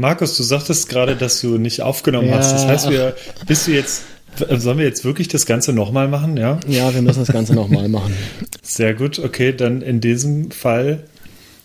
Markus, 0.00 0.34
du 0.38 0.42
sagtest 0.42 0.88
gerade, 0.88 1.14
dass 1.14 1.42
du 1.42 1.58
nicht 1.58 1.82
aufgenommen 1.82 2.28
ja. 2.28 2.36
hast. 2.36 2.52
Das 2.52 2.66
heißt, 2.66 2.90
wir, 2.90 3.14
bist 3.46 3.66
du 3.66 3.72
jetzt, 3.72 4.04
sollen 4.48 4.78
wir 4.78 4.86
jetzt 4.86 5.04
wirklich 5.04 5.28
das 5.28 5.44
Ganze 5.44 5.74
nochmal 5.74 6.08
machen, 6.08 6.38
ja? 6.38 6.58
Ja, 6.66 6.94
wir 6.94 7.02
müssen 7.02 7.20
das 7.20 7.28
Ganze 7.28 7.54
nochmal 7.54 7.86
machen. 7.90 8.14
Sehr 8.62 8.94
gut, 8.94 9.18
okay, 9.18 9.52
dann 9.54 9.82
in 9.82 10.00
diesem 10.00 10.50
Fall 10.52 11.04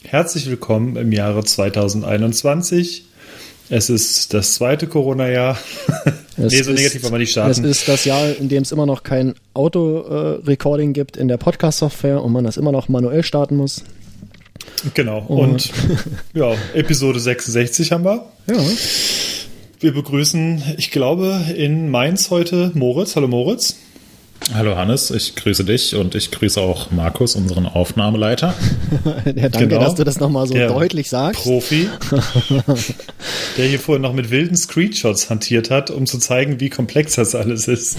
herzlich 0.03 0.49
willkommen 0.49 0.97
im 0.97 1.13
Jahre 1.13 1.45
2021. 1.45 3.05
Es 3.69 3.89
ist 3.89 4.33
das 4.33 4.55
zweite 4.55 4.87
Corona-Jahr. 4.87 5.57
nee, 6.37 6.61
so 6.61 6.71
negativ 6.71 7.03
wollen 7.03 7.13
wir 7.13 7.19
nicht 7.19 7.31
starten. 7.31 7.51
Es 7.51 7.59
ist 7.59 7.87
das 7.87 8.03
Jahr, 8.03 8.35
in 8.37 8.49
dem 8.49 8.63
es 8.63 8.73
immer 8.73 8.85
noch 8.85 9.03
kein 9.03 9.35
Auto-Recording 9.53 10.91
gibt 10.91 11.15
in 11.15 11.29
der 11.29 11.37
Podcast-Software 11.37 12.21
und 12.21 12.33
man 12.33 12.43
das 12.43 12.57
immer 12.57 12.73
noch 12.73 12.89
manuell 12.89 13.23
starten 13.23 13.55
muss. 13.55 13.85
Genau. 14.93 15.19
Und, 15.27 15.71
ja, 16.33 16.53
Episode 16.73 17.19
66 17.19 17.91
haben 17.91 18.05
wir. 18.05 18.25
Ja. 18.47 18.57
Wir 19.79 19.93
begrüßen, 19.93 20.75
ich 20.77 20.91
glaube, 20.91 21.41
in 21.55 21.89
Mainz 21.89 22.29
heute 22.29 22.71
Moritz. 22.73 23.15
Hallo 23.15 23.27
Moritz. 23.27 23.77
Hallo 24.53 24.75
Hannes, 24.77 25.09
ich 25.09 25.35
grüße 25.35 25.65
dich 25.65 25.95
und 25.95 26.13
ich 26.13 26.29
grüße 26.29 26.61
auch 26.61 26.91
Markus, 26.91 27.35
unseren 27.35 27.65
Aufnahmeleiter. 27.65 28.53
ja, 29.25 29.49
danke, 29.49 29.67
genau. 29.67 29.81
dass 29.81 29.95
du 29.95 30.03
das 30.03 30.19
nochmal 30.19 30.45
so 30.45 30.53
der 30.53 30.67
deutlich 30.67 31.09
sagst. 31.09 31.41
Profi, 31.41 31.89
der 33.57 33.65
hier 33.65 33.79
vorhin 33.79 34.03
noch 34.03 34.13
mit 34.13 34.29
wilden 34.29 34.55
Screenshots 34.55 35.31
hantiert 35.31 35.71
hat, 35.71 35.89
um 35.89 36.05
zu 36.05 36.19
zeigen, 36.19 36.59
wie 36.59 36.69
komplex 36.69 37.15
das 37.15 37.33
alles 37.33 37.67
ist. 37.67 37.97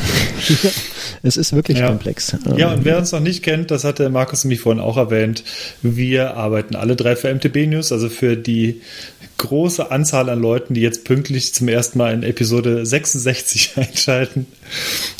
es 1.24 1.36
ist 1.36 1.52
wirklich 1.52 1.78
ja. 1.78 1.88
komplex. 1.88 2.36
Ja, 2.56 2.72
und 2.72 2.84
wer 2.84 2.98
uns 2.98 3.10
noch 3.10 3.20
nicht 3.20 3.42
kennt, 3.42 3.72
das 3.72 3.82
hat 3.82 3.98
der 3.98 4.08
Markus 4.08 4.44
nämlich 4.44 4.60
vorhin 4.60 4.80
auch 4.80 4.96
erwähnt, 4.96 5.42
wir 5.82 6.36
arbeiten 6.36 6.76
alle 6.76 6.94
drei 6.94 7.16
für 7.16 7.34
MTB 7.34 7.66
News, 7.66 7.90
also 7.90 8.08
für 8.08 8.36
die 8.36 8.82
große 9.38 9.90
Anzahl 9.90 10.28
an 10.28 10.40
Leuten, 10.40 10.74
die 10.74 10.80
jetzt 10.80 11.04
pünktlich 11.04 11.54
zum 11.54 11.68
ersten 11.68 11.98
Mal 11.98 12.14
in 12.14 12.22
Episode 12.22 12.86
66 12.86 13.72
einschalten 13.76 14.46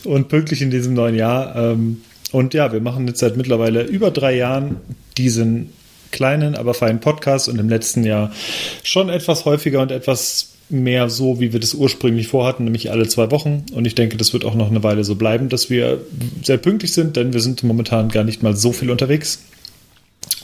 und 0.05 0.28
pünktlich 0.28 0.62
in 0.62 0.70
diesem 0.70 0.95
neuen 0.95 1.14
Jahr. 1.14 1.55
Ähm, 1.56 2.03
und 2.33 2.55
ja, 2.55 2.73
wir 2.73 2.81
machen 2.81 3.06
jetzt 3.06 3.20
seit 3.20 3.36
mittlerweile 3.36 3.83
über 3.83 4.11
drei 4.11 4.36
Jahren 4.36 4.77
diesen 5.17 5.70
kleinen, 6.11 6.55
aber 6.55 6.75
feinen 6.75 7.00
Podcast 7.00 7.48
und 7.48 7.58
im 7.58 7.69
letzten 7.69 8.05
Jahr 8.05 8.33
schon 8.83 9.08
etwas 9.08 9.45
häufiger 9.45 9.81
und 9.81 9.91
etwas 9.91 10.51
mehr 10.69 11.08
so, 11.08 11.39
wie 11.39 11.53
wir 11.53 11.61
das 11.61 11.75
ursprünglich 11.75 12.28
vorhatten, 12.28 12.64
nämlich 12.64 12.91
alle 12.91 13.06
zwei 13.06 13.30
Wochen. 13.30 13.64
Und 13.73 13.86
ich 13.86 13.95
denke, 13.95 14.17
das 14.17 14.33
wird 14.33 14.45
auch 14.45 14.55
noch 14.55 14.70
eine 14.70 14.83
Weile 14.83 15.05
so 15.05 15.14
bleiben, 15.14 15.48
dass 15.48 15.70
wir 15.70 16.01
sehr 16.42 16.56
pünktlich 16.56 16.92
sind, 16.92 17.17
denn 17.17 17.33
wir 17.33 17.41
sind 17.41 17.62
momentan 17.62 18.08
gar 18.08 18.25
nicht 18.25 18.42
mal 18.42 18.56
so 18.56 18.73
viel 18.73 18.91
unterwegs. 18.91 19.41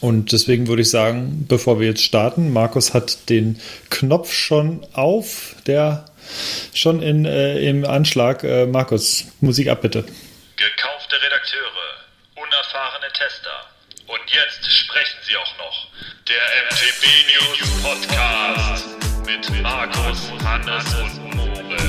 Und 0.03 0.33
deswegen 0.33 0.67
würde 0.67 0.83
ich 0.83 0.91
sagen, 0.91 1.47
bevor 1.47 1.79
wir 1.79 1.87
jetzt 1.87 2.03
starten, 2.03 2.53
Markus 2.53 2.93
hat 2.93 3.29
den 3.29 3.61
Knopf 3.89 4.33
schon 4.33 4.85
auf, 4.95 5.55
der 5.69 6.07
schon 6.75 7.01
in, 7.01 7.25
äh, 7.25 7.61
im 7.61 7.85
Anschlag. 7.85 8.43
Äh, 8.43 8.67
Markus, 8.67 9.27
Musik 9.41 9.69
ab 9.69 9.81
bitte. 9.81 10.03
Gekaufte 10.57 11.23
Redakteure, 11.23 12.03
unerfahrene 12.35 13.13
Tester. 13.13 13.51
Und 14.09 14.19
jetzt 14.27 14.69
sprechen 14.73 15.19
sie 15.25 15.37
auch 15.37 15.57
noch. 15.59 15.87
Der 16.27 16.43
MTB 16.67 17.07
News 17.31 17.71
Podcast 17.81 18.89
mit 19.25 19.63
Markus, 19.63 20.33
Hannes 20.45 20.95
und 20.95 21.37
Moritz. 21.37 21.83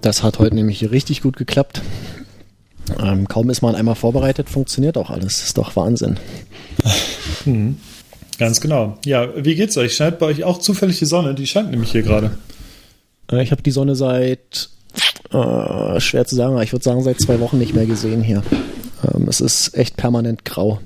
Das 0.00 0.22
hat 0.22 0.38
heute 0.38 0.54
nämlich 0.54 0.90
richtig 0.90 1.20
gut 1.20 1.36
geklappt. 1.36 1.82
Ähm, 3.02 3.28
kaum 3.28 3.50
ist 3.50 3.62
man 3.62 3.74
einmal 3.74 3.94
vorbereitet, 3.94 4.50
funktioniert 4.50 4.98
auch 4.98 5.10
alles. 5.10 5.38
Das 5.38 5.44
ist 5.44 5.58
doch 5.58 5.76
Wahnsinn. 5.76 6.18
Hm. 7.44 7.76
Ganz 8.38 8.60
genau. 8.60 8.98
Ja, 9.04 9.28
wie 9.36 9.54
geht's 9.54 9.76
euch? 9.76 9.94
Scheint 9.94 10.18
bei 10.18 10.26
euch 10.26 10.44
auch 10.44 10.58
zufällig 10.58 10.98
die 10.98 11.04
Sonne? 11.04 11.34
Die 11.34 11.46
scheint 11.46 11.70
nämlich 11.70 11.92
hier 11.92 12.02
gerade. 12.02 12.32
Äh, 13.30 13.42
ich 13.42 13.50
habe 13.50 13.62
die 13.62 13.70
Sonne 13.70 13.96
seit, 13.96 14.70
äh, 15.32 16.00
schwer 16.00 16.24
zu 16.24 16.34
sagen, 16.34 16.60
ich 16.62 16.72
würde 16.72 16.84
sagen, 16.84 17.02
seit 17.02 17.20
zwei 17.20 17.40
Wochen 17.40 17.58
nicht 17.58 17.74
mehr 17.74 17.86
gesehen 17.86 18.22
hier. 18.22 18.42
Ähm, 19.14 19.28
es 19.28 19.40
ist 19.40 19.76
echt 19.76 19.96
permanent 19.96 20.44
grau. 20.44 20.80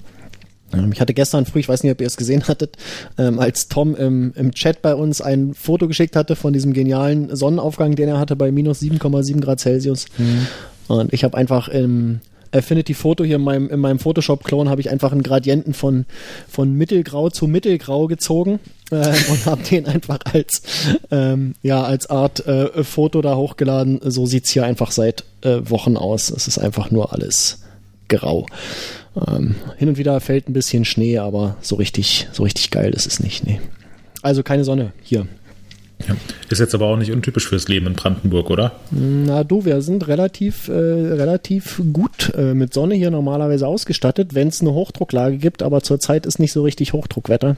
Ähm, 0.73 0.93
ich 0.93 1.01
hatte 1.01 1.15
gestern 1.15 1.47
früh, 1.47 1.61
ich 1.61 1.69
weiß 1.69 1.83
nicht, 1.83 1.93
ob 1.93 2.01
ihr 2.01 2.07
es 2.07 2.17
gesehen 2.17 2.47
hattet, 2.49 2.77
ähm, 3.17 3.39
als 3.39 3.69
Tom 3.69 3.95
im, 3.95 4.33
im 4.37 4.53
Chat 4.53 4.83
bei 4.83 4.95
uns 4.95 5.21
ein 5.21 5.55
Foto 5.55 5.89
geschickt 5.89 6.17
hatte 6.17 6.37
von 6.37 6.53
diesem 6.53 6.73
genialen 6.73 7.35
Sonnenaufgang, 7.35 7.95
den 7.95 8.09
er 8.09 8.19
hatte 8.19 8.37
bei 8.37 8.53
minus 8.53 8.81
7,7 8.83 9.41
Grad 9.41 9.61
Celsius. 9.61 10.07
Mhm. 10.19 10.47
Und 10.89 11.13
ich 11.13 11.25
habe 11.25 11.37
einfach 11.37 11.69
im 11.69 12.21
Affinity-Foto 12.53 13.25
hier 13.25 13.37
in 13.37 13.43
meinem, 13.43 13.69
in 13.69 13.81
meinem 13.81 13.99
Photoshop-Clone 13.99 14.71
habe 14.71 14.81
ich 14.81 14.91
einfach 14.91 15.13
einen 15.13 15.23
Gradienten 15.23 15.75
von, 15.75 16.07
von 16.49 16.73
mittelgrau 16.73 17.31
zu 17.31 17.47
mittelgrau 17.47 18.07
gezogen 18.07 18.59
äh, 18.91 18.97
und 19.31 19.47
habe 19.47 19.63
den 19.63 19.87
einfach 19.87 20.19
als, 20.33 20.63
ähm, 21.11 21.55
ja, 21.63 21.83
als 21.83 22.09
Art 22.09 22.47
äh, 22.47 22.85
Foto 22.85 23.23
da 23.23 23.37
hochgeladen. 23.37 24.01
So 24.03 24.27
sieht's 24.27 24.51
hier 24.51 24.65
einfach 24.65 24.91
seit 24.91 25.25
äh, 25.43 25.61
Wochen 25.65 25.97
aus. 25.97 26.31
Es 26.31 26.49
ist 26.49 26.59
einfach 26.59 26.91
nur 26.91 27.13
alles 27.13 27.63
grau. 28.09 28.47
Ähm, 29.27 29.57
hin 29.77 29.89
und 29.89 29.99
wieder 29.99 30.19
fällt 30.21 30.49
ein 30.49 30.55
bisschen 30.55 30.85
Schnee, 30.85 31.19
aber 31.19 31.57
so 31.61 31.77
richtig, 31.77 32.29
so 32.33 32.43
richtig 32.43 32.71
geil 32.71 32.93
ist 32.93 33.07
es 33.07 33.21
nicht. 33.21 33.47
Nee. 33.47 33.61
Also 34.23 34.43
keine 34.43 34.65
Sonne 34.65 34.93
hier. 35.03 35.27
Ja. 36.07 36.15
Ist 36.49 36.61
jetzt 36.61 36.75
aber 36.75 36.87
auch 36.87 36.97
nicht 36.97 37.11
untypisch 37.11 37.49
fürs 37.49 37.69
Leben 37.69 37.87
in 37.87 37.95
Brandenburg, 37.95 38.51
oder? 38.51 38.73
Na 38.91 39.43
du, 39.43 39.65
wir 39.65 39.83
sind 39.83 40.07
relativ, 40.07 40.69
äh, 40.69 40.73
relativ 40.73 41.83
gut 41.93 42.33
äh, 42.37 42.55
mit 42.55 42.73
Sonne 42.73 42.95
hier 42.95 43.11
normalerweise 43.11 43.67
ausgestattet, 43.67 44.35
wenn 44.35 44.49
es 44.49 44.61
eine 44.61 44.73
Hochdrucklage 44.73 45.39
gibt, 45.39 45.63
aber 45.63 45.83
zurzeit 45.83 46.25
ist 46.25 46.39
nicht 46.39 46.53
so 46.53 46.63
richtig 46.63 46.93
Hochdruckwetter. 46.93 47.57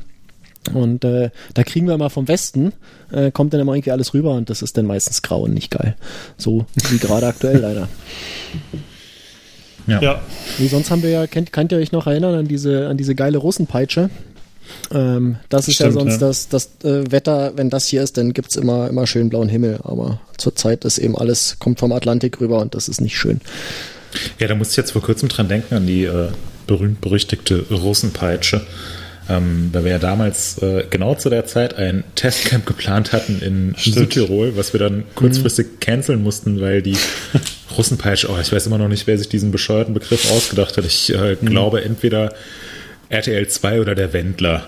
Und 0.75 1.05
äh, 1.05 1.31
da 1.55 1.65
kriegen 1.65 1.87
wir 1.87 1.97
mal 1.97 2.11
vom 2.11 2.29
Westen, 2.29 2.73
äh, 3.11 3.31
kommt 3.31 3.55
dann 3.55 3.61
immer 3.61 3.75
irgendwie 3.75 3.93
alles 3.93 4.13
rüber 4.13 4.33
und 4.33 4.51
das 4.51 4.63
ist 4.63 4.77
dann 4.77 4.87
meistens 4.87 5.23
grau 5.23 5.43
und 5.43 5.55
nicht 5.55 5.71
geil. 5.71 5.97
So 6.37 6.67
wie 6.91 6.99
gerade 6.99 7.27
aktuell 7.27 7.59
leider. 7.61 7.89
Ja. 9.87 10.03
ja. 10.03 10.21
Wie 10.59 10.69
sonst 10.69 10.91
haben 10.91 11.03
wir 11.03 11.11
ja, 11.11 11.27
kennt, 11.27 11.53
könnt 11.53 11.73
ihr 11.73 11.79
euch 11.79 11.93
noch 11.93 12.07
erinnern 12.07 12.35
an 12.35 12.47
diese, 12.47 12.89
an 12.89 12.99
diese 12.99 13.15
geile 13.15 13.39
Russenpeitsche? 13.39 14.11
Ähm, 14.93 15.37
das 15.49 15.69
ist 15.69 15.75
Stimmt, 15.75 15.95
ja 15.95 16.01
sonst 16.01 16.21
ja. 16.21 16.29
das, 16.29 16.49
das 16.49 16.71
äh, 16.85 17.11
Wetter, 17.11 17.53
wenn 17.57 17.71
das 17.71 17.87
hier 17.87 18.03
ist, 18.03 18.17
dann 18.17 18.33
gibt's 18.33 18.57
immer, 18.57 18.89
immer 18.89 19.07
schön 19.07 19.29
blauen 19.29 19.49
Himmel. 19.49 19.81
Aber 19.83 20.21
zurzeit 20.37 20.85
ist 20.85 20.99
eben 20.99 21.17
alles, 21.17 21.57
kommt 21.59 21.81
vom 21.81 21.93
Atlantik 21.93 22.41
rüber 22.41 22.61
und 22.61 22.75
das 22.75 22.89
ist 22.89 23.01
nicht 23.01 23.17
schön. 23.17 23.41
Ja, 24.39 24.49
da 24.49 24.55
musste 24.55 24.73
ich 24.73 24.77
jetzt 24.79 24.93
vor 24.93 25.03
kurzem 25.03 25.29
dran 25.29 25.49
denken 25.49 25.75
an 25.75 25.87
die 25.87 26.05
äh, 26.05 26.29
berühmt-berüchtigte 26.67 27.67
Russenpeitsche. 27.71 28.63
Ähm, 29.29 29.71
weil 29.73 29.85
wir 29.85 29.93
ja 29.93 29.99
damals 29.99 30.59
äh, 30.59 30.85
genau 30.91 31.15
zu 31.15 31.31
der 31.31 31.47
Zeit 31.47 31.75
ein 31.75 32.03
Testcamp 32.17 32.67
geplant 32.67 33.13
hatten 33.13 33.41
in 33.41 33.75
Stimmt. 33.77 33.97
Südtirol, 33.97 34.57
was 34.57 34.73
wir 34.73 34.81
dann 34.81 35.05
kurzfristig 35.15 35.67
mhm. 35.67 35.81
canceln 35.81 36.23
mussten, 36.23 36.61
weil 36.61 36.83
die 36.83 36.97
Russenpeitsche, 37.77 38.29
oh, 38.29 38.37
ich 38.41 38.51
weiß 38.51 38.67
immer 38.67 38.79
noch 38.79 38.89
nicht, 38.89 39.07
wer 39.07 39.17
sich 39.17 39.29
diesen 39.29 39.53
bescheuerten 39.53 39.95
Begriff 39.95 40.33
ausgedacht 40.33 40.77
hat. 40.77 40.85
Ich 40.85 41.15
äh, 41.15 41.37
mhm. 41.41 41.47
glaube, 41.47 41.85
entweder 41.85 42.35
RTL 43.11 43.47
2 43.47 43.81
oder 43.81 43.95
der 43.95 44.13
Wendler. 44.13 44.67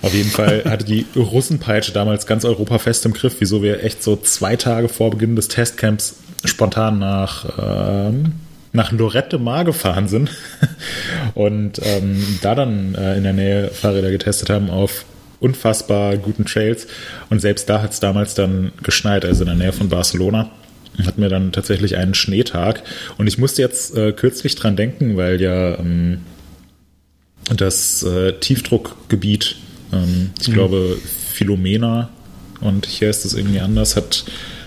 Auf 0.00 0.14
jeden 0.14 0.30
Fall 0.30 0.64
hatte 0.68 0.84
die 0.84 1.06
Russenpeitsche 1.14 1.92
damals 1.92 2.26
ganz 2.26 2.44
Europa 2.44 2.78
fest 2.78 3.04
im 3.04 3.12
Griff, 3.12 3.36
wieso 3.38 3.62
wir 3.62 3.84
echt 3.84 4.02
so 4.02 4.16
zwei 4.16 4.56
Tage 4.56 4.88
vor 4.88 5.10
Beginn 5.10 5.36
des 5.36 5.48
Testcamps 5.48 6.16
spontan 6.44 6.98
nach, 6.98 7.44
ähm, 8.08 8.32
nach 8.72 8.90
Lorette 8.90 9.38
Mar 9.38 9.64
gefahren 9.64 10.08
sind 10.08 10.30
und 11.34 11.80
ähm, 11.84 12.38
da 12.42 12.54
dann 12.54 12.94
äh, 12.94 13.16
in 13.16 13.22
der 13.22 13.32
Nähe 13.32 13.68
Fahrräder 13.68 14.10
getestet 14.10 14.50
haben 14.50 14.70
auf 14.70 15.04
unfassbar 15.40 16.16
guten 16.16 16.44
Trails. 16.46 16.86
Und 17.28 17.40
selbst 17.40 17.68
da 17.68 17.82
hat 17.82 17.92
es 17.92 18.00
damals 18.00 18.34
dann 18.34 18.72
geschneit, 18.82 19.24
also 19.24 19.42
in 19.42 19.48
der 19.48 19.56
Nähe 19.56 19.72
von 19.72 19.88
Barcelona. 19.88 20.50
Hatten 21.04 21.22
wir 21.22 21.30
dann 21.30 21.52
tatsächlich 21.52 21.96
einen 21.96 22.14
Schneetag. 22.14 22.82
Und 23.18 23.26
ich 23.26 23.38
musste 23.38 23.62
jetzt 23.62 23.96
äh, 23.96 24.12
kürzlich 24.12 24.54
dran 24.54 24.76
denken, 24.76 25.16
weil 25.16 25.40
ja 25.40 25.78
ähm, 25.78 26.20
das 27.50 28.02
äh, 28.02 28.32
Tiefdruckgebiet, 28.32 29.56
ähm, 29.92 30.30
ich 30.40 30.48
mhm. 30.48 30.52
glaube 30.52 30.98
Philomena 31.32 32.10
und 32.60 32.86
hier 32.86 33.10
ist 33.10 33.24
es 33.24 33.34
irgendwie 33.34 33.60
anders, 33.60 33.96
hat 33.96 34.24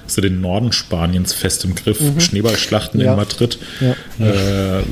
so 0.07 0.21
den 0.21 0.41
Norden 0.41 0.71
Spaniens 0.71 1.33
fest 1.33 1.65
im 1.65 1.75
Griff. 1.75 1.99
Mhm. 1.99 2.19
Schneeballschlachten 2.19 3.01
ja. 3.01 3.11
in 3.11 3.17
Madrid. 3.17 3.57
Ja. 3.79 4.79
Äh, 4.79 4.83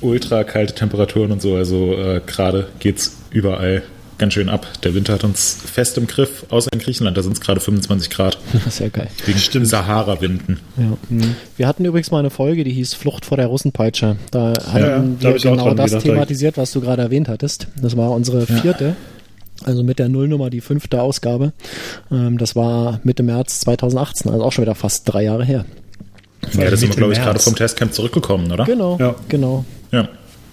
ultra 0.00 0.44
kalte 0.44 0.74
Temperaturen 0.74 1.32
und 1.32 1.42
so. 1.42 1.56
Also 1.56 1.94
äh, 1.94 2.20
gerade 2.24 2.68
geht's 2.78 3.16
überall 3.30 3.82
ganz 4.18 4.34
schön 4.34 4.48
ab. 4.48 4.66
Der 4.82 4.94
Winter 4.94 5.14
hat 5.14 5.24
uns 5.24 5.58
fest 5.72 5.98
im 5.98 6.06
Griff, 6.06 6.46
außer 6.50 6.70
in 6.72 6.78
Griechenland, 6.78 7.16
da 7.16 7.22
sind 7.22 7.32
es 7.32 7.40
gerade 7.40 7.60
25 7.60 8.10
Grad. 8.10 8.38
Sehr 8.70 8.90
geil. 8.90 9.08
Wegen 9.24 9.38
Stimmt. 9.38 9.68
Sahara-Winden. 9.68 10.60
Ja. 10.76 10.96
Mhm. 11.08 11.36
Wir 11.56 11.66
hatten 11.66 11.84
übrigens 11.84 12.10
mal 12.10 12.20
eine 12.20 12.30
Folge, 12.30 12.64
die 12.64 12.72
hieß 12.72 12.94
Flucht 12.94 13.24
vor 13.24 13.36
der 13.36 13.46
Russenpeitsche. 13.46 14.16
Da 14.30 14.52
hatten 14.72 15.18
ja, 15.20 15.32
wir 15.32 15.38
genau 15.38 15.74
das 15.74 16.02
thematisiert, 16.02 16.56
was 16.56 16.72
du 16.72 16.80
gerade 16.80 17.02
erwähnt 17.02 17.28
hattest. 17.28 17.68
Das 17.80 17.96
war 17.96 18.10
unsere 18.10 18.46
vierte. 18.46 18.84
Ja. 18.84 18.96
Also 19.64 19.82
mit 19.82 19.98
der 19.98 20.08
Nullnummer 20.08 20.50
die 20.50 20.60
fünfte 20.60 21.00
Ausgabe. 21.00 21.52
Ähm, 22.10 22.36
das 22.38 22.56
war 22.56 23.00
Mitte 23.04 23.22
März 23.22 23.60
2018, 23.60 24.30
also 24.30 24.44
auch 24.44 24.52
schon 24.52 24.62
wieder 24.62 24.74
fast 24.74 25.10
drei 25.10 25.24
Jahre 25.24 25.44
her. 25.44 25.64
Ja, 26.52 26.70
da 26.70 26.76
sind 26.76 26.90
wir, 26.90 26.96
glaube 26.96 27.12
ich, 27.14 27.18
gerade 27.18 27.38
vom 27.38 27.56
Testcamp 27.56 27.92
zurückgekommen, 27.92 28.52
oder? 28.52 28.64
Genau, 28.64 28.98
ja. 28.98 29.14
genau. 29.28 29.64
Ja, 29.90 30.08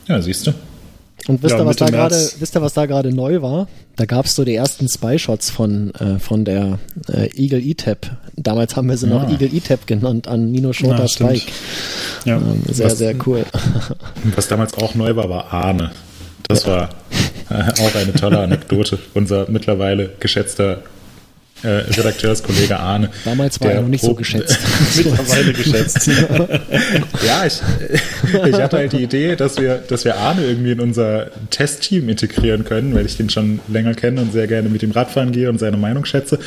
ja 0.08 0.22
siehst 0.22 0.48
du. 0.48 0.54
Und 1.28 1.42
wisst, 1.42 1.54
Ja, 1.54 1.60
ihr, 1.62 1.66
was 1.66 1.76
da 1.78 1.90
März. 1.90 2.36
wisst 2.40 2.56
ihr, 2.56 2.62
was 2.62 2.74
da 2.74 2.86
gerade 2.86 3.14
neu 3.14 3.42
war? 3.42 3.68
Da 3.96 4.06
gab 4.06 4.26
es 4.26 4.36
so 4.36 4.44
die 4.44 4.56
ersten 4.56 4.90
Spy-Shots 4.90 5.52
von, 5.52 5.94
äh, 5.96 6.20
von 6.20 6.44
der 6.44 6.80
äh, 7.08 7.30
Eagle 7.42 7.62
E-Tap. 7.62 8.12
Damals 8.36 8.76
haben 8.76 8.90
wir 8.90 8.98
sie 8.98 9.08
noch 9.08 9.24
Ah. 9.28 9.32
Eagle 9.32 9.54
E-Tap 9.54 9.88
genannt, 9.88 10.28
an 10.28 10.52
Nino 10.52 10.74
Schurter 10.74 11.04
Ah, 11.04 11.08
stimmt. 11.08 11.38
Spike. 11.38 11.52
Ja. 12.26 12.38
Ähm, 12.38 12.62
sehr, 12.70 12.88
Was- 12.88 12.98
sehr 12.98 13.16
cool. 13.26 13.46
Was 14.36 14.48
damals 14.50 14.74
auch 14.76 14.96
neu 14.96 15.16
war, 15.16 15.30
war 15.30 15.54
Arne. 15.54 15.92
Das 16.50 16.68
war 16.68 16.90
äh, 17.50 17.54
auch 17.82 17.96
eine 17.96 18.14
tolle 18.14 18.40
Anekdote. 18.40 19.00
Unser 19.14 19.50
mittlerweile 19.50 20.10
geschätzter 20.20 20.82
äh, 21.64 21.68
Redakteurskollege 21.68 22.80
Arne. 22.80 23.10
Damals 23.26 23.60
war 23.62 23.72
er 23.72 23.82
noch 23.82 23.88
nicht 23.88 24.04
so 24.04 24.14
geschätzt. 24.14 24.58
Mittlerweile 24.96 25.54
geschätzt. 25.54 26.10
Ja, 27.26 27.46
ich, 27.46 27.62
ich 28.48 28.56
hatte 28.56 28.78
halt 28.78 28.92
die 28.92 29.04
Idee, 29.04 29.36
dass 29.36 29.58
wir, 29.58 29.76
dass 29.76 30.04
wir 30.04 30.18
Arne 30.18 30.44
irgendwie 30.44 30.72
in 30.72 30.80
unser 30.80 31.32
Testteam 31.52 32.10
integrieren 32.10 32.66
können, 32.66 32.94
weil 32.94 33.06
ich 33.06 33.18
den 33.18 33.30
schon 33.30 33.60
länger 33.68 33.94
kenne 33.94 34.22
und 34.22 34.34
sehr 34.34 34.48
gerne 34.48 34.70
mit 34.70 34.84
ihm 34.84 34.92
Radfahren 34.92 35.32
gehe 35.32 35.50
und 35.50 35.60
seine 35.60 35.78
Meinung 35.78 36.06
schätze. 36.06 36.40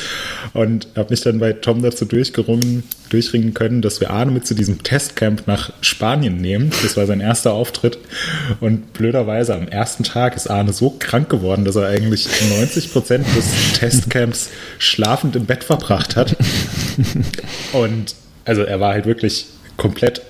Und 0.53 0.89
habe 0.97 1.11
mich 1.11 1.23
dann 1.23 1.39
bei 1.39 1.53
Tom 1.53 1.83
dazu 1.83 2.05
durchgerungen, 2.05 2.83
durchringen 3.09 3.55
können, 3.55 3.81
dass 3.83 4.01
wir 4.01 4.11
Arne 4.11 4.33
mit 4.33 4.47
zu 4.47 4.55
diesem 4.55 4.83
Testcamp 4.83 5.47
nach 5.47 5.73
Spanien 5.81 6.37
nehmen. 6.37 6.71
Das 6.83 6.97
war 6.97 7.07
sein 7.07 7.21
erster 7.21 7.53
Auftritt. 7.53 7.99
Und 8.61 8.93
blöderweise 8.93 9.55
am 9.55 9.69
ersten 9.69 10.03
Tag 10.03 10.37
ist 10.37 10.49
Arne 10.49 10.73
so 10.73 10.95
krank 10.99 11.29
geworden, 11.29 11.65
dass 11.65 11.77
er 11.77 11.87
eigentlich 11.87 12.29
90 12.59 12.93
Prozent 12.93 13.27
des 13.37 13.79
Testcamps 13.79 14.51
schlafend 15.07 15.37
im 15.37 15.47
Bett 15.47 15.63
verbracht 15.63 16.17
hat. 16.17 16.37
Und 17.73 18.17
also 18.45 18.63
er 18.63 18.81
war 18.81 18.93
halt 18.93 19.07
wirklich 19.07 19.47
komplett 19.77 20.21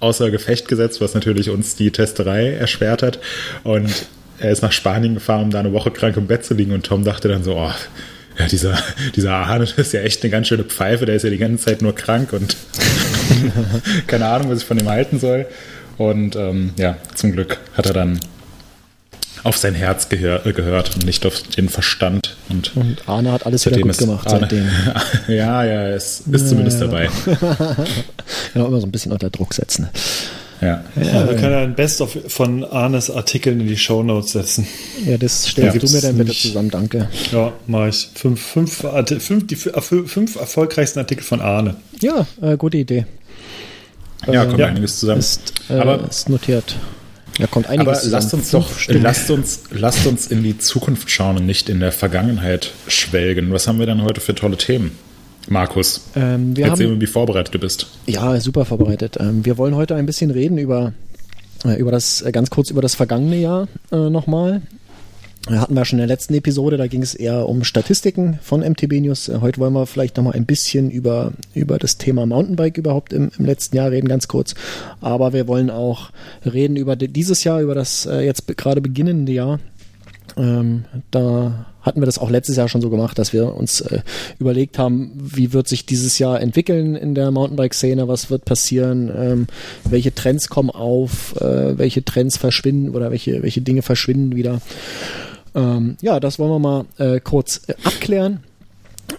außer 0.00 0.30
Gefecht 0.30 0.68
gesetzt, 0.68 1.00
was 1.00 1.14
natürlich 1.14 1.48
uns 1.48 1.74
die 1.74 1.90
Testerei 1.90 2.52
erschwert 2.52 3.02
hat. 3.02 3.18
Und 3.64 3.90
er 4.38 4.50
ist 4.50 4.60
nach 4.60 4.72
Spanien 4.72 5.14
gefahren, 5.14 5.44
um 5.44 5.50
da 5.50 5.60
eine 5.60 5.72
Woche 5.72 5.90
krank 5.90 6.18
im 6.18 6.26
Bett 6.26 6.44
zu 6.44 6.52
liegen. 6.52 6.72
Und 6.72 6.84
Tom 6.84 7.02
dachte 7.02 7.28
dann 7.28 7.44
so, 7.44 7.56
oh, 7.56 7.72
ja, 8.38 8.46
dieser, 8.46 8.78
dieser 9.16 9.32
Ahane, 9.32 9.64
ist 9.76 9.92
ja 9.94 10.02
echt 10.02 10.22
eine 10.22 10.30
ganz 10.30 10.48
schöne 10.48 10.64
Pfeife, 10.64 11.06
der 11.06 11.16
ist 11.16 11.22
ja 11.22 11.30
die 11.30 11.38
ganze 11.38 11.64
Zeit 11.64 11.80
nur 11.80 11.94
krank 11.94 12.34
und 12.34 12.56
keine 14.06 14.26
Ahnung, 14.26 14.50
was 14.50 14.58
ich 14.58 14.64
von 14.66 14.78
ihm 14.78 14.88
halten 14.88 15.18
soll. 15.18 15.46
Und 15.96 16.36
ähm, 16.36 16.74
ja, 16.76 16.98
zum 17.14 17.32
Glück 17.32 17.58
hat 17.74 17.86
er 17.86 17.94
dann 17.94 18.20
auf 19.44 19.56
sein 19.56 19.74
Herz 19.74 20.08
gehör, 20.08 20.44
äh, 20.46 20.52
gehört 20.52 20.94
und 20.94 21.04
nicht 21.06 21.24
auf 21.26 21.42
den 21.42 21.68
Verstand. 21.68 22.36
Und 22.48 22.76
Und 22.76 22.96
Arne 23.08 23.32
hat 23.32 23.46
alles 23.46 23.64
wieder 23.66 23.80
gut 23.80 23.96
gemacht 23.98 24.26
Arne, 24.26 24.40
seitdem. 24.40 24.68
ja, 25.28 25.64
ja, 25.64 25.82
er 25.82 25.96
ist, 25.96 26.26
ist 26.30 26.48
zumindest 26.48 26.80
dabei. 26.80 27.08
Genau, 28.52 28.66
immer 28.66 28.80
so 28.80 28.86
ein 28.86 28.92
bisschen 28.92 29.12
unter 29.12 29.30
Druck 29.30 29.54
setzen. 29.54 29.88
Ja. 30.60 30.84
Ja, 30.94 31.26
wir 31.28 31.36
können 31.36 31.52
ja 31.52 31.60
ein 31.62 31.74
Best-of 31.74 32.18
von 32.28 32.64
Arnes 32.64 33.10
Artikeln 33.10 33.60
in 33.60 33.66
die 33.66 33.78
Shownotes 33.78 34.32
setzen. 34.32 34.66
Ja, 35.06 35.16
das 35.16 35.46
stellst 35.48 35.74
Ja, 35.74 35.80
du 35.80 35.90
mir 35.92 36.00
dann 36.02 36.18
bitte 36.18 36.32
zusammen, 36.32 36.70
danke. 36.70 37.08
Ja, 37.32 37.52
mache 37.66 37.88
ich. 37.88 38.08
Fünf, 38.14 38.40
fünf, 38.42 38.84
fünf, 39.20 39.46
die 39.46 39.56
fünf, 39.56 40.12
fünf 40.12 40.36
erfolgreichsten 40.36 40.98
Artikel 40.98 41.24
von 41.24 41.40
Arne. 41.40 41.76
Ja, 42.00 42.26
äh, 42.42 42.56
gute 42.58 42.76
Idee. 42.76 43.06
Ja, 44.30 44.44
kommt 44.44 44.58
Ja. 44.58 44.66
einiges 44.66 45.00
zusammen. 45.00 45.20
Ist, 45.20 45.54
äh, 45.70 45.74
Aber- 45.78 46.06
ist 46.08 46.28
notiert. 46.28 46.76
Ja, 47.38 47.46
kommt 47.46 47.68
einiges 47.68 47.86
Aber 47.88 47.96
zusammen. 47.98 48.12
lasst 48.12 48.34
uns 48.34 48.50
doch, 48.50 48.70
lasst 48.88 49.30
uns, 49.30 49.60
lasst 49.70 50.06
uns 50.06 50.26
in 50.26 50.42
die 50.42 50.58
Zukunft 50.58 51.10
schauen 51.10 51.38
und 51.38 51.46
nicht 51.46 51.68
in 51.68 51.80
der 51.80 51.92
Vergangenheit 51.92 52.72
schwelgen. 52.86 53.52
Was 53.52 53.66
haben 53.66 53.78
wir 53.78 53.86
denn 53.86 54.02
heute 54.02 54.20
für 54.20 54.34
tolle 54.34 54.56
Themen? 54.56 54.92
Markus, 55.48 56.02
Ähm, 56.16 56.54
wir 56.56 56.66
erzähl 56.66 56.86
haben, 56.86 56.94
mir, 56.96 57.00
wie 57.00 57.06
vorbereitet 57.06 57.54
du 57.54 57.58
bist. 57.58 57.86
Ja, 58.06 58.38
super 58.40 58.64
vorbereitet. 58.66 59.16
Ähm, 59.18 59.44
wir 59.44 59.56
wollen 59.58 59.74
heute 59.74 59.94
ein 59.94 60.04
bisschen 60.06 60.30
reden 60.30 60.58
über, 60.58 60.92
äh, 61.64 61.76
über 61.80 61.90
das, 61.90 62.20
äh, 62.20 62.30
ganz 62.30 62.50
kurz 62.50 62.70
über 62.70 62.82
das 62.82 62.94
vergangene 62.94 63.36
Jahr 63.40 63.68
äh, 63.90 63.96
nochmal. 64.10 64.60
Äh, 65.48 65.54
Hatten 65.56 65.74
wir 65.74 65.84
schon 65.84 65.98
in 65.98 66.06
der 66.06 66.14
letzten 66.14 66.34
Episode, 66.34 66.76
da 66.76 66.86
ging 66.86 67.02
es 67.02 67.14
eher 67.14 67.48
um 67.48 67.64
Statistiken 67.64 68.38
von 68.42 68.60
MTB 68.60 69.00
News. 69.00 69.28
Äh, 69.28 69.38
Heute 69.40 69.58
wollen 69.60 69.72
wir 69.72 69.86
vielleicht 69.86 70.16
nochmal 70.16 70.34
ein 70.34 70.46
bisschen 70.46 70.90
über, 70.90 71.32
über 71.54 71.78
das 71.78 71.98
Thema 71.98 72.26
Mountainbike 72.26 72.76
überhaupt 72.78 73.12
im, 73.12 73.30
im 73.38 73.44
letzten 73.46 73.76
Jahr 73.76 73.90
reden, 73.90 74.08
ganz 74.08 74.28
kurz. 74.28 74.54
Aber 75.00 75.32
wir 75.32 75.48
wollen 75.48 75.70
auch 75.70 76.10
reden 76.44 76.76
über 76.76 76.96
di- 76.96 77.08
dieses 77.08 77.44
Jahr, 77.44 77.60
über 77.60 77.74
das 77.74 78.06
äh, 78.06 78.20
jetzt 78.20 78.46
gerade 78.56 78.80
beginnende 78.80 79.32
Jahr. 79.32 79.60
Ähm, 80.36 80.84
da 81.10 81.66
hatten 81.82 82.00
wir 82.00 82.06
das 82.06 82.18
auch 82.18 82.30
letztes 82.30 82.56
Jahr 82.56 82.68
schon 82.68 82.82
so 82.82 82.90
gemacht, 82.90 83.18
dass 83.18 83.32
wir 83.32 83.54
uns 83.56 83.80
äh, 83.80 84.00
überlegt 84.38 84.78
haben, 84.78 85.12
wie 85.16 85.52
wird 85.54 85.66
sich 85.66 85.86
dieses 85.86 86.18
Jahr 86.18 86.40
entwickeln 86.40 86.94
in 86.94 87.14
der 87.14 87.30
Mountainbike-Szene, 87.30 88.06
was 88.06 88.30
wird 88.30 88.44
passieren, 88.44 89.10
ähm, 89.16 89.46
welche 89.88 90.14
Trends 90.14 90.48
kommen 90.48 90.70
auf, 90.70 91.34
äh, 91.40 91.78
welche 91.78 92.04
Trends 92.04 92.36
verschwinden 92.36 92.90
oder 92.90 93.10
welche, 93.10 93.42
welche 93.42 93.62
Dinge 93.62 93.80
verschwinden 93.82 94.36
wieder. 94.36 94.60
Ähm, 95.54 95.96
ja, 96.00 96.20
das 96.20 96.38
wollen 96.38 96.50
wir 96.50 96.58
mal 96.58 96.84
äh, 96.98 97.20
kurz 97.20 97.62
äh, 97.68 97.74
abklären. 97.84 98.40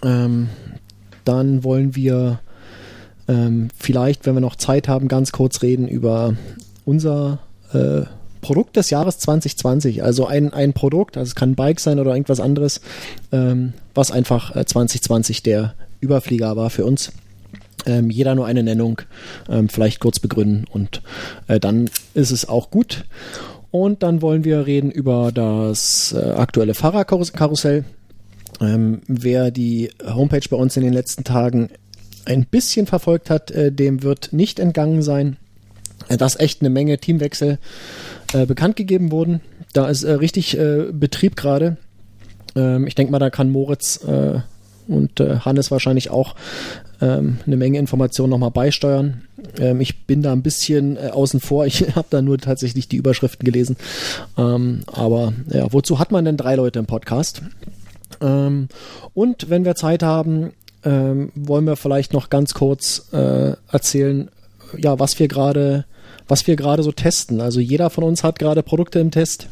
Ähm, 0.02 0.48
dann 1.24 1.64
wollen 1.64 1.94
wir 1.94 2.40
ähm, 3.28 3.68
vielleicht, 3.78 4.26
wenn 4.26 4.34
wir 4.34 4.40
noch 4.40 4.56
Zeit 4.56 4.88
haben, 4.88 5.08
ganz 5.08 5.32
kurz 5.32 5.62
reden 5.62 5.88
über 5.88 6.34
unser 6.84 7.38
äh, 7.72 8.02
Produkt 8.40 8.76
des 8.76 8.90
Jahres 8.90 9.18
2020. 9.18 10.02
Also 10.02 10.26
ein, 10.26 10.52
ein 10.52 10.72
Produkt, 10.72 11.16
also 11.16 11.28
es 11.28 11.34
kann 11.34 11.52
ein 11.52 11.54
Bike 11.54 11.80
sein 11.80 12.00
oder 12.00 12.12
irgendwas 12.12 12.40
anderes, 12.40 12.80
ähm, 13.30 13.72
was 13.94 14.10
einfach 14.10 14.54
äh, 14.56 14.64
2020 14.64 15.42
der 15.42 15.74
Überflieger 16.00 16.56
war 16.56 16.70
für 16.70 16.84
uns. 16.84 17.12
Ähm, 17.86 18.10
jeder 18.10 18.34
nur 18.34 18.46
eine 18.46 18.62
Nennung, 18.62 19.02
ähm, 19.48 19.68
vielleicht 19.68 20.00
kurz 20.00 20.20
begründen 20.20 20.66
und 20.70 21.02
äh, 21.48 21.58
dann 21.58 21.90
ist 22.14 22.30
es 22.30 22.48
auch 22.48 22.70
gut. 22.70 23.04
Und 23.72 24.02
dann 24.02 24.22
wollen 24.22 24.44
wir 24.44 24.66
reden 24.66 24.90
über 24.90 25.32
das 25.32 26.12
äh, 26.12 26.32
aktuelle 26.32 26.74
Fahrerkarussell. 26.74 27.84
Ähm, 28.60 29.00
wer 29.08 29.50
die 29.50 29.90
Homepage 30.04 30.46
bei 30.48 30.56
uns 30.56 30.76
in 30.76 30.84
den 30.84 30.92
letzten 30.92 31.24
Tagen 31.24 31.70
ein 32.26 32.44
bisschen 32.44 32.86
verfolgt 32.86 33.30
hat, 33.30 33.50
äh, 33.50 33.72
dem 33.72 34.02
wird 34.02 34.34
nicht 34.34 34.60
entgangen 34.60 35.02
sein, 35.02 35.38
äh, 36.08 36.18
dass 36.18 36.38
echt 36.38 36.60
eine 36.60 36.68
Menge 36.68 36.98
Teamwechsel 36.98 37.58
äh, 38.34 38.44
bekannt 38.44 38.76
gegeben 38.76 39.10
wurden. 39.10 39.40
Da 39.72 39.88
ist 39.88 40.04
äh, 40.04 40.12
richtig 40.12 40.56
äh, 40.56 40.92
Betrieb 40.92 41.34
gerade. 41.34 41.78
Ähm, 42.54 42.86
ich 42.86 42.94
denke 42.94 43.10
mal, 43.10 43.18
da 43.18 43.30
kann 43.30 43.50
Moritz 43.50 44.04
äh, 44.04 44.40
und 44.88 45.20
äh, 45.20 45.38
Hannes 45.40 45.70
wahrscheinlich 45.70 46.10
auch 46.10 46.34
ähm, 47.00 47.38
eine 47.46 47.56
Menge 47.56 47.78
Informationen 47.78 48.30
nochmal 48.30 48.50
beisteuern. 48.50 49.22
Ähm, 49.58 49.80
ich 49.80 50.06
bin 50.06 50.22
da 50.22 50.32
ein 50.32 50.42
bisschen 50.42 50.96
äh, 50.96 51.10
außen 51.10 51.40
vor. 51.40 51.66
Ich 51.66 51.82
habe 51.96 52.06
da 52.10 52.22
nur 52.22 52.38
tatsächlich 52.38 52.88
die 52.88 52.96
Überschriften 52.96 53.44
gelesen. 53.44 53.76
Ähm, 54.38 54.82
aber 54.86 55.32
ja, 55.48 55.72
wozu 55.72 55.98
hat 55.98 56.12
man 56.12 56.24
denn 56.24 56.36
drei 56.36 56.54
Leute 56.54 56.78
im 56.78 56.86
Podcast? 56.86 57.42
Ähm, 58.20 58.68
und 59.14 59.50
wenn 59.50 59.64
wir 59.64 59.74
Zeit 59.74 60.02
haben, 60.02 60.52
ähm, 60.84 61.32
wollen 61.34 61.64
wir 61.64 61.76
vielleicht 61.76 62.12
noch 62.12 62.30
ganz 62.30 62.54
kurz 62.54 63.08
äh, 63.12 63.54
erzählen, 63.70 64.30
ja, 64.76 64.98
was 64.98 65.18
wir 65.18 65.28
gerade, 65.28 65.84
was 66.28 66.46
wir 66.46 66.56
gerade 66.56 66.82
so 66.82 66.92
testen. 66.92 67.40
Also 67.40 67.60
jeder 67.60 67.90
von 67.90 68.04
uns 68.04 68.24
hat 68.24 68.38
gerade 68.38 68.62
Produkte 68.62 68.98
im 69.00 69.10
Test. 69.10 69.48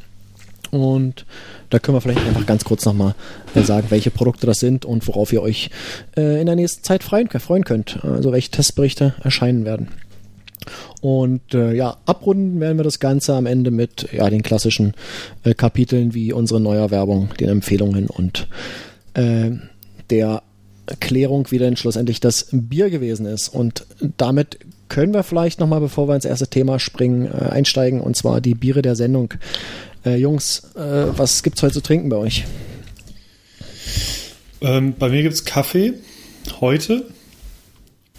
Und 0.70 1.26
da 1.70 1.78
können 1.78 1.96
wir 1.96 2.00
vielleicht 2.00 2.26
einfach 2.26 2.46
ganz 2.46 2.64
kurz 2.64 2.84
nochmal 2.84 3.14
äh, 3.54 3.62
sagen, 3.62 3.86
welche 3.90 4.10
Produkte 4.10 4.46
das 4.46 4.60
sind 4.60 4.84
und 4.84 5.06
worauf 5.06 5.32
ihr 5.32 5.42
euch 5.42 5.70
äh, 6.16 6.40
in 6.40 6.46
der 6.46 6.56
nächsten 6.56 6.84
Zeit 6.84 7.02
freuen, 7.02 7.28
könnt. 7.28 8.04
Also 8.04 8.32
welche 8.32 8.50
Testberichte 8.50 9.14
erscheinen 9.22 9.64
werden. 9.64 9.88
Und 11.00 11.54
äh, 11.54 11.72
ja, 11.72 11.96
abrunden 12.04 12.60
werden 12.60 12.78
wir 12.78 12.84
das 12.84 13.00
Ganze 13.00 13.34
am 13.34 13.46
Ende 13.46 13.70
mit 13.70 14.08
ja, 14.12 14.28
den 14.28 14.42
klassischen 14.42 14.94
äh, 15.44 15.54
Kapiteln 15.54 16.14
wie 16.14 16.32
unsere 16.32 16.60
Neuerwerbung, 16.60 17.30
den 17.40 17.48
Empfehlungen 17.48 18.06
und 18.08 18.46
äh, 19.14 19.50
der 20.10 20.42
Erklärung, 20.86 21.50
wie 21.50 21.58
denn 21.58 21.76
schlussendlich 21.76 22.20
das 22.20 22.48
Bier 22.52 22.90
gewesen 22.90 23.26
ist. 23.26 23.48
Und 23.48 23.86
damit 24.18 24.58
können 24.88 25.14
wir 25.14 25.22
vielleicht 25.22 25.60
nochmal, 25.60 25.80
bevor 25.80 26.08
wir 26.08 26.16
ins 26.16 26.24
erste 26.24 26.48
Thema 26.48 26.78
springen, 26.78 27.26
äh, 27.26 27.48
einsteigen, 27.50 28.00
und 28.00 28.16
zwar 28.16 28.40
die 28.40 28.54
Biere 28.54 28.82
der 28.82 28.96
Sendung. 28.96 29.34
Äh, 30.04 30.16
Jungs, 30.16 30.62
äh, 30.76 30.80
was 31.16 31.42
gibt's 31.42 31.62
heute 31.62 31.74
zu 31.74 31.82
trinken 31.82 32.08
bei 32.08 32.16
euch? 32.16 32.44
Ähm, 34.62 34.94
bei 34.98 35.08
mir 35.08 35.22
gibt 35.22 35.34
es 35.34 35.44
Kaffee 35.44 35.94
heute, 36.60 37.06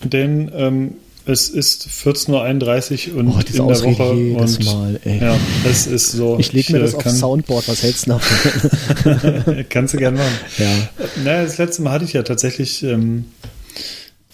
denn 0.04 0.52
ähm, 0.56 0.94
es 1.26 1.50
ist 1.50 1.88
14.31 1.88 3.12
Uhr 3.14 3.20
und 3.20 3.28
Oh, 3.30 3.40
in 3.40 3.54
der 3.54 3.64
Ausrede 3.64 3.98
Woche. 4.00 4.16
jedes 4.16 4.58
und, 4.58 4.66
Mal, 4.66 5.00
ey. 5.06 5.20
Ja, 5.22 5.38
es 5.70 5.86
ist 5.86 6.12
so. 6.12 6.38
Ich 6.40 6.52
lege 6.52 6.74
mir 6.74 6.80
äh, 6.80 6.82
das 6.82 6.96
aufs 6.96 7.04
kann- 7.04 7.16
Soundboard, 7.16 7.68
was 7.68 7.84
hältst 7.84 8.08
du 8.08 8.12
davon? 8.12 9.66
Kannst 9.70 9.94
du 9.94 9.98
gerne 9.98 10.18
machen. 10.18 10.34
ja. 10.58 10.90
Naja, 11.24 11.44
das 11.44 11.58
letzte 11.60 11.84
Mal 11.84 11.92
hatte 11.92 12.06
ich 12.06 12.14
ja 12.14 12.24
tatsächlich 12.24 12.82
ähm, 12.84 13.26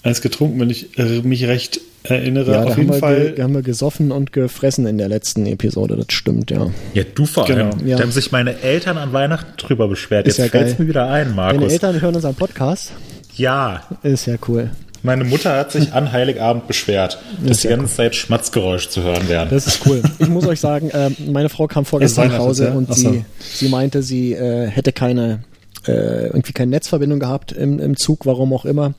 eins 0.03 0.21
getrunken, 0.21 0.59
wenn 0.61 0.69
ich 0.69 0.97
äh, 0.97 1.21
mich 1.23 1.43
recht 1.45 1.81
erinnere. 2.03 2.51
Ja, 2.51 2.63
Auf 2.63 2.77
jeden 2.77 2.91
wir, 2.91 2.99
Fall. 2.99 3.33
ge, 3.33 3.43
haben 3.43 3.53
wir 3.53 3.61
gesoffen 3.61 4.11
und 4.11 4.31
gefressen 4.31 4.85
in 4.87 4.97
der 4.97 5.09
letzten 5.09 5.45
Episode, 5.45 5.95
das 5.95 6.07
stimmt, 6.09 6.51
ja. 6.51 6.67
Ja, 6.93 7.03
du 7.15 7.25
vor 7.25 7.45
allem. 7.49 7.71
Genau, 7.71 7.85
ja. 7.85 7.97
Da 7.97 8.03
haben 8.03 8.11
sich 8.11 8.31
meine 8.31 8.61
Eltern 8.61 8.97
an 8.97 9.13
Weihnachten 9.13 9.53
drüber 9.57 9.87
beschwert. 9.87 10.27
Ist 10.27 10.37
Jetzt 10.37 10.45
ja 10.45 10.51
fällt's 10.51 10.77
geil. 10.77 10.81
mir 10.83 10.89
wieder 10.89 11.09
ein, 11.09 11.25
Deine 11.25 11.35
Markus. 11.35 11.73
Eltern 11.73 12.01
hören 12.01 12.15
unseren 12.15 12.35
Podcast, 12.35 12.91
Ja, 13.35 13.83
ist 14.03 14.25
ja 14.25 14.35
cool. 14.47 14.71
Meine 15.03 15.23
Mutter 15.23 15.55
hat 15.55 15.71
sich 15.71 15.93
an 15.93 16.11
Heiligabend 16.11 16.67
beschwert, 16.67 17.19
dass 17.45 17.61
die 17.61 17.67
ganze 17.67 17.95
Zeit 17.95 18.15
Schmatzgeräusche 18.15 18.89
zu 18.89 19.03
hören 19.03 19.29
wären. 19.29 19.47
Das 19.49 19.67
ist 19.67 19.85
cool. 19.85 20.01
Ich 20.17 20.27
muss 20.27 20.45
euch 20.47 20.59
sagen, 20.59 20.89
äh, 20.89 21.11
meine 21.31 21.49
Frau 21.49 21.67
kam 21.67 21.85
vorgestern 21.85 22.29
nach 22.29 22.39
Hause 22.39 22.65
ja? 22.65 22.71
und 22.73 22.93
sie, 22.93 23.23
sie 23.39 23.69
meinte, 23.69 24.01
sie 24.01 24.33
äh, 24.33 24.67
hätte 24.67 24.91
keine 24.91 25.39
äh, 25.87 26.27
irgendwie 26.27 26.53
keine 26.53 26.71
Netzverbindung 26.71 27.19
gehabt 27.19 27.51
im, 27.51 27.79
im 27.79 27.97
Zug, 27.97 28.25
warum 28.25 28.53
auch 28.53 28.65
immer, 28.65 28.93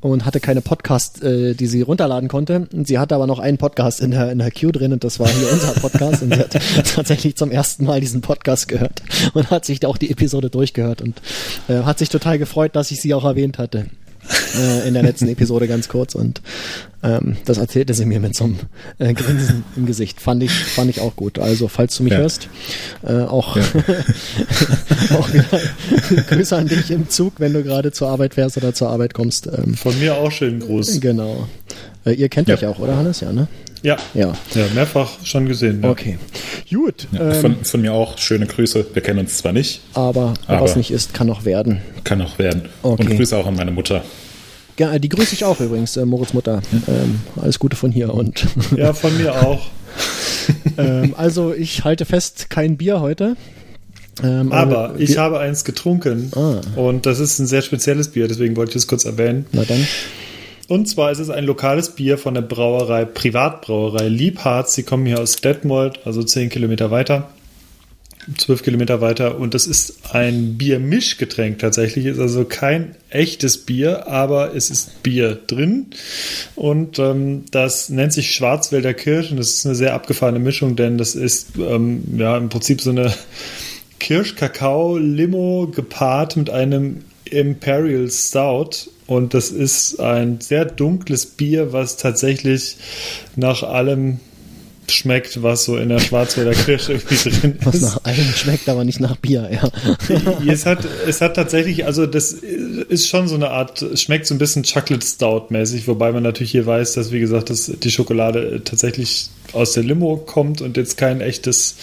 und 0.00 0.24
hatte 0.24 0.40
keine 0.40 0.60
Podcast, 0.60 1.22
äh, 1.22 1.54
die 1.54 1.66
sie 1.66 1.82
runterladen 1.82 2.28
konnte. 2.28 2.68
Sie 2.84 2.98
hatte 2.98 3.14
aber 3.14 3.26
noch 3.26 3.38
einen 3.38 3.58
Podcast 3.58 4.00
in 4.00 4.10
der, 4.10 4.32
in 4.32 4.38
der 4.38 4.50
Queue 4.50 4.72
drin 4.72 4.92
und 4.92 5.04
das 5.04 5.20
war 5.20 5.28
hier 5.28 5.52
unser 5.52 5.72
Podcast 5.72 6.22
und 6.22 6.34
sie 6.34 6.40
hat 6.40 6.56
tatsächlich 6.94 7.36
zum 7.36 7.50
ersten 7.50 7.84
Mal 7.84 8.00
diesen 8.00 8.20
Podcast 8.20 8.68
gehört 8.68 9.02
und 9.34 9.50
hat 9.50 9.64
sich 9.64 9.80
da 9.80 9.88
auch 9.88 9.98
die 9.98 10.10
Episode 10.10 10.50
durchgehört 10.50 11.02
und 11.02 11.20
äh, 11.68 11.82
hat 11.82 11.98
sich 11.98 12.08
total 12.08 12.38
gefreut, 12.38 12.74
dass 12.74 12.90
ich 12.90 13.00
sie 13.00 13.14
auch 13.14 13.24
erwähnt 13.24 13.58
hatte 13.58 13.86
äh, 14.58 14.86
in 14.88 14.94
der 14.94 15.02
letzten 15.02 15.28
Episode 15.28 15.66
ganz 15.68 15.88
kurz 15.88 16.14
und 16.14 16.40
ähm, 17.02 17.36
das 17.44 17.58
erzählte 17.58 17.94
sie 17.94 18.04
mir 18.06 18.20
mit 18.20 18.36
so 18.36 18.44
einem 18.44 18.58
äh, 18.98 19.12
Grinsen 19.12 19.64
im 19.76 19.86
Gesicht. 19.86 20.20
Fand 20.20 20.42
ich, 20.42 20.52
fand 20.52 20.88
ich 20.90 21.00
auch 21.00 21.16
gut. 21.16 21.38
Also 21.40 21.66
falls 21.68 21.96
du 21.96 22.04
mich 22.04 22.12
Ja. 22.12 22.20
hörst, 22.20 22.48
äh, 23.04 23.22
auch, 23.22 23.56
auch 25.18 25.32
wieder 25.32 25.44
Grüße 26.28 26.56
an 26.56 26.68
dich 26.68 26.90
im 26.90 27.08
Zug, 27.08 27.34
wenn 27.38 27.52
du 27.52 27.62
gerade 27.62 27.90
zur 27.92 28.08
Arbeit 28.08 28.34
fährst 28.34 28.56
oder 28.56 28.72
zur 28.74 28.90
Arbeit 28.90 29.14
kommst. 29.14 29.46
Ähm, 29.48 29.74
Von 29.74 29.98
mir 29.98 30.16
auch 30.16 30.30
schönen 30.30 30.60
Gruß. 30.60 31.00
genau. 31.00 31.48
Äh, 32.04 32.12
ihr 32.12 32.28
kennt 32.28 32.48
Ja. 32.48 32.54
euch 32.54 32.66
auch, 32.66 32.78
oder 32.78 32.96
Hannes? 32.96 33.20
Ja, 33.20 33.32
ne? 33.32 33.48
Ja. 33.82 33.96
Ja. 34.14 34.32
Ja, 34.54 34.64
mehrfach 34.74 35.10
schon 35.24 35.46
gesehen. 35.48 35.80
Ja. 35.82 35.90
Okay. 35.90 36.18
Gut. 36.70 37.08
Ja, 37.12 37.32
ähm, 37.32 37.40
von, 37.40 37.64
von 37.64 37.80
mir 37.82 37.92
auch 37.92 38.16
schöne 38.18 38.46
Grüße. 38.46 38.86
Wir 38.94 39.02
kennen 39.02 39.18
uns 39.18 39.38
zwar 39.38 39.52
nicht, 39.52 39.80
aber, 39.94 40.34
Aber- 40.46 40.60
was 40.62 40.76
nicht 40.76 40.90
ist, 40.90 41.14
kann 41.14 41.26
noch 41.26 41.44
werden. 41.44 41.80
kann 42.04 42.20
auch 42.22 42.38
werden. 42.38 42.68
Okay. 42.82 43.02
Und 43.08 43.16
Grüße 43.16 43.36
auch 43.36 43.46
an 43.46 43.56
meine 43.56 43.70
Mutter. 43.72 44.04
Ja, 44.78 44.98
die 44.98 45.08
grüße 45.10 45.34
ich 45.34 45.44
auch 45.44 45.60
übrigens, 45.60 45.96
äh, 45.96 46.04
Moritz 46.06 46.32
Mutter. 46.32 46.62
Ähm, 46.88 47.20
alles 47.40 47.58
Gute 47.58 47.76
von 47.76 47.90
hier 47.92 48.12
und 48.14 48.46
Ja, 48.76 48.92
von 48.94 49.16
mir 49.18 49.34
auch. 49.42 49.66
ähm, 50.78 51.14
also 51.16 51.52
ich 51.52 51.84
halte 51.84 52.04
fest, 52.04 52.46
kein 52.48 52.76
Bier 52.78 53.00
heute. 53.00 53.36
Ähm, 54.22 54.50
Aber 54.52 54.94
ich 54.98 55.10
wir- 55.10 55.20
habe 55.20 55.40
eins 55.40 55.64
getrunken 55.64 56.30
Ah. 56.34 56.60
und 56.76 57.04
das 57.06 57.18
ist 57.18 57.38
ein 57.38 57.46
sehr 57.46 57.62
spezielles 57.62 58.08
Bier, 58.12 58.28
deswegen 58.28 58.56
wollte 58.56 58.70
ich 58.70 58.76
es 58.76 58.86
kurz 58.86 59.04
erwähnen. 59.04 59.46
Na 59.52 59.64
dann. 59.64 59.86
Und 60.72 60.88
zwar 60.88 61.12
ist 61.12 61.18
es 61.18 61.28
ein 61.28 61.44
lokales 61.44 61.90
Bier 61.90 62.16
von 62.16 62.32
der 62.32 62.40
Brauerei, 62.40 63.04
Privatbrauerei 63.04 64.08
Liebharz. 64.08 64.72
Sie 64.72 64.84
kommen 64.84 65.04
hier 65.04 65.20
aus 65.20 65.36
Detmold, 65.36 66.00
also 66.06 66.22
10 66.22 66.48
Kilometer 66.48 66.90
weiter, 66.90 67.28
12 68.38 68.62
Kilometer 68.62 69.02
weiter. 69.02 69.36
Und 69.38 69.52
das 69.52 69.66
ist 69.66 70.14
ein 70.14 70.56
Biermischgetränk 70.56 71.58
tatsächlich. 71.58 72.06
Ist 72.06 72.18
also 72.18 72.46
kein 72.46 72.94
echtes 73.10 73.58
Bier, 73.58 74.08
aber 74.08 74.56
es 74.56 74.70
ist 74.70 75.02
Bier 75.02 75.38
drin. 75.46 75.88
Und 76.56 76.98
ähm, 76.98 77.44
das 77.50 77.90
nennt 77.90 78.14
sich 78.14 78.34
Schwarzwälder 78.34 78.94
Kirsch 78.94 79.30
und 79.30 79.36
das 79.36 79.50
ist 79.50 79.66
eine 79.66 79.74
sehr 79.74 79.92
abgefahrene 79.92 80.38
Mischung, 80.38 80.74
denn 80.74 80.96
das 80.96 81.14
ist 81.14 81.48
ähm, 81.58 82.02
ja 82.16 82.38
im 82.38 82.48
Prinzip 82.48 82.80
so 82.80 82.88
eine 82.88 83.12
Kirsch-Kakao-Limo 83.98 85.66
gepaart 85.66 86.38
mit 86.38 86.48
einem 86.48 87.04
Imperial 87.26 88.10
Stout. 88.10 88.88
Und 89.12 89.34
das 89.34 89.50
ist 89.50 90.00
ein 90.00 90.40
sehr 90.40 90.64
dunkles 90.64 91.26
Bier, 91.26 91.74
was 91.74 91.98
tatsächlich 91.98 92.78
nach 93.36 93.62
allem 93.62 94.20
schmeckt, 94.88 95.42
was 95.42 95.64
so 95.64 95.76
in 95.76 95.88
der 95.88 96.00
Schwarzwälder 96.00 96.52
Kirsch 96.52 96.88
irgendwie 96.88 97.14
drin 97.14 97.58
Was 97.64 97.76
ist. 97.76 97.82
nach 97.82 98.04
allem 98.04 98.32
schmeckt, 98.34 98.68
aber 98.68 98.84
nicht 98.84 99.00
nach 99.00 99.16
Bier, 99.16 99.48
ja. 99.50 99.70
es, 100.52 100.66
hat, 100.66 100.86
es 101.06 101.20
hat 101.20 101.34
tatsächlich, 101.34 101.86
also 101.86 102.06
das 102.06 102.32
ist 102.32 103.08
schon 103.08 103.28
so 103.28 103.34
eine 103.34 103.50
Art, 103.50 103.84
schmeckt 103.94 104.26
so 104.26 104.34
ein 104.34 104.38
bisschen 104.38 104.64
Chocolate 104.64 105.06
Stout 105.06 105.46
mäßig, 105.50 105.86
wobei 105.88 106.12
man 106.12 106.22
natürlich 106.22 106.50
hier 106.50 106.66
weiß, 106.66 106.94
dass, 106.94 107.12
wie 107.12 107.20
gesagt, 107.20 107.50
dass 107.50 107.66
die 107.66 107.90
Schokolade 107.90 108.62
tatsächlich 108.64 109.28
aus 109.52 109.72
der 109.72 109.84
Limo 109.84 110.16
kommt 110.16 110.60
und 110.60 110.76
jetzt 110.76 110.96
kein 110.96 111.20
echtes 111.20 111.76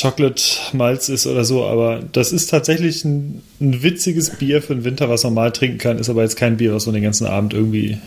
Chocolate 0.00 0.42
Malz 0.72 1.08
ist 1.08 1.26
oder 1.26 1.44
so, 1.44 1.64
aber 1.64 2.00
das 2.12 2.32
ist 2.32 2.48
tatsächlich 2.50 3.04
ein, 3.04 3.42
ein 3.60 3.82
witziges 3.82 4.30
Bier 4.30 4.62
für 4.62 4.74
den 4.74 4.84
Winter, 4.84 5.08
was 5.08 5.24
man 5.24 5.34
mal 5.34 5.52
trinken 5.52 5.78
kann, 5.78 5.98
ist 5.98 6.10
aber 6.10 6.22
jetzt 6.22 6.36
kein 6.36 6.56
Bier, 6.56 6.74
was 6.74 6.86
man 6.86 6.94
den 6.94 7.04
ganzen 7.04 7.26
Abend 7.26 7.54
irgendwie 7.54 7.98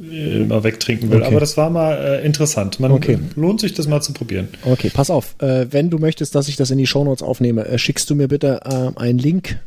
immer 0.00 0.64
wegtrinken 0.64 1.10
will. 1.10 1.18
Okay. 1.18 1.26
Aber 1.26 1.40
das 1.40 1.56
war 1.56 1.68
mal 1.70 1.92
äh, 1.94 2.24
interessant. 2.24 2.80
Man 2.80 2.90
Okay. 2.92 3.18
lohnt 3.36 3.60
sich 3.60 3.74
das 3.74 3.86
mal 3.86 4.00
zu 4.00 4.12
probieren. 4.14 4.48
Okay, 4.64 4.90
pass 4.92 5.10
auf. 5.10 5.34
Äh, 5.40 5.66
wenn 5.70 5.90
du 5.90 5.98
möchtest, 5.98 6.34
dass 6.34 6.48
ich 6.48 6.56
das 6.56 6.70
in 6.70 6.78
die 6.78 6.86
Shownotes 6.86 7.22
aufnehme, 7.22 7.66
äh, 7.66 7.78
schickst 7.78 8.08
du 8.08 8.14
mir 8.14 8.28
bitte 8.28 8.60
äh, 8.64 8.98
einen 8.98 9.18
Link 9.18 9.58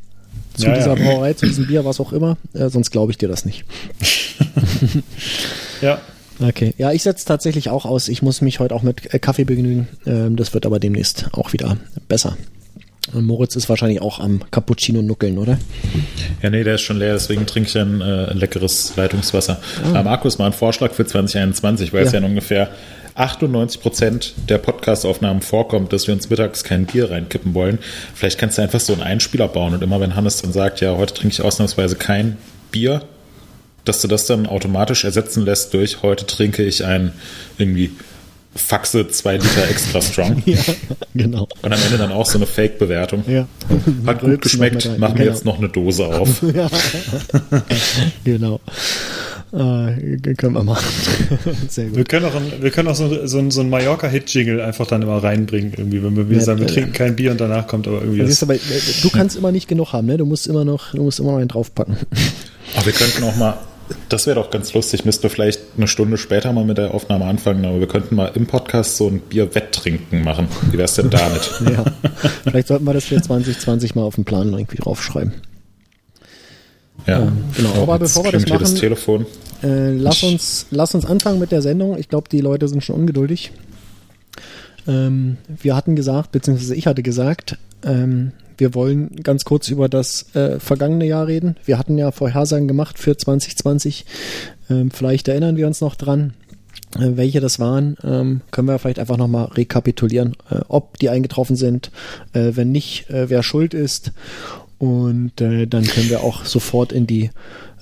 zu 0.55 0.65
Ja, 0.67 0.75
dieser 0.75 0.95
ja. 0.97 1.03
Brauerei, 1.03 1.33
zu 1.33 1.45
diesem 1.45 1.67
Bier, 1.67 1.85
was 1.85 1.99
auch 1.99 2.13
immer. 2.13 2.37
Äh, 2.53 2.69
sonst 2.69 2.89
glaube 2.91 3.11
ich 3.11 3.17
dir 3.17 3.27
das 3.29 3.45
nicht. 3.45 3.63
Ja. 5.81 6.01
Okay. 6.39 6.73
Ja, 6.77 6.91
ich 6.91 7.03
setze 7.03 7.25
tatsächlich 7.25 7.69
auch 7.69 7.85
aus. 7.85 8.07
Ich 8.07 8.21
muss 8.21 8.41
mich 8.41 8.59
heute 8.59 8.73
auch 8.73 8.81
mit 8.81 9.13
äh, 9.13 9.19
Kaffee 9.19 9.43
begnügen. 9.43 9.87
Ähm, 10.05 10.35
das 10.35 10.53
wird 10.53 10.65
aber 10.65 10.79
demnächst 10.79 11.27
auch 11.33 11.53
wieder 11.53 11.77
besser. 12.07 12.37
Und 13.11 13.25
Moritz 13.25 13.55
ist 13.55 13.67
wahrscheinlich 13.67 14.01
auch 14.01 14.19
am 14.19 14.41
Cappuccino 14.49 15.01
nuckeln, 15.01 15.37
oder? 15.37 15.57
Ja, 16.41 16.49
nee, 16.49 16.63
der 16.63 16.75
ist 16.75 16.81
schon 16.81 16.97
leer, 16.97 17.13
deswegen 17.13 17.45
trinke 17.45 17.69
ich 17.69 17.77
ein, 17.77 17.99
äh, 18.01 18.31
ein 18.31 18.37
leckeres 18.37 18.93
Leitungswasser. 18.95 19.59
Ah. 19.93 20.01
Markus, 20.03 20.37
mal 20.37 20.45
ein 20.47 20.53
Vorschlag 20.53 20.93
für 20.93 21.05
2021, 21.05 21.91
weil 21.91 22.03
es 22.03 22.13
Ja. 22.13 22.19
ja 22.19 22.25
in 22.25 22.31
ungefähr 22.31 22.69
98 23.15 23.81
Prozent 23.81 24.33
der 24.49 24.57
Podcast-Aufnahmen 24.57 25.41
vorkommt, 25.41 25.91
dass 25.93 26.07
wir 26.07 26.13
uns 26.13 26.29
mittags 26.29 26.63
kein 26.63 26.85
Bier 26.85 27.11
reinkippen 27.11 27.53
wollen. 27.53 27.77
Vielleicht 28.15 28.39
kannst 28.39 28.57
du 28.57 28.61
einfach 28.61 28.79
so 28.79 28.93
einen 28.93 29.03
Einspieler 29.03 29.47
bauen 29.49 29.73
und 29.73 29.83
immer 29.83 29.99
wenn 29.99 30.15
Hannes 30.15 30.41
dann 30.41 30.53
sagt, 30.53 30.79
ja, 30.81 30.95
heute 30.95 31.13
trinke 31.13 31.33
ich 31.33 31.41
ausnahmsweise 31.41 31.95
kein 31.95 32.37
Bier, 32.71 33.03
dass 33.85 34.01
du 34.01 34.07
das 34.07 34.25
dann 34.25 34.47
automatisch 34.47 35.03
ersetzen 35.03 35.43
lässt 35.45 35.73
durch 35.73 36.01
heute 36.01 36.25
trinke 36.25 36.63
ich 36.63 36.85
ein 36.85 37.11
irgendwie 37.57 37.91
Faxe 38.55 39.07
2 39.07 39.37
Liter 39.37 39.67
extra 39.69 40.01
strong. 40.01 40.41
Ja, 40.45 40.57
genau. 41.15 41.47
Und 41.61 41.73
am 41.73 41.79
Ende 41.81 41.97
dann 41.97 42.11
auch 42.11 42.25
so 42.27 42.37
eine 42.37 42.45
Fake-Bewertung. 42.45 43.23
Ja. 43.27 43.47
Hat 44.05 44.21
gut 44.21 44.41
geschmeckt, 44.41 44.85
machen 44.99 45.15
wir 45.17 45.23
Genau. 45.25 45.31
jetzt 45.31 45.45
noch 45.45 45.57
eine 45.57 45.69
Dose 45.69 46.05
auf. 46.05 46.41
Ja. 46.53 46.69
genau. 48.23 48.59
Äh, 49.51 50.33
können 50.35 50.53
wir 50.53 50.63
machen. 50.63 50.85
Sehr 51.69 51.85
gut. 51.85 51.97
Wir 51.97 52.03
können 52.05 52.25
auch, 52.25 52.35
ein, 52.35 52.51
wir 52.61 52.71
können 52.71 52.87
auch 52.87 52.95
so, 52.95 53.27
so, 53.27 53.37
ein- 53.37 53.51
so 53.51 53.61
ein 53.61 53.69
Mallorca-Hit-Jingle 53.69 54.61
einfach 54.61 54.87
dann 54.87 55.03
immer 55.03 55.21
reinbringen, 55.23 55.73
irgendwie, 55.77 56.03
wenn 56.03 56.15
wir 56.29 56.37
Ja, 56.37 56.43
sagen, 56.43 56.59
wir 56.59 56.67
ja. 56.67 56.73
trinken 56.73 56.93
kein 56.93 57.15
Bier 57.15 57.31
und 57.31 57.39
danach 57.39 57.67
kommt 57.67 57.87
aber 57.87 57.99
irgendwie 58.01 58.19
Du, 58.19 58.25
das. 58.25 58.41
aber, 58.41 58.55
äh, 58.55 58.59
du 59.03 59.09
kannst 59.11 59.35
immer 59.35 59.51
nicht 59.51 59.67
genug 59.67 59.93
haben, 59.93 60.07
ne? 60.07 60.17
Du 60.17 60.25
musst 60.25 60.47
immer 60.47 60.65
noch, 60.65 60.91
du 60.93 61.03
musst 61.03 61.19
immer 61.19 61.33
noch 61.33 61.37
einen 61.39 61.47
draufpacken. 61.49 61.97
Aber 62.75 62.85
wir 62.85 62.93
könnten 62.93 63.23
auch 63.23 63.35
mal, 63.35 63.57
das 64.09 64.27
wäre 64.27 64.35
doch 64.35 64.49
ganz 64.49 64.73
lustig, 64.73 65.05
müssten 65.05 65.23
wir 65.23 65.29
vielleicht 65.29 65.59
eine 65.77 65.87
Stunde 65.87 66.17
später 66.17 66.51
mal 66.53 66.63
mit 66.65 66.77
der 66.77 66.93
Aufnahme 66.93 67.25
anfangen, 67.25 67.65
aber 67.65 67.79
wir 67.79 67.87
könnten 67.87 68.15
mal 68.15 68.31
im 68.33 68.45
Podcast 68.47 68.97
so 68.97 69.07
ein 69.07 69.19
Bier-Wetttrinken 69.19 70.23
machen. 70.23 70.47
Wie 70.71 70.77
wär's 70.77 70.95
denn 70.95 71.09
damit? 71.09 71.51
ja. 71.69 71.83
Vielleicht 72.43 72.67
sollten 72.67 72.85
wir 72.85 72.93
das 72.93 73.05
für 73.05 73.21
2020 73.21 73.95
mal 73.95 74.03
auf 74.03 74.15
den 74.15 74.25
Plan 74.25 74.53
irgendwie 74.53 74.77
draufschreiben. 74.77 75.33
Ja, 77.07 77.31
genau. 77.55 77.69
Oh, 77.79 77.83
Aber 77.83 77.99
bevor 77.99 78.23
wir 78.23 78.31
das 78.31 78.43
hier 78.45 78.57
das 78.57 78.71
machen- 78.71 78.79
Telefon. 78.79 79.25
Äh, 79.61 79.91
lass, 79.91 80.23
uns, 80.23 80.67
lass 80.71 80.93
uns 80.93 81.05
anfangen 81.05 81.39
mit 81.39 81.51
der 81.51 81.61
Sendung. 81.61 81.97
Ich 81.97 82.09
glaube, 82.09 82.29
die 82.29 82.41
Leute 82.41 82.67
sind 82.67 82.83
schon 82.83 82.95
ungeduldig. 82.95 83.51
Ähm, 84.87 85.37
wir 85.47 85.75
hatten 85.75 85.95
gesagt, 85.95 86.31
beziehungsweise 86.31 86.75
ich 86.75 86.87
hatte 86.87 87.03
gesagt, 87.03 87.57
ähm, 87.85 88.31
wir 88.63 88.73
wollen 88.73 89.17
ganz 89.23 89.43
kurz 89.43 89.67
über 89.67 89.89
das 89.89 90.33
äh, 90.35 90.57
vergangene 90.57 91.05
Jahr 91.05 91.27
reden. 91.27 91.57
Wir 91.65 91.77
hatten 91.77 91.97
ja 91.97 92.11
Vorhersagen 92.11 92.65
gemacht 92.65 92.97
für 92.97 93.17
2020. 93.17 94.05
Ähm, 94.69 94.89
vielleicht 94.89 95.27
erinnern 95.27 95.57
wir 95.57 95.67
uns 95.67 95.81
noch 95.81 95.95
dran, 95.95 96.33
äh, 96.95 97.17
welche 97.17 97.41
das 97.41 97.59
waren. 97.59 97.97
Ähm, 98.05 98.39
können 98.51 98.69
wir 98.69 98.79
vielleicht 98.79 98.99
einfach 98.99 99.17
nochmal 99.17 99.47
rekapitulieren, 99.47 100.37
äh, 100.49 100.61
ob 100.69 100.97
die 100.97 101.09
eingetroffen 101.09 101.57
sind, 101.57 101.91
äh, 102.31 102.51
wenn 102.53 102.71
nicht, 102.71 103.09
äh, 103.09 103.29
wer 103.29 103.43
schuld 103.43 103.73
ist. 103.73 104.13
Und 104.77 105.41
äh, 105.41 105.67
dann 105.67 105.83
können 105.83 106.09
wir 106.09 106.23
auch 106.23 106.45
sofort 106.45 106.93
in 106.93 107.05
die 107.05 107.29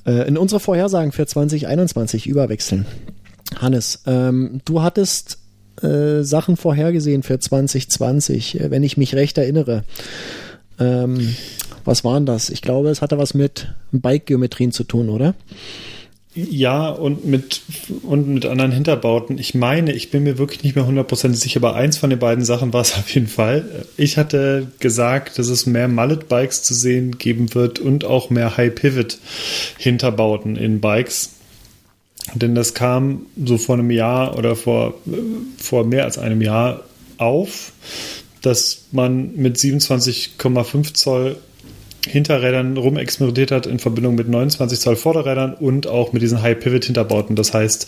in 0.03 0.35
unsere 0.35 0.59
Vorhersagen 0.59 1.11
für 1.11 1.27
2021 1.27 2.25
überwechseln. 2.25 2.88
Hannes, 3.59 4.01
ähm, 4.07 4.59
du 4.65 4.81
hattest 4.81 5.38
äh, 5.83 6.23
Sachen 6.23 6.57
vorhergesehen 6.57 7.23
für 7.23 7.39
2020, 7.39 8.59
äh, 8.59 8.71
wenn 8.71 8.83
ich 8.83 8.97
mich 8.97 9.15
recht 9.15 9.38
erinnere. 9.38 9.83
Ähm, 10.81 11.35
was 11.85 12.03
waren 12.03 12.25
das? 12.25 12.50
Ich 12.50 12.61
glaube, 12.61 12.89
es 12.89 13.01
hatte 13.01 13.17
was 13.17 13.33
mit 13.33 13.73
Bike-Geometrien 13.91 14.71
zu 14.71 14.83
tun, 14.83 15.09
oder? 15.09 15.33
Ja, 16.33 16.89
und 16.89 17.25
mit, 17.25 17.61
und 18.03 18.29
mit 18.29 18.45
anderen 18.45 18.71
Hinterbauten. 18.71 19.38
Ich 19.38 19.53
meine, 19.53 19.91
ich 19.91 20.11
bin 20.11 20.23
mir 20.23 20.38
wirklich 20.38 20.63
nicht 20.63 20.77
mehr 20.77 20.85
hundertprozentig 20.85 21.41
sicher, 21.41 21.59
aber 21.59 21.75
eins 21.75 21.97
von 21.97 22.09
den 22.09 22.19
beiden 22.19 22.45
Sachen 22.45 22.71
war 22.71 22.79
es 22.81 22.93
auf 22.97 23.09
jeden 23.09 23.27
Fall. 23.27 23.85
Ich 23.97 24.17
hatte 24.17 24.67
gesagt, 24.79 25.38
dass 25.38 25.50
es 25.50 25.65
mehr 25.65 25.89
Mallet-Bikes 25.89 26.63
zu 26.63 26.73
sehen 26.73 27.17
geben 27.17 27.53
wird 27.53 27.79
und 27.79 28.05
auch 28.05 28.29
mehr 28.29 28.55
High-Pivot-Hinterbauten 28.55 30.55
in 30.55 30.79
Bikes. 30.79 31.31
Denn 32.33 32.55
das 32.55 32.73
kam 32.73 33.25
so 33.43 33.57
vor 33.57 33.75
einem 33.75 33.91
Jahr 33.91 34.38
oder 34.38 34.55
vor, 34.55 34.93
vor 35.57 35.85
mehr 35.85 36.05
als 36.05 36.17
einem 36.17 36.41
Jahr 36.41 36.85
auf, 37.17 37.73
dass 38.41 38.86
man 38.91 39.36
mit 39.36 39.57
27,5 39.57 40.93
Zoll 40.93 41.38
Hinterrädern 42.07 42.77
rumexperimentiert 42.77 43.51
hat 43.51 43.67
in 43.67 43.77
Verbindung 43.77 44.15
mit 44.15 44.27
29 44.27 44.79
Zoll 44.79 44.95
Vorderrädern 44.95 45.53
und 45.53 45.86
auch 45.86 46.13
mit 46.13 46.24
diesen 46.24 46.41
High 46.41 46.60
Pivot 46.60 46.86
Hinterbauten. 46.86 47.36
Das 47.36 47.53
heißt, 47.53 47.88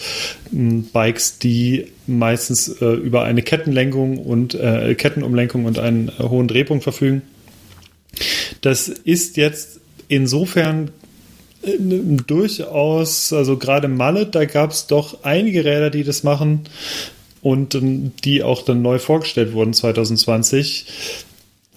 Bikes, 0.51 1.39
die 1.39 1.87
meistens 2.05 2.67
äh, 2.81 2.85
über 2.93 3.23
eine 3.23 3.41
Kettenlenkung 3.41 4.19
und 4.19 4.53
äh, 4.53 4.93
Kettenumlenkung 4.93 5.65
und 5.65 5.79
einen 5.79 6.09
äh, 6.09 6.23
hohen 6.23 6.47
Drehpunkt 6.47 6.83
verfügen. 6.83 7.23
Das 8.61 8.87
ist 8.87 9.37
jetzt 9.37 9.79
insofern 10.07 10.91
äh, 11.63 11.71
durchaus, 12.27 13.33
also 13.33 13.57
gerade 13.57 13.87
Mallet, 13.87 14.35
da 14.35 14.45
gab 14.45 14.71
es 14.71 14.85
doch 14.85 15.23
einige 15.23 15.65
Räder, 15.65 15.89
die 15.89 16.03
das 16.03 16.23
machen 16.23 16.65
und 17.43 17.77
die 18.23 18.41
auch 18.41 18.63
dann 18.63 18.81
neu 18.81 18.97
vorgestellt 18.97 19.53
wurden 19.53 19.73
2020. 19.73 20.85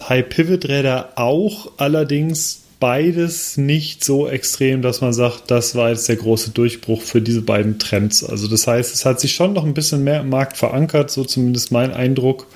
High-Pivot-Räder 0.01 1.13
auch, 1.15 1.71
allerdings 1.77 2.61
beides 2.79 3.57
nicht 3.57 4.03
so 4.03 4.27
extrem, 4.27 4.81
dass 4.81 5.01
man 5.01 5.11
sagt, 5.11 5.49
das 5.51 5.75
war 5.75 5.89
jetzt 5.89 6.07
der 6.07 6.15
große 6.15 6.51
Durchbruch 6.51 7.01
für 7.01 7.21
diese 7.21 7.41
beiden 7.41 7.79
Trends. 7.79 8.23
Also 8.23 8.47
das 8.47 8.67
heißt, 8.67 8.93
es 8.93 9.05
hat 9.05 9.19
sich 9.19 9.33
schon 9.33 9.53
noch 9.53 9.65
ein 9.65 9.73
bisschen 9.73 10.03
mehr 10.03 10.21
im 10.21 10.29
Markt 10.29 10.57
verankert, 10.57 11.11
so 11.11 11.23
zumindest 11.25 11.71
mein 11.71 11.91
Eindruck, 11.91 12.47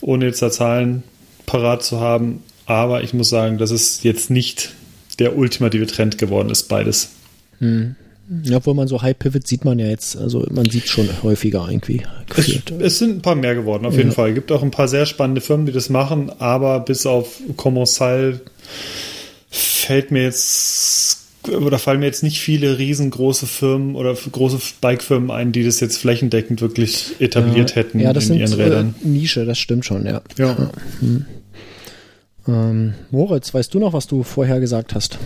ohne 0.00 0.26
jetzt 0.26 0.40
da 0.40 0.50
Zahlen 0.50 1.02
parat 1.46 1.82
zu 1.82 2.00
haben. 2.00 2.42
Aber 2.66 3.02
ich 3.02 3.12
muss 3.14 3.28
sagen, 3.28 3.58
dass 3.58 3.70
es 3.70 4.02
jetzt 4.02 4.30
nicht 4.30 4.70
der 5.18 5.36
ultimative 5.36 5.86
Trend 5.86 6.18
geworden 6.18 6.50
ist, 6.50 6.64
beides. 6.64 7.10
Hm. 7.58 7.96
Ja, 8.42 8.58
obwohl 8.58 8.74
man 8.74 8.88
so 8.88 9.00
High 9.00 9.18
Pivot 9.18 9.46
sieht 9.46 9.64
man 9.64 9.78
ja 9.78 9.86
jetzt, 9.86 10.16
also 10.16 10.46
man 10.50 10.68
sieht 10.68 10.88
schon 10.88 11.08
häufiger 11.22 11.66
irgendwie. 11.68 12.02
Es, 12.36 12.62
es, 12.78 12.98
sind 12.98 13.16
ein 13.16 13.22
paar 13.22 13.34
mehr 13.34 13.54
geworden, 13.54 13.86
auf 13.86 13.94
ja. 13.94 14.00
jeden 14.00 14.12
Fall. 14.12 14.30
Es 14.30 14.34
gibt 14.34 14.52
auch 14.52 14.62
ein 14.62 14.70
paar 14.70 14.88
sehr 14.88 15.06
spannende 15.06 15.40
Firmen, 15.40 15.66
die 15.66 15.72
das 15.72 15.88
machen, 15.88 16.30
aber 16.38 16.80
bis 16.80 17.06
auf 17.06 17.40
Commensal 17.56 18.40
fällt 19.50 20.10
mir 20.10 20.24
jetzt 20.24 21.24
oder 21.48 21.78
fallen 21.78 22.00
mir 22.00 22.06
jetzt 22.06 22.22
nicht 22.22 22.40
viele 22.40 22.78
riesengroße 22.78 23.46
Firmen 23.46 23.94
oder 23.94 24.14
große 24.14 24.58
Bike-Firmen 24.80 25.30
ein, 25.30 25.52
die 25.52 25.64
das 25.64 25.80
jetzt 25.80 25.96
flächendeckend 25.98 26.60
wirklich 26.60 27.14
etabliert 27.20 27.70
ja, 27.70 27.76
hätten 27.76 28.00
ja, 28.00 28.12
das 28.12 28.24
in 28.24 28.28
sind, 28.28 28.40
ihren 28.40 28.52
Rädern. 28.52 28.94
Äh, 29.02 29.08
Nische, 29.08 29.46
das 29.46 29.58
stimmt 29.58 29.86
schon, 29.86 30.04
ja. 30.04 30.20
Ja. 30.36 30.70
Hm. 31.00 31.24
Ähm, 32.46 32.94
Moritz, 33.10 33.54
weißt 33.54 33.72
du 33.72 33.78
noch, 33.78 33.92
was 33.92 34.06
du 34.06 34.22
vorher 34.22 34.60
gesagt 34.60 34.94
hast? 34.94 35.18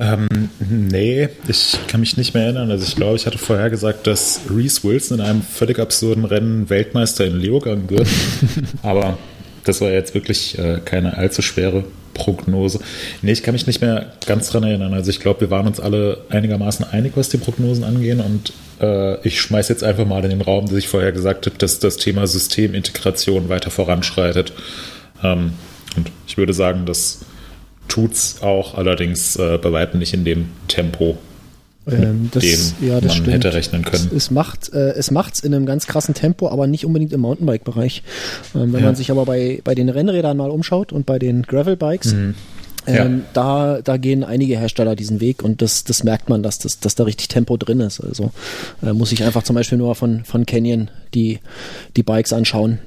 Ähm, 0.00 0.28
nee, 0.58 1.28
ich 1.46 1.78
kann 1.86 2.00
mich 2.00 2.16
nicht 2.16 2.34
mehr 2.34 2.44
erinnern. 2.44 2.70
Also 2.70 2.84
ich 2.84 2.96
glaube, 2.96 3.16
ich 3.16 3.26
hatte 3.26 3.38
vorher 3.38 3.70
gesagt, 3.70 4.06
dass 4.06 4.40
Reese 4.50 4.82
Wilson 4.84 5.18
in 5.20 5.24
einem 5.24 5.42
völlig 5.42 5.78
absurden 5.78 6.24
Rennen 6.24 6.68
Weltmeister 6.68 7.24
in 7.24 7.38
Leogang 7.38 7.88
wird. 7.88 8.08
Aber 8.82 9.18
das 9.64 9.80
war 9.80 9.90
jetzt 9.90 10.14
wirklich 10.14 10.58
äh, 10.58 10.80
keine 10.84 11.16
allzu 11.16 11.42
schwere 11.42 11.84
Prognose. 12.12 12.80
Nee, 13.22 13.32
ich 13.32 13.42
kann 13.42 13.54
mich 13.54 13.66
nicht 13.66 13.80
mehr 13.80 14.12
ganz 14.26 14.48
dran 14.48 14.62
erinnern. 14.62 14.94
Also 14.94 15.10
ich 15.10 15.20
glaube, 15.20 15.42
wir 15.42 15.50
waren 15.50 15.66
uns 15.66 15.80
alle 15.80 16.22
einigermaßen 16.30 16.86
einig, 16.90 17.12
was 17.16 17.28
die 17.28 17.38
Prognosen 17.38 17.84
angehen. 17.84 18.20
Und 18.20 18.52
äh, 18.80 19.20
ich 19.26 19.40
schmeiße 19.40 19.72
jetzt 19.72 19.84
einfach 19.84 20.06
mal 20.06 20.22
in 20.24 20.30
den 20.30 20.40
Raum, 20.40 20.66
dass 20.66 20.76
ich 20.76 20.88
vorher 20.88 21.12
gesagt 21.12 21.46
habe, 21.46 21.58
dass 21.58 21.78
das 21.80 21.96
Thema 21.96 22.26
Systemintegration 22.26 23.48
weiter 23.48 23.70
voranschreitet. 23.70 24.52
Ähm, 25.22 25.52
und 25.96 26.10
ich 26.26 26.36
würde 26.36 26.52
sagen, 26.52 26.86
dass 26.86 27.20
tut's 27.88 28.42
auch, 28.42 28.74
allerdings 28.74 29.36
äh, 29.36 29.58
bei 29.58 29.72
weitem 29.72 30.00
nicht 30.00 30.14
in 30.14 30.24
dem 30.24 30.46
Tempo, 30.68 31.16
ähm, 31.86 32.30
das, 32.32 32.42
dem 32.42 32.88
ja, 32.88 32.94
das 32.94 33.02
man 33.02 33.10
stimmt. 33.10 33.32
hätte 33.32 33.54
rechnen 33.54 33.84
können. 33.84 34.08
Es, 34.10 34.24
es 34.24 34.30
macht 34.30 34.72
äh, 34.72 34.92
es 34.92 35.10
macht's 35.10 35.40
in 35.40 35.54
einem 35.54 35.66
ganz 35.66 35.86
krassen 35.86 36.14
Tempo, 36.14 36.48
aber 36.48 36.66
nicht 36.66 36.86
unbedingt 36.86 37.12
im 37.12 37.20
Mountainbike-Bereich. 37.20 38.02
Ähm, 38.54 38.72
wenn 38.72 38.80
ja. 38.80 38.86
man 38.86 38.96
sich 38.96 39.10
aber 39.10 39.26
bei, 39.26 39.60
bei 39.64 39.74
den 39.74 39.88
Rennrädern 39.88 40.36
mal 40.36 40.50
umschaut 40.50 40.92
und 40.92 41.06
bei 41.06 41.18
den 41.18 41.42
Gravel-Bikes, 41.42 42.14
mhm. 42.14 42.34
Ja. 42.86 43.06
Ähm, 43.06 43.22
da, 43.32 43.80
da 43.82 43.96
gehen 43.96 44.24
einige 44.24 44.58
Hersteller 44.58 44.94
diesen 44.94 45.18
Weg 45.18 45.42
und 45.42 45.62
das, 45.62 45.84
das 45.84 46.04
merkt 46.04 46.28
man, 46.28 46.42
dass, 46.42 46.58
das, 46.58 46.80
dass 46.80 46.94
da 46.94 47.04
richtig 47.04 47.28
Tempo 47.28 47.56
drin 47.56 47.80
ist. 47.80 47.98
Also 47.98 48.30
äh, 48.82 48.92
muss 48.92 49.10
ich 49.10 49.24
einfach 49.24 49.42
zum 49.42 49.56
Beispiel 49.56 49.78
nur 49.78 49.94
von, 49.94 50.24
von 50.26 50.44
Canyon 50.44 50.90
die, 51.14 51.38
die 51.96 52.02
Bikes 52.02 52.34
anschauen 52.34 52.80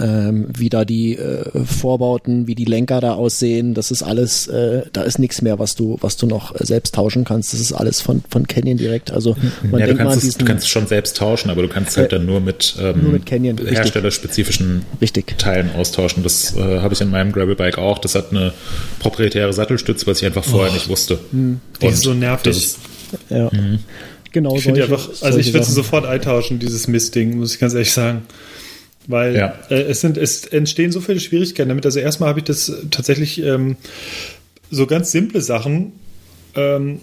ähm, 0.00 0.46
wie 0.56 0.68
da 0.68 0.84
die 0.84 1.16
äh, 1.16 1.64
Vorbauten, 1.64 2.46
wie 2.46 2.54
die 2.54 2.64
Lenker 2.64 3.00
da 3.00 3.14
aussehen, 3.14 3.74
das 3.74 3.90
ist 3.90 4.02
alles, 4.02 4.46
äh, 4.48 4.82
da 4.92 5.02
ist 5.02 5.18
nichts 5.18 5.42
mehr, 5.42 5.58
was 5.58 5.74
du, 5.74 5.98
was 6.00 6.16
du 6.16 6.26
noch 6.26 6.54
äh, 6.54 6.64
selbst 6.64 6.94
tauschen 6.94 7.24
kannst. 7.24 7.52
Das 7.52 7.60
ist 7.60 7.72
alles 7.72 8.00
von, 8.00 8.22
von 8.28 8.46
Canyon 8.46 8.76
direkt. 8.76 9.10
Also 9.12 9.36
man 9.62 9.80
ja, 9.80 9.86
denkt 9.86 10.00
du, 10.00 10.04
kannst 10.04 10.16
es, 10.18 10.22
diesen, 10.24 10.38
du 10.40 10.44
kannst 10.44 10.64
es 10.64 10.70
schon 10.70 10.86
selbst 10.86 11.16
tauschen, 11.16 11.50
aber 11.50 11.62
du 11.62 11.68
kannst 11.68 11.96
halt 11.96 12.12
dann 12.12 12.26
nur 12.26 12.40
mit, 12.40 12.76
ähm, 12.80 13.02
nur 13.02 13.12
mit 13.12 13.26
Canyon, 13.26 13.58
herstellerspezifischen 13.58 14.82
richtig. 15.00 15.38
Teilen 15.38 15.70
austauschen. 15.76 16.22
Das 16.22 16.56
äh, 16.56 16.80
habe 16.80 16.94
ich 16.94 17.00
in 17.00 17.10
meinem 17.10 17.32
Gravelbike 17.32 17.78
auch. 17.78 17.98
Das 17.98 18.14
hat 18.14 18.30
eine 18.30 18.52
proprietäre 18.98 19.52
Sattelstütze, 19.52 20.06
was 20.06 20.20
ich 20.20 20.26
einfach 20.26 20.44
vorher 20.44 20.70
oh. 20.70 20.74
nicht 20.74 20.88
wusste. 20.88 21.18
Mhm. 21.32 21.60
Die 21.80 21.86
ist 21.86 22.02
so 22.02 22.14
nervig. 22.14 22.56
Ist, 22.56 22.78
ja. 23.30 23.50
Mhm. 23.52 23.78
Genau. 24.32 24.56
Ich 24.56 24.64
solche, 24.64 24.82
einfach, 24.82 25.08
also 25.20 25.38
ich 25.38 25.52
würde 25.52 25.64
sofort 25.64 26.06
eintauschen, 26.06 26.58
dieses 26.58 26.88
Mistding, 26.88 27.38
muss 27.38 27.54
ich 27.54 27.60
ganz 27.60 27.72
ehrlich 27.72 27.92
sagen. 27.92 28.22
Weil 29.06 29.36
ja. 29.36 29.54
äh, 29.70 29.82
es, 29.82 30.00
sind, 30.00 30.16
es 30.16 30.46
entstehen 30.46 30.92
so 30.92 31.00
viele 31.00 31.20
Schwierigkeiten 31.20 31.68
damit. 31.68 31.84
Also 31.84 32.00
erstmal 32.00 32.30
habe 32.30 32.40
ich 32.40 32.44
das 32.44 32.72
tatsächlich 32.90 33.42
ähm, 33.42 33.76
so 34.70 34.86
ganz 34.86 35.12
simple 35.12 35.40
Sachen. 35.40 35.92
Ähm, 36.54 37.00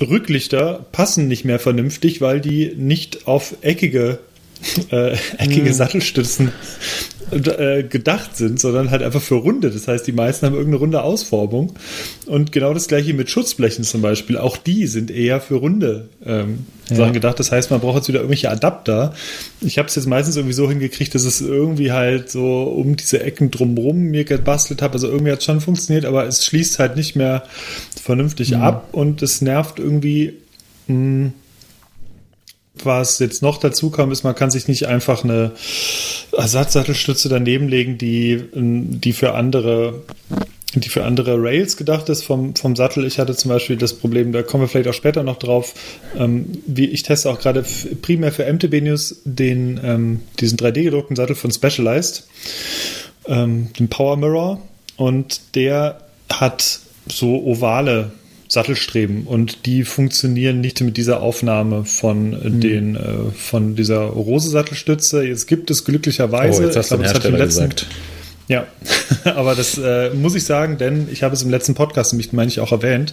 Rücklichter 0.00 0.86
passen 0.92 1.28
nicht 1.28 1.44
mehr 1.44 1.58
vernünftig, 1.58 2.20
weil 2.20 2.40
die 2.40 2.74
nicht 2.76 3.26
auf 3.26 3.56
eckige, 3.62 4.20
äh, 4.90 5.16
eckige 5.38 5.68
hm. 5.68 5.72
Sattelstützen 5.72 6.52
äh, 7.30 7.82
gedacht 7.82 8.36
sind, 8.36 8.58
sondern 8.58 8.90
halt 8.90 9.02
einfach 9.02 9.20
für 9.20 9.34
runde. 9.34 9.70
Das 9.70 9.86
heißt, 9.86 10.06
die 10.06 10.12
meisten 10.12 10.46
haben 10.46 10.54
irgendeine 10.54 10.78
runde 10.78 11.02
Ausformung. 11.02 11.74
Und 12.26 12.52
genau 12.52 12.72
das 12.72 12.88
gleiche 12.88 13.12
mit 13.14 13.28
Schutzblechen 13.28 13.84
zum 13.84 14.02
Beispiel. 14.02 14.38
Auch 14.38 14.56
die 14.56 14.86
sind 14.86 15.10
eher 15.10 15.40
für 15.40 15.56
runde 15.56 16.08
ähm, 16.24 16.66
ja. 16.88 16.96
Sachen 16.96 17.12
gedacht. 17.12 17.38
Das 17.38 17.52
heißt, 17.52 17.70
man 17.70 17.80
braucht 17.80 17.96
jetzt 17.96 18.08
wieder 18.08 18.20
irgendwelche 18.20 18.50
Adapter. 18.50 19.14
Ich 19.60 19.78
habe 19.78 19.88
es 19.88 19.94
jetzt 19.94 20.06
meistens 20.06 20.36
irgendwie 20.36 20.54
so 20.54 20.68
hingekriegt, 20.68 21.14
dass 21.14 21.24
es 21.24 21.40
irgendwie 21.40 21.92
halt 21.92 22.30
so 22.30 22.62
um 22.62 22.96
diese 22.96 23.22
Ecken 23.22 23.50
drumrum 23.50 24.04
mir 24.04 24.24
gebastelt 24.24 24.80
habe. 24.80 24.94
Also 24.94 25.08
irgendwie 25.08 25.32
hat 25.32 25.40
es 25.40 25.44
schon 25.44 25.60
funktioniert, 25.60 26.04
aber 26.06 26.26
es 26.26 26.46
schließt 26.46 26.78
halt 26.78 26.96
nicht 26.96 27.14
mehr 27.14 27.42
vernünftig 28.02 28.52
mhm. 28.52 28.62
ab 28.62 28.88
und 28.92 29.22
es 29.22 29.42
nervt 29.42 29.78
irgendwie. 29.78 30.34
Mh, 30.86 30.94
hm, 30.94 31.32
was 32.84 33.18
jetzt 33.18 33.42
noch 33.42 33.58
dazu 33.58 33.90
kam, 33.90 34.10
ist, 34.12 34.24
man 34.24 34.34
kann 34.34 34.50
sich 34.50 34.68
nicht 34.68 34.86
einfach 34.86 35.24
eine 35.24 35.52
Ersatzsattelstütze 36.36 37.28
daneben 37.28 37.68
legen, 37.68 37.98
die, 37.98 38.44
die 38.52 39.12
für 39.12 39.34
andere 39.34 40.02
die 40.74 40.90
für 40.90 41.04
andere 41.04 41.42
Rails 41.42 41.76
gedacht 41.76 42.10
ist 42.10 42.24
vom, 42.24 42.54
vom 42.54 42.76
Sattel. 42.76 43.06
Ich 43.06 43.18
hatte 43.18 43.34
zum 43.34 43.50
Beispiel 43.50 43.76
das 43.76 43.94
Problem, 43.94 44.32
da 44.32 44.42
kommen 44.42 44.64
wir 44.64 44.68
vielleicht 44.68 44.88
auch 44.88 44.94
später 44.94 45.22
noch 45.22 45.38
drauf, 45.38 45.74
ähm, 46.16 46.46
wie 46.66 46.86
ich 46.86 47.02
teste 47.02 47.30
auch 47.30 47.40
gerade 47.40 47.64
primär 48.02 48.32
für 48.32 48.44
MTB 48.44 48.82
News 48.82 49.22
den, 49.24 49.80
ähm, 49.82 50.20
diesen 50.40 50.58
3D-gedruckten 50.58 51.16
Sattel 51.16 51.36
von 51.36 51.50
Specialized, 51.50 52.26
ähm, 53.26 53.68
den 53.78 53.88
Power 53.88 54.16
Mirror 54.18 54.60
und 54.96 55.40
der 55.54 56.00
hat 56.30 56.80
so 57.08 57.42
ovale 57.44 58.12
Sattelstreben 58.48 59.24
und 59.24 59.66
die 59.66 59.84
funktionieren 59.84 60.60
nicht 60.60 60.80
mit 60.80 60.96
dieser 60.96 61.20
Aufnahme 61.20 61.84
von 61.84 62.30
mhm. 62.30 62.60
den 62.60 62.96
äh, 62.96 63.30
von 63.36 63.76
dieser 63.76 64.00
Rose 64.00 64.48
Sattelstütze. 64.48 65.22
Jetzt 65.22 65.46
gibt 65.46 65.70
es 65.70 65.84
glücklicherweise, 65.84 66.62
oh, 66.62 66.64
jetzt 66.64 66.76
hast 66.76 66.86
ich 66.86 66.98
glaube, 66.98 67.04
das 67.04 67.24
letzten, 67.24 67.36
gesagt. 67.38 67.86
Ja, 68.48 68.66
aber 69.24 69.54
das 69.54 69.76
äh, 69.76 70.10
muss 70.14 70.34
ich 70.34 70.44
sagen, 70.44 70.78
denn 70.78 71.08
ich 71.12 71.22
habe 71.22 71.34
es 71.34 71.42
im 71.42 71.50
letzten 71.50 71.74
Podcast 71.74 72.12
nämlich, 72.12 72.32
meine 72.32 72.48
ich, 72.48 72.60
auch 72.60 72.72
erwähnt, 72.72 73.12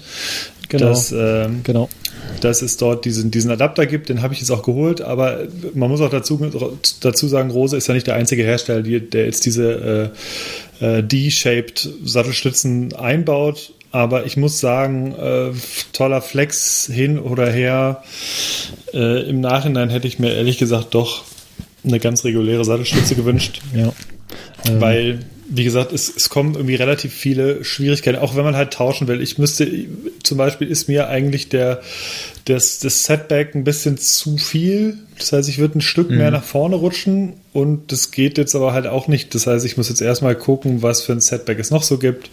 genau. 0.70 0.88
dass, 0.88 1.12
äh, 1.12 1.50
genau. 1.64 1.90
dass 2.40 2.62
es 2.62 2.78
dort 2.78 3.04
diesen, 3.04 3.32
diesen 3.32 3.52
Adapter 3.52 3.86
gibt, 3.86 4.08
den 4.08 4.22
habe 4.22 4.34
ich 4.34 4.40
jetzt 4.40 4.52
auch 4.52 4.64
geholt, 4.64 5.02
aber 5.02 5.40
man 5.74 5.90
muss 5.90 6.00
auch 6.00 6.10
dazu, 6.10 6.40
dazu 7.02 7.28
sagen, 7.28 7.52
Rose 7.52 7.76
ist 7.76 7.88
ja 7.88 7.94
nicht 7.94 8.08
der 8.08 8.16
einzige 8.16 8.44
Hersteller, 8.44 8.82
der 8.82 9.26
jetzt 9.26 9.46
diese 9.46 10.14
äh, 10.80 10.86
äh, 10.86 11.04
D-shaped 11.04 11.90
Sattelstützen 12.06 12.94
einbaut. 12.94 13.74
Aber 13.96 14.26
ich 14.26 14.36
muss 14.36 14.60
sagen, 14.60 15.14
äh, 15.14 15.52
toller 15.94 16.22
Flex 16.22 16.90
hin 16.92 17.18
oder 17.18 17.50
her. 17.50 18.04
Äh, 18.94 19.30
Im 19.30 19.40
Nachhinein 19.40 19.90
hätte 19.90 20.06
ich 20.06 20.20
mir 20.20 20.34
ehrlich 20.34 20.58
gesagt 20.58 20.94
doch 20.94 21.24
eine 21.82 22.02
ganz 22.02 22.26
reguläre 22.26 22.66
Sattelstütze 22.66 23.16
gewünscht. 23.16 23.62
Ja. 23.74 23.94
Ähm. 24.66 24.82
Weil, 24.82 25.20
wie 25.48 25.64
gesagt, 25.64 25.94
es, 25.94 26.14
es 26.14 26.28
kommen 26.28 26.56
irgendwie 26.56 26.76
relativ 26.76 27.14
viele 27.14 27.64
Schwierigkeiten, 27.64 28.20
auch 28.20 28.36
wenn 28.36 28.44
man 28.44 28.58
halt 28.58 28.74
tauschen 28.74 29.08
will. 29.08 29.22
Ich 29.22 29.38
müsste, 29.38 29.66
zum 30.24 30.38
Beispiel 30.38 30.68
ist 30.68 30.90
mir 30.90 31.08
eigentlich 31.08 31.48
der, 31.48 31.80
das, 32.44 32.80
das 32.80 33.06
Setback 33.06 33.56
ein 33.56 33.64
bisschen 33.64 33.98
zu 33.98 34.36
viel. 34.38 34.98
Das 35.18 35.32
heißt, 35.32 35.48
ich 35.48 35.58
würde 35.58 35.80
ein 35.80 35.82
Stück 35.82 36.10
mhm. 36.10 36.18
mehr 36.18 36.32
nach 36.32 36.44
vorne 36.44 36.76
rutschen 36.76 37.36
und 37.54 37.94
das 37.94 38.12
geht 38.12 38.38
jetzt 38.38 38.56
aber 38.56 38.74
halt 38.74 38.88
auch 38.88 39.08
nicht. 39.08 39.34
Das 39.34 39.48
heißt, 39.48 39.66
ich 39.66 39.78
muss 39.78 39.88
jetzt 39.88 40.02
erstmal 40.02 40.36
gucken, 40.36 40.82
was 40.82 41.02
für 41.02 41.14
ein 41.14 41.22
Setback 41.22 41.60
es 41.60 41.72
noch 41.72 41.84
so 41.84 41.98
gibt 41.98 42.30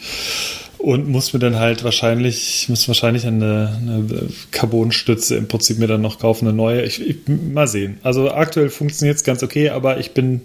und 0.83 1.09
muss 1.09 1.33
mir 1.33 1.39
dann 1.39 1.57
halt 1.57 1.85
wahrscheinlich, 1.85 2.69
muss 2.69 2.89
wahrscheinlich 2.89 3.25
eine, 3.27 3.79
eine 3.81 4.29
Carbonstütze 4.51 5.37
im 5.37 5.47
Prinzip 5.47 5.79
mir 5.79 5.87
dann 5.87 6.01
noch 6.01 6.19
kaufen, 6.19 6.49
eine 6.49 6.57
neue. 6.57 6.83
Ich, 6.83 7.01
ich 7.01 7.17
mal 7.29 7.69
sehen. 7.69 7.99
Also 8.03 8.33
aktuell 8.33 8.69
funktioniert 8.69 9.17
es 9.17 9.25
ganz 9.25 9.43
okay, 9.43 9.69
aber 9.69 9.99
ich 9.99 10.13
bin 10.13 10.43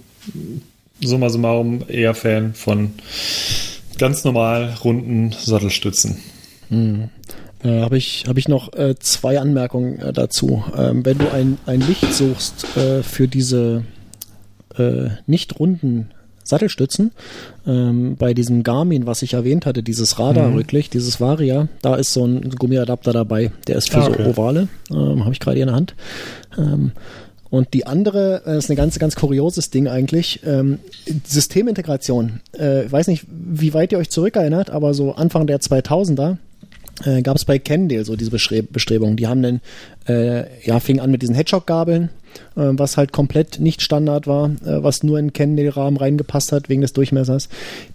summa 1.01 1.29
summarum 1.29 1.83
eher 1.87 2.13
Fan 2.13 2.53
von 2.53 2.93
ganz 3.97 4.23
normal 4.23 4.75
runden 4.83 5.31
Sattelstützen. 5.31 6.17
Hm. 6.69 7.09
Äh, 7.63 7.81
Habe 7.81 7.97
ich, 7.97 8.25
hab 8.27 8.37
ich 8.37 8.47
noch 8.47 8.73
äh, 8.73 8.93
zwei 8.99 9.39
Anmerkungen 9.39 9.97
äh, 9.99 10.13
dazu. 10.13 10.63
Ähm, 10.77 11.03
wenn 11.03 11.17
du 11.17 11.31
ein, 11.31 11.57
ein 11.65 11.81
Licht 11.81 12.13
suchst 12.13 12.77
äh, 12.77 13.01
für 13.01 13.27
diese 13.27 13.83
äh, 14.77 15.09
nicht 15.25 15.59
runden 15.59 16.11
Sattelstützen, 16.47 17.11
ähm, 17.65 18.15
bei 18.17 18.33
diesem 18.33 18.63
Garmin, 18.63 19.05
was 19.05 19.21
ich 19.21 19.33
erwähnt 19.33 19.65
hatte, 19.65 19.83
dieses 19.83 20.19
Radarrücklicht, 20.19 20.93
mhm. 20.93 20.97
dieses 20.97 21.19
Varia, 21.19 21.67
da 21.81 21.95
ist 21.95 22.13
so 22.13 22.25
ein 22.25 22.49
Gummiadapter 22.51 23.13
dabei. 23.13 23.51
Der 23.67 23.77
ist 23.77 23.91
für 23.91 23.99
ah, 23.99 24.07
okay. 24.07 24.23
so 24.23 24.29
Ovale. 24.29 24.67
Ähm, 24.89 25.23
Habe 25.23 25.33
ich 25.33 25.39
gerade 25.39 25.55
hier 25.55 25.63
in 25.63 25.67
der 25.67 25.75
Hand. 25.75 25.95
Ähm, 26.57 26.91
und 27.49 27.73
die 27.73 27.87
andere 27.87 28.41
äh, 28.45 28.57
ist 28.57 28.69
ein 28.69 28.75
ganz, 28.75 28.99
ganz 28.99 29.15
kurioses 29.15 29.69
Ding 29.69 29.87
eigentlich. 29.87 30.41
Ähm, 30.45 30.79
Systemintegration. 31.25 32.41
Äh, 32.57 32.85
ich 32.85 32.91
weiß 32.91 33.07
nicht, 33.07 33.25
wie 33.29 33.73
weit 33.73 33.91
ihr 33.91 33.97
euch 33.97 34.09
zurückerinnert, 34.09 34.69
aber 34.69 34.93
so 34.93 35.13
Anfang 35.13 35.47
der 35.47 35.59
2000er 35.59 36.37
äh, 37.05 37.21
gab 37.21 37.35
es 37.35 37.45
bei 37.45 37.59
Candle 37.59 38.03
so 38.05 38.15
diese 38.15 38.31
Bestrebungen. 38.31 39.17
Die 39.17 39.27
haben 39.27 39.41
dann, 39.41 39.61
äh, 40.07 40.45
ja, 40.65 40.79
fing 40.79 40.99
an 40.99 41.11
mit 41.11 41.21
diesen 41.21 41.35
Hedgehog-Gabeln, 41.35 42.09
äh, 42.55 42.71
was 42.73 42.97
halt 42.97 43.11
komplett 43.11 43.59
nicht 43.59 43.81
Standard 43.81 44.27
war, 44.27 44.49
äh, 44.65 44.83
was 44.83 45.03
nur 45.03 45.19
in 45.19 45.33
Candle-Rahmen 45.33 45.97
reingepasst 45.97 46.51
hat 46.51 46.69
wegen 46.69 46.81
des 46.81 46.93
Durchmessers. 46.93 47.49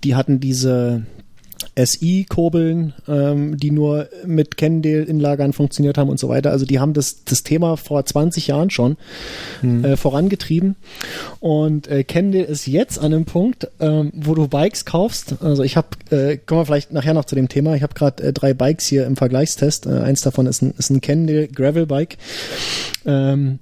Die 0.04 0.14
hatten 0.14 0.40
diese 0.40 1.02
SI-Kurbeln, 1.74 2.92
ähm, 3.08 3.56
die 3.56 3.70
nur 3.70 4.08
mit 4.26 4.56
Cannondale-Inlagern 4.56 5.52
funktioniert 5.52 5.96
haben 5.96 6.10
und 6.10 6.18
so 6.18 6.28
weiter. 6.28 6.50
Also 6.50 6.66
die 6.66 6.80
haben 6.80 6.92
das, 6.92 7.24
das 7.24 7.42
Thema 7.44 7.76
vor 7.76 8.04
20 8.04 8.46
Jahren 8.46 8.70
schon 8.70 8.96
hm. 9.60 9.84
äh, 9.84 9.96
vorangetrieben. 9.96 10.76
Und 11.40 11.88
äh, 11.88 12.04
Cannondale 12.04 12.44
ist 12.44 12.66
jetzt 12.66 12.98
an 12.98 13.06
einem 13.06 13.24
Punkt, 13.24 13.68
ähm, 13.80 14.12
wo 14.14 14.34
du 14.34 14.48
Bikes 14.48 14.84
kaufst. 14.84 15.36
Also 15.42 15.62
ich 15.62 15.76
habe, 15.76 15.88
äh, 16.10 16.36
kommen 16.36 16.60
wir 16.60 16.66
vielleicht 16.66 16.92
nachher 16.92 17.14
noch 17.14 17.24
zu 17.24 17.34
dem 17.34 17.48
Thema. 17.48 17.74
Ich 17.74 17.82
habe 17.82 17.94
gerade 17.94 18.22
äh, 18.22 18.32
drei 18.32 18.52
Bikes 18.52 18.86
hier 18.86 19.06
im 19.06 19.16
Vergleichstest. 19.16 19.86
Äh, 19.86 20.00
eins 20.00 20.20
davon 20.20 20.46
ist 20.46 20.62
ein, 20.62 20.74
ist 20.76 20.90
ein 20.90 21.00
Cannondale 21.00 21.48
Gravel 21.48 21.86
Bike. 21.86 22.18
Ähm, 23.06 23.60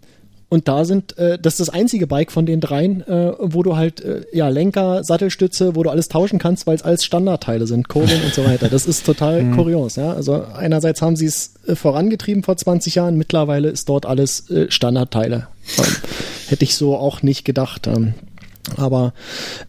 und 0.50 0.66
da 0.66 0.84
sind, 0.84 1.16
äh, 1.16 1.38
das 1.38 1.54
ist 1.54 1.60
das 1.60 1.68
einzige 1.70 2.08
Bike 2.08 2.32
von 2.32 2.44
den 2.44 2.60
dreien, 2.60 3.06
äh, 3.06 3.32
wo 3.38 3.62
du 3.62 3.76
halt, 3.76 4.00
äh, 4.00 4.24
ja, 4.32 4.48
Lenker, 4.48 5.04
Sattelstütze, 5.04 5.76
wo 5.76 5.84
du 5.84 5.90
alles 5.90 6.08
tauschen 6.08 6.40
kannst, 6.40 6.66
weil 6.66 6.74
es 6.74 6.82
alles 6.82 7.04
Standardteile 7.04 7.68
sind, 7.68 7.88
Kurbeln 7.88 8.20
und 8.24 8.34
so 8.34 8.44
weiter. 8.44 8.68
Das 8.68 8.84
ist 8.84 9.06
total 9.06 9.44
mhm. 9.44 9.56
kurios, 9.56 9.94
ja. 9.94 10.12
Also 10.12 10.42
einerseits 10.42 11.02
haben 11.02 11.14
sie 11.14 11.26
es 11.26 11.54
äh, 11.68 11.76
vorangetrieben 11.76 12.42
vor 12.42 12.56
20 12.56 12.96
Jahren, 12.96 13.16
mittlerweile 13.16 13.68
ist 13.68 13.88
dort 13.88 14.06
alles 14.06 14.50
äh, 14.50 14.68
Standardteile. 14.70 15.46
Ähm, 15.78 15.84
hätte 16.48 16.64
ich 16.64 16.74
so 16.74 16.96
auch 16.96 17.22
nicht 17.22 17.44
gedacht. 17.44 17.86
Ähm, 17.86 18.14
aber 18.76 19.14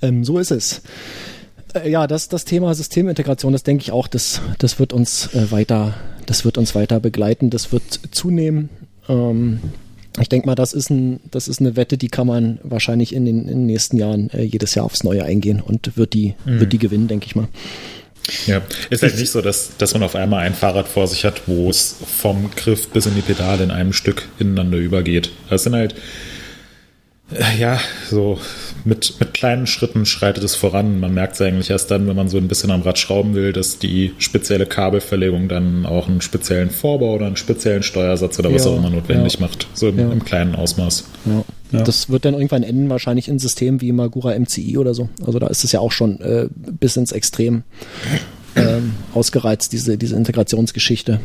ähm, 0.01 0.25
so 0.25 0.39
ist 0.39 0.49
es. 0.49 0.81
Äh, 1.75 1.91
ja, 1.91 2.07
das, 2.07 2.27
das 2.27 2.43
Thema 2.43 2.73
Systemintegration, 2.73 3.53
das 3.53 3.61
denke 3.61 3.83
ich 3.83 3.91
auch, 3.91 4.07
das, 4.07 4.41
das 4.57 4.79
wird 4.79 4.93
uns 4.93 5.31
äh, 5.35 5.51
weiter, 5.51 5.93
das 6.25 6.43
wird 6.43 6.57
uns 6.57 6.73
weiter 6.73 6.99
begleiten, 6.99 7.51
das 7.51 7.71
wird 7.71 7.83
zunehmen. 8.09 8.69
Ähm, 9.07 9.59
ich 10.19 10.29
denke 10.29 10.47
mal, 10.47 10.55
das 10.55 10.73
ist, 10.73 10.89
ein, 10.89 11.19
das 11.31 11.47
ist 11.47 11.59
eine 11.59 11.75
Wette, 11.75 11.97
die 11.97 12.09
kann 12.09 12.27
man 12.27 12.59
wahrscheinlich 12.63 13.13
in 13.13 13.25
den, 13.25 13.41
in 13.43 13.47
den 13.47 13.65
nächsten 13.65 13.97
Jahren 13.97 14.29
äh, 14.31 14.43
jedes 14.43 14.75
Jahr 14.75 14.85
aufs 14.85 15.03
Neue 15.03 15.23
eingehen 15.23 15.61
und 15.61 15.95
wird 15.95 16.13
die, 16.13 16.35
mhm. 16.45 16.59
wird 16.59 16.73
die 16.73 16.79
gewinnen, 16.79 17.07
denke 17.07 17.27
ich 17.27 17.35
mal. 17.35 17.47
Ja, 18.45 18.61
ist 18.89 19.01
halt 19.01 19.17
nicht 19.17 19.31
so, 19.31 19.41
dass, 19.41 19.77
dass 19.77 19.93
man 19.93 20.03
auf 20.03 20.15
einmal 20.15 20.45
ein 20.45 20.53
Fahrrad 20.53 20.87
vor 20.87 21.07
sich 21.07 21.25
hat, 21.25 21.41
wo 21.47 21.69
es 21.69 21.95
vom 22.05 22.51
Griff 22.55 22.89
bis 22.89 23.05
in 23.05 23.15
die 23.15 23.21
Pedale 23.21 23.63
in 23.63 23.71
einem 23.71 23.93
Stück 23.93 24.27
ineinander 24.37 24.77
übergeht. 24.77 25.31
Das 25.49 25.63
sind 25.63 25.75
halt, 25.75 25.95
äh, 27.33 27.59
ja, 27.59 27.79
so 28.09 28.39
mit, 28.85 29.15
mit 29.19 29.33
kleinen 29.33 29.67
Schritten 29.67 30.05
schreitet 30.05 30.43
es 30.43 30.55
voran. 30.55 30.99
Man 30.99 31.13
merkt 31.13 31.35
es 31.35 31.41
eigentlich 31.41 31.69
erst 31.69 31.91
dann, 31.91 32.07
wenn 32.07 32.15
man 32.15 32.29
so 32.29 32.37
ein 32.37 32.47
bisschen 32.47 32.71
am 32.71 32.81
Rad 32.81 32.97
schrauben 32.97 33.33
will, 33.33 33.53
dass 33.53 33.79
die 33.79 34.13
spezielle 34.17 34.65
Kabelverlegung 34.65 35.47
dann 35.47 35.85
auch 35.85 36.07
einen 36.07 36.21
speziellen 36.21 36.69
Vorbau 36.69 37.15
oder 37.15 37.27
einen 37.27 37.37
speziellen 37.37 37.83
Steuersatz 37.83 38.39
oder 38.39 38.53
was 38.53 38.65
ja, 38.65 38.71
auch 38.71 38.77
immer 38.77 38.89
notwendig 38.89 39.35
ja. 39.35 39.41
macht. 39.41 39.67
So 39.73 39.89
im, 39.89 39.99
ja. 39.99 40.11
im 40.11 40.23
kleinen 40.23 40.55
Ausmaß. 40.55 41.05
Das 41.71 42.09
wird 42.09 42.25
dann 42.25 42.33
irgendwann 42.33 42.63
enden, 42.63 42.89
wahrscheinlich 42.89 43.29
in 43.29 43.39
Systemen 43.39 43.79
wie 43.81 43.91
Magura 43.91 44.37
MCI 44.37 44.77
oder 44.77 44.93
so. 44.93 45.09
Also 45.25 45.39
da 45.39 45.47
ist 45.47 45.63
es 45.63 45.71
ja 45.71 45.79
auch 45.79 45.91
schon 45.91 46.19
äh, 46.19 46.47
bis 46.51 46.97
ins 46.97 47.11
Extrem 47.11 47.63
ähm, 48.55 48.93
ausgereizt, 49.13 49.71
diese, 49.73 49.97
diese 49.97 50.15
Integrationsgeschichte. 50.15 51.19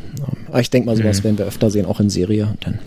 Aber 0.48 0.60
ich 0.60 0.70
denke 0.70 0.86
mal, 0.86 0.96
sowas 0.96 1.20
mhm. 1.20 1.24
werden 1.24 1.38
wir 1.38 1.46
öfter 1.46 1.70
sehen, 1.70 1.86
auch 1.86 2.00
in 2.00 2.10
Serie. 2.10 2.54
Dann. 2.60 2.78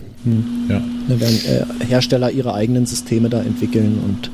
Ja. 0.68 0.82
Da 1.08 1.20
werden 1.20 1.40
äh, 1.46 1.84
Hersteller 1.86 2.30
ihre 2.30 2.54
eigenen 2.54 2.86
Systeme 2.86 3.28
da 3.28 3.40
entwickeln 3.42 3.98
und 4.04 4.30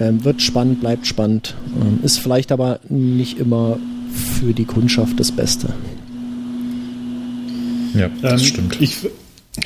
ähm, 0.00 0.24
wird 0.24 0.40
spannend, 0.42 0.80
bleibt 0.80 1.06
spannend, 1.06 1.54
ähm, 1.80 2.00
ist 2.02 2.18
vielleicht 2.18 2.52
aber 2.52 2.80
nicht 2.88 3.38
immer 3.38 3.78
für 4.38 4.52
die 4.52 4.64
Kundschaft 4.64 5.20
das 5.20 5.30
Beste. 5.30 5.68
Ja, 7.94 8.08
das 8.22 8.40
ähm, 8.42 8.46
stimmt. 8.46 8.80
Ich 8.80 8.96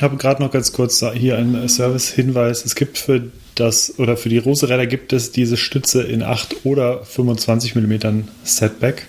habe 0.00 0.16
gerade 0.16 0.42
noch 0.42 0.50
ganz 0.50 0.72
kurz 0.72 1.04
hier 1.14 1.36
einen 1.36 1.68
Service-Hinweis. 1.68 2.64
Es 2.64 2.74
gibt 2.74 2.98
für 2.98 3.30
das 3.54 3.94
oder 3.98 4.16
für 4.16 4.28
die 4.28 4.38
Rose-Räder 4.38 4.86
gibt 4.86 5.12
es 5.12 5.30
diese 5.30 5.56
Stütze 5.56 6.02
in 6.02 6.22
8 6.22 6.64
oder 6.64 7.04
25 7.04 7.76
mm 7.76 8.24
Setback. 8.42 9.06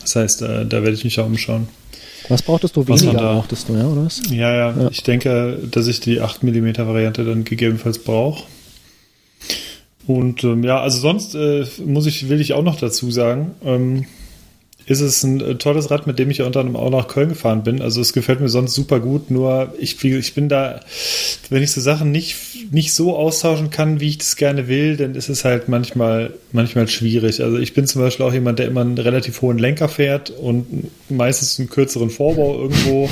Das 0.00 0.16
heißt, 0.16 0.42
äh, 0.42 0.66
da 0.66 0.82
werde 0.82 0.92
ich 0.92 1.04
mich 1.04 1.18
auch 1.20 1.26
umschauen. 1.26 1.68
Was 2.28 2.42
brauchtest 2.42 2.76
du? 2.76 2.86
Weniger 2.86 3.12
da, 3.12 3.32
brauchtest 3.34 3.68
du, 3.68 3.74
ja, 3.74 3.86
oder 3.86 4.04
was? 4.04 4.22
Ja, 4.30 4.54
ja, 4.54 4.76
ja, 4.76 4.88
Ich 4.90 5.02
denke, 5.02 5.58
dass 5.70 5.86
ich 5.86 6.00
die 6.00 6.20
8 6.20 6.42
mm 6.42 6.76
Variante 6.78 7.24
dann 7.24 7.44
gegebenenfalls 7.44 7.98
brauche. 7.98 8.44
Und 10.06 10.44
ähm, 10.44 10.64
ja, 10.64 10.80
also 10.80 10.98
sonst 10.98 11.34
äh, 11.34 11.64
muss 11.84 12.06
ich, 12.06 12.28
will 12.28 12.40
ich 12.40 12.52
auch 12.52 12.62
noch 12.62 12.76
dazu 12.76 13.10
sagen, 13.10 13.52
ähm, 13.64 14.06
ist 14.90 15.00
es 15.00 15.22
ein 15.22 15.40
äh, 15.40 15.54
tolles 15.54 15.88
Rad, 15.92 16.08
mit 16.08 16.18
dem 16.18 16.30
ich 16.32 16.38
ja 16.38 16.46
unter 16.46 16.60
anderem 16.60 16.76
auch 16.76 16.90
nach 16.90 17.06
Köln 17.06 17.28
gefahren 17.28 17.62
bin. 17.62 17.80
Also 17.80 18.00
es 18.00 18.12
gefällt 18.12 18.40
mir 18.40 18.48
sonst 18.48 18.74
super 18.74 18.98
gut, 18.98 19.30
nur 19.30 19.72
ich, 19.78 20.02
ich 20.02 20.34
bin 20.34 20.48
da, 20.48 20.80
wenn 21.48 21.62
ich 21.62 21.70
so 21.70 21.80
Sachen 21.80 22.10
nicht, 22.10 22.72
nicht 22.72 22.92
so 22.92 23.16
austauschen 23.16 23.70
kann, 23.70 24.00
wie 24.00 24.08
ich 24.08 24.18
das 24.18 24.34
gerne 24.34 24.66
will, 24.66 24.96
dann 24.96 25.14
ist 25.14 25.28
es 25.28 25.44
halt 25.44 25.68
manchmal, 25.68 26.34
manchmal 26.50 26.88
schwierig. 26.88 27.40
Also 27.40 27.58
ich 27.58 27.72
bin 27.72 27.86
zum 27.86 28.02
Beispiel 28.02 28.26
auch 28.26 28.32
jemand, 28.32 28.58
der 28.58 28.66
immer 28.66 28.80
einen 28.80 28.98
relativ 28.98 29.42
hohen 29.42 29.58
Lenker 29.58 29.88
fährt 29.88 30.30
und 30.30 30.90
meistens 31.08 31.60
einen 31.60 31.70
kürzeren 31.70 32.10
Vorbau 32.10 32.60
irgendwo. 32.60 33.04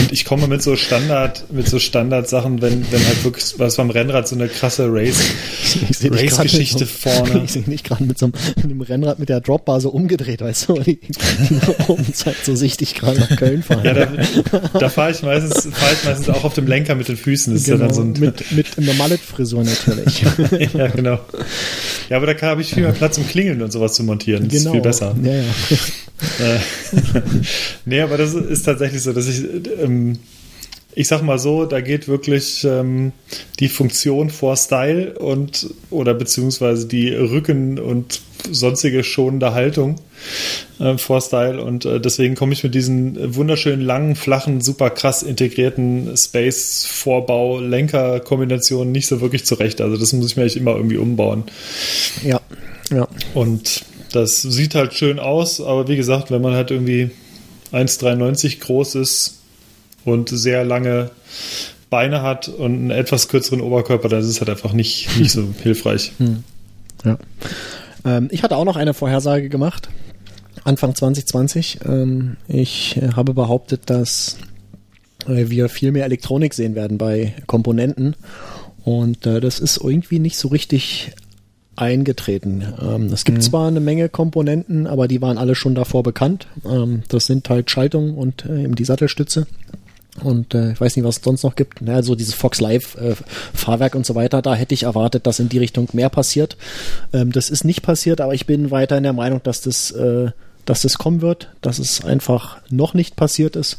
Und 0.00 0.12
ich 0.12 0.24
komme 0.24 0.46
mit 0.46 0.62
so 0.62 0.76
Standard, 0.76 1.52
mit 1.52 1.68
so 1.68 1.78
Standardsachen, 1.78 2.62
wenn, 2.62 2.90
wenn 2.90 3.06
halt 3.06 3.22
wirklich 3.24 3.44
was 3.58 3.76
beim 3.76 3.90
Rennrad 3.90 4.26
so 4.26 4.34
eine 4.34 4.48
krasse 4.48 4.86
Race, 4.90 5.20
Race-Geschichte 6.02 6.86
vorne. 6.86 7.42
Ich 7.48 7.52
sehe 7.52 7.62
nicht 7.66 7.84
gerade 7.84 8.04
mit 8.04 8.18
so 8.18 8.26
einem, 8.26 8.34
einem 8.62 8.80
Rennrad 8.80 9.18
mit 9.18 9.28
der 9.28 9.40
Dropbar 9.40 9.80
so 9.80 9.90
umgedreht, 9.90 10.40
weißt 10.40 10.68
du, 10.68 10.82
die, 11.18 11.60
oben 11.88 12.14
zeigt 12.14 12.44
so 12.44 12.54
sichtig 12.54 12.94
gerade 12.94 13.20
nach 13.20 13.36
Köln 13.36 13.62
fahren. 13.62 13.84
Ja, 13.84 13.94
da, 13.94 14.06
da 14.78 14.88
fahre 14.88 15.10
ich 15.10 15.22
meistens, 15.22 15.68
fahre 15.74 15.92
ich 15.92 16.04
meistens 16.04 16.28
auch 16.30 16.44
auf 16.44 16.54
dem 16.54 16.66
Lenker 16.66 16.94
mit 16.94 17.08
den 17.08 17.16
Füßen. 17.16 17.54
Das 17.54 17.64
genau, 17.64 17.76
ist 17.76 17.80
dann 17.80 17.94
so 17.94 18.02
ein 18.02 18.12
mit, 18.12 18.52
mit 18.52 18.78
einer 18.78 18.94
Mallet-Frisur 18.94 19.64
natürlich. 19.64 20.22
ja, 20.74 20.88
genau. 20.88 21.20
Ja, 22.08 22.16
aber 22.16 22.32
da 22.32 22.40
habe 22.46 22.62
ich 22.62 22.74
viel 22.74 22.82
mehr 22.82 22.92
Platz, 22.92 23.18
um 23.18 23.26
Klingeln 23.26 23.62
und 23.62 23.72
sowas 23.72 23.94
zu 23.94 24.04
montieren. 24.04 24.48
Das 24.48 24.58
genau. 24.58 24.70
ist 24.70 24.74
viel 24.74 24.82
besser. 24.82 25.16
Ja, 25.22 25.32
ja. 25.32 25.44
Äh, 26.40 26.58
nee, 27.84 28.00
aber 28.00 28.16
das 28.16 28.34
ist 28.34 28.64
tatsächlich 28.64 29.02
so, 29.02 29.12
dass 29.12 29.28
ich 29.28 29.44
ähm, 29.80 30.18
ich 30.98 31.06
sag 31.06 31.22
mal 31.22 31.38
so, 31.38 31.64
da 31.64 31.80
geht 31.80 32.08
wirklich 32.08 32.64
ähm, 32.64 33.12
die 33.60 33.68
Funktion 33.68 34.30
vor 34.30 34.56
Style 34.56 35.16
und 35.16 35.72
oder 35.90 36.12
beziehungsweise 36.12 36.88
die 36.88 37.10
Rücken 37.10 37.78
und 37.78 38.20
sonstige 38.50 39.04
schonende 39.04 39.54
Haltung 39.54 40.00
äh, 40.80 40.98
vor 40.98 41.20
Style 41.20 41.62
und 41.62 41.84
äh, 41.84 42.00
deswegen 42.00 42.34
komme 42.34 42.52
ich 42.52 42.64
mit 42.64 42.74
diesen 42.74 43.36
wunderschönen 43.36 43.80
langen, 43.80 44.16
flachen, 44.16 44.60
super 44.60 44.90
krass 44.90 45.22
integrierten 45.22 46.16
Space-Vorbau, 46.16 47.60
Lenker-Kombinationen 47.60 48.90
nicht 48.90 49.06
so 49.06 49.20
wirklich 49.20 49.46
zurecht. 49.46 49.80
Also 49.80 49.96
das 49.96 50.12
muss 50.12 50.26
ich 50.26 50.36
mir 50.36 50.42
eigentlich 50.42 50.56
immer 50.56 50.74
irgendwie 50.74 50.96
umbauen. 50.96 51.44
Ja, 52.24 52.40
ja. 52.90 53.06
Und 53.34 53.84
das 54.10 54.42
sieht 54.42 54.74
halt 54.74 54.94
schön 54.94 55.20
aus, 55.20 55.60
aber 55.60 55.86
wie 55.86 55.96
gesagt, 55.96 56.32
wenn 56.32 56.42
man 56.42 56.54
halt 56.54 56.72
irgendwie 56.72 57.10
1,93 57.72 58.58
groß 58.58 58.96
ist, 58.96 59.37
und 60.08 60.28
sehr 60.28 60.64
lange 60.64 61.10
Beine 61.90 62.22
hat 62.22 62.48
und 62.48 62.74
einen 62.74 62.90
etwas 62.90 63.28
kürzeren 63.28 63.60
Oberkörper, 63.60 64.08
dann 64.08 64.20
ist 64.20 64.26
es 64.26 64.40
halt 64.40 64.50
einfach 64.50 64.72
nicht, 64.72 65.16
nicht 65.18 65.30
so 65.30 65.48
hilfreich. 65.62 66.12
Hm. 66.18 66.44
Ja. 67.04 67.18
Ähm, 68.04 68.28
ich 68.30 68.42
hatte 68.42 68.56
auch 68.56 68.64
noch 68.64 68.76
eine 68.76 68.94
Vorhersage 68.94 69.48
gemacht, 69.48 69.88
Anfang 70.64 70.94
2020. 70.94 71.80
Ähm, 71.86 72.36
ich 72.46 73.00
habe 73.16 73.34
behauptet, 73.34 73.82
dass 73.86 74.36
äh, 75.26 75.48
wir 75.48 75.68
viel 75.68 75.92
mehr 75.92 76.04
Elektronik 76.04 76.54
sehen 76.54 76.74
werden 76.74 76.98
bei 76.98 77.34
Komponenten. 77.46 78.16
Und 78.84 79.26
äh, 79.26 79.40
das 79.40 79.58
ist 79.58 79.78
irgendwie 79.82 80.18
nicht 80.18 80.36
so 80.36 80.48
richtig 80.48 81.12
eingetreten. 81.76 82.64
Ähm, 82.80 83.06
es 83.06 83.24
gibt 83.24 83.38
mhm. 83.38 83.42
zwar 83.42 83.68
eine 83.68 83.80
Menge 83.80 84.08
Komponenten, 84.08 84.86
aber 84.86 85.08
die 85.08 85.22
waren 85.22 85.38
alle 85.38 85.54
schon 85.54 85.74
davor 85.74 86.02
bekannt. 86.02 86.48
Ähm, 86.64 87.02
das 87.08 87.26
sind 87.26 87.48
halt 87.48 87.70
Schaltung 87.70 88.16
und 88.16 88.44
äh, 88.44 88.64
eben 88.64 88.74
die 88.74 88.84
Sattelstütze. 88.84 89.46
Und 90.22 90.54
äh, 90.54 90.72
ich 90.72 90.80
weiß 90.80 90.96
nicht, 90.96 91.04
was 91.04 91.18
es 91.18 91.24
sonst 91.24 91.42
noch 91.42 91.56
gibt. 91.56 91.80
Naja, 91.80 92.02
so 92.02 92.14
dieses 92.14 92.34
Fox 92.34 92.60
Live 92.60 92.96
äh, 92.96 93.14
Fahrwerk 93.54 93.94
und 93.94 94.06
so 94.06 94.14
weiter, 94.14 94.42
da 94.42 94.54
hätte 94.54 94.74
ich 94.74 94.84
erwartet, 94.84 95.26
dass 95.26 95.38
in 95.38 95.48
die 95.48 95.58
Richtung 95.58 95.88
mehr 95.92 96.08
passiert. 96.08 96.56
Ähm, 97.12 97.32
das 97.32 97.50
ist 97.50 97.64
nicht 97.64 97.82
passiert, 97.82 98.20
aber 98.20 98.34
ich 98.34 98.46
bin 98.46 98.70
weiter 98.70 98.96
in 98.96 99.04
der 99.04 99.12
Meinung, 99.12 99.40
dass 99.42 99.60
das, 99.60 99.90
äh, 99.90 100.30
dass 100.64 100.82
das 100.82 100.98
kommen 100.98 101.20
wird, 101.20 101.50
dass 101.60 101.78
es 101.78 102.04
einfach 102.04 102.58
noch 102.70 102.94
nicht 102.94 103.16
passiert 103.16 103.56
ist. 103.56 103.78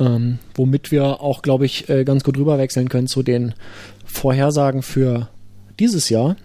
Ähm, 0.00 0.38
womit 0.54 0.92
wir 0.92 1.20
auch, 1.20 1.42
glaube 1.42 1.66
ich, 1.66 1.88
äh, 1.88 2.04
ganz 2.04 2.22
gut 2.22 2.38
rüberwechseln 2.38 2.88
können 2.88 3.08
zu 3.08 3.22
den 3.22 3.54
Vorhersagen 4.04 4.82
für 4.82 5.28
dieses 5.78 6.08
Jahr. 6.08 6.36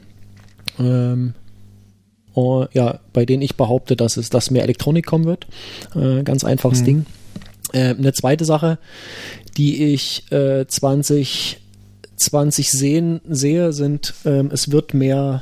Ähm, 0.80 1.34
uh, 2.36 2.66
ja, 2.74 3.00
bei 3.14 3.26
denen 3.26 3.44
ich 3.44 3.56
behaupte, 3.56 3.96
dass 3.96 4.18
es, 4.18 4.30
dass 4.30 4.52
mehr 4.52 4.64
Elektronik 4.64 5.06
kommen 5.06 5.26
wird. 5.26 5.48
Äh, 5.96 6.24
ganz 6.24 6.44
einfaches 6.44 6.82
mhm. 6.82 6.86
Ding. 6.86 7.06
Äh, 7.74 7.90
eine 7.90 8.14
zweite 8.14 8.46
Sache, 8.46 8.78
die 9.58 9.94
ich 9.94 10.32
äh, 10.32 10.66
2020 10.66 12.72
sehen, 12.72 13.20
sehe, 13.28 13.74
sind, 13.74 14.14
ähm, 14.26 14.50
es 14.54 14.72
wird 14.72 14.94
mehr, 14.94 15.42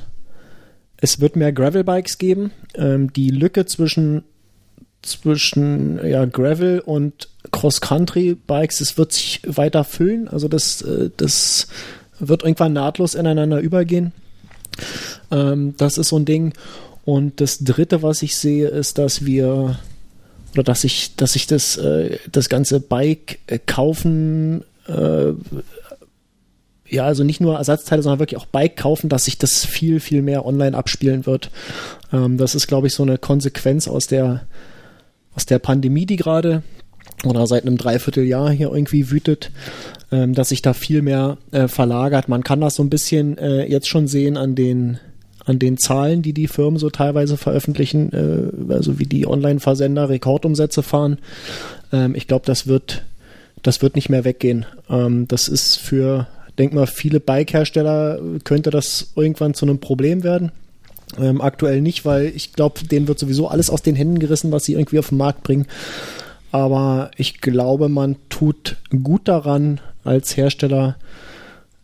es 0.98 1.20
wird 1.20 1.36
mehr 1.36 1.52
Gravel-Bikes 1.52 2.18
geben. 2.18 2.52
Ähm, 2.76 3.14
die 3.14 3.30
Lücke 3.30 3.66
zwischen 3.66 4.24
zwischen 5.02 6.00
ja, 6.06 6.26
Gravel 6.26 6.80
und 6.80 7.30
Cross-Country-Bikes, 7.52 8.82
es 8.82 8.98
wird 8.98 9.12
sich 9.12 9.42
weiter 9.46 9.84
füllen. 9.84 10.28
Also 10.28 10.48
das, 10.48 10.82
äh, 10.84 11.10
das 11.18 11.68
wird 12.20 12.44
irgendwann 12.44 12.74
nahtlos 12.74 13.16
ineinander 13.16 13.60
übergehen. 13.60 14.14
Ähm, 15.32 15.74
das 15.78 15.98
ist 15.98 16.10
so 16.10 16.18
ein 16.18 16.26
Ding. 16.26 16.54
Und 17.04 17.42
das 17.42 17.60
dritte, 17.60 18.04
was 18.04 18.22
ich 18.22 18.36
sehe, 18.36 18.68
ist, 18.68 19.00
dass 19.00 19.26
wir 19.26 19.80
oder 20.54 20.64
dass 20.64 20.84
ich, 20.84 21.16
dass 21.16 21.36
ich 21.36 21.48
das, 21.48 21.78
äh, 21.78 22.18
das 22.32 22.50
ganze 22.50 22.80
Bike 22.80 23.40
äh, 23.48 23.60
kaufen, 23.60 24.64
äh, 24.88 25.34
ja, 26.88 27.06
also 27.06 27.24
nicht 27.24 27.40
nur 27.40 27.58
Ersatzteile, 27.58 28.04
sondern 28.04 28.20
wirklich 28.20 28.40
auch 28.40 28.46
Bike 28.46 28.76
kaufen, 28.76 29.08
dass 29.10 29.26
sich 29.26 29.38
das 29.38 29.66
viel, 29.66 30.02
viel 30.02 30.22
mehr 30.22 30.46
online 30.46 30.78
abspielen 30.78 31.26
wird. 31.26 31.50
Ähm, 32.12 32.38
das 32.38 32.54
ist, 32.54 32.68
glaube 32.68 32.88
ich, 32.88 32.94
so 32.94 33.04
eine 33.04 33.18
Konsequenz 33.18 33.88
aus 33.88 34.08
der, 34.08 34.46
aus 35.34 35.46
der 35.46 35.60
Pandemie, 35.60 36.06
die 36.06 36.18
gerade 36.18 36.64
oder 37.24 37.48
seit 37.48 37.66
einem 37.66 37.78
Dreivierteljahr 37.78 38.52
hier 38.52 38.72
irgendwie 38.72 39.10
wütet, 39.10 39.52
ähm, 40.12 40.34
dass 40.34 40.50
sich 40.50 40.62
da 40.62 40.74
viel 40.74 41.02
mehr 41.02 41.38
äh, 41.52 41.68
verlagert. 41.68 42.28
Man 42.28 42.44
kann 42.44 42.62
das 42.62 42.76
so 42.76 42.84
ein 42.84 42.90
bisschen 42.90 43.38
äh, 43.38 43.66
jetzt 43.66 43.88
schon 43.88 44.08
sehen 44.08 44.38
an 44.38 44.56
den 44.56 45.00
an 45.46 45.60
den 45.60 45.78
Zahlen, 45.78 46.22
die 46.22 46.34
die 46.34 46.48
Firmen 46.48 46.80
so 46.80 46.90
teilweise 46.90 47.38
veröffentlichen, 47.38 48.12
äh, 48.14 48.74
also 48.74 49.00
wie 49.00 49.06
die 49.06 49.28
Online-Versender 49.28 50.10
Rekordumsätze 50.10 50.84
fahren. 50.84 51.18
Ähm, 51.92 52.16
ich 52.16 52.28
glaube, 52.28 52.46
das 52.46 52.68
wird, 52.68 53.04
das 53.64 53.82
wird 53.82 53.96
nicht 53.96 54.10
mehr 54.10 54.24
weggehen. 54.24 54.66
Ähm, 54.90 55.28
das 55.28 55.48
ist 55.48 55.78
für, 55.78 56.28
denk 56.58 56.74
mal, 56.74 56.88
viele 56.88 57.20
Bike-Hersteller 57.20 58.20
könnte 58.44 58.70
das 58.70 59.12
irgendwann 59.16 59.54
zu 59.54 59.66
einem 59.66 59.80
Problem 59.80 60.24
werden. 60.24 60.52
Ähm, 61.20 61.42
aktuell 61.42 61.82
nicht, 61.82 62.06
weil 62.06 62.32
ich 62.36 62.54
glaube, 62.54 62.86
denen 62.86 63.08
wird 63.08 63.20
sowieso 63.20 63.48
alles 63.48 63.70
aus 63.70 63.82
den 63.82 63.96
Händen 63.96 64.20
gerissen, 64.20 64.52
was 64.52 64.64
sie 64.64 64.74
irgendwie 64.74 65.00
auf 65.00 65.10
den 65.10 65.18
Markt 65.18 65.44
bringen. 65.44 65.66
Aber 66.52 67.12
ich 67.18 67.42
glaube, 67.42 67.90
man 67.90 68.16
tut 68.30 68.78
gut 69.04 69.28
daran, 69.28 69.80
als 70.04 70.36
Hersteller 70.36 70.96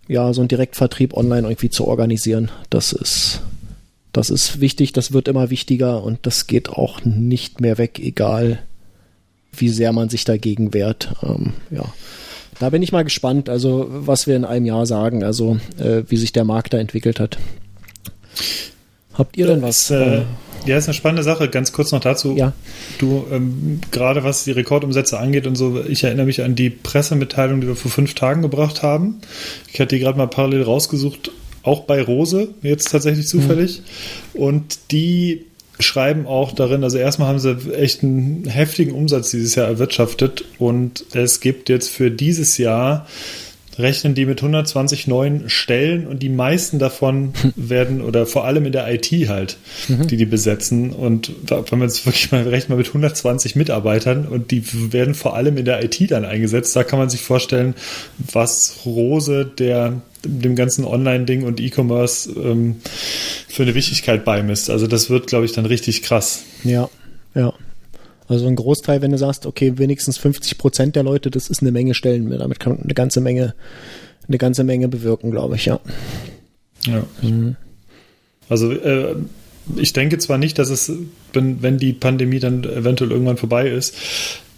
ja, 0.07 0.33
so 0.33 0.41
einen 0.41 0.47
Direktvertrieb 0.47 1.13
online 1.13 1.47
irgendwie 1.47 1.69
zu 1.69 1.87
organisieren. 1.87 2.51
Das 2.69 2.93
ist, 2.93 3.41
das 4.13 4.29
ist 4.29 4.61
wichtig, 4.61 4.93
das 4.93 5.13
wird 5.13 5.27
immer 5.27 5.49
wichtiger 5.49 6.03
und 6.03 6.19
das 6.23 6.47
geht 6.47 6.69
auch 6.69 7.03
nicht 7.03 7.61
mehr 7.61 7.77
weg, 7.77 7.99
egal 7.99 8.59
wie 9.53 9.69
sehr 9.69 9.91
man 9.91 10.09
sich 10.09 10.23
dagegen 10.23 10.73
wehrt. 10.73 11.13
Ähm, 11.23 11.53
ja. 11.71 11.83
Da 12.59 12.69
bin 12.69 12.81
ich 12.81 12.91
mal 12.91 13.03
gespannt, 13.03 13.49
also 13.49 13.87
was 13.89 14.27
wir 14.27 14.35
in 14.35 14.45
einem 14.45 14.65
Jahr 14.65 14.85
sagen, 14.85 15.23
also 15.23 15.59
äh, 15.77 16.03
wie 16.07 16.17
sich 16.17 16.31
der 16.31 16.43
Markt 16.43 16.73
da 16.73 16.79
entwickelt 16.79 17.19
hat. 17.19 17.37
Habt 19.13 19.37
ihr 19.37 19.47
denn 19.47 19.61
was? 19.61 19.91
Äh, 19.91 20.23
ja, 20.67 20.77
ist 20.77 20.87
eine 20.87 20.93
spannende 20.93 21.23
Sache. 21.23 21.49
Ganz 21.49 21.71
kurz 21.71 21.91
noch 21.91 21.99
dazu. 21.99 22.35
Ja. 22.35 22.53
Du, 22.99 23.25
ähm, 23.31 23.81
gerade 23.91 24.23
was 24.23 24.43
die 24.43 24.51
Rekordumsätze 24.51 25.19
angeht 25.19 25.47
und 25.47 25.55
so, 25.55 25.83
ich 25.87 26.03
erinnere 26.03 26.25
mich 26.25 26.43
an 26.43 26.55
die 26.55 26.69
Pressemitteilung, 26.69 27.61
die 27.61 27.67
wir 27.67 27.75
vor 27.75 27.91
fünf 27.91 28.13
Tagen 28.13 28.41
gebracht 28.41 28.83
haben. 28.83 29.19
Ich 29.71 29.79
hatte 29.79 29.95
die 29.95 30.01
gerade 30.01 30.17
mal 30.17 30.27
parallel 30.27 30.63
rausgesucht, 30.63 31.31
auch 31.63 31.81
bei 31.81 32.01
Rose, 32.01 32.49
jetzt 32.61 32.91
tatsächlich 32.91 33.27
zufällig. 33.27 33.81
Mhm. 34.33 34.39
Und 34.39 34.79
die 34.91 35.45
schreiben 35.79 36.25
auch 36.25 36.53
darin, 36.53 36.83
also 36.83 36.97
erstmal 36.97 37.27
haben 37.27 37.39
sie 37.39 37.73
echt 37.73 38.03
einen 38.03 38.45
heftigen 38.45 38.93
Umsatz 38.93 39.31
dieses 39.31 39.55
Jahr 39.55 39.67
erwirtschaftet 39.67 40.43
und 40.57 41.05
es 41.13 41.39
gibt 41.39 41.69
jetzt 41.69 41.89
für 41.89 42.09
dieses 42.09 42.57
Jahr 42.57 43.07
rechnen 43.79 44.15
die 44.15 44.25
mit 44.25 44.39
120 44.39 45.07
neuen 45.07 45.49
Stellen 45.49 46.07
und 46.07 46.23
die 46.23 46.29
meisten 46.29 46.79
davon 46.79 47.33
werden 47.55 48.01
oder 48.01 48.25
vor 48.25 48.45
allem 48.45 48.65
in 48.65 48.71
der 48.71 48.91
IT 48.91 49.11
halt, 49.27 49.57
mhm. 49.87 50.07
die 50.07 50.17
die 50.17 50.25
besetzen. 50.25 50.91
Und 50.91 51.31
wenn 51.47 51.79
man 51.79 51.87
es 51.87 52.05
wirklich 52.05 52.31
mal 52.31 52.43
rechnet, 52.43 52.69
mal 52.69 52.77
mit 52.77 52.87
120 52.87 53.55
Mitarbeitern 53.55 54.25
und 54.25 54.51
die 54.51 54.63
werden 54.91 55.13
vor 55.13 55.35
allem 55.35 55.57
in 55.57 55.65
der 55.65 55.83
IT 55.83 56.11
dann 56.11 56.25
eingesetzt, 56.25 56.75
da 56.75 56.83
kann 56.83 56.99
man 56.99 57.09
sich 57.09 57.21
vorstellen, 57.21 57.75
was 58.31 58.77
Rose 58.85 59.45
der 59.45 60.01
dem 60.23 60.55
ganzen 60.55 60.83
Online-Ding 60.83 61.43
und 61.43 61.59
E-Commerce 61.59 62.29
ähm, 62.31 62.77
für 63.47 63.63
eine 63.63 63.75
Wichtigkeit 63.75 64.25
beimisst. 64.25 64.69
Also 64.69 64.87
das 64.87 65.09
wird, 65.09 65.27
glaube 65.27 65.45
ich, 65.45 65.53
dann 65.53 65.65
richtig 65.65 66.01
krass. 66.01 66.43
Ja, 66.63 66.89
ja. 67.33 67.53
Also 68.27 68.47
ein 68.47 68.55
Großteil, 68.55 69.01
wenn 69.01 69.11
du 69.11 69.17
sagst, 69.17 69.45
okay, 69.45 69.77
wenigstens 69.77 70.17
50 70.17 70.57
Prozent 70.57 70.95
der 70.95 71.03
Leute, 71.03 71.31
das 71.31 71.49
ist 71.49 71.61
eine 71.61 71.71
Menge 71.71 71.93
Stellen. 71.93 72.29
Damit 72.29 72.59
kann 72.59 72.73
man 72.73 72.83
eine 72.83 72.93
ganze 72.93 73.21
Menge, 73.21 73.55
eine 74.27 74.37
ganze 74.37 74.63
Menge 74.63 74.87
bewirken, 74.87 75.31
glaube 75.31 75.55
ich, 75.55 75.65
ja. 75.65 75.79
Ja. 76.85 77.03
Mhm. 77.21 77.55
Also 78.49 78.71
äh, 78.71 79.15
ich 79.75 79.93
denke 79.93 80.17
zwar 80.17 80.37
nicht, 80.37 80.59
dass 80.59 80.69
es, 80.69 80.91
wenn, 81.33 81.61
wenn 81.61 81.77
die 81.77 81.93
Pandemie 81.93 82.39
dann 82.39 82.63
eventuell 82.63 83.11
irgendwann 83.11 83.37
vorbei 83.37 83.69
ist, 83.69 83.95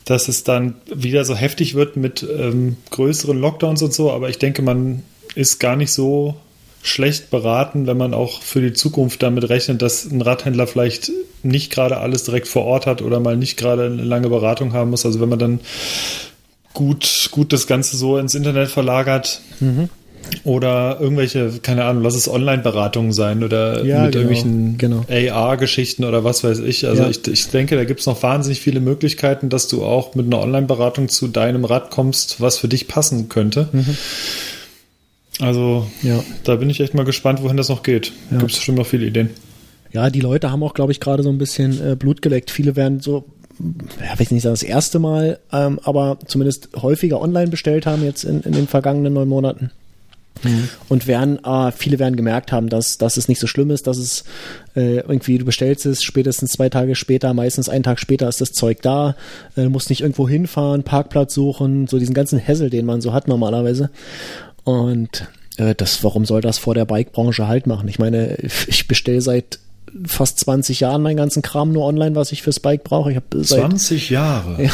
dass 0.06 0.28
es 0.28 0.44
dann 0.44 0.76
wieder 0.94 1.24
so 1.26 1.36
heftig 1.36 1.76
wird 1.76 1.96
mit 1.96 2.26
ähm, 2.28 2.78
größeren 2.90 3.40
Lockdowns 3.40 3.82
und 3.82 3.94
so, 3.94 4.12
aber 4.12 4.30
ich 4.30 4.40
denke, 4.40 4.62
man 4.62 5.04
ist 5.36 5.60
gar 5.60 5.76
nicht 5.76 5.92
so 5.92 6.36
schlecht 6.82 7.30
beraten, 7.30 7.88
wenn 7.88 7.98
man 7.98 8.14
auch 8.14 8.42
für 8.42 8.62
die 8.62 8.74
Zukunft 8.74 9.22
damit 9.22 9.50
rechnet, 9.50 9.82
dass 9.82 10.06
ein 10.06 10.22
Radhändler 10.22 10.68
vielleicht 10.68 11.12
nicht 11.44 11.72
gerade 11.72 11.98
alles 11.98 12.24
direkt 12.24 12.48
vor 12.48 12.66
Ort 12.66 12.86
hat 12.86 13.02
oder 13.02 13.20
mal 13.20 13.38
nicht 13.38 13.58
gerade 13.58 13.86
eine 13.86 14.04
lange 14.04 14.30
Beratung 14.30 14.74
haben 14.74 14.90
muss. 14.90 15.06
Also 15.06 15.20
wenn 15.20 15.30
man 15.30 15.40
dann 15.40 15.60
gut, 16.74 17.30
gut 17.32 17.52
das 17.54 17.68
Ganze 17.68 17.98
so 17.98 18.18
ins 18.18 18.36
Internet 18.36 18.70
verlagert. 18.70 19.42
Mhm. 19.60 19.90
Oder 20.44 20.98
irgendwelche, 21.00 21.54
keine 21.64 21.86
Ahnung, 21.86 22.04
lass 22.04 22.14
es 22.14 22.30
Online-Beratungen 22.30 23.14
sein 23.14 23.44
oder 23.44 23.84
ja, 23.84 24.04
mit 24.04 24.12
genau, 24.12 24.30
irgendwelchen 24.30 24.78
genau. 24.78 25.06
AR-Geschichten 25.10 26.04
oder 26.04 26.24
was 26.24 26.44
weiß 26.44 26.60
ich. 26.60 26.86
Also 26.88 27.04
Ja. 27.04 27.10
ich, 27.10 27.28
ich 27.28 27.48
denke, 27.50 27.76
da 27.76 27.84
gibt 27.84 28.02
es 28.02 28.06
noch 28.06 28.22
wahnsinnig 28.22 28.60
viele 28.62 28.80
Möglichkeiten, 28.80 29.50
dass 29.50 29.68
du 29.68 29.84
auch 29.84 30.14
mit 30.16 30.28
einer 30.28 30.40
Online-Beratung 30.40 31.10
zu 31.10 31.30
deinem 31.30 31.66
Rad 31.66 31.90
kommst, 31.90 32.42
was 32.42 32.58
für 32.60 32.68
dich 32.68 32.88
passen 32.88 33.28
könnte. 33.28 33.70
Mhm. 33.72 33.98
Also 35.40 35.88
Ja. 36.04 36.24
da 36.44 36.56
bin 36.56 36.70
ich 36.70 36.80
echt 36.80 36.94
mal 36.94 37.06
gespannt, 37.06 37.42
wohin 37.42 37.58
das 37.58 37.70
noch 37.70 37.84
geht. 37.84 38.12
Ja. 38.32 38.40
Gibt 38.40 38.52
es 38.52 38.58
bestimmt 38.58 38.78
noch 38.78 38.88
viele 38.88 39.06
Ideen. 39.06 39.30
Ja, 39.92 40.10
die 40.10 40.22
Leute 40.22 40.52
haben 40.52 40.62
auch, 40.64 40.74
glaube 40.74 40.92
ich, 40.92 41.00
gerade 41.00 41.24
so 41.24 41.30
ein 41.30 41.38
bisschen 41.38 41.92
äh, 41.92 41.96
Blut 41.96 42.22
geleckt. 42.22 42.52
Viele 42.52 42.76
werden 42.76 43.00
so, 43.00 43.26
ja, 43.60 44.18
will 44.18 44.24
ich 44.24 44.32
nicht 44.32 44.44
sagen 44.44 44.54
das 44.54 44.64
erste 44.64 45.00
Mal, 45.00 45.40
ähm, 45.52 45.80
aber 45.84 46.20
zumindest 46.28 46.70
häufiger 46.82 47.20
online 47.22 47.48
bestellt 47.48 47.86
haben 47.86 48.04
jetzt 48.04 48.24
in, 48.24 48.42
in 48.42 48.52
den 48.52 48.68
vergangenen 48.68 49.14
neun 49.14 49.28
Monaten. 49.28 49.72
Und 50.88 51.06
werden, 51.06 51.44
äh, 51.44 51.70
viele 51.74 52.00
werden 52.00 52.16
gemerkt 52.16 52.54
haben, 52.54 52.70
dass, 52.70 52.98
dass 52.98 53.18
es 53.18 53.28
nicht 53.28 53.42
so 53.42 53.48
schlimm 53.48 53.72
ist, 53.72 53.88
dass 53.88 53.98
es 53.98 54.24
äh, 54.74 55.00
irgendwie, 55.00 55.38
du 55.38 55.44
bestellst 55.44 55.86
es, 55.86 56.02
spätestens 56.02 56.52
zwei 56.52 56.70
Tage 56.70 56.96
später, 56.96 57.34
meistens 57.34 57.68
einen 57.68 57.84
Tag 57.84 58.00
später 58.00 58.30
ist 58.30 58.40
das 58.40 58.54
Zeug 58.54 58.82
da, 58.82 59.18
äh, 59.58 59.68
musst 59.68 59.90
nicht 59.90 60.00
irgendwo 60.00 60.30
hinfahren, 60.30 60.84
Parkplatz 60.84 61.34
suchen, 61.34 61.88
so 61.88 62.00
diesen 62.00 62.14
ganzen 62.14 62.40
Hassel, 62.40 62.70
den 62.70 62.86
man 62.86 63.02
so 63.02 63.12
hat 63.12 63.28
normalerweise. 63.28 63.90
Und 64.64 65.28
äh, 65.58 65.76
das, 65.76 66.04
warum 66.04 66.26
soll 66.26 66.42
das 66.42 66.58
vor 66.58 66.74
der 66.74 66.86
Bike-Branche 66.86 67.48
halt 67.48 67.68
machen? 67.68 67.88
Ich 67.88 68.00
meine, 68.00 68.38
ich 68.68 68.88
bestelle 68.88 69.22
seit 69.22 69.60
fast 70.06 70.40
20 70.40 70.82
Jahren 70.82 71.02
meinen 71.02 71.18
ganzen 71.18 71.42
Kram 71.42 71.72
nur 71.72 71.86
online, 71.86 72.16
was 72.16 72.32
ich 72.32 72.44
fürs 72.44 72.60
Bike 72.60 72.84
brauche. 72.84 73.12
Ich 73.12 73.16
habe 73.16 73.44
seit 73.44 73.60
20 73.62 74.10
Jahre. 74.10 74.64
ja, 74.64 74.72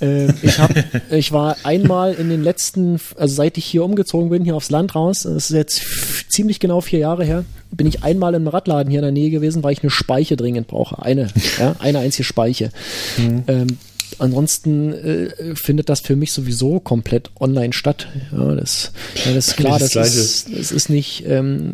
äh, 0.06 0.32
ich 0.42 0.58
hab, 0.58 0.70
ich 1.10 1.32
war 1.32 1.56
einmal 1.64 2.14
in 2.14 2.28
den 2.28 2.42
letzten, 2.42 3.00
also 3.16 3.34
seit 3.34 3.58
ich 3.58 3.64
hier 3.64 3.84
umgezogen 3.84 4.30
bin, 4.30 4.44
hier 4.44 4.54
aufs 4.54 4.70
Land 4.70 4.94
raus, 4.94 5.22
das 5.22 5.50
ist 5.50 5.56
jetzt 5.56 5.82
ziemlich 6.30 6.60
genau 6.60 6.80
vier 6.80 7.00
Jahre 7.00 7.24
her, 7.24 7.44
bin 7.70 7.86
ich 7.86 8.04
einmal 8.04 8.34
im 8.34 8.46
Radladen 8.46 8.90
hier 8.90 9.00
in 9.00 9.04
der 9.04 9.12
Nähe 9.12 9.30
gewesen, 9.30 9.62
weil 9.62 9.72
ich 9.72 9.82
eine 9.82 9.90
Speiche 9.90 10.36
dringend 10.36 10.68
brauche. 10.68 11.02
Eine, 11.02 11.28
ja, 11.58 11.74
eine 11.80 11.98
einzige 11.98 12.24
Speiche. 12.24 12.70
Ähm, 13.18 13.78
ansonsten 14.18 14.92
äh, 14.92 15.54
findet 15.54 15.88
das 15.88 16.00
für 16.00 16.16
mich 16.16 16.32
sowieso 16.32 16.80
komplett 16.80 17.30
online 17.40 17.72
statt. 17.72 18.08
Ja, 18.32 18.54
das, 18.54 18.92
ja, 19.24 19.34
das 19.34 19.48
ist 19.48 19.56
klar, 19.56 19.78
das, 19.78 19.92
Das 19.92 20.16
ist, 20.16 20.56
das 20.56 20.72
ist 20.72 20.88
nicht, 20.88 21.24
ähm, 21.26 21.72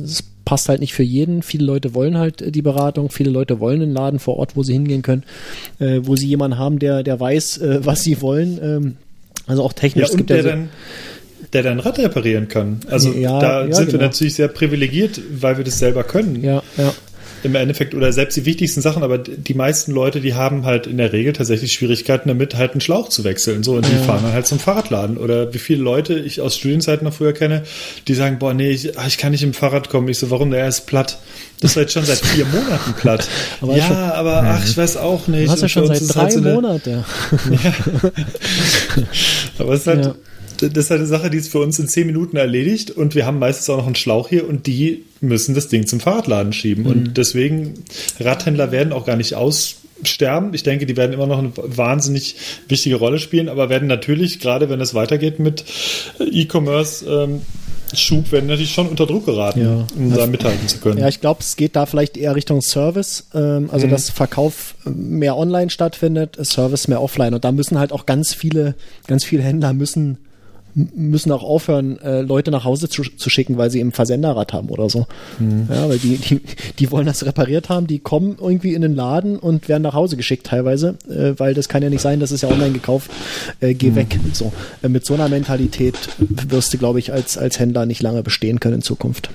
das 0.00 0.24
passt 0.44 0.68
halt 0.68 0.80
nicht 0.80 0.94
für 0.94 1.02
jeden. 1.02 1.42
Viele 1.42 1.64
Leute 1.64 1.94
wollen 1.94 2.16
halt 2.16 2.40
äh, 2.40 2.50
die 2.50 2.62
Beratung, 2.62 3.10
viele 3.10 3.30
Leute 3.30 3.60
wollen 3.60 3.82
einen 3.82 3.92
Laden 3.92 4.18
vor 4.18 4.36
Ort, 4.38 4.56
wo 4.56 4.62
sie 4.62 4.72
hingehen 4.72 5.02
können, 5.02 5.24
äh, 5.78 6.00
wo 6.02 6.16
sie 6.16 6.26
jemanden 6.26 6.58
haben, 6.58 6.78
der, 6.78 7.02
der 7.02 7.20
weiß, 7.20 7.58
äh, 7.58 7.80
was 7.84 8.02
sie 8.02 8.20
wollen. 8.22 8.58
Ähm, 8.62 8.96
Also 9.46 9.62
auch 9.62 9.72
technisch. 9.72 10.08
Ja, 10.10 10.14
und 10.14 10.28
der, 10.30 10.42
so 10.42 10.48
dann, 10.48 10.68
der 11.52 11.62
dann 11.62 11.80
Rad 11.80 11.98
reparieren 11.98 12.48
kann. 12.48 12.80
Also 12.88 13.12
ja, 13.12 13.40
da 13.40 13.66
ja, 13.66 13.74
sind 13.74 13.86
genau. 13.86 14.00
wir 14.00 14.06
natürlich 14.06 14.34
sehr 14.34 14.48
privilegiert, 14.48 15.20
weil 15.40 15.56
wir 15.56 15.64
das 15.64 15.78
selber 15.78 16.04
können. 16.04 16.42
Ja, 16.42 16.62
ja 16.76 16.92
im 17.42 17.54
Endeffekt 17.54 17.94
oder 17.94 18.12
selbst 18.12 18.36
die 18.36 18.44
wichtigsten 18.44 18.80
Sachen, 18.80 19.02
aber 19.02 19.18
die 19.18 19.54
meisten 19.54 19.92
Leute, 19.92 20.20
die 20.20 20.34
haben 20.34 20.64
halt 20.64 20.86
in 20.86 20.96
der 20.96 21.12
Regel 21.12 21.32
tatsächlich 21.32 21.72
Schwierigkeiten 21.72 22.28
damit, 22.28 22.56
halt 22.56 22.72
einen 22.72 22.80
Schlauch 22.80 23.08
zu 23.08 23.24
wechseln. 23.24 23.62
So, 23.62 23.74
und 23.74 23.86
die 23.86 23.92
ja. 23.92 24.02
fahren 24.02 24.22
dann 24.22 24.32
halt 24.32 24.46
zum 24.46 24.58
Fahrradladen. 24.58 25.16
Oder 25.16 25.54
wie 25.54 25.58
viele 25.58 25.82
Leute 25.82 26.18
ich 26.18 26.40
aus 26.40 26.56
Studienzeiten 26.56 27.04
noch 27.04 27.14
früher 27.14 27.32
kenne, 27.32 27.62
die 28.06 28.14
sagen, 28.14 28.38
boah, 28.38 28.54
nee, 28.54 28.70
ich, 28.70 28.90
ich 29.06 29.18
kann 29.18 29.32
nicht 29.32 29.42
im 29.42 29.54
Fahrrad 29.54 29.88
kommen. 29.88 30.08
Ich 30.08 30.18
so, 30.18 30.30
warum? 30.30 30.50
Der 30.50 30.66
ist 30.66 30.86
platt. 30.86 31.18
Das 31.60 31.72
ist 31.72 31.76
jetzt 31.76 31.92
schon 31.92 32.04
seit 32.04 32.18
vier 32.18 32.46
Monaten 32.46 32.92
platt. 32.94 33.28
aber 33.60 33.76
ja, 33.76 33.86
schon, 33.86 33.96
aber 33.96 34.42
ach, 34.44 34.64
ich 34.64 34.76
weiß 34.76 34.96
auch 34.96 35.26
nicht. 35.26 35.48
Du 35.48 35.52
hast 35.52 35.62
ja 35.62 35.68
schon 35.68 35.86
seit 35.86 36.14
drei 36.14 36.22
halt 36.22 36.32
so 36.32 36.40
Monaten. 36.40 37.04
Ja. 37.50 37.72
aber 39.58 39.72
es 39.74 39.80
ist 39.80 39.86
halt, 39.86 40.04
ja 40.04 40.14
das 40.62 40.84
ist 40.84 40.90
halt 40.90 41.00
eine 41.00 41.08
Sache, 41.08 41.30
die 41.30 41.38
ist 41.38 41.50
für 41.50 41.60
uns 41.60 41.78
in 41.78 41.88
zehn 41.88 42.06
Minuten 42.06 42.36
erledigt 42.36 42.90
und 42.90 43.14
wir 43.14 43.26
haben 43.26 43.38
meistens 43.38 43.70
auch 43.70 43.78
noch 43.78 43.86
einen 43.86 43.94
Schlauch 43.94 44.28
hier 44.28 44.48
und 44.48 44.66
die 44.66 45.04
müssen 45.20 45.54
das 45.54 45.68
Ding 45.68 45.86
zum 45.86 46.00
Fahrradladen 46.00 46.52
schieben. 46.52 46.84
Mhm. 46.84 46.90
Und 46.90 47.16
deswegen, 47.16 47.74
Radhändler 48.20 48.72
werden 48.72 48.92
auch 48.92 49.06
gar 49.06 49.16
nicht 49.16 49.34
aussterben. 49.34 50.54
Ich 50.54 50.62
denke, 50.62 50.86
die 50.86 50.96
werden 50.96 51.12
immer 51.12 51.26
noch 51.26 51.38
eine 51.38 51.52
wahnsinnig 51.56 52.36
wichtige 52.68 52.96
Rolle 52.96 53.18
spielen, 53.18 53.48
aber 53.48 53.68
werden 53.68 53.88
natürlich, 53.88 54.40
gerade 54.40 54.68
wenn 54.68 54.80
es 54.80 54.94
weitergeht 54.94 55.38
mit 55.38 55.64
E-Commerce, 56.20 57.04
ähm, 57.06 57.42
Schub 57.94 58.32
werden 58.32 58.48
natürlich 58.48 58.74
schon 58.74 58.86
unter 58.86 59.06
Druck 59.06 59.24
geraten, 59.24 59.62
ja. 59.62 59.86
um 59.96 60.14
da 60.14 60.26
mithalten 60.26 60.68
zu 60.68 60.78
können. 60.78 60.98
Ja, 60.98 61.08
ich 61.08 61.22
glaube, 61.22 61.40
es 61.40 61.56
geht 61.56 61.74
da 61.74 61.86
vielleicht 61.86 62.18
eher 62.18 62.36
Richtung 62.36 62.60
Service, 62.60 63.28
ähm, 63.34 63.70
also 63.72 63.86
mhm. 63.86 63.90
dass 63.90 64.10
Verkauf 64.10 64.74
mehr 64.84 65.38
online 65.38 65.70
stattfindet, 65.70 66.36
Service 66.42 66.88
mehr 66.88 67.00
offline 67.00 67.32
und 67.32 67.44
da 67.44 67.52
müssen 67.52 67.78
halt 67.78 67.92
auch 67.92 68.04
ganz 68.04 68.34
viele, 68.34 68.74
ganz 69.06 69.24
viele 69.24 69.42
Händler 69.42 69.72
müssen 69.72 70.18
müssen 70.74 71.32
auch 71.32 71.42
aufhören, 71.42 71.98
äh, 72.00 72.20
Leute 72.20 72.50
nach 72.50 72.64
Hause 72.64 72.88
zu, 72.88 73.02
zu 73.02 73.30
schicken, 73.30 73.56
weil 73.56 73.70
sie 73.70 73.80
eben 73.80 73.92
Versenderrad 73.92 74.52
haben 74.52 74.68
oder 74.68 74.88
so. 74.88 75.06
Mhm. 75.38 75.68
Ja, 75.70 75.88
weil 75.88 75.98
die, 75.98 76.16
die, 76.16 76.40
die 76.78 76.90
wollen 76.90 77.06
das 77.06 77.24
repariert 77.24 77.68
haben, 77.68 77.86
die 77.86 77.98
kommen 77.98 78.36
irgendwie 78.40 78.74
in 78.74 78.82
den 78.82 78.94
Laden 78.94 79.38
und 79.38 79.68
werden 79.68 79.82
nach 79.82 79.94
Hause 79.94 80.16
geschickt 80.16 80.46
teilweise, 80.46 80.96
äh, 81.08 81.38
weil 81.38 81.54
das 81.54 81.68
kann 81.68 81.82
ja 81.82 81.90
nicht 81.90 82.02
sein, 82.02 82.20
das 82.20 82.32
ist 82.32 82.42
ja 82.42 82.48
online 82.48 82.72
gekauft, 82.72 83.10
äh, 83.60 83.74
geh 83.74 83.90
mhm. 83.90 83.96
weg. 83.96 84.18
So. 84.32 84.52
Äh, 84.82 84.88
mit 84.88 85.04
so 85.04 85.14
einer 85.14 85.28
Mentalität 85.28 85.96
wirst 86.18 86.72
du, 86.72 86.78
glaube 86.78 86.98
ich, 86.98 87.12
als, 87.12 87.38
als 87.38 87.58
Händler 87.58 87.86
nicht 87.86 88.02
lange 88.02 88.22
bestehen 88.22 88.60
können 88.60 88.76
in 88.76 88.82
Zukunft. 88.82 89.30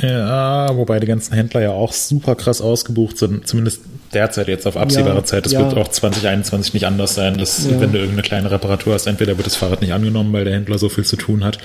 Ja, 0.00 0.76
wobei 0.76 1.00
die 1.00 1.06
ganzen 1.06 1.34
Händler 1.34 1.60
ja 1.62 1.70
auch 1.72 1.92
super 1.92 2.36
krass 2.36 2.60
ausgebucht 2.60 3.18
sind, 3.18 3.46
zumindest 3.46 3.80
derzeit 4.12 4.48
jetzt 4.48 4.66
auf 4.66 4.76
absehbare 4.76 5.16
ja, 5.16 5.24
Zeit. 5.24 5.46
Das 5.46 5.52
ja. 5.52 5.60
wird 5.60 5.76
auch 5.76 5.88
2021 5.88 6.74
nicht 6.74 6.86
anders 6.86 7.14
sein, 7.14 7.38
dass 7.38 7.64
ja. 7.64 7.80
wenn 7.80 7.92
du 7.92 7.98
irgendeine 7.98 8.22
kleine 8.22 8.50
Reparatur 8.50 8.94
hast, 8.94 9.06
entweder 9.06 9.36
wird 9.36 9.46
das 9.46 9.56
Fahrrad 9.56 9.80
nicht 9.80 9.92
angenommen, 9.92 10.32
weil 10.32 10.44
der 10.44 10.54
Händler 10.54 10.78
so 10.78 10.88
viel 10.88 11.04
zu 11.04 11.16
tun 11.16 11.44
hat, 11.44 11.58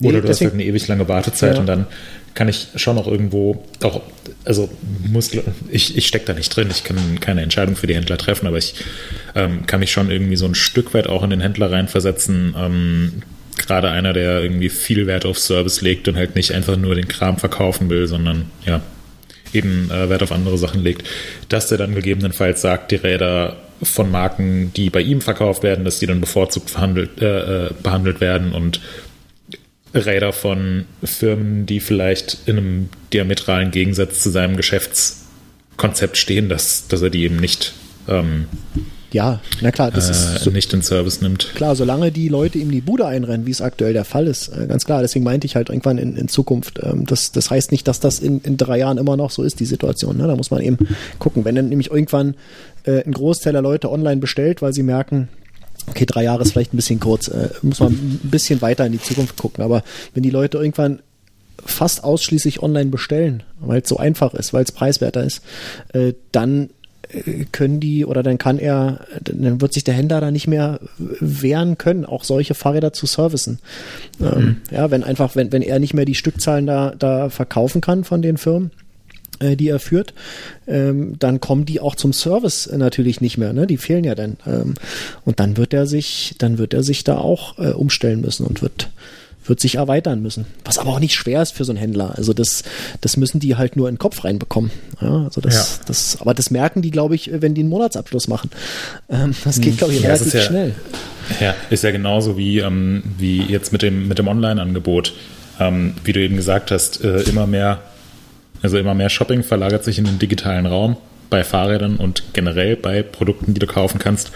oder 0.00 0.18
nee, 0.18 0.20
du 0.20 0.28
hast 0.28 0.40
halt 0.40 0.54
eine 0.54 0.64
ewig 0.64 0.86
lange 0.86 1.08
Wartezeit 1.08 1.58
und 1.58 1.66
dann 1.66 1.86
kann 2.34 2.48
ich 2.48 2.68
schon 2.76 2.94
noch 2.94 3.08
irgendwo 3.08 3.64
auch, 3.82 4.00
also 4.44 4.68
muss, 5.04 5.32
ich, 5.70 5.96
ich 5.96 6.06
stecke 6.06 6.26
da 6.26 6.34
nicht 6.34 6.54
drin, 6.54 6.68
ich 6.70 6.84
kann 6.84 7.18
keine 7.18 7.42
Entscheidung 7.42 7.74
für 7.74 7.88
die 7.88 7.96
Händler 7.96 8.16
treffen, 8.16 8.46
aber 8.46 8.58
ich 8.58 8.74
ähm, 9.34 9.66
kann 9.66 9.80
mich 9.80 9.90
schon 9.90 10.10
irgendwie 10.10 10.36
so 10.36 10.46
ein 10.46 10.54
Stück 10.54 10.94
weit 10.94 11.08
auch 11.08 11.24
in 11.24 11.30
den 11.30 11.40
Händler 11.40 11.72
reinversetzen, 11.72 12.54
ähm, 12.56 13.22
gerade 13.56 13.90
einer, 13.90 14.12
der 14.12 14.40
irgendwie 14.40 14.68
viel 14.68 15.08
Wert 15.08 15.26
auf 15.26 15.36
Service 15.36 15.80
legt 15.80 16.06
und 16.06 16.16
halt 16.16 16.36
nicht 16.36 16.52
einfach 16.52 16.76
nur 16.76 16.94
den 16.94 17.08
Kram 17.08 17.38
verkaufen 17.38 17.90
will, 17.90 18.06
sondern 18.06 18.44
ja, 18.64 18.82
eben 19.52 19.90
äh, 19.90 20.08
Wert 20.08 20.22
auf 20.22 20.32
andere 20.32 20.58
Sachen 20.58 20.82
legt, 20.82 21.08
dass 21.48 21.68
der 21.68 21.78
dann 21.78 21.94
gegebenenfalls 21.94 22.60
sagt, 22.60 22.90
die 22.90 22.96
Räder 22.96 23.56
von 23.82 24.10
Marken, 24.10 24.72
die 24.74 24.90
bei 24.90 25.00
ihm 25.00 25.20
verkauft 25.20 25.62
werden, 25.62 25.84
dass 25.84 25.98
die 25.98 26.06
dann 26.06 26.20
bevorzugt 26.20 26.70
verhandelt, 26.70 27.20
äh, 27.20 27.66
äh 27.66 27.70
behandelt 27.82 28.20
werden 28.20 28.52
und 28.52 28.80
Räder 29.94 30.32
von 30.32 30.84
Firmen, 31.02 31.64
die 31.64 31.80
vielleicht 31.80 32.38
in 32.46 32.58
einem 32.58 32.88
diametralen 33.12 33.70
Gegensatz 33.70 34.22
zu 34.22 34.30
seinem 34.30 34.56
Geschäftskonzept 34.56 36.16
stehen, 36.16 36.48
dass, 36.48 36.88
dass 36.88 37.00
er 37.00 37.10
die 37.10 37.22
eben 37.22 37.36
nicht 37.36 37.72
ähm, 38.06 38.46
ja, 39.12 39.40
na 39.62 39.70
klar, 39.70 39.90
das 39.90 40.08
äh, 40.08 40.10
ist 40.10 40.44
so, 40.44 40.50
nicht 40.50 40.72
in 40.72 40.82
Service 40.82 41.22
nimmt. 41.22 41.54
Klar, 41.54 41.74
solange 41.76 42.12
die 42.12 42.28
Leute 42.28 42.58
ihm 42.58 42.70
die 42.70 42.82
Bude 42.82 43.06
einrennen, 43.06 43.46
wie 43.46 43.50
es 43.50 43.62
aktuell 43.62 43.94
der 43.94 44.04
Fall 44.04 44.26
ist, 44.26 44.48
äh, 44.48 44.66
ganz 44.66 44.84
klar. 44.84 45.00
Deswegen 45.00 45.24
meinte 45.24 45.46
ich 45.46 45.56
halt 45.56 45.70
irgendwann 45.70 45.96
in, 45.96 46.16
in 46.16 46.28
Zukunft. 46.28 46.80
Ähm, 46.82 47.06
das, 47.06 47.32
das 47.32 47.50
heißt 47.50 47.72
nicht, 47.72 47.88
dass 47.88 48.00
das 48.00 48.18
in, 48.18 48.40
in 48.42 48.58
drei 48.58 48.78
Jahren 48.78 48.98
immer 48.98 49.16
noch 49.16 49.30
so 49.30 49.42
ist, 49.42 49.60
die 49.60 49.64
Situation. 49.64 50.18
Ne? 50.18 50.26
Da 50.26 50.36
muss 50.36 50.50
man 50.50 50.60
eben 50.60 50.76
gucken. 51.18 51.44
Wenn 51.44 51.54
dann 51.54 51.70
nämlich 51.70 51.90
irgendwann 51.90 52.34
äh, 52.84 53.02
ein 53.04 53.12
Großteil 53.12 53.54
der 53.54 53.62
Leute 53.62 53.90
online 53.90 54.20
bestellt, 54.20 54.60
weil 54.60 54.74
sie 54.74 54.82
merken, 54.82 55.28
okay, 55.88 56.04
drei 56.04 56.24
Jahre 56.24 56.42
ist 56.42 56.52
vielleicht 56.52 56.74
ein 56.74 56.76
bisschen 56.76 57.00
kurz, 57.00 57.28
äh, 57.28 57.48
muss 57.62 57.80
man 57.80 57.92
ein 57.92 58.20
bisschen 58.24 58.60
weiter 58.60 58.84
in 58.84 58.92
die 58.92 59.00
Zukunft 59.00 59.36
gucken. 59.36 59.64
Aber 59.64 59.84
wenn 60.12 60.22
die 60.22 60.30
Leute 60.30 60.58
irgendwann 60.58 61.00
fast 61.64 62.04
ausschließlich 62.04 62.62
online 62.62 62.90
bestellen, 62.90 63.42
weil 63.60 63.80
es 63.80 63.88
so 63.88 63.96
einfach 63.96 64.34
ist, 64.34 64.52
weil 64.52 64.64
es 64.64 64.72
preiswerter 64.72 65.24
ist, 65.24 65.42
äh, 65.92 66.12
dann 66.30 66.70
können 67.52 67.80
die 67.80 68.04
oder 68.04 68.22
dann 68.22 68.38
kann 68.38 68.58
er, 68.58 69.00
dann 69.22 69.60
wird 69.60 69.72
sich 69.72 69.84
der 69.84 69.94
Händler 69.94 70.20
da 70.20 70.30
nicht 70.30 70.46
mehr 70.46 70.80
wehren 70.98 71.78
können, 71.78 72.04
auch 72.04 72.24
solche 72.24 72.54
Fahrräder 72.54 72.92
zu 72.92 73.06
servicen. 73.06 73.58
Ähm, 74.20 74.26
mhm. 74.26 74.34
Ähm, 74.36 74.56
ja, 74.70 74.90
wenn 74.90 75.04
einfach, 75.04 75.36
wenn, 75.36 75.52
wenn 75.52 75.62
er 75.62 75.78
nicht 75.78 75.94
mehr 75.94 76.04
die 76.04 76.14
Stückzahlen 76.14 76.66
da, 76.66 76.94
da 76.98 77.30
verkaufen 77.30 77.80
kann 77.80 78.04
von 78.04 78.22
den 78.22 78.36
Firmen, 78.36 78.70
äh, 79.40 79.56
die 79.56 79.68
er 79.68 79.78
führt, 79.78 80.14
ähm, 80.66 81.16
dann 81.18 81.40
kommen 81.40 81.64
die 81.64 81.80
auch 81.80 81.94
zum 81.94 82.12
Service 82.12 82.68
natürlich 82.74 83.20
nicht 83.20 83.38
mehr, 83.38 83.52
ne? 83.52 83.66
Die 83.66 83.76
fehlen 83.76 84.04
ja 84.04 84.14
dann. 84.14 84.36
Ähm, 84.46 84.74
und 85.24 85.40
dann 85.40 85.56
wird 85.56 85.72
er 85.72 85.86
sich, 85.86 86.34
dann 86.38 86.58
wird 86.58 86.74
er 86.74 86.82
sich 86.82 87.04
da 87.04 87.16
auch 87.18 87.58
äh, 87.58 87.70
umstellen 87.70 88.20
müssen 88.20 88.46
und 88.46 88.62
wird 88.62 88.90
wird 89.48 89.60
sich 89.60 89.76
erweitern 89.76 90.22
müssen. 90.22 90.46
Was 90.64 90.78
aber 90.78 90.90
auch 90.90 91.00
nicht 91.00 91.14
schwer 91.14 91.42
ist 91.42 91.52
für 91.52 91.64
so 91.64 91.72
einen 91.72 91.78
Händler. 91.78 92.14
Also 92.16 92.32
das, 92.32 92.64
das 93.00 93.16
müssen 93.16 93.40
die 93.40 93.56
halt 93.56 93.76
nur 93.76 93.88
in 93.88 93.94
den 93.94 93.98
Kopf 93.98 94.24
reinbekommen. 94.24 94.70
Ja, 95.00 95.24
also 95.24 95.40
das, 95.40 95.78
ja. 95.78 95.84
das, 95.86 96.20
aber 96.20 96.34
das 96.34 96.50
merken 96.50 96.82
die, 96.82 96.90
glaube 96.90 97.14
ich, 97.14 97.30
wenn 97.32 97.54
die 97.54 97.62
einen 97.62 97.70
Monatsabschluss 97.70 98.28
machen. 98.28 98.50
Ähm, 99.08 99.34
das 99.44 99.60
geht, 99.60 99.78
glaube 99.78 99.94
ich, 99.94 100.02
ja, 100.02 100.08
relativ 100.08 100.34
ja, 100.34 100.42
schnell. 100.42 100.74
Ja, 101.40 101.54
ist 101.70 101.84
ja 101.84 101.90
genauso 101.90 102.36
wie, 102.36 102.58
ähm, 102.58 103.02
wie 103.18 103.42
jetzt 103.42 103.72
mit 103.72 103.82
dem, 103.82 104.08
mit 104.08 104.18
dem 104.18 104.28
Online-Angebot. 104.28 105.14
Ähm, 105.60 105.94
wie 106.04 106.12
du 106.12 106.20
eben 106.20 106.36
gesagt 106.36 106.70
hast, 106.70 107.02
äh, 107.02 107.20
immer 107.22 107.46
mehr, 107.46 107.82
also 108.62 108.78
immer 108.78 108.94
mehr 108.94 109.08
Shopping 109.08 109.42
verlagert 109.42 109.84
sich 109.84 109.98
in 109.98 110.04
den 110.04 110.18
digitalen 110.18 110.66
Raum 110.66 110.96
bei 111.30 111.44
Fahrrädern 111.44 111.96
und 111.96 112.22
generell 112.32 112.76
bei 112.76 113.02
Produkten, 113.02 113.54
die 113.54 113.60
du 113.60 113.66
kaufen 113.66 113.98
kannst. 113.98 114.30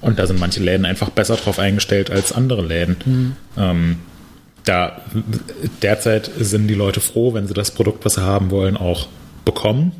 Und 0.00 0.18
da 0.18 0.26
sind 0.26 0.38
manche 0.38 0.62
Läden 0.62 0.84
einfach 0.84 1.10
besser 1.10 1.36
drauf 1.36 1.58
eingestellt 1.58 2.10
als 2.10 2.32
andere 2.32 2.62
Läden. 2.64 2.96
Mhm. 3.04 3.36
Ähm, 3.56 3.96
da 4.66 5.00
derzeit 5.80 6.30
sind 6.38 6.68
die 6.68 6.74
Leute 6.74 7.00
froh, 7.00 7.32
wenn 7.32 7.46
sie 7.46 7.54
das 7.54 7.70
Produkt, 7.70 8.04
was 8.04 8.14
sie 8.14 8.22
haben 8.22 8.50
wollen, 8.50 8.76
auch 8.76 9.06
bekommen. 9.44 9.92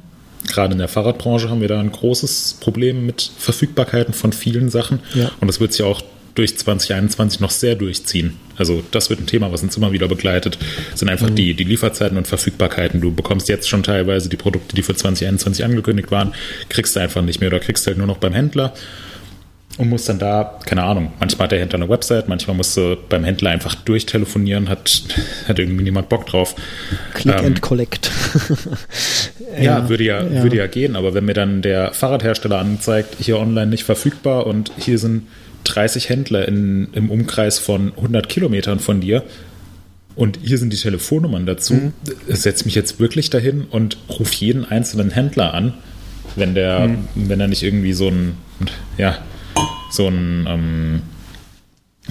Gerade 0.46 0.72
in 0.72 0.78
der 0.78 0.88
Fahrradbranche 0.88 1.48
haben 1.48 1.60
wir 1.60 1.68
da 1.68 1.80
ein 1.80 1.90
großes 1.90 2.58
Problem 2.60 3.06
mit 3.06 3.30
Verfügbarkeiten 3.38 4.12
von 4.12 4.32
vielen 4.32 4.68
Sachen. 4.68 5.00
Ja. 5.14 5.30
Und 5.40 5.48
das 5.48 5.60
wird 5.60 5.72
sich 5.72 5.82
auch 5.82 6.02
durch 6.34 6.58
2021 6.58 7.40
noch 7.40 7.50
sehr 7.50 7.76
durchziehen. 7.76 8.36
Also 8.56 8.82
das 8.90 9.08
wird 9.08 9.20
ein 9.20 9.26
Thema, 9.26 9.52
was 9.52 9.62
uns 9.62 9.76
immer 9.76 9.92
wieder 9.92 10.06
begleitet, 10.06 10.58
sind 10.94 11.08
einfach 11.08 11.30
mhm. 11.30 11.36
die, 11.36 11.54
die 11.54 11.64
Lieferzeiten 11.64 12.18
und 12.18 12.26
Verfügbarkeiten. 12.26 13.00
Du 13.00 13.10
bekommst 13.12 13.48
jetzt 13.48 13.68
schon 13.68 13.82
teilweise 13.82 14.28
die 14.28 14.36
Produkte, 14.36 14.74
die 14.74 14.82
für 14.82 14.94
2021 14.94 15.64
angekündigt 15.64 16.10
waren, 16.10 16.34
kriegst 16.68 16.94
du 16.94 17.00
einfach 17.00 17.22
nicht 17.22 17.40
mehr 17.40 17.48
oder 17.48 17.60
kriegst 17.60 17.86
halt 17.86 17.98
nur 17.98 18.06
noch 18.06 18.18
beim 18.18 18.34
Händler 18.34 18.74
und 19.78 19.90
muss 19.90 20.06
dann 20.06 20.18
da, 20.18 20.58
keine 20.64 20.82
Ahnung, 20.82 21.12
manchmal 21.20 21.44
hat 21.46 21.52
der 21.52 21.60
Händler 21.60 21.80
eine 21.80 21.88
Website, 21.88 22.28
manchmal 22.28 22.56
musst 22.56 22.76
du 22.76 22.96
beim 23.08 23.24
Händler 23.24 23.50
einfach 23.50 23.74
durchtelefonieren, 23.74 24.68
hat, 24.68 25.02
hat 25.46 25.58
irgendwie 25.58 25.84
niemand 25.84 26.08
Bock 26.08 26.26
drauf. 26.26 26.54
Click 27.14 27.38
ähm, 27.38 27.46
and 27.46 27.60
collect. 27.60 28.10
ja, 29.54 29.62
ja, 29.62 29.88
würde 29.88 30.04
ja, 30.04 30.22
ja, 30.22 30.42
würde 30.42 30.56
ja 30.56 30.66
gehen, 30.66 30.96
aber 30.96 31.12
wenn 31.12 31.26
mir 31.26 31.34
dann 31.34 31.60
der 31.60 31.92
Fahrradhersteller 31.92 32.58
anzeigt, 32.58 33.16
hier 33.20 33.38
online 33.38 33.66
nicht 33.66 33.84
verfügbar 33.84 34.46
und 34.46 34.72
hier 34.78 34.98
sind 34.98 35.28
30 35.64 36.08
Händler 36.08 36.48
in, 36.48 36.88
im 36.92 37.10
Umkreis 37.10 37.58
von 37.58 37.92
100 37.96 38.28
Kilometern 38.28 38.78
von 38.78 39.00
dir 39.00 39.24
und 40.14 40.38
hier 40.42 40.56
sind 40.56 40.72
die 40.72 40.78
Telefonnummern 40.78 41.44
dazu, 41.44 41.74
mhm. 41.74 41.92
setze 42.28 42.64
mich 42.64 42.74
jetzt 42.74 42.98
wirklich 42.98 43.28
dahin 43.28 43.66
und 43.70 43.98
rufe 44.08 44.34
jeden 44.36 44.64
einzelnen 44.64 45.10
Händler 45.10 45.52
an, 45.52 45.74
wenn 46.34 46.54
der, 46.54 46.88
mhm. 46.88 47.08
wenn 47.14 47.40
er 47.40 47.48
nicht 47.48 47.62
irgendwie 47.62 47.92
so 47.92 48.08
ein, 48.08 48.36
ja, 48.96 49.18
so 49.90 50.08
ein 50.08 50.46
ähm, 50.48 51.02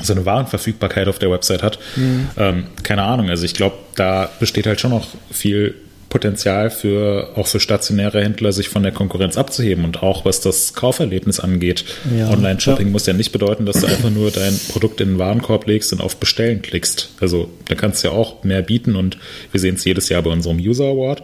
so 0.01 0.13
eine 0.13 0.25
Warenverfügbarkeit 0.25 1.07
auf 1.07 1.19
der 1.19 1.31
Website 1.31 1.63
hat. 1.63 1.79
Mhm. 1.95 2.27
Ähm, 2.37 2.63
keine 2.83 3.03
Ahnung, 3.03 3.29
also 3.29 3.45
ich 3.45 3.53
glaube, 3.53 3.77
da 3.95 4.29
besteht 4.39 4.67
halt 4.67 4.81
schon 4.81 4.91
noch 4.91 5.07
viel 5.31 5.75
Potenzial 6.09 6.69
für 6.69 7.31
auch 7.35 7.47
für 7.47 7.59
stationäre 7.59 8.23
Händler, 8.23 8.53
sich 8.53 8.69
von 8.69 8.83
der 8.83 8.93
Konkurrenz 8.93 9.37
abzuheben 9.37 9.83
und 9.83 10.01
auch 10.01 10.23
was 10.23 10.39
das 10.39 10.73
Kauferlebnis 10.73 11.41
angeht. 11.41 11.83
Ja. 12.17 12.29
Online-Shopping 12.29 12.87
ja. 12.87 12.91
muss 12.91 13.05
ja 13.05 13.11
nicht 13.11 13.33
bedeuten, 13.33 13.65
dass 13.65 13.81
du 13.81 13.87
einfach 13.87 14.09
nur 14.11 14.31
dein 14.31 14.57
Produkt 14.69 15.01
in 15.01 15.09
den 15.09 15.19
Warenkorb 15.19 15.67
legst 15.67 15.91
und 15.91 15.99
auf 15.99 16.15
Bestellen 16.15 16.61
klickst. 16.61 17.09
Also 17.19 17.49
da 17.67 17.75
kannst 17.75 18.01
du 18.01 18.07
ja 18.07 18.13
auch 18.13 18.45
mehr 18.45 18.61
bieten 18.61 18.95
und 18.95 19.17
wir 19.51 19.59
sehen 19.59 19.75
es 19.75 19.83
jedes 19.83 20.07
Jahr 20.07 20.21
bei 20.21 20.29
unserem 20.29 20.57
User 20.57 20.85
Award. 20.85 21.21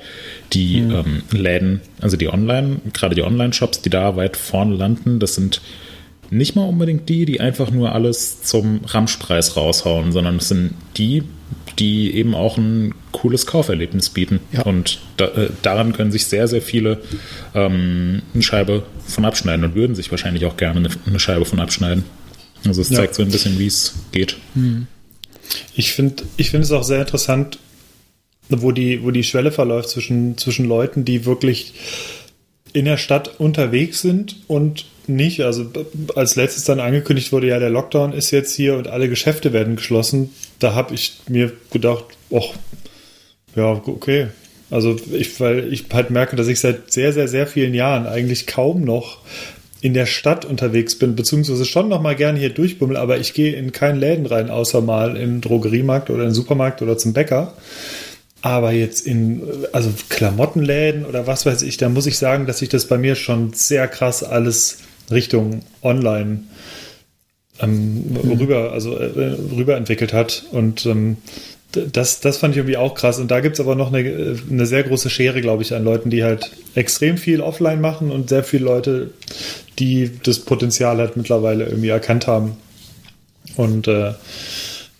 Die 0.51 0.82
mhm. 0.82 0.91
ähm, 0.91 1.24
Läden, 1.32 1.82
also 2.01 2.17
die 2.17 2.28
Online, 2.28 2.82
gerade 2.91 3.15
die 3.15 3.24
Online-Shops, 3.24 3.82
die 3.82 3.89
da 3.89 4.17
weit 4.17 4.36
vorne 4.36 4.76
landen, 4.76 5.19
das 5.19 5.36
sind 5.36 5.61
nicht 6.32 6.55
mal 6.55 6.63
unbedingt 6.63 7.07
die, 7.09 7.25
die 7.25 7.41
einfach 7.41 7.71
nur 7.71 7.91
alles 7.93 8.41
zum 8.41 8.82
Ramschpreis 8.86 9.57
raushauen, 9.57 10.13
sondern 10.13 10.38
es 10.38 10.47
sind 10.47 10.73
die, 10.97 11.23
die 11.77 12.15
eben 12.15 12.34
auch 12.34 12.57
ein 12.57 12.95
cooles 13.11 13.45
Kauferlebnis 13.45 14.09
bieten. 14.09 14.39
Ja. 14.53 14.61
Und 14.63 14.99
da, 15.17 15.25
äh, 15.25 15.49
daran 15.61 15.91
können 15.91 16.11
sich 16.11 16.25
sehr, 16.25 16.47
sehr 16.47 16.61
viele 16.61 17.01
ähm, 17.53 18.21
eine 18.34 18.41
Scheibe 18.41 18.84
von 19.05 19.25
abschneiden 19.25 19.65
und 19.65 19.75
würden 19.75 19.93
sich 19.93 20.09
wahrscheinlich 20.09 20.45
auch 20.45 20.55
gerne 20.55 20.79
eine, 20.79 20.89
eine 21.05 21.19
Scheibe 21.19 21.43
von 21.43 21.59
abschneiden. 21.59 22.05
Also 22.65 22.82
es 22.82 22.89
ja. 22.89 22.97
zeigt 22.97 23.15
so 23.15 23.23
ein 23.23 23.29
bisschen, 23.29 23.59
wie 23.59 23.67
es 23.67 23.95
geht. 24.13 24.38
Hm. 24.53 24.88
Ich 25.75 25.91
finde 25.91 26.23
ich 26.38 26.49
find 26.49 26.63
es 26.63 26.71
auch 26.71 26.84
sehr 26.84 27.01
interessant, 27.01 27.59
wo 28.47 28.71
die, 28.71 29.03
wo 29.03 29.11
die 29.11 29.23
Schwelle 29.23 29.51
verläuft 29.51 29.89
zwischen, 29.89 30.38
zwischen 30.38 30.65
Leuten, 30.65 31.03
die 31.03 31.25
wirklich 31.25 31.73
in 32.71 32.86
der 32.86 32.97
Stadt 32.97 33.39
unterwegs 33.39 34.01
sind 34.01 34.38
und 34.47 34.86
nicht. 35.07 35.41
Also 35.41 35.65
als 36.15 36.35
letztes 36.35 36.63
dann 36.63 36.79
angekündigt 36.79 37.31
wurde, 37.31 37.47
ja, 37.47 37.59
der 37.59 37.69
Lockdown 37.69 38.13
ist 38.13 38.31
jetzt 38.31 38.55
hier 38.55 38.75
und 38.75 38.87
alle 38.87 39.09
Geschäfte 39.09 39.53
werden 39.53 39.75
geschlossen, 39.75 40.29
da 40.59 40.73
habe 40.73 40.93
ich 40.93 41.19
mir 41.27 41.51
gedacht, 41.71 42.05
ach, 42.33 42.53
ja, 43.55 43.81
okay. 43.85 44.27
Also 44.69 44.95
ich, 45.11 45.39
weil 45.39 45.71
ich 45.71 45.85
halt 45.91 46.11
merke, 46.11 46.35
dass 46.35 46.47
ich 46.47 46.59
seit 46.59 46.91
sehr, 46.91 47.11
sehr, 47.11 47.27
sehr 47.27 47.45
vielen 47.45 47.73
Jahren 47.73 48.07
eigentlich 48.07 48.47
kaum 48.47 48.83
noch 48.83 49.19
in 49.81 49.93
der 49.93 50.05
Stadt 50.05 50.45
unterwegs 50.45 50.97
bin, 50.97 51.15
beziehungsweise 51.15 51.65
schon 51.65 51.89
noch 51.89 52.01
mal 52.01 52.15
gerne 52.15 52.39
hier 52.39 52.51
durchbummel, 52.51 52.95
aber 52.95 53.17
ich 53.17 53.33
gehe 53.33 53.53
in 53.53 53.71
keinen 53.71 53.99
Läden 53.99 54.27
rein, 54.27 54.49
außer 54.49 54.79
mal 54.79 55.17
im 55.17 55.41
Drogeriemarkt 55.41 56.09
oder 56.09 56.23
im 56.23 56.31
Supermarkt 56.31 56.81
oder 56.81 56.97
zum 56.97 57.13
Bäcker. 57.13 57.53
Aber 58.43 58.71
jetzt 58.71 59.05
in, 59.05 59.43
also 59.71 59.91
Klamottenläden 60.09 61.05
oder 61.05 61.27
was 61.27 61.45
weiß 61.45 61.63
ich, 61.63 61.77
da 61.77 61.89
muss 61.89 62.05
ich 62.05 62.17
sagen, 62.17 62.45
dass 62.45 62.59
sich 62.59 62.69
das 62.69 62.85
bei 62.85 62.97
mir 62.97 63.15
schon 63.15 63.53
sehr 63.53 63.87
krass 63.87 64.23
alles 64.23 64.79
Richtung 65.12 65.62
Online 65.82 66.43
ähm, 67.59 68.12
mhm. 68.12 68.32
rüber, 68.39 68.72
also 68.72 68.97
äh, 68.97 69.36
rüber 69.55 69.76
entwickelt 69.78 70.14
hat. 70.14 70.43
Und 70.51 70.86
ähm, 70.86 71.18
das, 71.72 72.20
das 72.20 72.38
fand 72.38 72.53
ich 72.53 72.57
irgendwie 72.57 72.78
auch 72.78 72.95
krass. 72.95 73.20
Und 73.20 73.32
da 73.32 73.39
gibt 73.39 73.55
es 73.55 73.59
aber 73.59 73.76
noch 73.76 73.93
eine, 73.93 74.38
eine 74.49 74.66
sehr 74.66 74.84
große 74.84 75.09
Schere, 75.09 75.41
glaube 75.41 75.64
ich, 75.64 75.74
an 75.74 75.84
Leuten, 75.84 76.09
die 76.09 76.24
halt 76.24 76.51
extrem 76.76 77.18
viel 77.18 77.41
offline 77.41 77.80
machen 77.80 78.12
und 78.12 78.30
sehr 78.30 78.43
viele 78.43 78.66
Leute, 78.66 79.12
die 79.80 80.12
das 80.24 80.39
Potenzial 80.39 80.97
halt 80.97 81.16
mittlerweile 81.16 81.66
irgendwie 81.66 81.89
erkannt 81.89 82.28
haben. 82.28 82.57
Und 83.55 83.88
äh, 83.88 84.14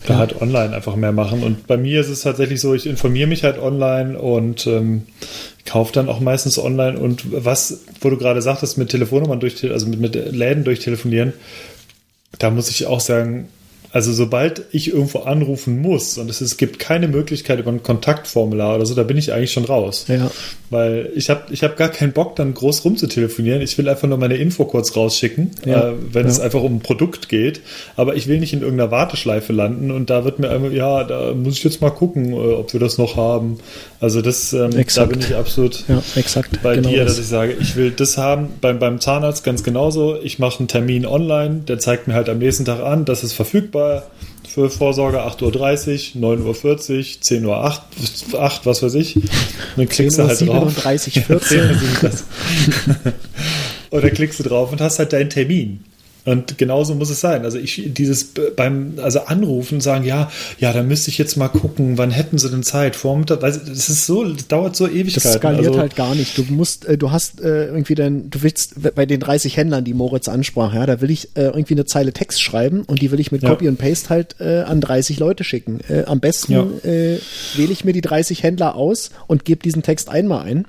da 0.06 0.18
halt 0.18 0.42
online 0.42 0.76
einfach 0.76 0.96
mehr 0.96 1.12
machen. 1.12 1.44
Und 1.44 1.68
bei 1.68 1.78
mir 1.78 2.02
ist 2.02 2.10
es 2.10 2.22
tatsächlich 2.22 2.60
so, 2.60 2.74
ich 2.74 2.88
informiere 2.88 3.28
mich 3.28 3.44
halt 3.44 3.60
online 3.60 4.18
und 4.18 4.66
ähm, 4.68 5.04
kaufe 5.66 5.94
dann 5.94 6.10
auch 6.10 6.20
meistens 6.20 6.58
online. 6.58 6.98
Und 6.98 7.24
was, 7.32 7.82
wo 8.00 8.10
du 8.10 8.18
gerade 8.18 8.42
sagtest, 8.42 8.78
mit 8.78 8.90
Telefonnummern 8.90 9.40
durch, 9.40 9.64
also 9.72 9.88
mit, 9.88 10.00
mit 10.00 10.16
Läden 10.16 10.64
durchtelefonieren, 10.64 11.34
da 12.40 12.50
muss 12.50 12.70
ich 12.70 12.88
auch 12.88 13.00
sagen, 13.00 13.50
also 13.94 14.14
sobald 14.14 14.64
ich 14.72 14.94
irgendwo 14.94 15.20
anrufen 15.20 15.82
muss 15.82 16.18
und 16.18 16.30
es, 16.30 16.40
es 16.40 16.56
gibt 16.56 16.80
keine 16.80 17.10
Möglichkeit 17.10 17.60
über 17.60 17.72
ein 17.72 17.84
Kontaktformular 17.84 18.76
oder 18.76 18.86
so, 18.86 18.96
da 18.96 19.04
bin 19.04 19.18
ich 19.18 19.34
eigentlich 19.34 19.52
schon 19.52 19.66
raus. 19.66 20.06
Ja. 20.08 20.32
Weil 20.70 21.10
ich 21.16 21.30
habe 21.30 21.42
ich 21.52 21.64
hab 21.64 21.76
gar 21.76 21.90
keinen 21.90 22.14
Bock, 22.14 22.38
dann 22.38 22.54
groß 22.54 22.86
rumzutelefonieren. 22.86 23.62
Ich 23.62 23.78
will 23.78 23.90
einfach 23.90 24.08
nur 24.08 24.18
meine 24.18 24.36
Info 24.36 24.64
kurz 24.64 24.96
rausschicken, 24.96 25.52
ja. 25.66 25.90
äh, 25.90 25.94
wenn 26.14 26.24
ja. 26.24 26.32
es 26.32 26.40
einfach 26.40 26.64
um 26.64 26.76
ein 26.76 26.80
Produkt 26.80 27.28
geht. 27.28 27.60
Aber 27.98 28.16
ich 28.16 28.28
will 28.28 28.40
nicht 28.40 28.54
in 28.54 28.62
irgendeiner 28.62 28.92
Warteschleife 28.92 29.52
landen 29.52 29.92
und 29.92 30.10
da 30.10 30.24
wird 30.24 30.40
mir 30.40 30.50
einfach, 30.50 30.72
ja, 30.72 31.04
da 31.04 31.34
muss 31.34 31.58
ich 31.58 31.64
jetzt 31.66 31.82
mal 31.82 31.90
gucken, 31.90 32.32
äh, 32.32 32.36
ob 32.36 32.72
wir 32.72 32.80
das 32.80 32.98
noch 32.98 33.18
haben. 33.18 33.58
Also 34.00 34.22
das, 34.22 34.54
ähm, 34.54 34.72
da 34.96 35.06
bin 35.06 35.20
ich 35.20 35.36
absolut 35.36 35.84
ja, 35.90 36.02
exakt. 36.16 36.62
bei 36.64 36.76
genau 36.76 36.90
dir, 36.90 37.04
dass 37.04 37.20
ich 37.20 37.28
sage, 37.28 37.58
ich 37.60 37.76
will 37.76 37.92
das 37.92 38.18
haben. 38.18 38.48
Beim, 38.62 38.80
beim 38.80 39.02
Zahnarzt 39.02 39.44
ganz 39.44 39.64
genauso. 39.64 40.16
Ich 40.24 40.40
mache 40.40 40.60
einen 40.60 40.70
Termin 40.70 41.06
online, 41.06 41.64
der 41.68 41.80
zeigt 41.80 42.08
mir 42.08 42.14
halt 42.14 42.30
am 42.30 42.38
nächsten 42.38 42.64
Tag 42.64 42.80
an, 42.80 43.04
das 43.04 43.26
ist 43.26 43.34
verfügbar 43.34 43.81
für 44.48 44.70
Vorsorge 44.70 45.22
8.30 45.22 46.16
Uhr, 46.16 46.36
9.40 46.36 46.66
Uhr, 46.66 46.76
10.08 46.76 47.46
Uhr, 47.46 47.58
8, 47.58 47.82
8, 48.38 48.66
was 48.66 48.84
weiß 48.84 48.96
ich. 48.96 49.20
dann 49.78 49.88
klickst 49.88 50.18
du 50.18 50.24
halt 50.24 50.38
37, 50.38 51.14
drauf. 51.14 51.44
14. 51.44 51.60
und 53.92 54.04
dann 54.04 54.14
klickst 54.14 54.40
du 54.40 54.44
drauf 54.44 54.72
und 54.72 54.82
hast 54.82 55.00
halt 55.00 55.14
deinen 55.14 55.30
Termin. 55.30 55.86
Und 56.24 56.58
genauso 56.58 56.94
muss 56.94 57.10
es 57.10 57.20
sein. 57.20 57.44
Also 57.44 57.58
ich 57.58 57.82
dieses 57.94 58.30
beim 58.56 58.94
also 59.02 59.22
anrufen 59.22 59.82
sagen, 59.82 60.06
ja, 60.06 60.32
ja, 60.60 60.72
da 60.72 60.84
müsste 60.84 61.10
ich 61.10 61.18
jetzt 61.18 61.36
mal 61.36 61.48
gucken, 61.48 61.98
wann 61.98 62.12
hätten 62.12 62.38
sie 62.38 62.50
denn 62.50 62.64
Zeit? 62.64 62.96
Vormittag, 62.96 63.42
weil 63.42 63.52
das 63.52 63.90
ist 63.90 64.06
so, 64.06 64.24
das 64.24 64.48
dauert 64.48 64.76
so 64.76 64.88
ewig. 64.88 65.16
Das 65.16 65.34
skaliert 65.34 65.68
also, 65.68 65.80
halt 65.80 65.96
gar 65.96 66.14
nicht. 66.14 66.38
Du 66.38 66.44
musst, 66.50 66.86
äh, 66.86 66.98
du 66.98 67.12
hast 67.12 67.42
äh, 67.42 67.66
irgendwie 67.68 67.96
dann, 67.96 68.30
du 68.30 68.44
willst 68.44 68.76
bei 68.96 69.06
den 69.06 69.20
30 69.20 69.58
Händlern, 69.58 69.84
die 69.84 69.94
Moritz 69.94 70.28
ansprach, 70.28 70.74
ja, 70.74 70.86
da 70.86 71.02
will 71.02 71.10
ich 71.10 71.30
äh, 71.36 71.46
irgendwie 71.46 71.74
eine 71.74 71.86
Zeile 71.86 72.14
Text 72.14 72.42
schreiben 72.42 72.84
und 72.84 73.02
die 73.02 73.12
will 73.12 73.20
ich 73.20 73.32
mit 73.32 73.42
ja. 73.42 73.50
Copy 73.50 73.68
und 73.68 73.78
Paste 73.78 74.10
halt 74.10 74.36
äh, 74.40 74.62
an 74.62 74.80
30 74.80 75.20
Leute 75.20 75.44
schicken. 75.44 75.80
Am 76.06 76.20
besten 76.20 76.54
ja. 76.54 76.62
äh, 76.84 77.20
wähle 77.56 77.72
ich 77.72 77.84
mir 77.84 77.94
die 77.94 78.02
30 78.02 78.44
Händler 78.44 78.76
aus 78.76 79.12
und 79.28 79.46
gebe 79.46 79.62
diesen 79.62 79.84
Text 79.84 80.10
einmal 80.10 80.44
ein 80.44 80.66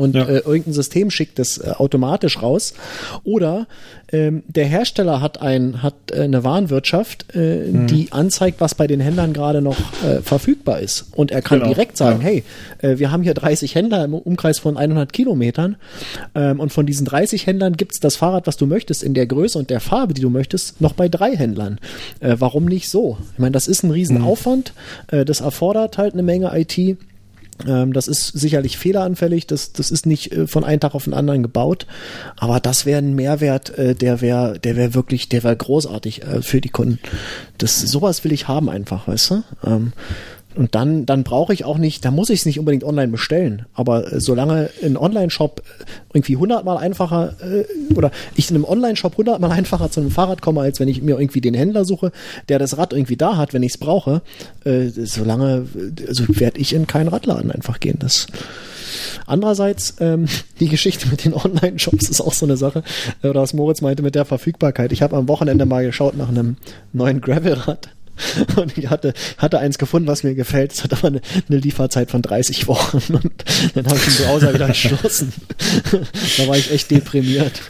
und 0.00 0.14
ja. 0.14 0.24
äh, 0.24 0.38
irgendein 0.38 0.72
System 0.72 1.10
schickt 1.10 1.38
das 1.38 1.58
äh, 1.58 1.70
automatisch 1.76 2.42
raus. 2.42 2.74
Oder 3.22 3.66
ähm, 4.12 4.42
der 4.48 4.64
Hersteller 4.64 5.20
hat 5.20 5.42
ein 5.42 5.82
hat 5.82 5.94
äh, 6.10 6.22
eine 6.22 6.42
Warenwirtschaft, 6.42 7.26
äh, 7.34 7.66
mhm. 7.66 7.86
die 7.86 8.10
anzeigt, 8.10 8.60
was 8.60 8.74
bei 8.74 8.86
den 8.86 9.00
Händlern 9.00 9.32
gerade 9.32 9.60
noch 9.60 9.76
äh, 10.02 10.22
verfügbar 10.22 10.80
ist. 10.80 11.06
Und 11.14 11.30
er 11.30 11.42
kann 11.42 11.60
genau. 11.60 11.72
direkt 11.72 11.96
sagen, 11.96 12.20
ja. 12.22 12.28
hey, 12.28 12.44
äh, 12.80 12.98
wir 12.98 13.10
haben 13.10 13.22
hier 13.22 13.34
30 13.34 13.74
Händler 13.74 14.04
im 14.04 14.14
Umkreis 14.14 14.58
von 14.58 14.76
100 14.76 15.12
Kilometern 15.12 15.76
ähm, 16.34 16.60
und 16.60 16.72
von 16.72 16.86
diesen 16.86 17.04
30 17.04 17.46
Händlern 17.46 17.74
gibt 17.74 17.92
es 17.92 18.00
das 18.00 18.16
Fahrrad, 18.16 18.46
was 18.46 18.56
du 18.56 18.66
möchtest, 18.66 19.02
in 19.02 19.14
der 19.14 19.26
Größe 19.26 19.58
und 19.58 19.68
der 19.68 19.80
Farbe, 19.80 20.14
die 20.14 20.22
du 20.22 20.30
möchtest, 20.30 20.80
noch 20.80 20.94
bei 20.94 21.08
drei 21.08 21.36
Händlern. 21.36 21.78
Äh, 22.20 22.36
warum 22.38 22.64
nicht 22.64 22.88
so? 22.88 23.18
Ich 23.34 23.38
meine, 23.38 23.52
das 23.52 23.68
ist 23.68 23.82
ein 23.82 23.90
Riesenaufwand, 23.90 24.72
mhm. 25.12 25.18
äh, 25.18 25.24
das 25.24 25.40
erfordert 25.40 25.98
halt 25.98 26.14
eine 26.14 26.22
Menge 26.22 26.50
IT. 26.58 26.96
Ähm, 27.66 27.92
das 27.92 28.08
ist 28.08 28.26
sicherlich 28.28 28.78
fehleranfällig, 28.78 29.46
das, 29.46 29.72
das 29.72 29.90
ist 29.90 30.06
nicht 30.06 30.32
äh, 30.32 30.46
von 30.46 30.64
einem 30.64 30.80
Tag 30.80 30.94
auf 30.94 31.04
den 31.04 31.14
anderen 31.14 31.42
gebaut, 31.42 31.86
aber 32.36 32.60
das 32.60 32.86
wäre 32.86 32.98
ein 32.98 33.14
Mehrwert, 33.14 33.76
äh, 33.78 33.94
der 33.94 34.20
wäre, 34.20 34.58
der 34.58 34.76
wäre 34.76 34.94
wirklich, 34.94 35.28
der 35.28 35.42
wäre 35.42 35.56
großartig 35.56 36.22
äh, 36.22 36.42
für 36.42 36.60
die 36.60 36.68
Kunden. 36.68 36.98
Das, 37.58 37.80
sowas 37.80 38.24
will 38.24 38.32
ich 38.32 38.48
haben 38.48 38.68
einfach, 38.68 39.08
weißt 39.08 39.30
du? 39.30 39.42
Und 40.56 40.74
dann, 40.74 41.06
dann 41.06 41.22
brauche 41.22 41.52
ich 41.52 41.64
auch 41.64 41.78
nicht, 41.78 42.04
da 42.04 42.10
muss 42.10 42.28
ich 42.28 42.40
es 42.40 42.46
nicht 42.46 42.58
unbedingt 42.58 42.82
online 42.82 43.12
bestellen. 43.12 43.66
Aber 43.72 44.12
äh, 44.12 44.20
solange 44.20 44.70
ein 44.82 44.96
Online-Shop 44.96 45.62
irgendwie 46.12 46.36
hundertmal 46.36 46.76
einfacher 46.78 47.36
äh, 47.40 47.64
oder 47.94 48.10
ich 48.34 48.50
in 48.50 48.56
einem 48.56 48.64
Online-Shop 48.64 49.16
hundertmal 49.16 49.52
einfacher 49.52 49.90
zu 49.90 50.00
einem 50.00 50.10
Fahrrad 50.10 50.42
komme, 50.42 50.62
als 50.62 50.80
wenn 50.80 50.88
ich 50.88 51.02
mir 51.02 51.18
irgendwie 51.18 51.40
den 51.40 51.54
Händler 51.54 51.84
suche, 51.84 52.10
der 52.48 52.58
das 52.58 52.76
Rad 52.78 52.92
irgendwie 52.92 53.16
da 53.16 53.36
hat, 53.36 53.54
wenn 53.54 53.62
ich 53.62 53.72
es 53.72 53.78
brauche, 53.78 54.22
äh, 54.64 54.88
solange, 54.88 55.66
also 56.08 56.24
werde 56.28 56.60
ich 56.60 56.74
in 56.74 56.86
keinen 56.86 57.08
Radladen 57.08 57.52
einfach 57.52 57.78
gehen. 57.78 57.98
Das 58.00 58.26
Andererseits, 59.26 59.94
ähm, 60.00 60.26
die 60.60 60.68
Geschichte 60.68 61.08
mit 61.08 61.24
den 61.24 61.34
Online-Shops 61.34 62.08
ist 62.08 62.20
auch 62.20 62.34
so 62.34 62.46
eine 62.46 62.56
Sache, 62.56 62.82
oder 63.22 63.42
was 63.42 63.54
Moritz 63.54 63.80
meinte 63.80 64.02
mit 64.02 64.16
der 64.16 64.24
Verfügbarkeit. 64.24 64.90
Ich 64.90 65.02
habe 65.02 65.16
am 65.16 65.28
Wochenende 65.28 65.66
mal 65.66 65.84
geschaut 65.84 66.16
nach 66.16 66.28
einem 66.28 66.56
neuen 66.92 67.20
Gravelrad 67.20 67.88
Und 68.56 68.76
ich 68.76 68.90
hatte, 68.90 69.14
hatte 69.38 69.58
eins 69.58 69.78
gefunden, 69.78 70.08
was 70.08 70.22
mir 70.22 70.34
gefällt. 70.34 70.72
Es 70.72 70.84
hat 70.84 70.92
aber 70.92 71.08
eine, 71.08 71.20
eine 71.48 71.58
Lieferzeit 71.58 72.10
von 72.10 72.22
30 72.22 72.66
Wochen. 72.68 72.98
Und 73.12 73.32
dann 73.74 73.86
habe 73.86 73.96
ich 73.96 74.16
den 74.16 74.26
Browser 74.26 74.54
wieder 74.54 74.68
geschlossen. 74.68 75.32
da 76.38 76.48
war 76.48 76.56
ich 76.56 76.70
echt 76.70 76.90
deprimiert. 76.90 77.60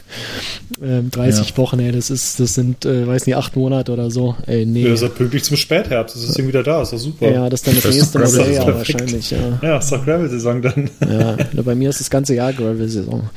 Ähm, 0.81 1.11
30 1.11 1.49
ja. 1.49 1.57
Wochen, 1.57 1.79
ey, 1.79 1.91
das 1.91 2.09
ist, 2.09 2.39
das 2.39 2.55
sind, 2.55 2.85
äh, 2.85 3.05
weiß 3.05 3.25
nicht, 3.25 3.35
acht 3.35 3.55
Monate 3.55 3.91
oder 3.91 4.09
so. 4.09 4.35
Ey, 4.47 4.65
nee. 4.65 4.87
Ja, 4.87 4.93
ist 4.93 5.01
halt 5.01 5.15
pünktlich 5.15 5.43
zum 5.43 5.57
Spätherbst. 5.57 6.15
Das 6.15 6.23
ist 6.23 6.37
Ding 6.37 6.47
wieder 6.47 6.63
da. 6.63 6.81
Ist 6.81 6.93
doch 6.93 6.97
super. 6.97 7.29
Ja, 7.29 7.49
das 7.49 7.61
ist 7.61 7.67
dann 7.67 7.75
das, 7.75 7.83
das 7.83 7.95
nächste 7.95 8.19
Modell 8.19 8.53
ja, 8.53 8.67
wahrscheinlich, 8.67 9.31
ja. 9.31 9.59
Ja, 9.61 9.77
ist 9.77 9.91
doch 9.91 10.03
Gravel-Saison 10.03 10.61
dann. 10.61 10.89
ja, 11.07 11.37
bei 11.63 11.75
mir 11.75 11.89
ist 11.89 11.99
das 11.99 12.09
ganze 12.09 12.35
Jahr 12.35 12.53
Gravel-Saison. 12.53 13.29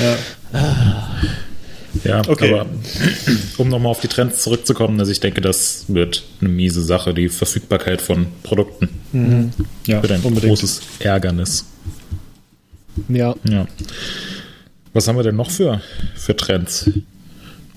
Ja. 0.00 0.16
Ah. 0.58 1.08
Ja, 2.04 2.22
okay. 2.28 2.52
aber 2.52 2.66
um 3.58 3.68
nochmal 3.68 3.90
auf 3.90 4.00
die 4.00 4.08
Trends 4.08 4.42
zurückzukommen, 4.42 4.98
also 5.00 5.10
ich 5.10 5.20
denke, 5.20 5.40
das 5.40 5.86
wird 5.88 6.24
eine 6.40 6.48
miese 6.48 6.82
Sache, 6.82 7.14
die 7.14 7.28
Verfügbarkeit 7.28 8.00
von 8.00 8.26
Produkten. 8.42 8.88
Mhm. 9.12 9.52
Ja, 9.86 10.02
wird 10.02 10.12
ein 10.12 10.20
unbedingt. 10.22 10.50
großes 10.50 10.82
Ärgernis. 11.00 11.66
Ja. 13.08 13.34
ja. 13.48 13.66
Was 14.92 15.08
haben 15.08 15.16
wir 15.16 15.22
denn 15.22 15.36
noch 15.36 15.50
für, 15.50 15.80
für 16.14 16.36
Trends? 16.36 16.90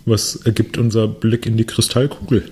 Was 0.05 0.36
ergibt 0.36 0.78
unser 0.78 1.07
Blick 1.07 1.45
in 1.45 1.57
die 1.57 1.66
Kristallkugel? 1.66 2.49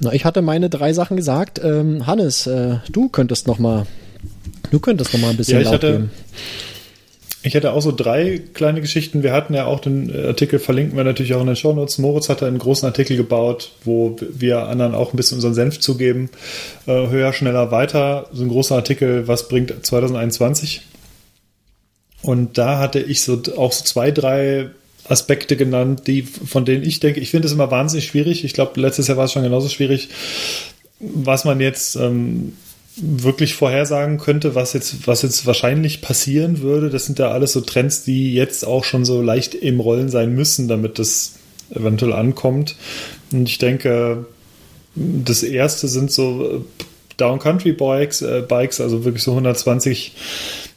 Na, 0.00 0.12
ich 0.12 0.24
hatte 0.24 0.42
meine 0.42 0.68
drei 0.68 0.92
Sachen 0.92 1.16
gesagt. 1.16 1.60
Ähm, 1.62 2.06
Hannes, 2.06 2.46
äh, 2.46 2.76
du 2.90 3.08
könntest 3.08 3.46
noch 3.46 3.58
mal, 3.58 3.86
du 4.70 4.80
könntest 4.80 5.12
noch 5.12 5.20
mal 5.20 5.30
ein 5.30 5.36
bisschen 5.36 5.60
ja, 5.60 5.66
ich 5.66 5.72
hatte, 5.72 5.92
geben. 5.92 6.10
Ich 7.46 7.52
hätte 7.52 7.72
auch 7.72 7.82
so 7.82 7.92
drei 7.92 8.40
kleine 8.54 8.80
Geschichten. 8.80 9.22
Wir 9.22 9.34
hatten 9.34 9.52
ja 9.52 9.66
auch 9.66 9.80
den 9.80 10.10
Artikel, 10.26 10.58
verlinken 10.58 10.96
wir 10.96 11.04
natürlich 11.04 11.34
auch 11.34 11.42
in 11.42 11.46
den 11.46 11.56
Show 11.56 11.74
Notes. 11.74 11.98
Moritz 11.98 12.30
hat 12.30 12.42
einen 12.42 12.58
großen 12.58 12.86
Artikel 12.86 13.18
gebaut, 13.18 13.72
wo 13.84 14.16
wir 14.18 14.66
anderen 14.66 14.94
auch 14.94 15.12
ein 15.12 15.18
bisschen 15.18 15.36
unseren 15.36 15.52
Senf 15.52 15.78
zugeben. 15.78 16.30
Äh, 16.86 17.08
höher, 17.08 17.34
schneller, 17.34 17.70
weiter. 17.70 18.30
So 18.32 18.44
ein 18.44 18.48
großer 18.48 18.76
Artikel, 18.76 19.28
was 19.28 19.48
bringt 19.48 19.74
2021? 19.84 20.80
Und 22.22 22.56
da 22.56 22.78
hatte 22.78 23.00
ich 23.00 23.20
so 23.20 23.38
auch 23.58 23.72
so 23.72 23.84
zwei, 23.84 24.10
drei 24.10 24.70
Aspekte 25.06 25.58
genannt, 25.58 26.04
die, 26.06 26.22
von 26.22 26.64
denen 26.64 26.82
ich 26.82 27.00
denke, 27.00 27.20
ich 27.20 27.30
finde 27.30 27.46
es 27.46 27.52
immer 27.52 27.70
wahnsinnig 27.70 28.06
schwierig. 28.06 28.46
Ich 28.46 28.54
glaube, 28.54 28.80
letztes 28.80 29.08
Jahr 29.08 29.18
war 29.18 29.26
es 29.26 29.32
schon 29.32 29.42
genauso 29.42 29.68
schwierig, 29.68 30.08
was 30.98 31.44
man 31.44 31.60
jetzt 31.60 31.96
ähm, 31.96 32.54
wirklich 32.96 33.54
vorhersagen 33.54 34.18
könnte, 34.18 34.54
was 34.54 34.72
jetzt, 34.72 35.06
was 35.06 35.22
jetzt 35.22 35.46
wahrscheinlich 35.46 36.00
passieren 36.00 36.60
würde. 36.60 36.90
Das 36.90 37.06
sind 37.06 37.18
ja 37.18 37.30
alles 37.30 37.52
so 37.52 37.60
Trends, 37.60 38.04
die 38.04 38.34
jetzt 38.34 38.66
auch 38.66 38.84
schon 38.84 39.04
so 39.04 39.20
leicht 39.20 39.54
im 39.54 39.80
Rollen 39.80 40.08
sein 40.08 40.34
müssen, 40.34 40.68
damit 40.68 40.98
das 40.98 41.34
eventuell 41.70 42.12
ankommt. 42.12 42.76
Und 43.32 43.48
ich 43.48 43.58
denke, 43.58 44.26
das 44.94 45.42
erste 45.42 45.88
sind 45.88 46.12
so 46.12 46.64
Down 47.16 47.38
Country 47.38 47.72
Bikes, 47.72 48.22
äh, 48.22 48.42
Bikes, 48.46 48.80
also 48.80 49.04
wirklich 49.04 49.22
so 49.24 49.32
120 49.32 50.12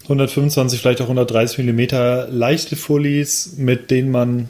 125, 0.10 0.80
vielleicht 0.80 1.02
auch 1.02 1.08
130 1.08 1.58
Millimeter 1.58 2.30
leichte 2.30 2.78
Fullies, 2.78 3.56
mit 3.58 3.92
denen 3.92 4.10
man 4.10 4.48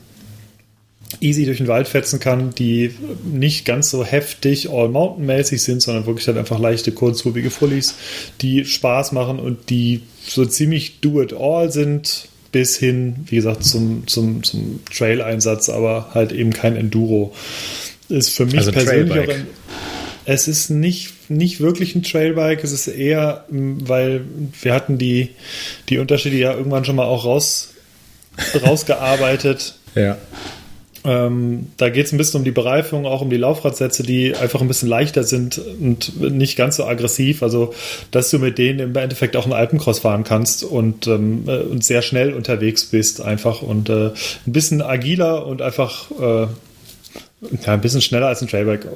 easy 1.21 1.45
durch 1.45 1.57
den 1.57 1.67
Wald 1.67 1.87
fetzen 1.87 2.19
kann, 2.19 2.51
die 2.51 2.91
nicht 3.23 3.65
ganz 3.65 3.89
so 3.89 4.03
heftig 4.03 4.69
all-mountain-mäßig 4.69 5.61
sind, 5.61 5.81
sondern 5.81 6.05
wirklich 6.05 6.27
halt 6.27 6.37
einfach 6.37 6.59
leichte, 6.59 6.91
kurzhubige 6.91 7.49
Fullies, 7.49 7.95
die 8.41 8.65
Spaß 8.65 9.11
machen 9.11 9.39
und 9.39 9.69
die 9.69 10.01
so 10.25 10.45
ziemlich 10.45 10.99
do-it-all 10.99 11.71
sind, 11.71 12.27
bis 12.51 12.77
hin, 12.77 13.25
wie 13.27 13.37
gesagt, 13.37 13.63
zum, 13.63 14.07
zum, 14.07 14.43
zum 14.43 14.79
Trail-Einsatz, 14.85 15.69
aber 15.69 16.09
halt 16.13 16.31
eben 16.31 16.53
kein 16.53 16.75
Enduro. 16.75 17.33
Ist 18.09 18.29
für 18.29 18.45
mich 18.45 18.57
also 18.57 18.71
persönlich 18.71 19.11
auch 19.11 19.33
ein, 19.33 19.47
es 20.29 20.49
ist 20.49 20.69
nicht, 20.69 21.29
nicht 21.29 21.61
wirklich 21.61 21.95
ein 21.95 22.03
Trailbike, 22.03 22.61
es 22.63 22.73
ist 22.73 22.87
eher, 22.87 23.45
weil 23.49 24.25
wir 24.61 24.73
hatten 24.73 24.97
die, 24.97 25.29
die 25.87 25.99
Unterschiede 25.99 26.35
ja 26.35 26.53
irgendwann 26.53 26.83
schon 26.83 26.97
mal 26.97 27.05
auch 27.05 27.23
raus, 27.23 27.69
rausgearbeitet. 28.61 29.75
ja. 29.95 30.17
Ähm, 31.03 31.67
da 31.77 31.89
geht 31.89 32.05
es 32.07 32.11
ein 32.11 32.17
bisschen 32.17 32.39
um 32.39 32.45
die 32.45 32.51
Bereifung, 32.51 33.05
auch 33.05 33.21
um 33.21 33.29
die 33.29 33.37
Laufradsätze, 33.37 34.03
die 34.03 34.35
einfach 34.35 34.61
ein 34.61 34.67
bisschen 34.67 34.89
leichter 34.89 35.23
sind 35.23 35.57
und 35.57 36.19
nicht 36.19 36.57
ganz 36.57 36.77
so 36.77 36.85
aggressiv. 36.85 37.43
Also, 37.43 37.73
dass 38.11 38.29
du 38.29 38.39
mit 38.39 38.57
denen 38.57 38.79
im 38.79 38.95
Endeffekt 38.95 39.35
auch 39.35 39.43
einen 39.43 39.53
Alpencross 39.53 39.99
fahren 39.99 40.23
kannst 40.23 40.63
und, 40.63 41.07
ähm, 41.07 41.43
äh, 41.47 41.57
und 41.59 41.83
sehr 41.83 42.01
schnell 42.01 42.33
unterwegs 42.33 42.85
bist, 42.85 43.21
einfach 43.21 43.61
und 43.61 43.89
äh, 43.89 44.07
ein 44.07 44.13
bisschen 44.45 44.81
agiler 44.81 45.45
und 45.45 45.61
einfach 45.61 46.11
äh, 46.11 46.47
ja, 47.41 47.73
ein 47.73 47.81
bisschen 47.81 48.01
schneller 48.01 48.27
als 48.27 48.41
ein 48.41 48.47
Trailbike 48.47 48.87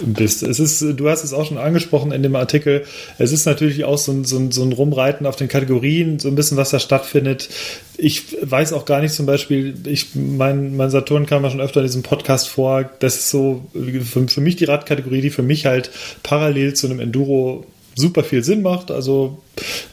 bist. 0.00 0.42
Es 0.42 0.58
ist, 0.58 0.82
du 0.96 1.08
hast 1.08 1.22
es 1.22 1.32
auch 1.32 1.46
schon 1.46 1.58
angesprochen 1.58 2.10
in 2.10 2.24
dem 2.24 2.34
Artikel. 2.34 2.84
Es 3.18 3.30
ist 3.30 3.46
natürlich 3.46 3.84
auch 3.84 3.98
so 3.98 4.10
ein, 4.10 4.24
so, 4.24 4.36
ein, 4.36 4.50
so 4.50 4.64
ein 4.64 4.72
Rumreiten 4.72 5.26
auf 5.26 5.36
den 5.36 5.46
Kategorien, 5.46 6.18
so 6.18 6.26
ein 6.26 6.34
bisschen, 6.34 6.56
was 6.56 6.70
da 6.70 6.80
stattfindet. 6.80 7.50
Ich 7.96 8.36
weiß 8.42 8.72
auch 8.72 8.84
gar 8.84 9.00
nicht 9.00 9.14
zum 9.14 9.26
Beispiel, 9.26 9.74
ich, 9.86 10.16
mein, 10.16 10.76
mein 10.76 10.90
Saturn 10.90 11.26
kam 11.26 11.44
ja 11.44 11.50
schon 11.50 11.60
öfter 11.60 11.80
in 11.80 11.86
diesem 11.86 12.02
Podcast 12.02 12.48
vor. 12.48 12.90
Das 12.98 13.14
ist 13.14 13.30
so 13.30 13.64
für, 13.72 14.26
für 14.26 14.40
mich 14.40 14.56
die 14.56 14.64
Radkategorie, 14.64 15.20
die 15.20 15.30
für 15.30 15.42
mich 15.42 15.66
halt 15.66 15.90
parallel 16.24 16.74
zu 16.74 16.88
einem 16.88 16.98
Enduro 16.98 17.64
super 17.94 18.24
viel 18.24 18.42
Sinn 18.42 18.62
macht. 18.62 18.90
Also 18.90 19.38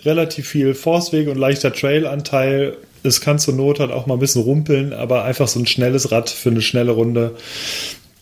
relativ 0.04 0.47
viel 0.47 0.74
Forceweg 0.74 1.28
und 1.28 1.38
leichter 1.38 1.72
Trailanteil 1.72 2.78
es 3.04 3.22
kann 3.22 3.39
zur 3.39 3.54
Not 3.54 3.80
halt 3.80 3.91
auch 3.91 4.06
mal 4.06 4.16
ein 4.16 4.20
bisschen 4.20 4.43
rumpeln, 4.43 4.93
aber 4.93 5.24
einfach 5.24 5.47
so 5.47 5.60
ein 5.60 5.66
schnelles 5.66 6.12
Rad 6.12 6.30
für 6.30 6.49
eine 6.49 6.62
schnelle 6.62 6.91
Runde. 6.91 7.36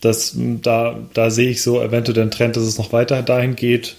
Das, 0.00 0.34
da, 0.36 0.98
da 1.12 1.30
sehe 1.30 1.50
ich 1.50 1.62
so 1.62 1.80
eventuell 1.82 2.14
den 2.14 2.30
Trend, 2.30 2.56
dass 2.56 2.64
es 2.64 2.78
noch 2.78 2.92
weiter 2.92 3.22
dahin 3.22 3.56
geht. 3.56 3.96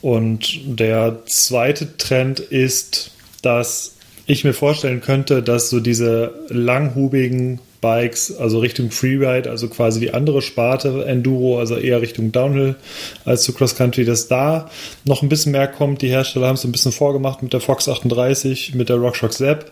Und 0.00 0.60
der 0.64 1.18
zweite 1.26 1.96
Trend 1.96 2.40
ist, 2.40 3.12
dass 3.42 3.94
ich 4.26 4.44
mir 4.44 4.54
vorstellen 4.54 5.00
könnte, 5.00 5.42
dass 5.42 5.68
so 5.68 5.80
diese 5.80 6.32
langhubigen 6.48 7.60
Bikes, 7.82 8.34
also 8.36 8.60
Richtung 8.60 8.92
Freeride, 8.92 9.50
also 9.50 9.68
quasi 9.68 10.00
die 10.00 10.14
andere 10.14 10.40
Sparte 10.40 11.04
Enduro, 11.04 11.58
also 11.58 11.76
eher 11.76 12.00
Richtung 12.00 12.30
Downhill 12.30 12.76
als 13.24 13.42
zu 13.42 13.52
Cross 13.52 13.74
Country, 13.74 14.04
dass 14.04 14.28
da 14.28 14.70
noch 15.04 15.22
ein 15.22 15.28
bisschen 15.28 15.52
mehr 15.52 15.66
kommt. 15.66 16.00
Die 16.00 16.08
Hersteller 16.08 16.46
haben 16.46 16.54
es 16.54 16.64
ein 16.64 16.72
bisschen 16.72 16.92
vorgemacht 16.92 17.42
mit 17.42 17.52
der 17.52 17.60
Fox 17.60 17.88
38, 17.88 18.74
mit 18.74 18.88
der 18.88 18.96
RockShox 18.96 19.38
Zap 19.38 19.70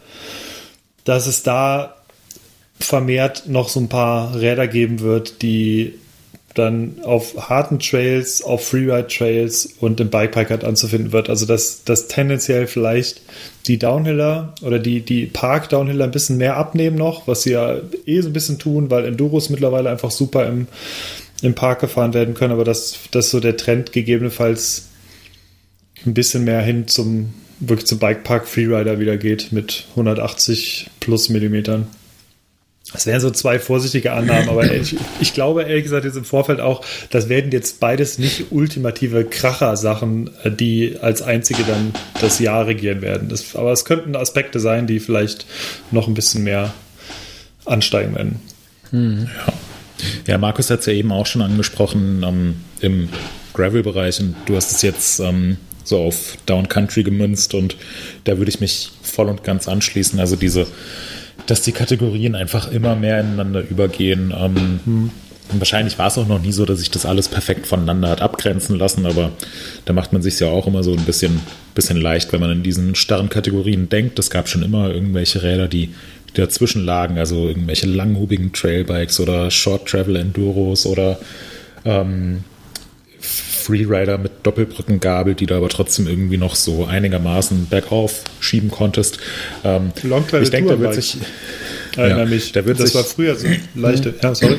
dass 1.11 1.26
es 1.26 1.42
da 1.42 1.96
vermehrt 2.78 3.48
noch 3.48 3.68
so 3.68 3.80
ein 3.80 3.88
paar 3.88 4.38
Räder 4.38 4.68
geben 4.68 5.00
wird, 5.00 5.42
die 5.42 5.94
dann 6.54 7.00
auf 7.02 7.48
harten 7.48 7.80
Trails, 7.80 8.42
auf 8.42 8.68
Freeride-Trails 8.68 9.74
und 9.80 9.98
im 9.98 10.08
Bikepark 10.08 10.50
halt 10.50 10.62
anzufinden 10.62 11.11
wird. 11.11 11.28
Also 11.28 11.46
dass, 11.46 11.82
dass 11.82 12.06
tendenziell 12.06 12.68
vielleicht 12.68 13.22
die 13.66 13.76
Downhiller 13.76 14.54
oder 14.62 14.78
die, 14.78 15.00
die 15.00 15.26
Park-Downhiller 15.26 16.04
ein 16.04 16.12
bisschen 16.12 16.36
mehr 16.36 16.56
abnehmen 16.56 16.96
noch, 16.96 17.26
was 17.26 17.42
sie 17.42 17.52
ja 17.52 17.78
eh 18.06 18.20
so 18.20 18.28
ein 18.28 18.32
bisschen 18.32 18.61
tun, 18.61 18.88
weil 18.88 19.04
Enduros 19.04 19.50
mittlerweile 19.50 19.90
einfach 19.90 20.12
super 20.12 20.46
im, 20.46 20.68
im 21.42 21.56
Park 21.56 21.80
gefahren 21.80 22.14
werden 22.14 22.34
können, 22.34 22.52
aber 22.52 22.64
dass, 22.64 23.00
dass 23.11 23.30
so 23.30 23.40
der 23.40 23.56
Trend 23.56 23.90
gegebenenfalls 23.90 24.90
ein 26.06 26.14
bisschen 26.14 26.44
mehr 26.44 26.62
hin 26.62 26.86
zum 26.86 27.34
wirklich 27.61 27.86
zum 27.86 27.98
Bikepark 27.98 28.48
Freerider 28.48 28.98
wieder 28.98 29.16
geht 29.16 29.52
mit 29.52 29.84
180 29.90 30.90
plus 30.98 31.28
Millimetern. 31.28 31.86
Das 32.92 33.06
wären 33.06 33.20
so 33.20 33.30
zwei 33.30 33.58
vorsichtige 33.58 34.12
Annahmen, 34.12 34.48
aber 34.48 34.72
ich, 34.72 34.96
ich, 35.20 35.34
glaube 35.34 35.62
ehrlich 35.62 35.84
gesagt 35.84 36.04
jetzt 36.04 36.16
im 36.16 36.24
Vorfeld 36.24 36.61
auch, 36.61 36.84
das 37.11 37.28
werden 37.28 37.52
jetzt 37.52 37.78
beides 37.78 38.18
nicht 38.18 38.46
ultimative 38.50 39.24
Kracher-Sachen, 39.24 40.30
äh, 40.42 40.50
die 40.50 40.96
als 41.00 41.22
einzige 41.22 41.62
dann 41.62 41.92
das 42.20 42.40
Jahr 42.40 42.66
regieren 42.66 43.02
werden. 43.02 43.28
Das, 43.28 43.54
aber 43.54 43.72
es 43.72 43.84
könnten 43.84 44.16
Aspekte 44.16 44.58
sein, 44.58 44.86
die 44.86 44.98
vielleicht 44.98 45.46
noch 45.90 46.08
ein 46.08 46.14
bisschen 46.14 46.42
mehr 46.42 46.72
ansteigen 47.64 48.14
werden. 48.14 48.40
Hm. 48.90 49.28
Ja. 49.46 49.52
ja, 50.26 50.38
Markus 50.38 50.70
hat 50.70 50.80
es 50.80 50.86
ja 50.86 50.92
eben 50.92 51.12
auch 51.12 51.26
schon 51.26 51.42
angesprochen 51.42 52.24
ähm, 52.26 52.56
im 52.80 53.08
Gravel-Bereich 53.52 54.20
und 54.20 54.34
du 54.46 54.56
hast 54.56 54.72
es 54.72 54.82
jetzt 54.82 55.20
ähm, 55.20 55.58
so 55.85 55.99
auf 55.99 56.37
Down 56.47 56.68
Country 56.68 57.03
gemünzt 57.03 57.55
und 57.55 57.76
da 58.24 58.39
würde 58.39 58.51
ich 58.51 58.61
mich 58.61 58.91
voll 59.03 59.28
und 59.28 59.45
ganz 59.45 59.68
anschließen. 59.68 60.18
Also 60.20 60.37
diese, 60.37 60.66
dass 61.47 61.62
die 61.62 61.72
Kategorien 61.72 62.35
einfach 62.35 62.70
immer 62.70 62.97
mehr 62.97 63.20
ineinander 63.20 63.62
übergehen. 63.68 64.33
Ähm, 64.37 64.81
hm. 64.85 65.11
Wahrscheinlich 65.53 65.99
war 65.99 66.07
es 66.07 66.16
auch 66.16 66.28
noch 66.28 66.41
nie 66.41 66.53
so, 66.53 66.64
dass 66.64 66.78
sich 66.78 66.91
das 66.91 67.05
alles 67.05 67.28
perfekt 67.28 67.66
voneinander 67.66 68.09
hat 68.09 68.20
abgrenzen 68.20 68.78
lassen, 68.78 69.05
aber 69.05 69.33
da 69.85 69.93
macht 69.93 70.12
man 70.12 70.22
sich 70.22 70.39
ja 70.39 70.47
auch 70.47 70.68
immer 70.68 70.85
so 70.85 70.93
ein 70.93 71.05
bisschen, 71.05 71.41
bisschen 71.74 72.01
leicht, 72.01 72.33
wenn 72.33 72.41
man 72.41 72.53
in 72.53 72.62
diesen 72.62 72.95
starren 72.95 73.28
Kategorien 73.28 73.89
denkt. 73.89 74.18
Es 74.20 74.31
gab 74.31 74.49
schon 74.49 74.62
immer 74.62 74.91
irgendwelche 74.91 75.43
Räder, 75.43 75.66
die 75.66 75.91
dazwischen 76.35 76.85
lagen, 76.85 77.18
also 77.18 77.49
irgendwelche 77.49 77.87
langhubigen 77.87 78.53
Trailbikes 78.53 79.18
oder 79.18 79.51
Short 79.51 79.89
Travel 79.89 80.14
Enduros 80.14 80.87
oder 80.87 81.18
ähm, 81.85 82.45
Freerider 83.20 84.18
mit 84.18 84.32
Doppelbrückengabel, 84.42 85.34
die 85.34 85.46
du 85.46 85.54
aber 85.54 85.68
trotzdem 85.68 86.06
irgendwie 86.06 86.38
noch 86.38 86.54
so 86.54 86.86
einigermaßen 86.86 87.68
bergauf 87.68 88.24
schieben 88.40 88.70
konntest. 88.70 89.18
Ähm, 89.64 89.92
ich 90.40 90.50
denke, 90.50 90.70
da 90.70 90.80
wird 90.80 90.94
sich. 90.94 91.18
ja, 91.96 92.24
mich. 92.24 92.52
Da 92.52 92.64
wird 92.64 92.80
das 92.80 92.86
sich, 92.86 92.94
war 92.94 93.04
früher 93.04 93.36
so 93.36 93.46
leichte. 93.74 94.14
Ja, 94.22 94.34
sorry. 94.34 94.58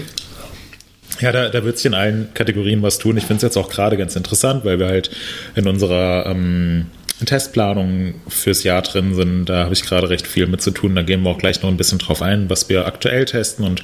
Ja, 1.20 1.32
da, 1.32 1.49
da 1.49 1.64
wird 1.64 1.78
sich 1.78 1.86
in 1.86 1.93
allen 1.93 2.30
Kategorien 2.34 2.82
was 2.82 2.97
tun. 2.97 3.18
Ich 3.18 3.26
finde 3.26 3.38
es 3.38 3.41
jetzt 3.43 3.57
auch 3.57 3.70
gerade 3.70 3.97
ganz 3.97 4.16
interessant, 4.16 4.66
weil 4.66 4.80
wir 4.80 4.88
halt 4.88 5.12
in 5.55 5.68
unserer 5.68 6.26
ähm, 6.28 6.88
Testplanung 7.26 8.16
fürs 8.28 8.64
Jahr 8.64 8.82
drin 8.82 9.14
sind. 9.14 9.45
Da 9.45 9.66
habe 9.66 9.74
ich 9.74 9.84
gerade 9.84 10.09
recht 10.09 10.28
viel 10.28 10.47
mit 10.47 10.62
zu 10.62 10.72
tun. 10.72 10.95
Da 10.95 11.03
gehen 11.03 11.22
wir 11.24 11.30
auch 11.30 11.38
gleich 11.38 11.62
noch 11.62 11.70
ein 11.70 11.78
bisschen 11.78 11.99
drauf 11.99 12.22
ein, 12.22 12.49
was 12.49 12.70
wir 12.70 12.86
aktuell 12.86 13.26
testen 13.26 13.66
und 13.66 13.84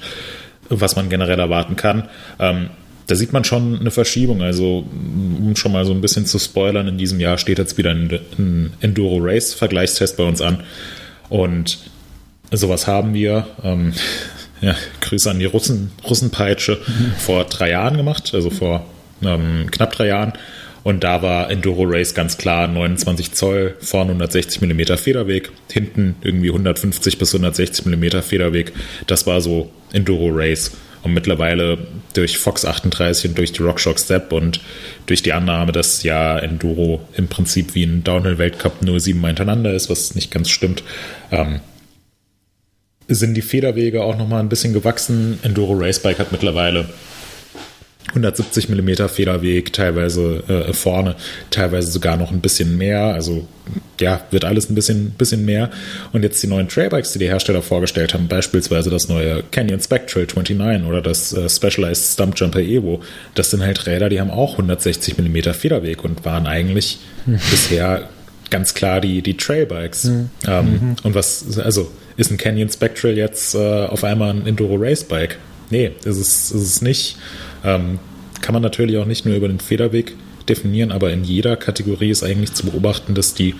was 0.69 0.95
man 0.95 1.09
generell 1.09 1.39
erwarten 1.39 1.75
kann. 1.75 2.09
Ähm, 2.39 2.69
da 3.07 3.15
sieht 3.15 3.33
man 3.33 3.43
schon 3.43 3.79
eine 3.79 3.91
Verschiebung. 3.91 4.41
Also, 4.41 4.85
um 4.91 5.55
schon 5.55 5.71
mal 5.71 5.85
so 5.85 5.93
ein 5.93 6.01
bisschen 6.01 6.25
zu 6.25 6.39
spoilern, 6.39 6.87
in 6.87 6.97
diesem 6.97 7.19
Jahr 7.19 7.37
steht 7.37 7.57
jetzt 7.57 7.77
wieder 7.77 7.91
ein, 7.91 8.19
ein 8.37 8.73
Enduro 8.81 9.17
Race 9.19 9.53
Vergleichstest 9.53 10.17
bei 10.17 10.23
uns 10.23 10.41
an. 10.41 10.63
Und 11.29 11.79
sowas 12.51 12.85
haben 12.85 13.13
wir. 13.13 13.47
Ähm, 13.63 13.93
ja, 14.61 14.75
Grüße 15.01 15.29
an 15.31 15.39
die 15.39 15.45
Russen, 15.45 15.91
Russenpeitsche 16.07 16.79
mhm. 16.85 17.13
vor 17.17 17.45
drei 17.45 17.71
Jahren 17.71 17.95
gemacht, 17.95 18.31
also 18.33 18.49
vor 18.49 18.85
ähm, 19.23 19.67
knapp 19.71 19.93
drei 19.93 20.07
Jahren. 20.07 20.33
Und 20.83 21.03
da 21.03 21.21
war 21.21 21.49
Enduro 21.51 21.83
Race 21.85 22.13
ganz 22.13 22.37
klar 22.37 22.67
29 22.67 23.33
Zoll, 23.33 23.75
vorne 23.81 24.11
160 24.11 24.61
mm 24.61 24.95
Federweg, 24.95 25.51
hinten 25.69 26.15
irgendwie 26.21 26.47
150 26.47 27.17
bis 27.17 27.35
160 27.35 27.85
mm 27.85 28.21
Federweg. 28.21 28.71
Das 29.05 29.27
war 29.27 29.41
so 29.41 29.69
Enduro 29.91 30.29
Race. 30.31 30.71
Und 31.07 31.13
mittlerweile 31.13 31.77
durch 32.13 32.37
Fox 32.37 32.65
38 32.65 33.29
und 33.29 33.37
durch 33.37 33.53
die 33.53 33.61
RockShox 33.61 34.03
Step 34.03 34.33
und 34.33 34.59
durch 35.05 35.23
die 35.23 35.31
Annahme, 35.31 35.71
dass 35.71 36.03
ja 36.03 36.37
Enduro 36.37 36.99
im 37.15 37.29
Prinzip 37.29 37.75
wie 37.75 37.85
ein 37.85 38.03
Downhill-Weltcup 38.03 38.81
nur 38.81 38.99
siebenmal 38.99 39.29
hintereinander 39.29 39.73
ist, 39.73 39.89
was 39.89 40.15
nicht 40.15 40.31
ganz 40.31 40.49
stimmt, 40.49 40.83
ähm, 41.31 41.61
sind 43.07 43.35
die 43.35 43.41
Federwege 43.41 44.03
auch 44.03 44.17
nochmal 44.17 44.41
ein 44.41 44.49
bisschen 44.49 44.73
gewachsen. 44.73 45.39
Enduro 45.43 45.75
Racebike 45.75 46.19
hat 46.19 46.33
mittlerweile 46.33 46.89
170 48.09 48.69
mm 48.69 49.07
Federweg, 49.07 49.73
teilweise 49.73 50.43
äh, 50.47 50.73
vorne, 50.73 51.15
teilweise 51.51 51.91
sogar 51.91 52.17
noch 52.17 52.31
ein 52.31 52.39
bisschen 52.41 52.77
mehr. 52.77 53.01
Also 53.01 53.47
ja, 53.99 54.21
wird 54.31 54.45
alles 54.45 54.69
ein 54.69 54.75
bisschen, 54.75 55.11
bisschen 55.11 55.43
mehr. 55.45 55.69
Und 56.13 56.23
jetzt 56.23 56.41
die 56.41 56.47
neuen 56.47 56.67
Trailbikes, 56.69 57.13
die 57.13 57.19
die 57.19 57.27
Hersteller 57.27 57.61
vorgestellt 57.61 58.13
haben, 58.13 58.27
beispielsweise 58.27 58.89
das 58.89 59.09
neue 59.09 59.43
Canyon 59.51 59.81
Spectral 59.81 60.25
29 60.25 60.87
oder 60.87 61.01
das 61.01 61.33
äh, 61.33 61.49
Specialized 61.49 62.13
Stumpjumper 62.13 62.59
Evo, 62.59 63.01
das 63.35 63.51
sind 63.51 63.61
halt 63.61 63.85
Räder, 63.87 64.09
die 64.09 64.21
haben 64.21 64.31
auch 64.31 64.53
160 64.53 65.17
mm 65.17 65.53
Federweg 65.53 66.03
und 66.03 66.23
waren 66.25 66.47
eigentlich 66.47 66.99
hm. 67.25 67.39
bisher 67.51 68.09
ganz 68.49 68.73
klar 68.73 69.01
die, 69.01 69.21
die 69.21 69.35
Trailbikes. 69.35 70.05
Mhm. 70.05 70.29
Ähm, 70.47 70.65
mhm. 70.65 70.95
Und 71.03 71.15
was, 71.15 71.59
also 71.59 71.91
ist 72.15 72.31
ein 72.31 72.37
Canyon 72.37 72.69
Spectral 72.69 73.17
jetzt 73.17 73.55
äh, 73.55 73.85
auf 73.85 74.03
einmal 74.03 74.31
ein 74.31 74.47
Enduro 74.47 74.75
Racebike? 74.75 75.35
Nee, 75.69 75.91
ist 76.05 76.17
es, 76.17 76.51
ist 76.51 76.61
es 76.61 76.81
nicht. 76.81 77.17
Ähm, 77.67 77.99
kann 78.41 78.53
man 78.53 78.61
natürlich 78.61 78.97
auch 78.97 79.05
nicht 79.05 79.25
nur 79.25 79.35
über 79.35 79.49
den 79.49 79.59
Federweg 79.59 80.15
definieren, 80.47 80.91
aber 80.91 81.11
in 81.11 81.25
jeder 81.25 81.57
Kategorie 81.57 82.09
ist 82.09 82.23
eigentlich 82.23 82.53
zu 82.53 82.65
beobachten, 82.65 83.13
dass 83.13 83.33
die, 83.33 83.55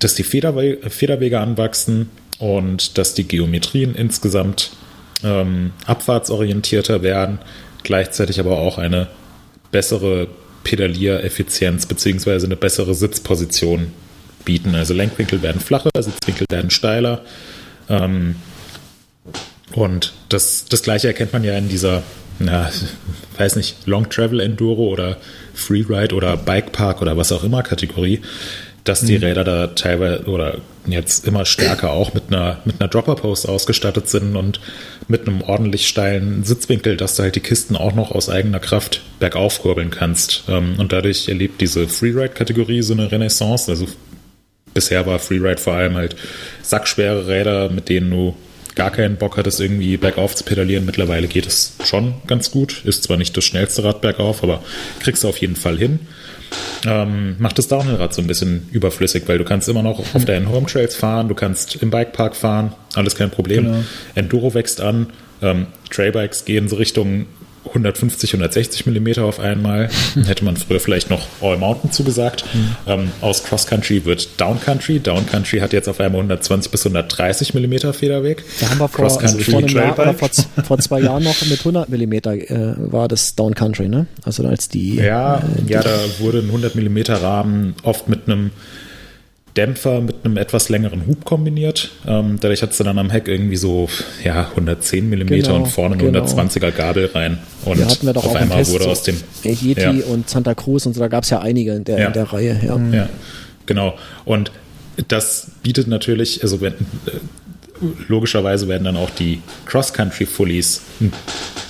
dass 0.00 0.16
die 0.16 0.24
Federwe 0.24 0.78
Federwege 0.90 1.38
anwachsen 1.38 2.10
und 2.38 2.98
dass 2.98 3.14
die 3.14 3.28
Geometrien 3.28 3.94
insgesamt 3.94 4.70
ähm, 5.22 5.72
abfahrtsorientierter 5.86 7.02
werden, 7.02 7.38
gleichzeitig 7.84 8.40
aber 8.40 8.58
auch 8.58 8.78
eine 8.78 9.06
bessere 9.70 10.26
Pedaliereffizienz 10.64 11.86
bzw. 11.86 12.44
eine 12.44 12.56
bessere 12.56 12.94
Sitzposition 12.94 13.92
bieten. 14.44 14.74
Also 14.74 14.94
Lenkwinkel 14.94 15.42
werden 15.42 15.60
flacher, 15.60 15.90
Sitzwinkel 15.96 16.46
werden 16.50 16.70
steiler. 16.70 17.22
Ähm, 17.88 18.36
und 19.74 20.14
das, 20.28 20.64
das 20.68 20.82
gleiche 20.82 21.08
erkennt 21.08 21.32
man 21.32 21.44
ja 21.44 21.56
in 21.56 21.68
dieser, 21.68 22.02
na, 22.38 22.70
weiß 23.36 23.56
nicht, 23.56 23.86
Long 23.86 24.08
Travel 24.08 24.40
Enduro 24.40 24.88
oder 24.88 25.16
Freeride 25.54 26.14
oder 26.14 26.36
Bikepark 26.36 27.02
oder 27.02 27.16
was 27.16 27.32
auch 27.32 27.44
immer 27.44 27.62
Kategorie, 27.62 28.20
dass 28.84 29.00
die 29.00 29.18
mhm. 29.18 29.24
Räder 29.24 29.44
da 29.44 29.66
teilweise 29.68 30.24
oder 30.24 30.58
jetzt 30.86 31.26
immer 31.26 31.44
stärker 31.44 31.92
auch 31.92 32.14
mit 32.14 32.24
einer, 32.28 32.58
mit 32.64 32.80
einer 32.80 32.88
Dropper-Post 32.88 33.48
ausgestattet 33.48 34.08
sind 34.08 34.36
und 34.36 34.60
mit 35.08 35.26
einem 35.26 35.42
ordentlich 35.42 35.86
steilen 35.86 36.44
Sitzwinkel, 36.44 36.96
dass 36.96 37.16
du 37.16 37.24
halt 37.24 37.36
die 37.36 37.40
Kisten 37.40 37.76
auch 37.76 37.94
noch 37.94 38.12
aus 38.12 38.28
eigener 38.28 38.60
Kraft 38.60 39.02
bergauf 39.18 39.60
kurbeln 39.60 39.90
kannst. 39.90 40.44
Ähm, 40.48 40.76
und 40.78 40.92
dadurch 40.92 41.28
erlebt 41.28 41.60
diese 41.60 41.88
Freeride-Kategorie 41.88 42.82
so 42.82 42.94
eine 42.94 43.12
Renaissance. 43.12 43.70
Also 43.70 43.86
bisher 44.72 45.06
war 45.06 45.18
Freeride 45.18 45.60
vor 45.60 45.74
allem 45.74 45.96
halt 45.96 46.16
sackschwere 46.62 47.26
Räder, 47.26 47.68
mit 47.68 47.88
denen 47.88 48.10
du 48.10 48.34
gar 48.78 48.92
keinen 48.92 49.16
Bock 49.16 49.36
hattest, 49.36 49.60
irgendwie 49.60 49.96
bergauf 49.96 50.36
zu 50.36 50.44
pedalieren. 50.44 50.86
Mittlerweile 50.86 51.26
geht 51.26 51.46
es 51.46 51.74
schon 51.84 52.14
ganz 52.28 52.52
gut. 52.52 52.82
Ist 52.84 53.02
zwar 53.02 53.16
nicht 53.16 53.36
das 53.36 53.44
schnellste 53.44 53.82
Rad 53.82 54.00
bergauf, 54.00 54.44
aber 54.44 54.62
kriegst 55.00 55.24
du 55.24 55.28
auf 55.28 55.36
jeden 55.38 55.56
Fall 55.56 55.76
hin. 55.76 55.98
Ähm, 56.86 57.34
macht 57.40 57.58
das 57.58 57.66
Downhill-Rad 57.66 58.14
so 58.14 58.22
ein 58.22 58.28
bisschen 58.28 58.68
überflüssig, 58.70 59.24
weil 59.26 59.36
du 59.36 59.44
kannst 59.44 59.68
immer 59.68 59.82
noch 59.82 60.14
auf 60.14 60.24
deinen 60.24 60.48
Home 60.48 60.66
Trails 60.66 60.94
fahren, 60.94 61.28
du 61.28 61.34
kannst 61.34 61.82
im 61.82 61.90
Bikepark 61.90 62.36
fahren, 62.36 62.72
alles 62.94 63.16
kein 63.16 63.30
Problem. 63.30 63.64
Genau. 63.64 63.84
Enduro 64.14 64.54
wächst 64.54 64.80
an, 64.80 65.08
ähm, 65.42 65.66
Trailbikes 65.90 66.44
gehen 66.44 66.68
so 66.68 66.76
Richtung 66.76 67.26
150, 67.70 68.34
160 68.34 68.86
Millimeter 68.86 69.24
auf 69.24 69.40
einmal. 69.40 69.88
Hätte 70.26 70.44
man 70.44 70.56
früher 70.56 70.80
vielleicht 70.80 71.10
noch 71.10 71.26
All 71.40 71.56
Mountain 71.56 71.92
zugesagt. 71.92 72.44
Mhm. 72.52 72.76
Ähm, 72.86 73.12
aus 73.20 73.44
Cross 73.44 73.66
Country 73.66 74.04
wird 74.04 74.40
Down 74.40 74.60
Country. 74.60 75.00
Down 75.00 75.26
Country 75.26 75.60
hat 75.60 75.72
jetzt 75.72 75.88
auf 75.88 76.00
einmal 76.00 76.20
120 76.20 76.70
bis 76.70 76.86
130 76.86 77.54
Millimeter 77.54 77.92
Federweg. 77.92 78.44
Da 78.60 78.70
haben 78.70 78.78
wir 78.78 78.88
vor, 78.88 79.04
also 79.04 79.38
vor, 79.38 79.58
einem 79.58 79.68
Jahr, 79.68 79.98
oder 79.98 80.14
vor, 80.14 80.30
vor, 80.64 80.78
zwei 80.78 81.00
Jahren 81.00 81.22
noch 81.22 81.40
mit 81.48 81.58
100 81.60 81.88
Millimeter 81.88 82.34
äh, 82.34 82.74
war 82.78 83.08
das 83.08 83.34
Down 83.34 83.54
Country, 83.54 83.88
ne? 83.88 84.06
Also 84.24 84.46
als 84.46 84.68
die. 84.68 84.96
Ja, 84.96 85.38
äh, 85.38 85.62
die 85.62 85.72
ja, 85.72 85.82
da 85.82 85.98
wurde 86.18 86.38
ein 86.38 86.46
100 86.46 86.74
Millimeter 86.74 87.22
Rahmen 87.22 87.74
oft 87.82 88.08
mit 88.08 88.28
einem 88.28 88.50
Dämpfer 89.58 90.00
mit 90.00 90.24
einem 90.24 90.36
etwas 90.36 90.68
längeren 90.68 91.08
Hub 91.08 91.24
kombiniert. 91.24 91.90
Ähm, 92.06 92.38
dadurch 92.40 92.62
hat 92.62 92.70
es 92.70 92.78
dann 92.78 92.96
am 92.96 93.10
Heck 93.10 93.26
irgendwie 93.26 93.56
so 93.56 93.88
ja, 94.22 94.48
110 94.50 95.10
mm 95.10 95.26
genau, 95.26 95.56
und 95.56 95.66
vorne 95.66 95.96
eine 95.96 96.04
genau. 96.04 96.24
120er 96.24 96.70
Gabel 96.70 97.06
rein. 97.06 97.38
Und 97.64 97.84
hatten 97.84 98.06
wir 98.06 98.12
doch 98.12 98.24
auf 98.24 98.36
einmal 98.36 98.64
wurde 98.68 98.84
so 98.84 98.90
aus 98.90 99.02
dem 99.02 99.16
Yeti 99.42 99.80
ja. 99.80 99.90
und 99.90 100.30
Santa 100.30 100.54
Cruz 100.54 100.86
und 100.86 100.94
so, 100.94 101.00
da 101.00 101.08
gab 101.08 101.24
es 101.24 101.30
ja 101.30 101.40
einige 101.40 101.74
in 101.74 101.82
der, 101.82 101.98
ja. 101.98 102.06
in 102.06 102.12
der 102.12 102.32
Reihe. 102.32 102.60
Ja. 102.64 102.78
ja, 102.92 103.08
genau. 103.66 103.98
Und 104.24 104.52
das 105.08 105.50
bietet 105.64 105.88
natürlich, 105.88 106.44
also 106.44 106.60
wenn, 106.60 106.74
äh, 106.74 106.76
logischerweise 108.06 108.68
werden 108.68 108.84
dann 108.84 108.96
auch 108.96 109.10
die 109.10 109.42
Cross-Country-Fullies 109.66 110.82
ein 111.00 111.12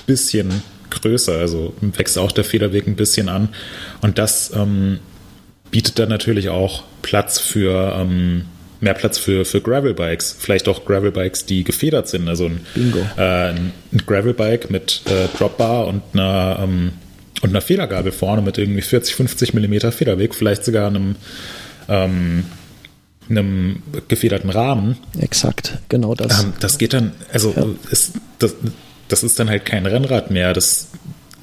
bisschen 0.05 0.61
größer, 0.91 1.33
also 1.33 1.73
wächst 1.81 2.19
auch 2.19 2.31
der 2.31 2.43
Federweg 2.43 2.85
ein 2.85 2.95
bisschen 2.95 3.29
an. 3.29 3.49
Und 4.01 4.19
das 4.19 4.51
ähm, 4.55 4.99
bietet 5.71 5.99
dann 5.99 6.09
natürlich 6.09 6.49
auch 6.49 6.83
Platz 7.01 7.39
für 7.39 7.95
ähm, 7.97 8.45
mehr 8.81 8.93
Platz 8.93 9.17
für, 9.17 9.45
für 9.45 9.61
Gravelbikes. 9.61 10.35
Vielleicht 10.39 10.67
auch 10.67 10.85
Gravelbikes, 10.85 11.45
die 11.45 11.63
gefedert 11.63 12.07
sind. 12.07 12.27
Also 12.27 12.45
ein, 12.45 12.61
äh, 13.17 13.49
ein 13.49 13.73
Gravelbike 14.05 14.69
mit 14.69 15.01
äh, 15.05 15.27
Dropbar 15.37 15.87
und 15.87 16.01
einer, 16.13 16.59
ähm, 16.61 16.93
und 17.41 17.49
einer 17.49 17.61
Federgabel 17.61 18.11
vorne 18.11 18.41
mit 18.41 18.57
irgendwie 18.57 18.81
40, 18.81 19.15
50 19.15 19.53
Millimeter 19.53 19.91
Federweg, 19.91 20.35
vielleicht 20.35 20.65
sogar 20.65 20.87
einem, 20.87 21.15
ähm, 21.87 22.45
einem 23.29 23.83
gefederten 24.07 24.49
Rahmen. 24.49 24.97
Exakt, 25.19 25.77
genau 25.89 26.15
das. 26.15 26.43
Ähm, 26.43 26.53
das 26.59 26.77
geht 26.77 26.93
dann, 26.93 27.11
also 27.31 27.53
ja. 27.55 27.65
ist, 27.91 28.13
das, 28.39 28.55
das 29.07 29.23
ist 29.23 29.39
dann 29.39 29.49
halt 29.49 29.65
kein 29.65 29.85
Rennrad 29.85 30.31
mehr. 30.31 30.53
Das 30.53 30.89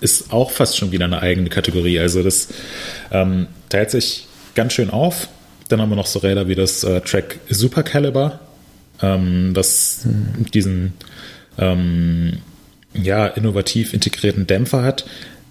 ist 0.01 0.32
auch 0.32 0.51
fast 0.51 0.76
schon 0.76 0.92
wieder 0.92 1.05
eine 1.05 1.22
eigene 1.22 1.49
Kategorie. 1.49 1.99
Also 1.99 2.22
das 2.22 2.49
ähm, 3.11 3.47
teilt 3.68 3.90
sich 3.90 4.26
ganz 4.55 4.72
schön 4.72 4.90
auf. 4.90 5.28
Dann 5.68 5.80
haben 5.80 5.90
wir 5.90 5.97
noch 5.97 6.07
so 6.07 6.20
Räder 6.20 6.49
wie 6.49 6.55
das 6.55 6.84
äh, 6.84 7.01
Track 7.01 7.38
Super 7.49 7.82
Caliber, 7.82 8.40
ähm, 9.03 9.51
was 9.55 10.01
hm. 10.05 10.47
diesen 10.53 10.94
ähm, 11.59 12.38
ja, 12.94 13.26
innovativ 13.26 13.92
integrierten 13.94 14.47
Dämpfer 14.47 14.82
hat. 14.82 15.07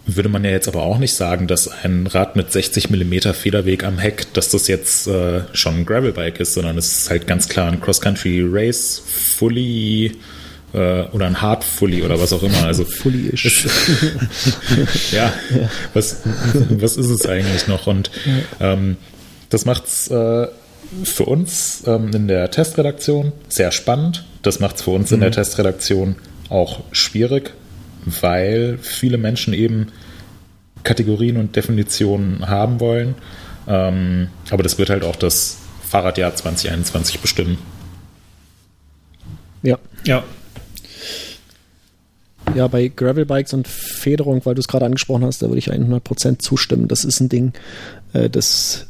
Würde 0.07 0.29
man 0.29 0.43
ja 0.43 0.51
jetzt 0.51 0.67
aber 0.67 0.83
auch 0.83 0.99
nicht 0.99 1.15
sagen, 1.15 1.47
dass 1.47 1.67
ein 1.67 2.05
Rad 2.05 2.35
mit 2.35 2.51
60 2.51 2.91
mm 2.91 3.33
Federweg 3.33 3.83
am 3.83 3.97
Heck, 3.97 4.31
dass 4.33 4.49
das 4.49 4.67
jetzt 4.67 5.07
äh, 5.07 5.41
schon 5.53 5.79
ein 5.79 5.85
Gravelbike 5.85 6.39
ist, 6.39 6.53
sondern 6.53 6.77
es 6.77 6.99
ist 6.99 7.09
halt 7.09 7.25
ganz 7.25 7.49
klar 7.49 7.71
ein 7.71 7.81
Cross-Country 7.81 8.45
Race, 8.47 9.01
fully 9.03 10.15
oder 10.73 11.25
ein 11.25 11.41
Hard 11.41 11.63
Fully 11.63 12.03
oder 12.03 12.19
was 12.19 12.33
auch 12.33 12.43
immer. 12.43 12.65
Also 12.65 12.83
Fully 12.83 13.27
ist. 13.27 13.67
ja, 15.11 15.31
was, 15.93 16.21
was 16.69 16.97
ist 16.97 17.09
es 17.09 17.25
eigentlich 17.25 17.67
noch? 17.67 17.87
Und 17.87 18.11
ähm, 18.59 18.97
das 19.49 19.65
macht's 19.65 20.09
äh, 20.09 20.47
für 21.03 21.25
uns 21.25 21.83
ähm, 21.87 22.11
in 22.13 22.27
der 22.27 22.51
Testredaktion 22.51 23.31
sehr 23.47 23.71
spannend. 23.71 24.25
Das 24.41 24.59
macht 24.59 24.77
es 24.77 24.81
für 24.81 24.91
uns 24.91 25.11
mhm. 25.11 25.15
in 25.15 25.19
der 25.21 25.29
mhm. 25.29 25.33
Testredaktion 25.35 26.15
auch 26.49 26.81
schwierig, 26.91 27.53
weil 28.05 28.77
viele 28.81 29.17
Menschen 29.17 29.53
eben 29.53 29.87
Kategorien 30.83 31.37
und 31.37 31.55
Definitionen 31.55 32.47
haben 32.47 32.79
wollen. 32.79 33.15
Ähm, 33.67 34.27
aber 34.51 34.63
das 34.63 34.77
wird 34.77 34.89
halt 34.89 35.03
auch 35.03 35.15
das 35.15 35.57
Fahrradjahr 35.87 36.35
2021 36.35 37.19
bestimmen. 37.19 37.57
Ja. 39.63 39.79
Ja, 40.03 40.23
ja, 42.53 42.67
bei 42.67 42.87
Gravelbikes 42.87 43.53
und 43.53 43.67
Federung, 43.67 44.45
weil 44.45 44.55
du 44.55 44.59
es 44.59 44.67
gerade 44.67 44.85
angesprochen 44.85 45.25
hast, 45.25 45.41
da 45.41 45.47
würde 45.47 45.59
ich 45.59 45.71
100% 45.71 46.39
zustimmen. 46.39 46.87
Das 46.87 47.03
ist 47.03 47.19
ein 47.19 47.29
Ding, 47.29 47.53
äh, 48.13 48.29
das, 48.29 48.87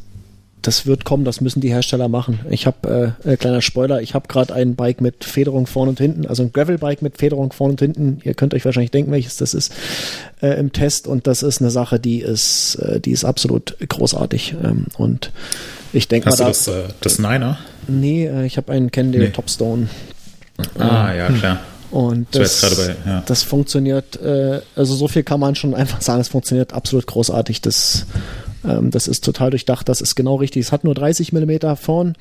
das 0.61 0.85
wird 0.85 1.05
kommen, 1.05 1.25
das 1.25 1.41
müssen 1.41 1.61
die 1.61 1.69
Hersteller 1.69 2.07
machen. 2.07 2.39
Ich 2.49 2.65
habe, 2.65 3.15
äh, 3.23 3.33
äh, 3.33 3.37
kleiner 3.37 3.61
Spoiler, 3.61 4.01
ich 4.01 4.13
habe 4.13 4.27
gerade 4.27 4.53
ein 4.53 4.75
Bike 4.75 5.01
mit 5.01 5.23
Federung 5.23 5.67
vorne 5.67 5.91
und 5.91 5.99
hinten, 5.99 6.25
also 6.25 6.43
ein 6.43 6.51
Gravelbike 6.51 7.01
mit 7.01 7.17
Federung 7.17 7.53
vorne 7.53 7.71
und 7.71 7.79
hinten. 7.79 8.19
Ihr 8.23 8.33
könnt 8.33 8.53
euch 8.53 8.65
wahrscheinlich 8.65 8.91
denken, 8.91 9.11
welches 9.11 9.37
das 9.37 9.53
ist 9.53 9.73
äh, 10.41 10.59
im 10.59 10.71
Test 10.71 11.07
und 11.07 11.27
das 11.27 11.43
ist 11.43 11.61
eine 11.61 11.71
Sache, 11.71 11.99
die 11.99 12.19
ist, 12.19 12.75
äh, 12.75 12.99
die 12.99 13.11
ist 13.11 13.25
absolut 13.25 13.77
großartig. 13.87 14.55
Ähm, 14.63 14.85
und 14.97 15.31
ich 15.93 16.07
denke 16.07 16.29
mal. 16.29 16.37
Hast 16.37 16.67
du 16.67 16.71
das, 16.71 16.89
äh, 16.89 16.93
das 17.01 17.19
Niner? 17.19 17.57
Nee, 17.87 18.25
äh, 18.27 18.45
ich 18.45 18.57
habe 18.57 18.71
einen 18.71 18.91
kennen, 18.91 19.11
der 19.11 19.21
nee. 19.21 19.29
Topstone. 19.29 19.87
Ah, 20.77 21.13
ja, 21.13 21.29
klar. 21.31 21.59
Und 21.91 22.27
das, 22.31 22.61
bei, 22.61 22.95
ja. 23.09 23.23
das 23.25 23.43
funktioniert, 23.43 24.21
äh, 24.21 24.61
also 24.75 24.95
so 24.95 25.07
viel 25.07 25.23
kann 25.23 25.39
man 25.39 25.55
schon 25.55 25.73
einfach 25.73 26.01
sagen, 26.01 26.21
es 26.21 26.27
funktioniert 26.27 26.73
absolut 26.73 27.07
großartig. 27.07 27.61
Das, 27.61 28.05
ähm, 28.67 28.91
das 28.91 29.07
ist 29.07 29.23
total 29.23 29.51
durchdacht, 29.51 29.87
das 29.87 30.01
ist 30.01 30.15
genau 30.15 30.35
richtig. 30.35 30.65
Es 30.65 30.71
hat 30.71 30.83
nur 30.83 30.95
30 30.95 31.33
Millimeter 31.33 31.75
vorn 31.75 32.15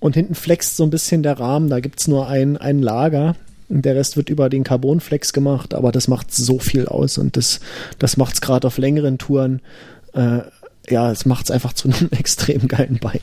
und 0.00 0.14
hinten 0.14 0.34
flext 0.34 0.76
so 0.76 0.84
ein 0.84 0.90
bisschen 0.90 1.22
der 1.22 1.38
Rahmen, 1.38 1.68
da 1.68 1.80
gibt 1.80 2.00
es 2.00 2.08
nur 2.08 2.28
ein, 2.28 2.56
ein 2.56 2.80
Lager. 2.80 3.36
Der 3.68 3.94
Rest 3.94 4.18
wird 4.18 4.28
über 4.28 4.50
den 4.50 4.64
Carbonflex 4.64 5.32
gemacht, 5.32 5.72
aber 5.72 5.92
das 5.92 6.06
macht 6.06 6.34
so 6.34 6.58
viel 6.58 6.86
aus 6.86 7.16
und 7.16 7.38
das, 7.38 7.60
das 7.98 8.18
macht 8.18 8.34
es 8.34 8.40
gerade 8.42 8.66
auf 8.66 8.76
längeren 8.76 9.16
Touren 9.16 9.60
äh, 10.12 10.40
ja, 10.88 11.10
es 11.10 11.26
macht 11.26 11.44
es 11.44 11.50
einfach 11.50 11.72
zu 11.72 11.88
einem 11.88 12.10
extrem 12.18 12.68
geilen 12.68 12.98
Bike. 12.98 13.22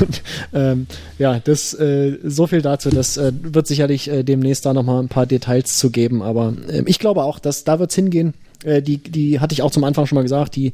Und 0.00 0.22
ähm, 0.52 0.86
ja, 1.18 1.38
das 1.38 1.72
äh, 1.74 2.18
so 2.24 2.46
viel 2.46 2.62
dazu. 2.62 2.90
Das 2.90 3.16
äh, 3.16 3.32
wird 3.42 3.66
sicherlich 3.66 4.08
äh, 4.08 4.22
demnächst 4.24 4.66
da 4.66 4.74
nochmal 4.74 5.02
ein 5.02 5.08
paar 5.08 5.26
Details 5.26 5.78
zu 5.78 5.90
geben. 5.90 6.22
Aber 6.22 6.54
äh, 6.68 6.82
ich 6.86 6.98
glaube 6.98 7.22
auch, 7.22 7.38
dass 7.38 7.64
da 7.64 7.78
wird's 7.78 7.94
hingehen. 7.94 8.34
Äh, 8.64 8.82
die, 8.82 8.98
die 8.98 9.40
hatte 9.40 9.52
ich 9.52 9.62
auch 9.62 9.70
zum 9.70 9.84
Anfang 9.84 10.06
schon 10.06 10.16
mal 10.16 10.22
gesagt, 10.22 10.56
die 10.56 10.72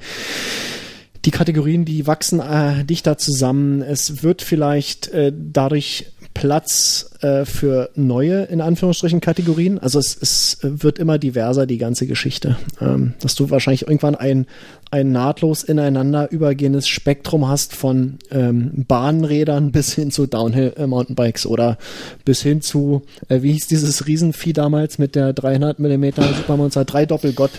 die 1.25 1.31
Kategorien, 1.31 1.85
die 1.85 2.07
wachsen 2.07 2.41
äh, 2.41 2.85
dichter 2.85 3.17
zusammen. 3.17 3.81
Es 3.81 4.25
wird 4.25 4.43
vielleicht 4.43 5.09
äh, 5.09 5.33
dadurch 5.33 6.07
Platz 6.35 7.11
äh, 7.21 7.45
für 7.45 7.91
neue, 7.95 8.45
in 8.45 8.61
Anführungsstrichen, 8.61 9.21
Kategorien. 9.21 9.79
Also 9.79 9.99
es, 9.99 10.17
es 10.21 10.59
wird 10.63 10.99
immer 10.99 11.19
diverser, 11.19 11.67
die 11.67 11.79
ganze 11.79 12.07
Geschichte. 12.07 12.57
Ähm, 12.81 13.15
dass 13.21 13.35
du 13.35 13.51
wahrscheinlich 13.51 13.83
irgendwann 13.83 14.15
ein, 14.15 14.47
ein 14.93 15.11
nahtlos 15.11 15.63
ineinander 15.63 16.31
übergehendes 16.31 16.87
Spektrum 16.87 17.49
hast 17.49 17.75
von 17.75 18.19
ähm, 18.31 18.85
Bahnrädern 18.87 19.73
bis 19.73 19.95
hin 19.95 20.11
zu 20.11 20.27
Downhill-Mountainbikes 20.27 21.47
oder 21.47 21.79
bis 22.27 22.43
hin 22.43 22.61
zu, 22.61 23.03
äh, 23.31 23.41
wie 23.41 23.53
hieß 23.53 23.69
dieses 23.69 24.07
Riesenvieh 24.07 24.53
damals 24.53 24.99
mit 24.99 25.15
der 25.15 25.33
300 25.33 25.79
mm 25.79 26.11
Supermonster, 26.37 26.85
drei 26.85 27.07
Doppelgott. 27.07 27.53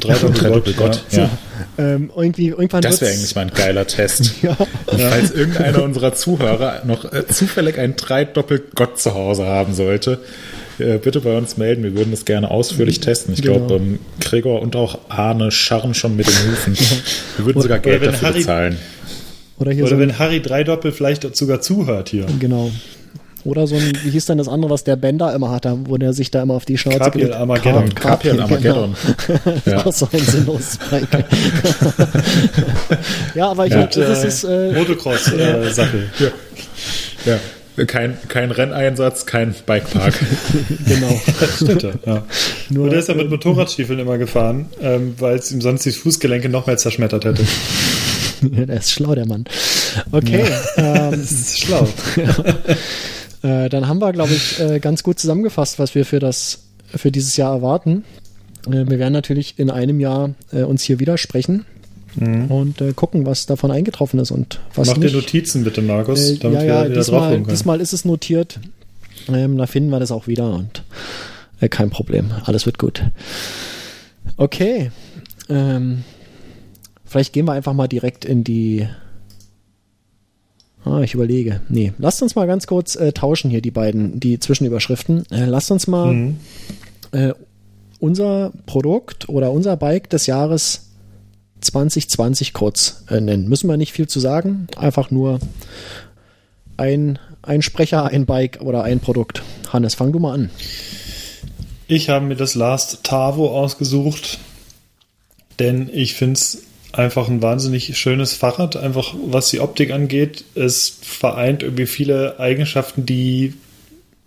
Drei 0.00 0.14
Doppelgott, 0.14 1.04
ja. 1.12 1.18
ja. 1.18 1.30
Ähm, 1.78 2.10
irgendwie, 2.16 2.48
irgendwann 2.48 2.82
das 2.82 3.00
wäre 3.00 3.12
eigentlich 3.12 3.34
mal 3.36 3.42
ein 3.42 3.52
geiler 3.54 3.86
Test. 3.86 4.32
ja. 4.42 4.56
Falls 4.86 5.30
irgendeiner 5.30 5.84
unserer 5.84 6.14
Zuhörer 6.14 6.82
noch 6.84 7.12
äh, 7.12 7.28
zufällig 7.28 7.78
ein 7.78 7.94
drei 7.94 8.24
Doppelgott 8.24 8.98
zu 8.98 9.14
Hause 9.14 9.46
haben 9.46 9.72
sollte, 9.72 10.18
äh, 10.82 10.98
bitte 10.98 11.20
bei 11.20 11.36
uns 11.36 11.56
melden. 11.56 11.82
Wir 11.82 11.96
würden 11.96 12.10
das 12.10 12.24
gerne 12.24 12.50
ausführlich 12.50 13.00
testen. 13.00 13.34
Ich 13.34 13.42
genau. 13.42 13.58
glaube, 13.58 13.76
ähm, 13.76 13.98
Gregor 14.20 14.62
und 14.62 14.76
auch 14.76 14.98
Arne 15.08 15.50
scharren 15.50 15.94
schon 15.94 16.16
mit 16.16 16.26
den 16.26 16.50
Hufen. 16.50 16.76
Wir 17.36 17.46
würden 17.46 17.58
oder, 17.58 17.62
sogar 17.62 17.78
Geld 17.78 18.04
dafür 18.04 18.28
Harry, 18.28 18.38
bezahlen. 18.38 18.78
Oder, 19.58 19.72
oder 19.72 19.86
so 19.86 19.98
wenn 19.98 20.18
Harry 20.18 20.40
Dreidoppel 20.40 20.92
vielleicht 20.92 21.36
sogar 21.36 21.60
zuhört 21.60 22.08
hier. 22.08 22.26
Genau. 22.38 22.70
Oder 23.44 23.66
so 23.66 23.74
ein, 23.74 23.92
wie 24.04 24.10
hieß 24.10 24.26
denn 24.26 24.38
das 24.38 24.46
andere, 24.46 24.70
was 24.70 24.84
der 24.84 24.94
Bender 24.94 25.34
immer 25.34 25.50
hatte, 25.50 25.76
wo 25.86 25.96
der 25.96 26.12
sich 26.12 26.30
da 26.30 26.42
immer 26.42 26.54
auf 26.54 26.64
die 26.64 26.78
Schnauze 26.78 26.98
Capiel 26.98 27.32
Armageddon. 27.32 27.92
Capiel 27.92 28.40
Armageddon. 28.40 28.94
Genau. 29.26 29.40
ja. 29.66 29.84
auch 29.84 29.92
so 29.92 30.08
ein 30.12 30.20
sinnloses 30.20 30.78
ja, 33.34 33.50
aber 33.50 33.66
ich 33.66 33.72
ja, 33.72 33.86
glaube, 33.86 34.08
das 34.08 34.24
ist... 34.24 34.44
Äh, 34.44 34.72
Motocross-Sache. 34.72 35.96
Äh, 35.96 36.22
ja. 36.22 36.30
ja. 37.32 37.40
Kein, 37.86 38.18
kein 38.28 38.50
Renneinsatz, 38.50 39.24
kein 39.24 39.54
Bikepark. 39.66 40.14
genau. 40.86 41.20
Stimmt 41.56 41.82
ja. 42.04 42.24
Nur, 42.68 42.90
der 42.90 42.98
ist 42.98 43.08
ja 43.08 43.14
mit 43.14 43.30
Motorradstiefeln 43.30 43.98
immer 43.98 44.18
gefahren, 44.18 44.66
ähm, 44.80 45.14
weil 45.18 45.36
es 45.36 45.50
ihm 45.50 45.62
sonst 45.62 45.84
die 45.84 45.92
Fußgelenke 45.92 46.50
noch 46.50 46.66
mehr 46.66 46.76
zerschmettert 46.76 47.24
hätte. 47.24 47.42
ja, 48.42 48.66
der 48.66 48.76
ist 48.76 48.92
schlau, 48.92 49.14
der 49.14 49.26
Mann. 49.26 49.44
Okay. 50.10 50.44
Ja. 50.48 50.60
Ähm, 50.76 51.10
das 51.12 51.32
ist 51.32 51.60
schlau. 51.60 51.86
äh, 53.42 53.68
dann 53.68 53.88
haben 53.88 53.98
wir, 54.00 54.12
glaube 54.12 54.32
ich, 54.32 54.60
äh, 54.60 54.78
ganz 54.78 55.02
gut 55.02 55.18
zusammengefasst, 55.18 55.78
was 55.78 55.94
wir 55.94 56.04
für 56.04 56.18
das 56.18 56.64
für 56.94 57.10
dieses 57.10 57.36
Jahr 57.36 57.54
erwarten. 57.54 58.04
Äh, 58.66 58.84
wir 58.88 58.98
werden 58.98 59.12
natürlich 59.12 59.58
in 59.58 59.70
einem 59.70 60.00
Jahr 60.00 60.34
äh, 60.52 60.62
uns 60.62 60.82
hier 60.82 61.00
widersprechen 61.00 61.64
mhm. 62.16 62.46
und 62.46 62.80
äh, 62.80 62.92
gucken, 62.92 63.26
was 63.26 63.46
davon 63.46 63.70
eingetroffen 63.70 64.20
ist 64.20 64.30
und 64.30 64.60
was 64.74 64.88
Mach 64.88 64.96
nicht. 64.96 65.12
dir 65.12 65.16
Notizen 65.16 65.64
bitte, 65.64 65.82
Markus, 65.82 66.30
äh, 66.30 66.36
damit 66.38 66.60
ja, 66.60 66.64
ja, 66.64 66.88
wir 66.88 66.96
diesmal, 66.96 67.40
diesmal 67.40 67.80
ist 67.80 67.92
es 67.92 68.04
notiert. 68.04 68.60
Ähm, 69.28 69.56
da 69.56 69.66
finden 69.66 69.90
wir 69.90 70.00
das 70.00 70.10
auch 70.10 70.26
wieder 70.26 70.52
und 70.52 70.82
äh, 71.60 71.68
kein 71.68 71.90
Problem. 71.90 72.32
Alles 72.44 72.66
wird 72.66 72.78
gut. 72.78 73.02
Okay. 74.36 74.90
Ähm, 75.48 76.04
vielleicht 77.04 77.32
gehen 77.32 77.46
wir 77.46 77.52
einfach 77.52 77.72
mal 77.72 77.88
direkt 77.88 78.24
in 78.24 78.44
die. 78.44 78.88
Ah, 80.84 81.00
ich 81.02 81.14
überlege. 81.14 81.60
Nee, 81.68 81.92
lasst 81.98 82.22
uns 82.22 82.34
mal 82.34 82.48
ganz 82.48 82.66
kurz 82.66 82.96
äh, 82.96 83.12
tauschen 83.12 83.50
hier 83.50 83.62
die 83.62 83.70
beiden, 83.70 84.18
die 84.18 84.40
Zwischenüberschriften. 84.40 85.24
Äh, 85.30 85.44
lasst 85.44 85.70
uns 85.70 85.86
mal 85.86 86.12
mhm. 86.12 86.36
äh, 87.12 87.32
unser 88.00 88.52
Produkt 88.66 89.28
oder 89.28 89.52
unser 89.52 89.76
Bike 89.76 90.10
des 90.10 90.26
Jahres 90.26 90.91
2020 91.62 92.52
kurz 92.52 93.04
äh, 93.08 93.20
nennen. 93.20 93.48
Müssen 93.48 93.68
wir 93.68 93.76
nicht 93.76 93.92
viel 93.92 94.08
zu 94.08 94.20
sagen, 94.20 94.66
einfach 94.76 95.10
nur 95.10 95.40
ein, 96.76 97.18
ein 97.42 97.62
Sprecher, 97.62 98.06
ein 98.06 98.26
Bike 98.26 98.60
oder 98.60 98.84
ein 98.84 99.00
Produkt. 99.00 99.42
Hannes, 99.72 99.94
fang 99.94 100.12
du 100.12 100.18
mal 100.18 100.34
an. 100.34 100.50
Ich 101.88 102.08
habe 102.08 102.24
mir 102.24 102.36
das 102.36 102.54
Last 102.54 103.04
Tavo 103.04 103.50
ausgesucht, 103.50 104.38
denn 105.58 105.90
ich 105.92 106.14
finde 106.14 106.34
es 106.34 106.62
einfach 106.92 107.28
ein 107.28 107.42
wahnsinnig 107.42 107.96
schönes 107.98 108.34
Fahrrad, 108.34 108.76
einfach 108.76 109.14
was 109.26 109.50
die 109.50 109.60
Optik 109.60 109.92
angeht. 109.92 110.44
Es 110.54 110.98
vereint 111.02 111.62
irgendwie 111.62 111.86
viele 111.86 112.38
Eigenschaften, 112.38 113.06
die 113.06 113.54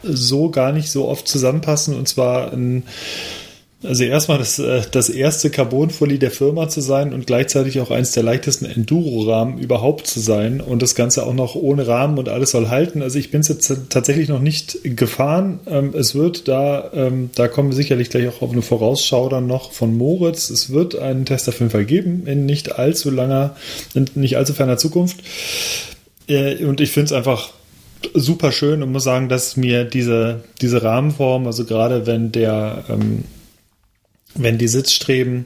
so 0.03 0.49
gar 0.49 0.71
nicht 0.71 0.89
so 0.89 1.07
oft 1.07 1.27
zusammenpassen 1.27 1.95
und 1.95 2.07
zwar 2.07 2.53
ein 2.53 2.83
also 3.83 4.03
erstmal 4.03 4.37
das, 4.37 4.57
äh, 4.57 4.81
das 4.89 5.09
erste 5.09 5.49
Carbon-Fully 5.49 6.17
der 6.17 6.31
Firma 6.31 6.69
zu 6.69 6.81
sein 6.81 7.13
und 7.13 7.27
gleichzeitig 7.27 7.79
auch 7.79 7.91
eines 7.91 8.13
der 8.13 8.23
leichtesten 8.23 8.65
Enduro-Rahmen 8.65 9.57
überhaupt 9.57 10.07
zu 10.07 10.19
sein 10.19 10.61
und 10.61 10.81
das 10.81 10.95
Ganze 10.95 11.25
auch 11.25 11.33
noch 11.33 11.55
ohne 11.55 11.87
Rahmen 11.87 12.17
und 12.17 12.29
alles 12.29 12.51
soll 12.51 12.69
halten. 12.69 13.01
Also 13.01 13.19
ich 13.19 13.31
bin 13.31 13.41
es 13.41 13.47
jetzt 13.47 13.71
tatsächlich 13.89 14.29
noch 14.29 14.39
nicht 14.39 14.79
gefahren. 14.83 15.59
Ähm, 15.67 15.93
es 15.93 16.15
wird 16.15 16.47
da, 16.47 16.89
ähm, 16.93 17.29
da 17.35 17.47
kommen 17.47 17.69
wir 17.69 17.75
sicherlich 17.75 18.09
gleich 18.09 18.27
auch 18.27 18.41
auf 18.41 18.51
eine 18.51 18.61
Vorausschau 18.61 19.29
dann 19.29 19.47
noch 19.47 19.71
von 19.71 19.95
Moritz. 19.95 20.49
Es 20.49 20.71
wird 20.71 20.95
einen 20.95 21.25
Test 21.25 21.49
auf 21.49 21.59
jeden 21.59 21.71
Fall 21.71 21.85
geben 21.85 22.25
in 22.27 22.45
nicht 22.45 22.79
allzu 22.79 23.11
langer, 23.11 23.55
in 23.93 24.09
nicht 24.15 24.37
allzu 24.37 24.53
ferner 24.53 24.77
Zukunft. 24.77 25.17
Äh, 26.27 26.63
und 26.65 26.81
ich 26.81 26.91
finde 26.91 27.07
es 27.07 27.11
einfach 27.11 27.51
super 28.13 28.51
schön 28.51 28.83
und 28.83 28.91
muss 28.91 29.03
sagen, 29.03 29.29
dass 29.29 29.57
mir 29.57 29.83
diese, 29.83 30.43
diese 30.61 30.81
Rahmenform, 30.81 31.47
also 31.47 31.65
gerade 31.65 32.05
wenn 32.05 32.31
der 32.31 32.85
ähm, 32.89 33.23
wenn 34.35 34.57
die 34.57 34.67
Sitzstreben 34.67 35.45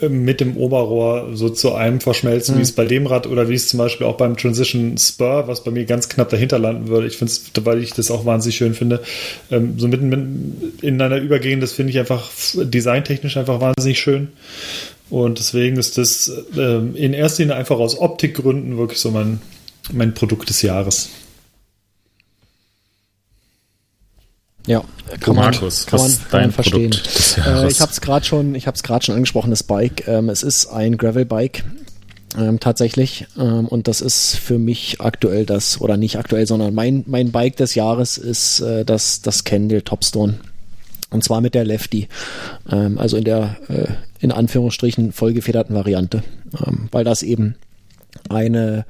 äh, 0.00 0.08
mit 0.08 0.40
dem 0.40 0.56
Oberrohr 0.56 1.30
so 1.34 1.48
zu 1.48 1.74
einem 1.74 2.00
verschmelzen, 2.00 2.54
mhm. 2.54 2.58
wie 2.58 2.62
es 2.62 2.72
bei 2.72 2.84
dem 2.84 3.06
Rad 3.06 3.26
oder 3.26 3.48
wie 3.48 3.54
es 3.54 3.68
zum 3.68 3.78
Beispiel 3.78 4.06
auch 4.06 4.16
beim 4.16 4.36
Transition 4.36 4.98
Spur, 4.98 5.46
was 5.46 5.62
bei 5.64 5.70
mir 5.70 5.84
ganz 5.84 6.08
knapp 6.08 6.28
dahinter 6.30 6.58
landen 6.58 6.88
würde. 6.88 7.06
Ich 7.06 7.16
finde 7.16 7.32
es, 7.32 7.50
weil 7.64 7.82
ich 7.82 7.92
das 7.92 8.10
auch 8.10 8.26
wahnsinnig 8.26 8.56
schön 8.56 8.74
finde, 8.74 9.02
ähm, 9.50 9.78
so 9.78 9.88
mitten 9.88 10.74
ineinander 10.82 11.18
übergehen, 11.18 11.60
das 11.60 11.72
finde 11.72 11.90
ich 11.90 11.98
einfach 11.98 12.30
designtechnisch 12.54 13.36
einfach 13.36 13.60
wahnsinnig 13.60 14.00
schön. 14.00 14.28
Und 15.10 15.38
deswegen 15.38 15.76
ist 15.76 15.98
das 15.98 16.32
ähm, 16.56 16.96
in 16.96 17.12
erster 17.12 17.42
Linie 17.42 17.56
einfach 17.56 17.78
aus 17.78 17.98
Optikgründen 17.98 18.78
wirklich 18.78 18.98
so 18.98 19.10
mein, 19.10 19.40
mein 19.92 20.14
Produkt 20.14 20.48
des 20.48 20.62
Jahres. 20.62 21.10
Ja, 24.66 24.82
kann 25.20 25.36
man, 25.36 25.50
Markus, 25.50 25.86
kann 25.86 26.00
man, 26.00 26.10
kann 26.30 26.40
man 26.40 26.52
verstehen. 26.52 26.92
Äh, 27.36 27.68
ich 27.68 27.80
habe 27.80 27.92
es 27.92 28.00
gerade 28.00 28.24
schon, 28.24 28.54
ich 28.54 28.66
habe 28.66 28.74
es 28.74 28.82
gerade 28.82 29.04
schon 29.04 29.14
angesprochen, 29.14 29.50
das 29.50 29.62
Bike. 29.62 30.08
Ähm, 30.08 30.28
es 30.30 30.42
ist 30.42 30.66
ein 30.66 30.96
Gravel-Bike. 30.96 31.64
Ähm, 32.36 32.58
tatsächlich. 32.58 33.26
Ähm, 33.38 33.68
und 33.68 33.86
das 33.86 34.00
ist 34.00 34.36
für 34.36 34.58
mich 34.58 35.00
aktuell 35.00 35.46
das, 35.46 35.80
oder 35.80 35.96
nicht 35.96 36.18
aktuell, 36.18 36.46
sondern 36.46 36.74
mein, 36.74 37.04
mein 37.06 37.30
Bike 37.30 37.56
des 37.56 37.74
Jahres 37.74 38.18
ist 38.18 38.60
äh, 38.60 38.84
das, 38.84 39.20
das 39.22 39.44
Kendall 39.44 39.82
Topstone. 39.82 40.40
Und 41.10 41.22
zwar 41.22 41.40
mit 41.40 41.54
der 41.54 41.64
Lefty. 41.64 42.08
Ähm, 42.70 42.98
also 42.98 43.16
in 43.16 43.24
der, 43.24 43.56
äh, 43.68 43.86
in 44.18 44.32
Anführungsstrichen, 44.32 45.12
vollgefederten 45.12 45.76
Variante. 45.76 46.24
Ähm, 46.66 46.88
weil 46.90 47.04
das 47.04 47.22
eben 47.22 47.54
eine, 48.28 48.84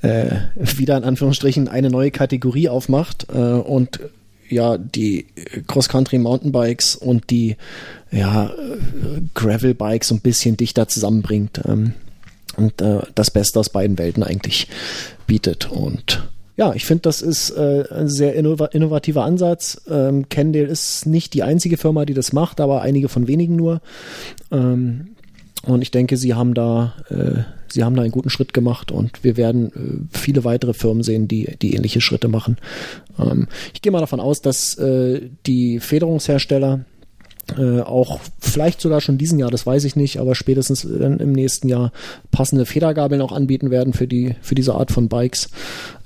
äh, 0.00 0.30
wieder 0.56 0.96
in 0.96 1.04
Anführungsstrichen, 1.04 1.68
eine 1.68 1.90
neue 1.90 2.10
Kategorie 2.10 2.68
aufmacht 2.68 3.26
äh, 3.32 3.38
und 3.38 4.00
ja 4.52 4.78
die 4.78 5.26
Cross-Country 5.66 6.18
Mountainbikes 6.18 6.96
und 6.96 7.30
die 7.30 7.56
ja 8.10 8.52
Gravel-Bikes 9.34 10.08
so 10.08 10.14
ein 10.14 10.20
bisschen 10.20 10.56
dichter 10.56 10.88
zusammenbringt 10.88 11.60
ähm, 11.66 11.94
und 12.56 12.80
äh, 12.82 13.00
das 13.14 13.30
Beste 13.30 13.58
aus 13.58 13.70
beiden 13.70 13.98
Welten 13.98 14.22
eigentlich 14.22 14.68
bietet 15.26 15.70
und 15.70 16.22
ja, 16.56 16.74
ich 16.74 16.84
finde, 16.84 17.02
das 17.02 17.22
ist 17.22 17.50
äh, 17.50 17.84
ein 17.90 18.08
sehr 18.08 18.34
innov 18.34 18.60
innovativer 18.72 19.24
Ansatz. 19.24 19.80
Ähm, 19.88 20.28
Kendall 20.28 20.66
ist 20.66 21.06
nicht 21.06 21.32
die 21.32 21.42
einzige 21.42 21.78
Firma, 21.78 22.04
die 22.04 22.12
das 22.12 22.34
macht, 22.34 22.60
aber 22.60 22.82
einige 22.82 23.08
von 23.08 23.26
wenigen 23.26 23.56
nur. 23.56 23.80
Ähm, 24.50 25.11
und 25.64 25.82
ich 25.82 25.90
denke, 25.90 26.16
sie 26.16 26.34
haben 26.34 26.54
da, 26.54 26.94
äh, 27.08 27.42
sie 27.68 27.84
haben 27.84 27.94
da 27.94 28.02
einen 28.02 28.10
guten 28.10 28.30
Schritt 28.30 28.52
gemacht 28.52 28.90
und 28.90 29.22
wir 29.22 29.36
werden 29.36 30.08
äh, 30.12 30.16
viele 30.18 30.44
weitere 30.44 30.74
Firmen 30.74 31.02
sehen, 31.02 31.28
die, 31.28 31.56
die 31.60 31.74
ähnliche 31.74 32.00
Schritte 32.00 32.28
machen. 32.28 32.56
Ähm, 33.18 33.48
ich 33.72 33.82
gehe 33.82 33.92
mal 33.92 34.00
davon 34.00 34.20
aus, 34.20 34.42
dass 34.42 34.76
äh, 34.78 35.20
die 35.46 35.78
Federungshersteller 35.78 36.84
äh, 37.58 37.80
auch 37.80 38.20
vielleicht 38.38 38.80
sogar 38.80 39.00
schon 39.00 39.18
diesen 39.18 39.38
Jahr, 39.38 39.50
das 39.50 39.66
weiß 39.66 39.84
ich 39.84 39.96
nicht, 39.96 40.18
aber 40.18 40.34
spätestens 40.34 40.84
im 40.84 41.32
nächsten 41.32 41.68
Jahr 41.68 41.92
passende 42.30 42.66
Federgabeln 42.66 43.20
auch 43.20 43.32
anbieten 43.32 43.70
werden 43.70 43.92
für 43.92 44.06
die 44.06 44.36
für 44.42 44.54
diese 44.54 44.74
Art 44.74 44.92
von 44.92 45.08
Bikes. 45.08 45.48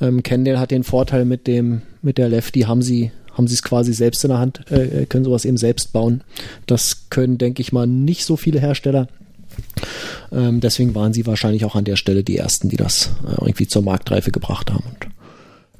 Ähm, 0.00 0.22
Kendall 0.22 0.58
hat 0.58 0.70
den 0.70 0.82
Vorteil 0.82 1.24
mit 1.24 1.46
dem 1.46 1.82
mit 2.02 2.18
der 2.18 2.28
Lefty 2.28 2.62
haben 2.62 2.82
sie 2.82 3.10
haben 3.32 3.48
sie 3.48 3.54
es 3.54 3.62
quasi 3.62 3.92
selbst 3.92 4.24
in 4.24 4.30
der 4.30 4.38
Hand, 4.38 4.70
äh, 4.70 5.04
können 5.06 5.24
sowas 5.24 5.44
eben 5.44 5.58
selbst 5.58 5.92
bauen. 5.92 6.22
Das 6.66 7.10
können, 7.10 7.36
denke 7.36 7.60
ich 7.60 7.70
mal, 7.70 7.86
nicht 7.86 8.24
so 8.24 8.36
viele 8.36 8.60
Hersteller. 8.60 9.08
Ähm, 10.32 10.60
deswegen 10.60 10.94
waren 10.94 11.12
sie 11.12 11.26
wahrscheinlich 11.26 11.64
auch 11.64 11.74
an 11.76 11.84
der 11.84 11.96
Stelle 11.96 12.24
die 12.24 12.36
ersten, 12.36 12.68
die 12.68 12.76
das 12.76 13.10
äh, 13.26 13.32
irgendwie 13.40 13.66
zur 13.66 13.82
Marktreife 13.82 14.30
gebracht 14.30 14.70
haben. 14.70 14.84
Und 14.84 15.08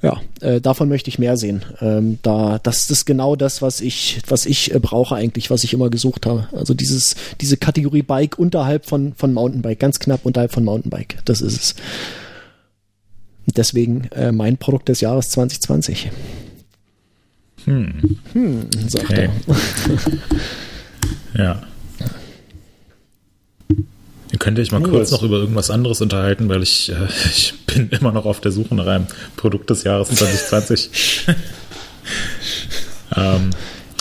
ja, 0.03 0.21
äh, 0.41 0.61
davon 0.61 0.89
möchte 0.89 1.09
ich 1.09 1.19
mehr 1.19 1.37
sehen. 1.37 1.65
Ähm, 1.81 2.19
da, 2.23 2.59
das 2.63 2.91
ist 2.91 3.07
genau 3.07 3.35
das, 3.35 3.63
was 3.63 3.81
ich, 3.81 4.21
was 4.29 4.47
ich 4.47 4.75
äh, 4.75 4.79
brauche 4.79 5.15
eigentlich, 5.17 5.51
was 5.51 5.65
ich 5.65 5.73
immer 5.73 5.91
gesucht 5.91 6.27
habe. 6.27 6.49
Also 6.53 6.75
dieses, 6.75 7.17
diese 7.41 7.57
Kategorie 7.57 8.03
Bike 8.03 8.39
unterhalb 8.39 8.87
von, 8.87 9.15
von 9.15 9.33
Mountainbike, 9.33 9.81
ganz 9.81 9.99
knapp 9.99 10.25
unterhalb 10.25 10.53
von 10.53 10.65
Mountainbike. 10.65 11.19
Das 11.25 11.41
ist 11.41 11.57
es. 11.61 11.75
Deswegen 13.47 14.05
äh, 14.13 14.33
mein 14.33 14.59
Produkt 14.59 14.89
des 14.89 15.01
Jahres 15.01 15.31
2020. 15.31 16.11
Hm. 17.65 18.19
Hm, 18.33 18.67
sagt 18.89 19.11
Okay. 19.11 19.29
er. 19.47 19.57
Ja. 21.43 21.63
Ihr 24.37 24.39
könnt 24.39 24.59
euch 24.59 24.71
mal 24.71 24.81
Nee, 24.81 24.91
kurz 24.91 25.13
noch 25.13 25.23
über 25.23 25.39
irgendwas 25.39 25.71
anderes 25.71 26.03
unterhalten, 26.03 26.51
weil 26.51 26.63
ich, 26.63 26.91
äh, 26.91 26.95
ich 27.31 27.55
bin 27.65 27.89
immer 27.89 28.13
noch 28.13 28.27
auf 28.27 28.39
der 28.39 28.53
Suche 28.53 28.75
nach 28.75 28.87
einem 28.87 29.07
Produkt 29.35 29.71
des 29.71 29.83
Jahres 29.83 30.11
2020. 30.11 31.25
ähm, 33.17 33.49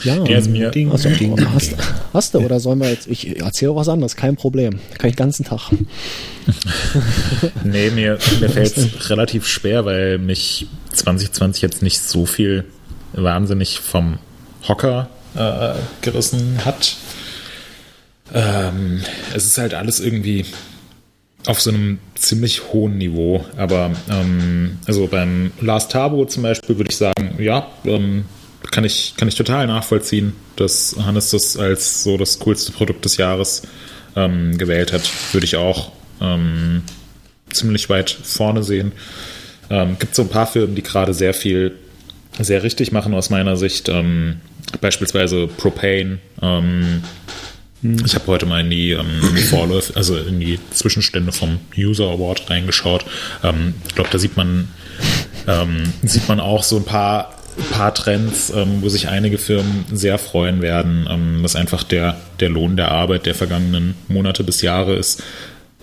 Ja, 0.04 0.20
der 0.20 0.40
ist 0.40 0.50
mir, 0.50 0.72
Ding. 0.72 0.92
Achso, 0.92 1.10
hast, 1.54 1.76
hast 2.12 2.34
du 2.34 2.40
oder 2.40 2.60
sollen 2.60 2.80
wir 2.80 2.90
jetzt? 2.90 3.08
Ich 3.08 3.40
erzähle 3.40 3.72
auch 3.72 3.78
was 3.78 3.88
anderes, 3.88 4.18
kein 4.18 4.36
Problem. 4.36 4.80
Kann 4.98 5.10
ich 5.10 5.16
den 5.16 5.24
ganzen 5.24 5.46
Tag. 5.46 5.72
nee, 7.64 7.92
mir, 7.92 8.18
mir 8.42 8.50
fällt 8.50 8.76
es 8.76 9.10
relativ 9.10 9.48
schwer, 9.48 9.86
weil 9.86 10.18
mich 10.18 10.68
2020 10.92 11.62
jetzt 11.62 11.82
nicht 11.82 12.02
so 12.02 12.26
viel 12.26 12.66
wahnsinnig 13.14 13.80
vom 13.80 14.20
Hocker 14.68 15.08
äh, 15.36 15.76
gerissen 16.02 16.60
hat. 16.66 16.98
Ähm, 18.34 19.02
es 19.34 19.46
ist 19.46 19.58
halt 19.58 19.74
alles 19.74 20.00
irgendwie 20.00 20.46
auf 21.46 21.62
so 21.62 21.70
einem 21.70 22.00
ziemlich 22.16 22.74
hohen 22.74 22.98
Niveau. 22.98 23.46
Aber 23.58 23.92
ähm, 24.10 24.78
also 24.88 25.08
beim 25.08 25.52
Last 25.62 25.92
Tabo 25.92 26.26
zum 26.26 26.44
Beispiel 26.44 26.78
würde 26.78 26.90
ich 26.90 26.98
sagen, 26.98 27.36
ja, 27.40 27.68
ähm, 27.86 28.26
kann 28.72 28.84
ich, 28.84 29.14
kann 29.16 29.28
ich 29.28 29.36
total 29.36 29.68
nachvollziehen, 29.68 30.34
dass 30.56 30.96
Hannes 31.06 31.32
das 31.32 31.56
als 31.56 32.04
so 32.04 32.18
das 32.18 32.40
coolste 32.40 32.72
Produkt 32.72 33.06
des 33.06 33.18
Jahres 33.18 33.64
ähm, 34.16 34.58
gewählt 34.58 34.92
hat. 34.92 35.04
Würde 35.32 35.46
ich 35.46 35.56
auch 35.56 35.92
ähm, 36.20 36.82
ziemlich 37.52 37.90
weit 37.90 38.10
vorne 38.10 38.64
sehen. 38.64 38.92
Ähm, 39.70 39.98
gibt 40.00 40.16
so 40.16 40.24
ein 40.24 40.30
paar 40.30 40.48
Firmen, 40.48 40.76
die 40.76 40.84
gerade 40.84 41.14
sehr 41.14 41.34
viel, 41.34 41.76
sehr 42.40 42.64
richtig 42.64 42.92
machen 42.92 43.14
aus 43.14 43.30
meiner 43.30 43.56
Sicht. 43.56 43.88
Ähm, 43.90 44.42
beispielsweise 44.82 45.48
Propane. 45.48 46.20
Ähm, 47.86 47.98
ich 48.06 48.16
habe 48.16 48.28
heute 48.28 48.46
mal 48.46 48.62
in 48.62 48.70
die 48.70 48.92
ähm, 48.92 49.22
Vorläufe, 49.50 49.96
also 49.96 50.18
in 50.18 50.40
die 50.40 50.60
Zwischenstände 50.72 51.32
vom 51.32 51.60
User 51.78 52.06
Award 52.06 52.50
reingeschaut. 52.50 53.06
Ähm, 53.44 53.76
ich 53.88 53.96
glaube, 53.96 54.10
da 54.12 54.18
sieht 54.18 54.38
man, 54.38 54.70
ähm, 55.48 55.94
sieht 56.04 56.28
man 56.28 56.40
auch 56.40 56.64
so 56.64 56.78
ein 56.78 56.86
paar, 56.86 57.36
paar 57.72 57.94
Trends, 57.94 58.52
ähm, 58.56 58.82
wo 58.82 58.90
sich 58.90 59.08
einige 59.08 59.38
Firmen 59.38 59.86
sehr 59.92 60.18
freuen 60.18 60.62
werden, 60.62 61.08
ähm, 61.10 61.40
was 61.42 61.56
einfach 61.56 61.84
der, 61.84 62.18
der 62.40 62.50
Lohn 62.50 62.76
der 62.76 62.92
Arbeit 62.92 63.26
der 63.26 63.36
vergangenen 63.36 63.96
Monate 64.08 64.44
bis 64.44 64.62
Jahre 64.62 64.96
ist, 64.96 65.24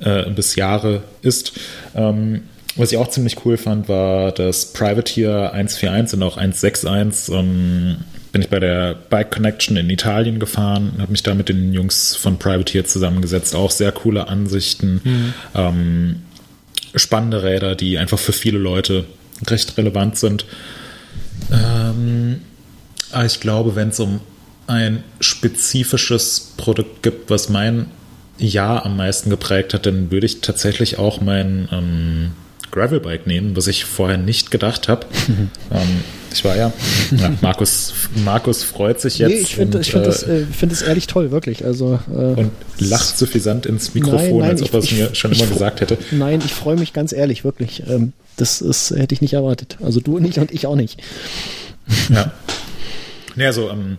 äh, 0.01 0.29
bis 0.31 0.57
Jahre 0.57 1.03
ist. 1.23 1.53
Ähm, 1.95 2.43
was 2.77 2.91
ich 2.91 2.97
auch 2.97 3.09
ziemlich 3.09 3.45
cool 3.45 3.59
fand, 3.59 3.89
war 3.89 4.33
das 4.33 4.73
Privateer 4.73 5.53
141 5.53 6.19
und 6.19 6.23
auch 6.23 6.39
161. 6.39 7.35
Ähm, 7.35 7.97
bin 8.33 8.43
ich 8.43 8.49
bei 8.49 8.59
der 8.59 8.95
Bike 8.95 9.31
Connection 9.31 9.77
in 9.77 9.91
Italien 9.91 10.41
gefahren, 10.41 10.95
habe 10.99 11.13
mich 11.13 11.23
da 11.23 11.35
mit 11.35 11.51
den 11.51 11.73
Jungs 11.73 12.17
von 12.17 12.39
Privateer 12.39 12.87
zusammengesetzt. 12.87 13.55
Auch 13.55 13.71
sehr 13.71 13.93
coole 13.93 14.29
Ansichten, 14.29 15.35
ähm, 15.55 16.23
spannende 16.95 17.43
Räder, 17.43 17.75
die 17.75 17.99
einfach 17.99 18.19
für 18.19 18.33
viele 18.33 18.59
Leute 18.59 19.05
recht 19.47 19.77
relevant 19.77 20.17
sind. 20.17 20.47
Ähm, 21.53 22.41
aber 23.11 23.27
ich 23.27 23.41
glaube, 23.41 23.77
wenn 23.77 23.91
es 23.91 24.01
um 24.01 24.21
ein 24.67 25.05
spezifisches 25.21 26.55
Produkt 26.57 27.03
gibt, 27.03 27.29
was 27.29 27.51
mein 27.51 27.87
Jahr 28.39 28.87
am 28.87 28.97
meisten 28.97 29.29
geprägt 29.29 29.75
hat, 29.75 29.85
dann 29.85 30.11
würde 30.11 30.27
ich 30.27 30.41
tatsächlich 30.41 30.99
auch 30.99 31.21
mein 31.21 31.69
ähm, 31.71 32.31
Gravelbike 32.71 33.27
nehmen, 33.27 33.57
was 33.57 33.67
ich 33.67 33.85
vorher 33.85 34.17
nicht 34.17 34.51
gedacht 34.51 34.89
habe. 34.89 35.07
ähm, 35.71 36.01
ich 36.33 36.45
war 36.45 36.57
ja, 36.57 36.73
ja 37.17 37.33
Markus, 37.41 37.93
Markus 38.25 38.63
freut 38.65 39.01
sich 39.01 39.19
jetzt 39.19 39.31
nee, 39.31 39.39
ich 39.39 39.55
finde 39.55 39.81
ich 39.81 39.91
find 39.91 40.05
äh, 40.05 40.07
das, 40.07 40.23
äh, 40.23 40.45
find 40.47 40.73
das 40.73 40.83
ehrlich 40.83 41.07
toll, 41.07 41.31
wirklich. 41.31 41.65
Also, 41.65 41.99
äh, 42.11 42.17
und 42.17 42.51
lacht 42.79 43.17
suffisant 43.17 43.67
ins 43.67 43.95
Mikrofon, 43.95 44.19
Nein, 44.19 44.39
nein, 44.39 44.51
als 44.51 44.63
ob 44.63 44.73
er 44.75 44.79
es 44.81 44.93
mir 44.93 45.15
schon 45.15 45.33
immer 45.33 45.47
gesagt 45.47 45.81
hätte. 45.81 45.99
nein, 46.11 46.43
ich 46.45 46.53
freue 46.53 46.77
mich 46.77 46.93
ganz 46.93 47.13
ehrlich, 47.13 47.45
wirklich. 47.45 47.83
Ähm, 47.89 48.13
das 48.37 48.61
ist, 48.61 48.91
hätte 48.91 49.15
ich 49.15 49.21
nicht 49.21 49.35
erwartet. 49.35 49.77
Also 49.83 50.01
du 50.01 50.19
nicht 50.19 50.39
und 50.39 50.53
ich 50.53 50.67
auch 50.67 50.77
nicht. 50.77 51.01
Ja. 52.09 52.33
Nee, 53.35 53.47
also, 53.47 53.71
ähm, 53.71 53.99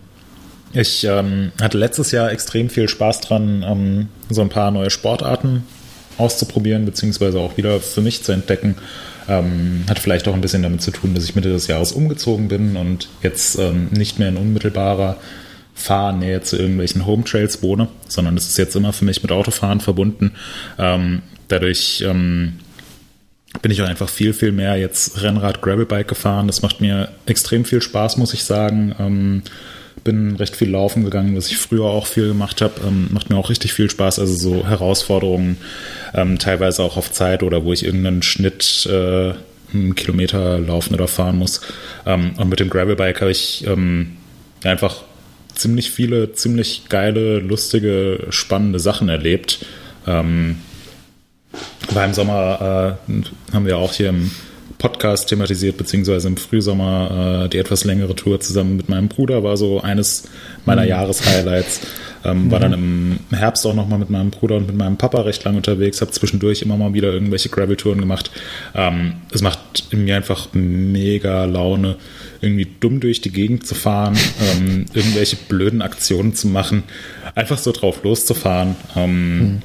ich 0.72 1.04
ähm, 1.04 1.52
hatte 1.60 1.78
letztes 1.78 2.10
Jahr 2.10 2.32
extrem 2.32 2.68
viel 2.68 2.88
Spaß 2.88 3.20
dran, 3.20 3.64
ähm, 3.66 4.08
so 4.28 4.42
ein 4.42 4.48
paar 4.48 4.70
neue 4.72 4.90
Sportarten 4.90 5.64
auszuprobieren, 6.18 6.84
beziehungsweise 6.84 7.38
auch 7.38 7.56
wieder 7.56 7.80
für 7.80 8.00
mich 8.00 8.22
zu 8.22 8.32
entdecken. 8.32 8.76
Ähm, 9.28 9.84
hat 9.88 9.98
vielleicht 9.98 10.28
auch 10.28 10.34
ein 10.34 10.40
bisschen 10.40 10.62
damit 10.62 10.82
zu 10.82 10.90
tun, 10.90 11.14
dass 11.14 11.24
ich 11.24 11.34
Mitte 11.34 11.48
des 11.48 11.66
Jahres 11.66 11.92
umgezogen 11.92 12.48
bin 12.48 12.76
und 12.76 13.08
jetzt 13.22 13.58
ähm, 13.58 13.88
nicht 13.90 14.18
mehr 14.18 14.28
in 14.28 14.36
unmittelbarer 14.36 15.16
Fahrnähe 15.74 16.40
zu 16.42 16.56
irgendwelchen 16.56 17.06
Home 17.06 17.24
Trails 17.24 17.62
wohne, 17.62 17.88
sondern 18.06 18.36
es 18.36 18.48
ist 18.48 18.58
jetzt 18.58 18.76
immer 18.76 18.92
für 18.92 19.04
mich 19.04 19.22
mit 19.22 19.32
Autofahren 19.32 19.80
verbunden. 19.80 20.32
Ähm, 20.78 21.22
dadurch 21.48 22.04
ähm, 22.06 22.54
bin 23.60 23.72
ich 23.72 23.82
auch 23.82 23.88
einfach 23.88 24.08
viel, 24.08 24.32
viel 24.32 24.52
mehr 24.52 24.76
jetzt 24.76 25.22
Rennrad, 25.22 25.62
Gravelbike 25.62 26.08
gefahren. 26.08 26.46
Das 26.46 26.62
macht 26.62 26.80
mir 26.80 27.10
extrem 27.26 27.64
viel 27.64 27.82
Spaß, 27.82 28.16
muss 28.16 28.34
ich 28.34 28.44
sagen. 28.44 29.42
Ähm, 30.04 30.28
bin 30.30 30.36
recht 30.36 30.56
viel 30.56 30.70
laufen 30.70 31.04
gegangen, 31.04 31.36
was 31.36 31.48
ich 31.48 31.56
früher 31.56 31.84
auch 31.84 32.06
viel 32.06 32.28
gemacht 32.28 32.60
habe. 32.60 32.80
Ähm, 32.86 33.08
macht 33.10 33.30
mir 33.30 33.36
auch 33.36 33.50
richtig 33.50 33.72
viel 33.72 33.90
Spaß. 33.90 34.18
Also 34.18 34.34
so 34.34 34.66
Herausforderungen, 34.66 35.56
ähm, 36.14 36.38
teilweise 36.38 36.82
auch 36.82 36.96
auf 36.96 37.10
Zeit 37.10 37.42
oder 37.42 37.64
wo 37.64 37.72
ich 37.72 37.84
irgendeinen 37.84 38.22
Schnitt 38.22 38.86
äh, 38.90 39.32
einen 39.72 39.94
Kilometer 39.94 40.58
laufen 40.58 40.94
oder 40.94 41.08
fahren 41.08 41.38
muss. 41.38 41.60
Ähm, 42.06 42.32
und 42.36 42.48
mit 42.48 42.60
dem 42.60 42.70
Gravelbike 42.70 43.20
habe 43.20 43.30
ich 43.30 43.66
ähm, 43.66 44.16
einfach 44.62 45.02
ziemlich 45.54 45.90
viele, 45.90 46.32
ziemlich 46.32 46.88
geile, 46.88 47.38
lustige, 47.38 48.26
spannende 48.30 48.78
Sachen 48.78 49.08
erlebt. 49.08 49.64
Ähm, 50.06 50.58
war 51.90 52.04
im 52.04 52.14
Sommer, 52.14 52.98
äh, 53.08 53.52
haben 53.54 53.66
wir 53.66 53.78
auch 53.78 53.92
hier 53.92 54.10
im 54.10 54.30
Podcast 54.78 55.28
thematisiert, 55.28 55.76
beziehungsweise 55.76 56.28
im 56.28 56.36
Frühsommer 56.36 57.44
äh, 57.44 57.48
die 57.48 57.58
etwas 57.58 57.84
längere 57.84 58.14
Tour 58.14 58.40
zusammen 58.40 58.76
mit 58.76 58.88
meinem 58.88 59.08
Bruder 59.08 59.42
war 59.42 59.56
so 59.56 59.80
eines 59.80 60.24
meiner 60.64 60.84
Jahreshighlights. 60.84 61.80
Ähm, 62.24 62.50
War 62.50 62.58
dann 62.58 62.72
im 62.72 63.18
Herbst 63.30 63.66
auch 63.66 63.74
nochmal 63.74 63.98
mit 63.98 64.08
meinem 64.08 64.30
Bruder 64.30 64.56
und 64.56 64.66
mit 64.66 64.76
meinem 64.76 64.96
Papa 64.96 65.20
recht 65.20 65.44
lang 65.44 65.56
unterwegs, 65.56 66.00
habe 66.00 66.10
zwischendurch 66.10 66.62
immer 66.62 66.76
mal 66.76 66.94
wieder 66.94 67.12
irgendwelche 67.12 67.50
Gravel-Touren 67.50 68.00
gemacht. 68.00 68.30
Ähm, 68.74 69.14
es 69.30 69.42
macht 69.42 69.92
mir 69.92 70.16
einfach 70.16 70.48
mega 70.54 71.44
Laune, 71.44 71.96
irgendwie 72.40 72.66
dumm 72.80 73.00
durch 73.00 73.20
die 73.20 73.30
Gegend 73.30 73.66
zu 73.66 73.74
fahren, 73.74 74.16
ähm, 74.40 74.86
irgendwelche 74.94 75.36
blöden 75.36 75.82
Aktionen 75.82 76.34
zu 76.34 76.48
machen, 76.48 76.84
einfach 77.34 77.58
so 77.58 77.72
drauf 77.72 78.02
loszufahren. 78.02 78.76
Ähm, 78.96 79.60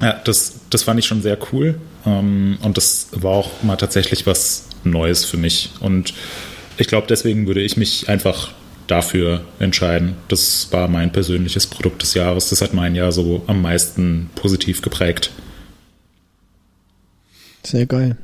ja, 0.00 0.18
das, 0.24 0.60
das 0.70 0.82
fand 0.82 0.98
ich 0.98 1.06
schon 1.06 1.20
sehr 1.20 1.36
cool. 1.52 1.78
Ähm, 2.06 2.58
und 2.62 2.76
das 2.76 3.08
war 3.12 3.32
auch 3.32 3.62
mal 3.62 3.76
tatsächlich 3.76 4.26
was 4.26 4.68
Neues 4.84 5.24
für 5.24 5.36
mich. 5.36 5.70
Und 5.80 6.14
ich 6.76 6.88
glaube, 6.88 7.06
deswegen 7.08 7.46
würde 7.46 7.62
ich 7.62 7.76
mich 7.76 8.08
einfach 8.08 8.52
dafür 8.86 9.44
entscheiden. 9.60 10.16
Das 10.28 10.68
war 10.70 10.88
mein 10.88 11.10
persönliches 11.12 11.66
Produkt 11.66 12.02
des 12.02 12.14
Jahres. 12.14 12.50
Das 12.50 12.60
hat 12.60 12.74
mein 12.74 12.94
Jahr 12.94 13.12
so 13.12 13.42
am 13.46 13.62
meisten 13.62 14.30
positiv 14.34 14.82
geprägt. 14.82 15.30
Sehr 17.62 17.86
geil. 17.86 18.16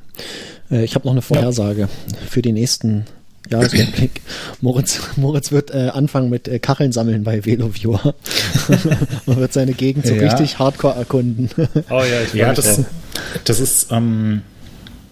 Äh, 0.70 0.84
ich 0.84 0.94
habe 0.94 1.06
noch 1.06 1.12
eine 1.12 1.22
Vorhersage 1.22 1.88
für 2.28 2.42
die 2.42 2.52
nächsten 2.52 3.06
Jahresrückblick. 3.48 4.20
Moritz, 4.60 5.00
Moritz 5.16 5.50
wird 5.50 5.70
äh, 5.72 5.88
anfangen 5.92 6.28
mit 6.28 6.46
äh, 6.46 6.58
Kacheln 6.58 6.92
sammeln 6.92 7.24
bei 7.24 7.44
VeloViewer. 7.44 8.14
Man 9.26 9.36
wird 9.38 9.52
seine 9.52 9.72
Gegend 9.72 10.06
so 10.06 10.14
Ja. 10.14 10.28
richtig 10.28 10.58
hardcore 10.58 10.94
erkunden. 10.96 11.48
Oh 11.88 12.02
ja, 12.02 12.22
ich 12.26 12.34
Ja, 12.34 12.52
das. 12.52 12.80
Das 13.44 13.60
ist, 13.60 13.90
ähm, 13.90 14.42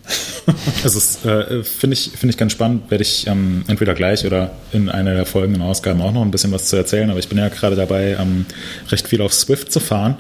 das 0.83 0.95
ist, 0.95 1.25
äh, 1.25 1.63
finde 1.63 1.95
ich, 1.95 2.11
finde 2.15 2.33
ich 2.33 2.37
ganz 2.37 2.53
spannend. 2.53 2.91
Werde 2.91 3.03
ich 3.03 3.27
ähm, 3.27 3.65
entweder 3.69 3.95
gleich 3.95 4.25
oder 4.27 4.53
in 4.73 4.89
einer 4.89 5.15
der 5.15 5.27
folgenden 5.27 5.63
Ausgaben 5.63 6.01
auch 6.01 6.13
noch 6.13 6.23
ein 6.23 6.31
bisschen 6.31 6.53
was 6.53 6.67
zu 6.67 6.77
erzählen. 6.77 7.11
Aber 7.11 7.19
ich 7.19 7.29
bin 7.29 7.39
ja 7.39 7.49
gerade 7.49 7.77
dabei, 7.77 8.17
ähm, 8.19 8.47
recht 8.91 9.09
viel 9.09 9.21
auf 9.21 9.35
Swift 9.35 9.71
zu 9.71 9.81
fahren. 9.81 10.17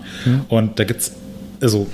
Und 0.48 0.78
da 0.78 0.84
gibt's, 0.84 1.12
also 1.60 1.86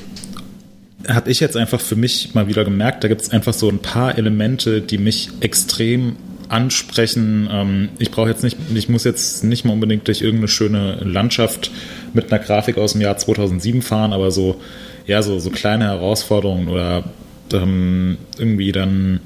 habe 1.08 1.30
ich 1.30 1.40
jetzt 1.40 1.56
einfach 1.56 1.80
für 1.80 1.96
mich 1.96 2.34
mal 2.34 2.48
wieder 2.48 2.64
gemerkt, 2.64 3.04
da 3.04 3.08
gibt 3.08 3.20
es 3.20 3.30
einfach 3.30 3.52
so 3.52 3.68
ein 3.68 3.80
paar 3.80 4.16
Elemente, 4.16 4.80
die 4.80 4.98
mich 4.98 5.28
extrem 5.40 6.16
ansprechen. 6.48 7.48
Ähm, 7.50 7.88
ich 7.98 8.10
brauche 8.10 8.28
jetzt 8.28 8.42
nicht, 8.42 8.56
ich 8.74 8.88
muss 8.88 9.04
jetzt 9.04 9.44
nicht 9.44 9.64
mal 9.64 9.72
unbedingt 9.72 10.06
durch 10.08 10.22
irgendeine 10.22 10.48
schöne 10.48 10.96
Landschaft 11.02 11.70
mit 12.12 12.32
einer 12.32 12.42
Grafik 12.42 12.78
aus 12.78 12.92
dem 12.92 13.00
Jahr 13.00 13.16
2007 13.16 13.82
fahren, 13.82 14.12
aber 14.12 14.30
so, 14.30 14.60
ja, 15.06 15.22
so, 15.22 15.38
so 15.38 15.50
kleine 15.50 15.84
Herausforderungen 15.84 16.68
oder 16.68 17.04
ähm, 17.52 18.18
irgendwie 18.38 18.72
dann 18.72 19.20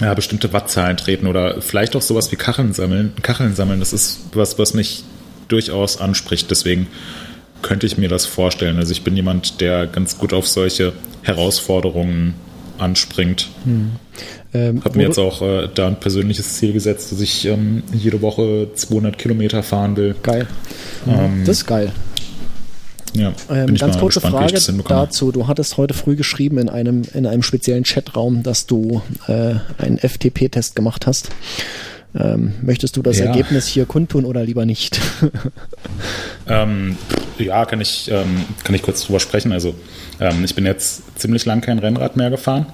ja, 0.00 0.14
bestimmte 0.14 0.52
Wattzahlen 0.52 0.96
treten 0.96 1.26
oder 1.26 1.60
vielleicht 1.60 1.94
auch 1.94 2.02
sowas 2.02 2.32
wie 2.32 2.36
Kacheln 2.36 2.72
sammeln. 2.72 3.12
Kacheln 3.22 3.54
sammeln, 3.54 3.80
das 3.80 3.92
ist 3.92 4.20
was, 4.32 4.58
was 4.58 4.74
mich 4.74 5.04
durchaus 5.48 6.00
anspricht. 6.00 6.50
Deswegen 6.50 6.86
könnte 7.62 7.86
ich 7.86 7.98
mir 7.98 8.08
das 8.08 8.24
vorstellen. 8.24 8.78
Also 8.78 8.92
ich 8.92 9.02
bin 9.02 9.14
jemand, 9.16 9.60
der 9.60 9.86
ganz 9.86 10.16
gut 10.16 10.32
auf 10.32 10.48
solche 10.48 10.94
Herausforderungen 11.22 12.34
anspringt. 12.78 13.48
Hm. 13.64 13.90
Ähm, 14.54 14.84
habe 14.84 14.96
mir 14.96 15.06
jetzt 15.06 15.18
auch 15.18 15.42
äh, 15.42 15.68
da 15.72 15.86
ein 15.86 16.00
persönliches 16.00 16.56
Ziel 16.56 16.72
gesetzt, 16.72 17.12
dass 17.12 17.20
ich 17.20 17.44
ähm, 17.46 17.82
jede 17.92 18.22
Woche 18.22 18.68
200 18.74 19.18
Kilometer 19.18 19.62
fahren 19.62 19.96
will. 19.96 20.14
Geil. 20.22 20.46
Ähm, 21.06 21.42
das 21.44 21.58
ist 21.58 21.66
geil. 21.66 21.92
Ja, 23.14 23.32
ähm, 23.50 23.74
ganz 23.74 23.98
kurze 23.98 24.20
gespannt, 24.20 24.50
Frage 24.52 24.78
dazu. 24.88 25.32
Du 25.32 25.48
hattest 25.48 25.76
heute 25.76 25.94
früh 25.94 26.16
geschrieben 26.16 26.58
in 26.58 26.68
einem, 26.68 27.02
in 27.14 27.26
einem 27.26 27.42
speziellen 27.42 27.84
Chatraum, 27.84 28.42
dass 28.42 28.66
du 28.66 29.02
äh, 29.26 29.54
einen 29.78 29.98
FTP-Test 29.98 30.76
gemacht 30.76 31.06
hast. 31.06 31.30
Ähm, 32.14 32.54
möchtest 32.62 32.96
du 32.96 33.02
das 33.02 33.18
ja. 33.18 33.26
Ergebnis 33.26 33.68
hier 33.68 33.86
kundtun 33.86 34.24
oder 34.24 34.42
lieber 34.42 34.66
nicht? 34.66 35.00
ähm, 36.48 36.96
ja, 37.38 37.64
kann 37.64 37.80
ich, 37.80 38.10
ähm, 38.10 38.44
kann 38.64 38.74
ich 38.74 38.82
kurz 38.82 39.04
drüber 39.04 39.20
sprechen. 39.20 39.52
Also 39.52 39.74
ähm, 40.18 40.44
ich 40.44 40.54
bin 40.54 40.66
jetzt 40.66 41.18
ziemlich 41.18 41.44
lang 41.46 41.60
kein 41.60 41.78
Rennrad 41.78 42.16
mehr 42.16 42.30
gefahren, 42.30 42.66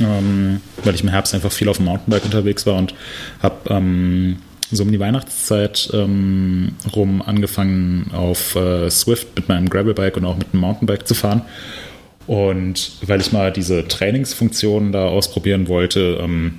ähm, 0.00 0.62
weil 0.84 0.94
ich 0.94 1.02
im 1.02 1.08
Herbst 1.08 1.34
einfach 1.34 1.52
viel 1.52 1.68
auf 1.68 1.76
dem 1.76 1.86
Mountainbike 1.86 2.24
unterwegs 2.24 2.64
war 2.66 2.76
und 2.76 2.94
habe 3.42 3.56
ähm, 3.68 4.38
so 4.70 4.82
um 4.82 4.92
die 4.92 5.00
Weihnachtszeit 5.00 5.90
ähm, 5.92 6.72
rum 6.94 7.22
angefangen 7.22 8.10
auf 8.12 8.54
äh, 8.54 8.90
Swift 8.90 9.28
mit 9.36 9.48
meinem 9.48 9.68
Gravelbike 9.68 10.16
und 10.16 10.24
auch 10.24 10.36
mit 10.36 10.52
dem 10.52 10.60
Mountainbike 10.60 11.06
zu 11.06 11.14
fahren. 11.14 11.42
Und 12.26 12.92
weil 13.06 13.20
ich 13.20 13.32
mal 13.32 13.50
diese 13.50 13.88
Trainingsfunktion 13.88 14.92
da 14.92 15.06
ausprobieren 15.06 15.68
wollte, 15.68 16.18
ähm, 16.20 16.58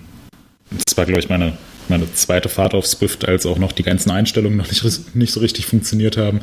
das 0.71 0.97
war, 0.97 1.05
glaube 1.05 1.19
ich, 1.19 1.29
meine, 1.29 1.57
meine 1.87 2.11
zweite 2.13 2.49
Fahrt 2.49 2.73
auf 2.73 2.87
Swift, 2.87 3.27
als 3.27 3.45
auch 3.45 3.59
noch 3.59 3.71
die 3.71 3.83
ganzen 3.83 4.09
Einstellungen 4.11 4.57
noch 4.57 4.67
nicht, 4.67 5.15
nicht 5.15 5.31
so 5.31 5.39
richtig 5.39 5.67
funktioniert 5.67 6.17
haben, 6.17 6.41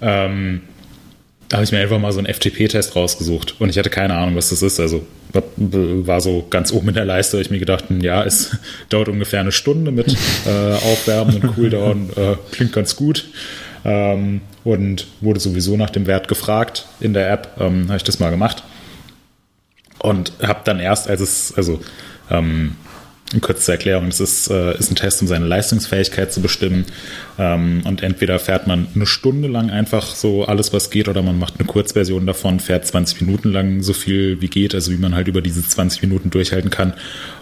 ähm, 0.00 0.62
da 1.50 1.56
habe 1.56 1.64
ich 1.64 1.72
mir 1.72 1.80
einfach 1.80 1.98
mal 1.98 2.12
so 2.12 2.20
einen 2.20 2.32
FTP-Test 2.32 2.94
rausgesucht 2.94 3.56
und 3.58 3.68
ich 3.68 3.76
hatte 3.76 3.90
keine 3.90 4.14
Ahnung, 4.14 4.36
was 4.36 4.50
das 4.50 4.62
ist. 4.62 4.78
Also 4.78 5.04
war 5.66 6.20
so 6.20 6.46
ganz 6.48 6.72
oben 6.72 6.88
in 6.88 6.94
der 6.94 7.04
Leiste, 7.04 7.36
habe 7.36 7.42
ich 7.42 7.50
mir 7.50 7.58
gedacht, 7.58 7.86
ja, 7.90 8.24
es 8.24 8.56
dauert 8.88 9.08
ungefähr 9.08 9.40
eine 9.40 9.50
Stunde 9.50 9.90
mit 9.90 10.16
äh, 10.46 10.74
Aufwärmen 10.74 11.42
und 11.42 11.54
Cooldown, 11.56 12.10
äh, 12.16 12.36
klingt 12.52 12.72
ganz 12.72 12.94
gut. 12.94 13.28
Ähm, 13.84 14.42
und 14.62 15.08
wurde 15.20 15.40
sowieso 15.40 15.76
nach 15.76 15.90
dem 15.90 16.06
Wert 16.06 16.28
gefragt 16.28 16.86
in 17.00 17.14
der 17.14 17.30
App, 17.30 17.56
ähm, 17.58 17.88
habe 17.88 17.96
ich 17.96 18.04
das 18.04 18.20
mal 18.20 18.30
gemacht. 18.30 18.62
Und 19.98 20.32
habe 20.40 20.60
dann 20.64 20.78
erst, 20.78 21.08
als 21.08 21.20
es, 21.20 21.52
also 21.56 21.80
ähm, 22.30 22.76
kurze 23.38 23.70
Erklärung, 23.70 24.06
das 24.06 24.18
ist, 24.18 24.50
äh, 24.50 24.76
ist 24.76 24.90
ein 24.90 24.96
Test, 24.96 25.22
um 25.22 25.28
seine 25.28 25.46
Leistungsfähigkeit 25.46 26.32
zu 26.32 26.40
bestimmen. 26.40 26.84
Ähm, 27.38 27.82
und 27.84 28.02
entweder 28.02 28.40
fährt 28.40 28.66
man 28.66 28.88
eine 28.92 29.06
Stunde 29.06 29.46
lang 29.46 29.70
einfach 29.70 30.04
so 30.04 30.44
alles, 30.44 30.72
was 30.72 30.90
geht, 30.90 31.08
oder 31.08 31.22
man 31.22 31.38
macht 31.38 31.54
eine 31.58 31.66
Kurzversion 31.66 32.26
davon, 32.26 32.58
fährt 32.58 32.86
20 32.86 33.20
Minuten 33.20 33.52
lang 33.52 33.82
so 33.82 33.92
viel 33.92 34.40
wie 34.40 34.48
geht, 34.48 34.74
also 34.74 34.90
wie 34.90 34.96
man 34.96 35.14
halt 35.14 35.28
über 35.28 35.42
diese 35.42 35.66
20 35.66 36.02
Minuten 36.02 36.30
durchhalten 36.30 36.70
kann. 36.70 36.94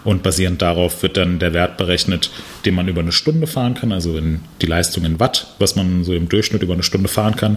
Und 0.04 0.22
basierend 0.22 0.60
darauf 0.60 1.02
wird 1.02 1.16
dann 1.16 1.38
der 1.38 1.54
Wert 1.54 1.78
berechnet, 1.78 2.30
den 2.66 2.74
man 2.74 2.88
über 2.88 3.00
eine 3.00 3.12
Stunde 3.12 3.46
fahren 3.46 3.72
kann, 3.72 3.90
also 3.90 4.18
in 4.18 4.40
die 4.60 4.66
Leistung 4.66 5.06
in 5.06 5.18
Watt, 5.18 5.54
was 5.58 5.74
man 5.74 6.04
so 6.04 6.12
im 6.12 6.28
Durchschnitt 6.28 6.62
über 6.62 6.74
eine 6.74 6.82
Stunde 6.82 7.08
fahren 7.08 7.36
kann. 7.36 7.56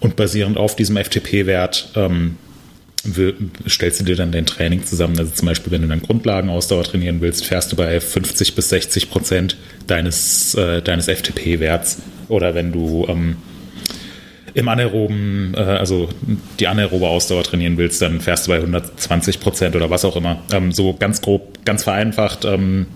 Und 0.00 0.14
basierend 0.14 0.58
auf 0.58 0.76
diesem 0.76 0.96
FTP-Wert 0.96 1.90
ähm, 1.96 2.36
stellst 3.68 4.00
du 4.00 4.04
dir 4.04 4.16
dann 4.16 4.32
dein 4.32 4.46
Training 4.46 4.84
zusammen. 4.84 5.18
Also 5.18 5.32
zum 5.32 5.46
Beispiel, 5.46 5.72
wenn 5.72 5.82
du 5.82 5.88
dann 5.88 6.02
Grundlagenausdauer 6.02 6.84
trainieren 6.84 7.20
willst, 7.20 7.46
fährst 7.46 7.72
du 7.72 7.76
bei 7.76 8.00
50 8.00 8.54
bis 8.54 8.68
60 8.70 9.10
Prozent 9.10 9.56
deines, 9.86 10.54
äh, 10.54 10.82
deines 10.82 11.08
FTP-Werts. 11.08 11.98
Oder 12.28 12.54
wenn 12.54 12.72
du 12.72 13.06
ähm, 13.08 13.36
im 14.54 14.68
anaeroben, 14.68 15.54
äh, 15.54 15.60
also 15.60 16.08
die 16.58 16.66
anaerobe 16.66 17.08
Ausdauer 17.08 17.44
trainieren 17.44 17.76
willst, 17.78 18.02
dann 18.02 18.20
fährst 18.20 18.46
du 18.46 18.50
bei 18.50 18.58
120 18.58 19.40
Prozent 19.40 19.76
oder 19.76 19.90
was 19.90 20.04
auch 20.04 20.16
immer. 20.16 20.42
Ähm, 20.52 20.72
so 20.72 20.94
ganz 20.94 21.20
grob, 21.22 21.64
ganz 21.64 21.84
vereinfacht. 21.84 22.44
Ähm, 22.44 22.86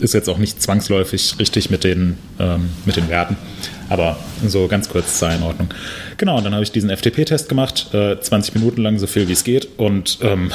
ist 0.00 0.12
jetzt 0.12 0.28
auch 0.28 0.38
nicht 0.38 0.60
zwangsläufig 0.60 1.36
richtig 1.38 1.70
mit 1.70 1.84
den, 1.84 2.18
ähm, 2.38 2.70
mit 2.84 2.96
den 2.96 3.08
Werten, 3.08 3.36
aber 3.88 4.18
so 4.46 4.68
ganz 4.68 4.88
kurz 4.88 5.18
zur 5.18 5.28
Einordnung. 5.28 5.68
Genau, 6.16 6.38
und 6.38 6.44
dann 6.44 6.54
habe 6.54 6.62
ich 6.62 6.72
diesen 6.72 6.90
FTP-Test 6.90 7.48
gemacht, 7.48 7.92
äh, 7.92 8.18
20 8.20 8.54
Minuten 8.54 8.82
lang, 8.82 8.98
so 8.98 9.06
viel 9.06 9.28
wie 9.28 9.32
es 9.32 9.44
geht. 9.44 9.68
Und 9.78 10.18
ähm, 10.22 10.52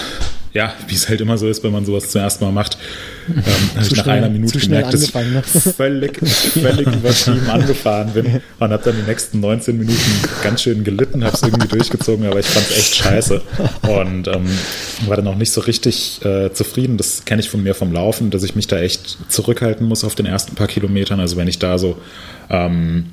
ja, 0.53 0.73
wie 0.87 0.95
es 0.95 1.07
halt 1.09 1.21
immer 1.21 1.37
so 1.37 1.47
ist, 1.47 1.63
wenn 1.63 1.71
man 1.71 1.85
sowas 1.85 2.09
zum 2.09 2.21
ersten 2.21 2.43
Mal 2.43 2.51
macht, 2.51 2.77
ähm, 3.27 3.35
habe 3.75 3.85
ich 3.85 3.95
nach 3.95 4.03
schnell, 4.03 4.17
einer 4.17 4.29
Minute 4.29 4.57
gemerkt, 4.57 4.93
dass 4.93 5.03
ich 5.03 5.13
ne? 5.13 5.43
völlig, 5.43 6.17
völlig 6.17 6.87
übertrieben 6.87 7.49
angefahren 7.49 8.11
bin 8.13 8.41
und 8.59 8.71
habe 8.71 8.83
dann 8.83 8.95
die 8.95 9.07
nächsten 9.07 9.41
19 9.41 9.77
Minuten 9.77 9.99
ganz 10.41 10.63
schön 10.63 10.83
gelitten, 10.83 11.23
habe 11.23 11.35
es 11.35 11.43
irgendwie 11.43 11.67
durchgezogen, 11.67 12.25
aber 12.25 12.39
ich 12.39 12.47
fand 12.47 12.65
es 12.67 12.77
echt 12.77 12.95
scheiße 12.95 13.41
und 13.83 14.27
ähm, 14.27 14.47
war 15.05 15.17
dann 15.17 15.27
auch 15.27 15.35
nicht 15.35 15.51
so 15.51 15.61
richtig 15.61 16.23
äh, 16.25 16.51
zufrieden. 16.51 16.97
Das 16.97 17.25
kenne 17.25 17.41
ich 17.41 17.49
von 17.49 17.61
mir 17.61 17.75
vom 17.75 17.91
Laufen, 17.93 18.31
dass 18.31 18.43
ich 18.43 18.55
mich 18.55 18.67
da 18.67 18.79
echt 18.79 19.17
zurückhalten 19.29 19.87
muss 19.87 20.03
auf 20.03 20.15
den 20.15 20.25
ersten 20.25 20.55
paar 20.55 20.67
Kilometern. 20.67 21.19
Also 21.19 21.37
wenn 21.37 21.47
ich 21.47 21.59
da 21.59 21.77
so 21.77 21.97
ähm, 22.49 23.05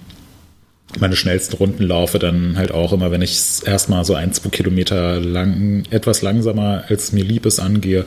meine 0.99 1.17
schnellsten 1.17 1.57
Runden 1.57 1.83
laufe, 1.83 2.19
dann 2.19 2.57
halt 2.57 2.73
auch 2.73 2.93
immer, 2.93 3.11
wenn 3.11 3.23
ich 3.23 3.39
erstmal 3.65 4.05
so 4.05 4.15
ein, 4.15 4.33
zwei 4.33 4.49
Kilometer 4.51 5.21
lang, 5.21 5.85
etwas 5.91 6.23
langsamer 6.23 6.85
als 6.89 7.13
mir 7.13 7.25
lieb 7.25 7.45
ist 7.45 7.59
angehe, 7.59 8.05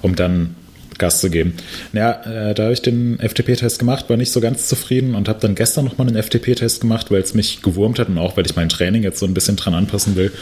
um 0.00 0.16
dann 0.16 0.56
Gas 0.98 1.20
zu 1.20 1.30
geben. 1.30 1.54
Ja, 1.92 2.22
äh, 2.24 2.54
da 2.54 2.64
habe 2.64 2.72
ich 2.72 2.82
den 2.82 3.18
FTP-Test 3.18 3.78
gemacht, 3.78 4.08
war 4.08 4.16
nicht 4.16 4.32
so 4.32 4.40
ganz 4.40 4.68
zufrieden 4.68 5.14
und 5.14 5.28
habe 5.28 5.40
dann 5.40 5.54
gestern 5.54 5.84
nochmal 5.84 6.08
einen 6.08 6.22
FTP-Test 6.22 6.80
gemacht, 6.80 7.10
weil 7.10 7.22
es 7.22 7.34
mich 7.34 7.62
gewurmt 7.62 7.98
hat 7.98 8.08
und 8.08 8.18
auch, 8.18 8.36
weil 8.36 8.46
ich 8.46 8.56
mein 8.56 8.68
Training 8.68 9.02
jetzt 9.02 9.18
so 9.18 9.26
ein 9.26 9.34
bisschen 9.34 9.56
dran 9.56 9.74
anpassen 9.74 10.16
will. 10.16 10.32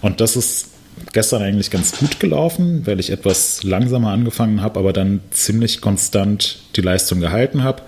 Und 0.00 0.20
das 0.20 0.36
ist 0.36 0.68
gestern 1.12 1.42
eigentlich 1.42 1.70
ganz 1.70 1.96
gut 1.96 2.20
gelaufen, 2.20 2.82
weil 2.86 3.00
ich 3.00 3.10
etwas 3.10 3.62
langsamer 3.62 4.10
angefangen 4.10 4.60
habe, 4.60 4.78
aber 4.78 4.92
dann 4.92 5.20
ziemlich 5.30 5.80
konstant 5.80 6.58
die 6.76 6.82
Leistung 6.82 7.20
gehalten 7.20 7.62
habe. 7.62 7.82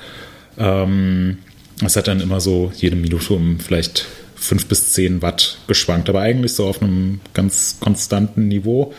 Ähm, 0.57 1.39
es 1.83 1.97
hat 1.97 2.09
dann 2.09 2.20
immer 2.20 2.41
so 2.41 2.72
jede 2.77 2.97
Minute 2.97 3.35
um 3.35 3.59
vielleicht 3.59 4.07
fünf 4.37 4.66
bis 4.66 4.93
zehn 4.93 5.22
Watt 5.22 5.59
geschwankt, 5.66 6.09
aber 6.09 6.20
eigentlich 6.20 6.55
so 6.55 6.66
auf 6.66 6.83
einem 6.83 7.20
ganz 7.33 7.79
konstanten 7.81 8.49
Niveau. 8.49 8.93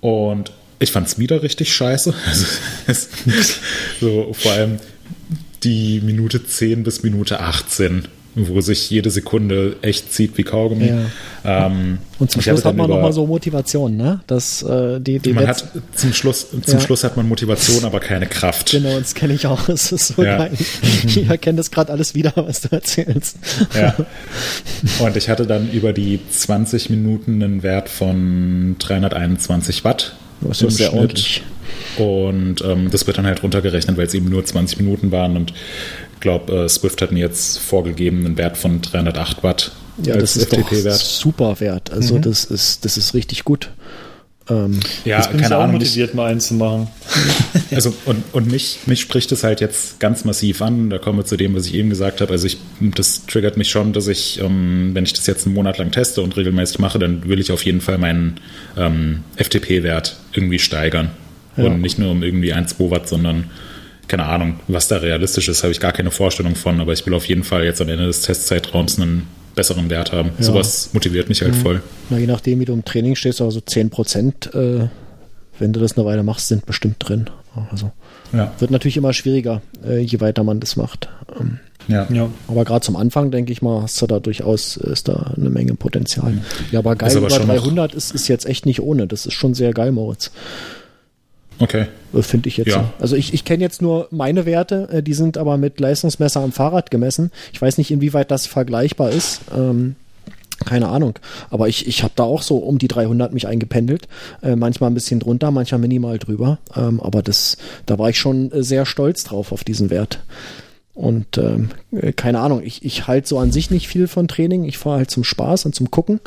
Und 0.00 0.52
ich 0.78 0.92
fand 0.92 1.08
es 1.08 1.18
wieder 1.18 1.42
richtig 1.42 1.74
scheiße. 1.74 2.14
Also, 2.86 3.08
so 4.00 4.32
vor 4.32 4.52
allem 4.52 4.78
die 5.64 6.00
Minute 6.00 6.46
10 6.46 6.84
bis 6.84 7.02
Minute 7.02 7.40
18 7.40 8.06
wo 8.36 8.60
sich 8.60 8.90
jede 8.90 9.10
Sekunde 9.10 9.76
echt 9.80 10.12
zieht 10.12 10.36
wie 10.36 10.42
Kaugummi. 10.42 10.92
Ja. 11.42 11.66
Ähm, 11.66 11.98
und 12.18 12.30
zum 12.30 12.42
Schluss 12.42 12.64
hat 12.66 12.76
man 12.76 12.90
nochmal 12.90 13.12
so 13.12 13.26
Motivation, 13.26 13.96
ne? 13.96 14.20
Dass, 14.26 14.62
äh, 14.62 15.00
die, 15.00 15.18
die 15.20 15.32
man 15.32 15.46
hat 15.46 15.64
zum 15.94 16.12
Schluss, 16.12 16.48
zum 16.50 16.62
ja. 16.66 16.80
Schluss 16.80 17.02
hat 17.02 17.16
man 17.16 17.26
Motivation, 17.26 17.84
aber 17.86 17.98
keine 17.98 18.26
Kraft. 18.26 18.70
Genau, 18.72 18.98
das 18.98 19.14
kenne 19.14 19.34
ich 19.34 19.46
auch. 19.46 19.68
Es 19.76 19.92
ist 19.92 20.08
so 20.08 20.22
ja. 20.22 20.38
geil. 20.38 20.52
Ich 21.06 21.28
erkenne 21.28 21.56
das 21.56 21.70
gerade 21.70 21.92
alles 21.92 22.14
wieder, 22.14 22.32
was 22.36 22.62
du 22.62 22.68
erzählst. 22.72 23.36
Ja. 23.74 23.94
Und 24.98 25.16
ich 25.16 25.28
hatte 25.28 25.46
dann 25.46 25.70
über 25.70 25.92
die 25.92 26.20
20 26.30 26.90
Minuten 26.90 27.42
einen 27.42 27.62
Wert 27.62 27.88
von 27.88 28.76
321 28.78 29.84
Watt. 29.84 30.16
Das 30.40 30.62
ist 30.62 30.76
sehr 30.76 30.92
ordentlich. 30.92 31.42
Und 31.96 32.62
ähm, 32.62 32.90
das 32.90 33.06
wird 33.06 33.18
dann 33.18 33.26
halt 33.26 33.42
runtergerechnet, 33.42 33.96
weil 33.96 34.06
es 34.06 34.14
eben 34.14 34.28
nur 34.28 34.44
20 34.44 34.78
Minuten 34.78 35.10
waren. 35.12 35.36
Und 35.36 35.52
glaube, 36.20 36.64
äh, 36.64 36.68
Swift 36.68 37.02
hat 37.02 37.12
mir 37.12 37.20
jetzt 37.20 37.58
vorgegeben 37.58 38.24
einen 38.24 38.38
Wert 38.38 38.56
von 38.56 38.80
308 38.80 39.42
Watt. 39.42 39.72
Ja, 40.02 40.16
das 40.16 40.36
ist 40.36 40.52
doch 40.52 40.70
super 40.70 41.58
Wert. 41.60 41.90
Also 41.92 42.16
mhm. 42.16 42.22
das 42.22 42.44
ist 42.44 42.84
das 42.84 42.96
ist 42.96 43.14
richtig 43.14 43.44
gut. 43.44 43.70
Ähm, 44.48 44.78
ja, 45.04 45.16
jetzt 45.16 45.30
bin 45.30 45.40
keine 45.40 45.48
ich 45.48 45.54
auch 45.54 45.62
Ahnung, 45.62 45.76
motiviert, 45.76 46.14
mal 46.14 46.30
einen 46.30 46.40
zu 46.40 46.54
machen. 46.54 46.88
Also 47.74 47.92
und, 48.04 48.22
und 48.32 48.50
mich, 48.50 48.78
mich 48.86 49.00
spricht 49.00 49.32
es 49.32 49.42
halt 49.42 49.60
jetzt 49.60 49.98
ganz 49.98 50.24
massiv 50.24 50.62
an. 50.62 50.88
Da 50.88 50.98
kommen 50.98 51.18
wir 51.18 51.24
zu 51.24 51.36
dem, 51.36 51.56
was 51.56 51.66
ich 51.66 51.74
eben 51.74 51.90
gesagt 51.90 52.20
habe. 52.20 52.30
Also 52.30 52.46
ich, 52.46 52.58
das 52.80 53.26
triggert 53.26 53.56
mich 53.56 53.70
schon, 53.70 53.92
dass 53.92 54.06
ich, 54.06 54.40
ähm, 54.40 54.90
wenn 54.94 55.04
ich 55.04 55.14
das 55.14 55.26
jetzt 55.26 55.46
einen 55.46 55.54
Monat 55.56 55.78
lang 55.78 55.90
teste 55.90 56.22
und 56.22 56.36
regelmäßig 56.36 56.78
mache, 56.78 57.00
dann 57.00 57.28
will 57.28 57.40
ich 57.40 57.50
auf 57.50 57.64
jeden 57.64 57.80
Fall 57.80 57.98
meinen 57.98 58.38
ähm, 58.76 59.24
FTP-Wert 59.36 60.16
irgendwie 60.32 60.60
steigern. 60.60 61.10
Ja. 61.56 61.64
Und 61.64 61.80
nicht 61.80 61.98
nur 61.98 62.12
um 62.12 62.22
irgendwie 62.22 62.52
1, 62.52 62.76
2 62.76 62.90
Watt, 62.90 63.08
sondern 63.08 63.50
keine 64.08 64.26
Ahnung, 64.26 64.60
was 64.68 64.88
da 64.88 64.98
realistisch 64.98 65.48
ist, 65.48 65.62
habe 65.62 65.72
ich 65.72 65.80
gar 65.80 65.92
keine 65.92 66.10
Vorstellung 66.10 66.54
von, 66.54 66.80
aber 66.80 66.92
ich 66.92 67.04
will 67.06 67.14
auf 67.14 67.26
jeden 67.26 67.44
Fall 67.44 67.64
jetzt 67.64 67.80
am 67.80 67.88
Ende 67.88 68.06
des 68.06 68.22
Testzeitraums 68.22 68.98
einen 69.00 69.26
besseren 69.54 69.90
Wert 69.90 70.12
haben. 70.12 70.30
Ja. 70.38 70.44
Sowas 70.44 70.90
motiviert 70.92 71.28
mich 71.28 71.42
halt 71.42 71.54
mhm. 71.54 71.60
voll. 71.60 71.82
Na, 72.10 72.18
je 72.18 72.26
nachdem, 72.26 72.60
wie 72.60 72.64
du 72.64 72.72
im 72.72 72.84
Training 72.84 73.16
stehst, 73.16 73.40
also 73.40 73.60
10 73.60 73.90
Prozent, 73.90 74.54
äh, 74.54 74.88
wenn 75.58 75.72
du 75.72 75.80
das 75.80 75.96
eine 75.96 76.06
Weile 76.06 76.22
machst, 76.22 76.48
sind 76.48 76.66
bestimmt 76.66 76.96
drin. 76.98 77.30
Also 77.70 77.90
ja. 78.32 78.52
wird 78.58 78.70
natürlich 78.70 78.98
immer 78.98 79.14
schwieriger, 79.14 79.62
äh, 79.84 79.98
je 79.98 80.20
weiter 80.20 80.44
man 80.44 80.60
das 80.60 80.76
macht. 80.76 81.08
Ähm. 81.40 81.58
Ja. 81.88 82.06
ja. 82.10 82.28
Aber 82.48 82.64
gerade 82.64 82.84
zum 82.84 82.96
Anfang, 82.96 83.30
denke 83.30 83.52
ich 83.52 83.62
mal, 83.62 83.82
hast 83.82 84.00
du 84.02 84.06
da 84.06 84.18
durchaus, 84.18 84.76
ist 84.76 85.08
da 85.08 85.34
eine 85.36 85.50
Menge 85.50 85.74
Potenzial. 85.74 86.32
Mhm. 86.32 86.40
Ja, 86.72 86.80
aber 86.80 86.96
geil, 86.96 87.16
aber 87.16 87.28
über 87.28 87.38
300 87.38 87.94
ist, 87.94 88.12
ist 88.12 88.28
jetzt 88.28 88.46
echt 88.46 88.66
nicht 88.66 88.80
ohne. 88.80 89.06
Das 89.06 89.24
ist 89.24 89.34
schon 89.34 89.54
sehr 89.54 89.72
geil, 89.72 89.92
Moritz. 89.92 90.32
Okay. 91.58 91.86
Äh, 92.14 92.22
finde 92.22 92.48
ich 92.48 92.56
jetzt. 92.56 92.68
Ja. 92.68 92.92
Also 92.98 93.16
ich, 93.16 93.34
ich 93.34 93.44
kenne 93.44 93.62
jetzt 93.62 93.82
nur 93.82 94.08
meine 94.10 94.46
Werte, 94.46 94.88
äh, 94.90 95.02
die 95.02 95.14
sind 95.14 95.38
aber 95.38 95.56
mit 95.56 95.80
Leistungsmesser 95.80 96.40
am 96.40 96.52
Fahrrad 96.52 96.90
gemessen. 96.90 97.30
Ich 97.52 97.60
weiß 97.60 97.78
nicht, 97.78 97.90
inwieweit 97.90 98.30
das 98.30 98.46
vergleichbar 98.46 99.10
ist. 99.10 99.40
Ähm, 99.56 99.96
keine 100.64 100.88
Ahnung. 100.88 101.18
Aber 101.50 101.68
ich, 101.68 101.86
ich 101.86 102.02
habe 102.02 102.14
da 102.16 102.22
auch 102.22 102.42
so 102.42 102.56
um 102.56 102.78
die 102.78 102.88
300 102.88 103.32
mich 103.32 103.46
eingependelt. 103.46 104.08
Äh, 104.42 104.56
manchmal 104.56 104.90
ein 104.90 104.94
bisschen 104.94 105.20
drunter, 105.20 105.50
manchmal 105.50 105.80
minimal 105.80 106.18
drüber. 106.18 106.58
Ähm, 106.74 107.00
aber 107.00 107.22
das, 107.22 107.58
da 107.84 107.98
war 107.98 108.08
ich 108.08 108.18
schon 108.18 108.50
sehr 108.54 108.86
stolz 108.86 109.24
drauf 109.24 109.52
auf 109.52 109.64
diesen 109.64 109.90
Wert. 109.90 110.20
Und 110.94 111.36
ähm, 111.36 111.68
äh, 111.92 112.12
keine 112.12 112.40
Ahnung, 112.40 112.62
ich, 112.64 112.84
ich 112.84 113.06
halte 113.06 113.28
so 113.28 113.38
an 113.38 113.52
sich 113.52 113.70
nicht 113.70 113.86
viel 113.86 114.08
von 114.08 114.28
Training. 114.28 114.64
Ich 114.64 114.78
fahre 114.78 114.98
halt 114.98 115.10
zum 115.10 115.24
Spaß 115.24 115.66
und 115.66 115.74
zum 115.74 115.90
Gucken. 115.90 116.20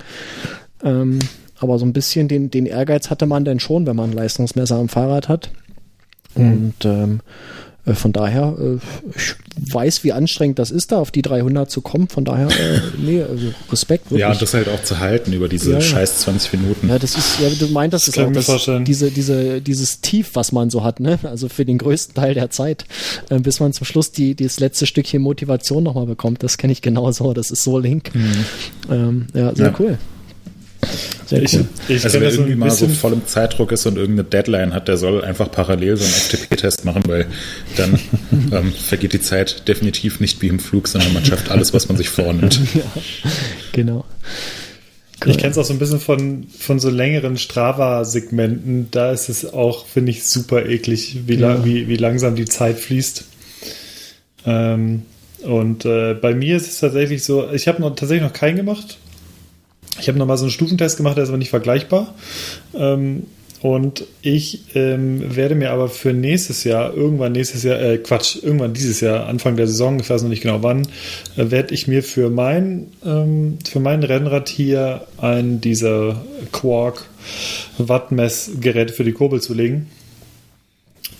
Ähm, 0.84 1.20
aber 1.60 1.80
so 1.80 1.86
ein 1.86 1.94
bisschen 1.94 2.28
den, 2.28 2.52
den 2.52 2.66
Ehrgeiz 2.66 3.10
hatte 3.10 3.26
man 3.26 3.46
denn 3.46 3.60
schon, 3.60 3.86
wenn 3.86 3.96
man 3.96 4.12
ein 4.12 4.16
Leistungsmesser 4.16 4.76
am 4.76 4.90
Fahrrad 4.90 5.30
hat. 5.30 5.52
Mhm. 6.36 6.52
Und 6.52 6.86
ähm, 6.86 7.20
äh, 7.86 7.94
von 7.94 8.14
daher, 8.14 8.56
äh, 8.60 8.78
ich 9.16 9.36
weiß, 9.74 10.04
wie 10.04 10.14
anstrengend 10.14 10.60
das 10.60 10.72
ist, 10.72 10.92
da 10.92 11.00
auf 11.00 11.12
die 11.12 11.22
300 11.22 11.70
zu 11.70 11.82
kommen. 11.82 12.08
Von 12.08 12.26
daher, 12.26 12.48
äh, 12.48 12.80
nee, 12.98 13.22
also 13.22 13.54
Respekt. 13.72 14.06
Wirklich. 14.06 14.22
Ja, 14.22 14.32
und 14.32 14.42
das 14.42 14.54
halt 14.54 14.70
auch 14.70 14.84
zu 14.84 15.00
halten 15.00 15.34
über 15.34 15.50
diese 15.50 15.74
ja, 15.74 15.82
scheiß 15.82 16.20
20 16.20 16.54
Minuten. 16.54 16.90
Ja, 16.90 17.00
das 17.00 17.16
ist, 17.16 17.40
ja, 17.40 17.50
du 17.50 17.68
meintest 17.68 18.08
das, 18.08 18.16
das 18.16 18.50
auch 18.50 18.66
das, 18.66 18.84
diese, 18.86 19.12
diese, 19.12 19.62
dieses 19.62 20.02
Tief, 20.02 20.32
was 20.34 20.52
man 20.52 20.70
so 20.70 20.84
hat, 20.84 21.00
ne? 21.00 21.20
Also 21.24 21.50
für 21.50 21.66
den 21.66 21.78
größten 21.78 22.16
Teil 22.16 22.34
der 22.34 22.50
Zeit, 22.50 22.86
äh, 23.30 23.40
bis 23.40 23.60
man 23.60 23.74
zum 23.74 23.86
Schluss 23.86 24.12
die, 24.12 24.36
das 24.36 24.60
letzte 24.60 24.86
Stückchen 24.86 25.22
Motivation 25.22 25.84
nochmal 25.84 26.06
bekommt. 26.06 26.44
Das 26.44 26.58
kenne 26.58 26.74
ich 26.74 26.82
genauso. 26.82 27.34
Das 27.34 27.52
ist 27.52 27.64
so 27.64 27.80
link. 27.80 28.14
Mhm. 28.14 28.46
Ähm, 28.90 29.28
ja, 29.34 29.56
sehr 29.56 29.68
ja. 29.68 29.76
cool. 29.80 29.98
Sehr 31.26 31.44
ich, 31.44 31.54
cool. 31.54 31.68
ich 31.88 32.04
also 32.04 32.20
wer 32.22 32.32
irgendwie 32.32 32.56
mal 32.56 32.72
so 32.72 32.88
voll 32.88 33.14
im 33.14 33.26
Zeitdruck 33.28 33.72
ist 33.72 33.86
und 33.86 33.98
irgendeine 33.98 34.28
Deadline 34.28 34.74
hat, 34.74 34.88
der 34.88 34.98
soll 34.98 35.24
einfach 35.24 35.52
parallel 35.52 35.98
so 35.98 36.04
einen 36.04 36.14
FTP-Test 36.14 36.86
machen, 36.86 37.04
weil 37.06 37.28
dann 37.78 38.00
ähm, 38.52 38.74
vergeht 38.74 39.14
die 39.14 39.22
Zeit 39.22 39.68
definitiv 39.68 40.20
nicht 40.20 40.42
wie 40.42 40.48
im 40.48 40.60
Flug, 40.60 40.88
sondern 40.88 41.14
man 41.14 41.26
schafft 41.26 41.52
alles, 41.52 41.74
was 41.74 41.88
man 41.88 41.98
sich 41.98 42.10
vornimmt. 42.10 42.60
ja, 42.74 42.84
genau. 43.72 44.06
Cool. 45.24 45.32
Ich 45.32 45.38
kenne 45.38 45.52
es 45.52 45.58
auch 45.58 45.66
so 45.66 45.74
ein 45.74 45.80
bisschen 45.80 46.00
von, 46.00 46.48
von 46.58 46.80
so 46.80 46.90
längeren 46.90 47.38
Strava-Segmenten. 47.38 48.88
Da 48.90 49.12
ist 49.12 49.28
es 49.28 49.52
auch, 49.52 49.86
finde 49.86 50.12
ich, 50.12 50.24
super 50.24 50.66
eklig, 50.66 51.18
wie, 51.28 51.36
ja. 51.36 51.56
la 51.56 51.66
wie, 51.66 51.90
wie 51.90 51.98
langsam 51.98 52.36
die 52.36 52.46
Zeit 52.46 52.80
fließt. 52.80 53.26
Ähm, 54.46 55.04
und 55.44 55.86
äh, 55.86 56.14
bei 56.14 56.34
mir 56.34 56.56
ist 56.56 56.68
es 56.68 56.80
tatsächlich 56.80 57.24
so, 57.24 57.50
ich 57.52 57.68
habe 57.68 57.82
noch, 57.82 57.96
tatsächlich 57.96 58.24
noch 58.24 58.34
keinen 58.34 58.56
gemacht. 58.56 58.98
Ich 60.00 60.08
habe 60.08 60.18
nochmal 60.18 60.38
so 60.38 60.46
einen 60.46 60.52
Stufentest 60.52 60.98
gemacht, 60.98 61.18
der 61.18 61.24
ist 61.24 61.30
aber 61.30 61.38
nicht 61.38 61.50
vergleichbar. 61.50 62.14
Ähm, 62.74 63.24
und 63.62 64.06
ich 64.22 64.76
ähm, 64.76 65.36
werde 65.36 65.54
mir 65.54 65.72
aber 65.72 65.90
für 65.90 66.14
nächstes 66.14 66.64
Jahr, 66.64 66.94
irgendwann 66.94 67.34
nächstes 67.34 67.64
Jahr, 67.64 67.82
äh, 67.82 67.98
Quatsch, 67.98 68.38
irgendwann 68.42 68.74
dieses 68.74 69.02
Jahr, 69.02 69.28
Anfang 69.28 69.58
der 69.58 69.68
Saison, 69.68 70.00
ich 70.00 70.10
weiß 70.10 70.22
noch 70.22 70.30
nicht 70.30 70.44
genau 70.44 70.64
wann, 70.64 70.84
äh, 71.36 71.52
werde 71.52 71.74
ich 71.74 71.88
mir 71.88 72.02
für 72.02 72.30
mein, 72.30 72.88
ähm, 73.06 73.58
für 73.70 73.82
mein 73.82 74.04
Rennrad 74.04 74.48
hier 74.48 75.08
ein 75.18 75.60
dieser 75.60 76.24
Quark 76.54 77.06
Wattmessgerät 77.78 78.92
für 78.92 79.04
die 79.04 79.12
Kurbel 79.12 79.42
zu 79.42 79.54
legen. 79.54 79.88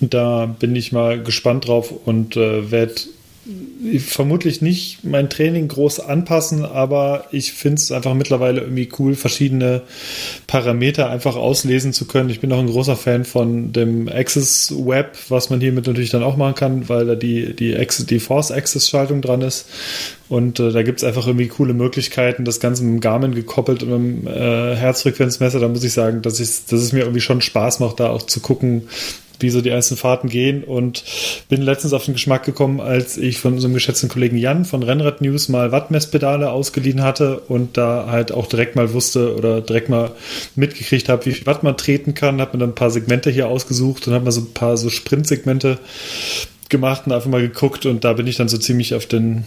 Da 0.00 0.46
bin 0.46 0.74
ich 0.74 0.92
mal 0.92 1.22
gespannt 1.22 1.68
drauf 1.68 1.92
und 2.06 2.36
äh, 2.36 2.70
werde 2.70 2.94
vermutlich 4.00 4.60
nicht 4.60 5.02
mein 5.02 5.30
Training 5.30 5.68
groß 5.68 6.00
anpassen, 6.00 6.64
aber 6.64 7.24
ich 7.32 7.52
finde 7.52 7.76
es 7.76 7.90
einfach 7.90 8.12
mittlerweile 8.12 8.60
irgendwie 8.60 8.88
cool, 8.98 9.14
verschiedene 9.14 9.82
Parameter 10.46 11.08
einfach 11.08 11.36
auslesen 11.36 11.94
zu 11.94 12.06
können. 12.06 12.28
Ich 12.28 12.40
bin 12.40 12.52
auch 12.52 12.58
ein 12.58 12.66
großer 12.66 12.96
Fan 12.96 13.24
von 13.24 13.72
dem 13.72 14.08
Access 14.08 14.74
Web, 14.76 15.16
was 15.30 15.48
man 15.48 15.60
hiermit 15.60 15.86
natürlich 15.86 16.10
dann 16.10 16.22
auch 16.22 16.36
machen 16.36 16.54
kann, 16.54 16.88
weil 16.90 17.06
da 17.06 17.14
die, 17.14 17.56
die, 17.56 17.74
Access, 17.74 18.04
die 18.04 18.20
Force 18.20 18.50
Access 18.52 18.90
Schaltung 18.90 19.22
dran 19.22 19.40
ist. 19.40 19.66
Und 20.28 20.60
äh, 20.60 20.70
da 20.70 20.82
gibt 20.82 21.00
es 21.00 21.04
einfach 21.04 21.26
irgendwie 21.26 21.48
coole 21.48 21.72
Möglichkeiten, 21.72 22.44
das 22.44 22.60
Ganze 22.60 22.84
mit 22.84 22.92
dem 22.92 23.00
Garmin 23.00 23.34
gekoppelt 23.34 23.82
und 23.82 23.90
mit 23.90 24.26
dem 24.26 24.28
äh, 24.28 24.76
Herzfrequenzmesser. 24.76 25.60
Da 25.60 25.68
muss 25.68 25.82
ich 25.82 25.94
sagen, 25.94 26.20
dass, 26.20 26.36
dass 26.36 26.80
es 26.80 26.92
mir 26.92 27.00
irgendwie 27.00 27.22
schon 27.22 27.40
Spaß 27.40 27.80
macht, 27.80 28.00
da 28.00 28.10
auch 28.10 28.22
zu 28.22 28.40
gucken, 28.40 28.82
wie 29.40 29.50
so 29.50 29.60
die 29.60 29.72
einzelnen 29.72 29.98
Fahrten 29.98 30.28
gehen. 30.28 30.64
Und 30.64 31.04
bin 31.48 31.62
letztens 31.62 31.92
auf 31.92 32.04
den 32.04 32.14
Geschmack 32.14 32.44
gekommen, 32.44 32.80
als 32.80 33.16
ich 33.16 33.38
von 33.38 33.54
unserem 33.54 33.74
geschätzten 33.74 34.08
Kollegen 34.08 34.36
Jan 34.36 34.64
von 34.64 34.82
Rennrad 34.82 35.20
News 35.20 35.48
mal 35.48 35.72
Wattmesspedale 35.72 36.50
ausgeliehen 36.50 37.02
hatte 37.02 37.40
und 37.40 37.76
da 37.76 38.06
halt 38.10 38.32
auch 38.32 38.46
direkt 38.46 38.76
mal 38.76 38.92
wusste 38.92 39.34
oder 39.36 39.60
direkt 39.60 39.88
mal 39.88 40.12
mitgekriegt 40.54 41.08
habe, 41.08 41.26
wie 41.26 41.32
viel 41.32 41.46
Watt 41.46 41.62
man 41.62 41.76
treten 41.76 42.14
kann, 42.14 42.40
habe 42.40 42.56
mir 42.56 42.60
dann 42.60 42.70
ein 42.70 42.74
paar 42.74 42.90
Segmente 42.90 43.30
hier 43.30 43.48
ausgesucht 43.48 44.06
und 44.06 44.14
habe 44.14 44.24
mal 44.24 44.30
so 44.30 44.42
ein 44.42 44.54
paar 44.54 44.76
so 44.76 44.90
Sprintsegmente 44.90 45.78
gemacht 46.68 47.02
und 47.06 47.12
einfach 47.12 47.30
mal 47.30 47.42
geguckt. 47.42 47.86
Und 47.86 48.04
da 48.04 48.12
bin 48.12 48.26
ich 48.26 48.36
dann 48.36 48.48
so 48.48 48.58
ziemlich 48.58 48.94
auf 48.94 49.06
den 49.06 49.44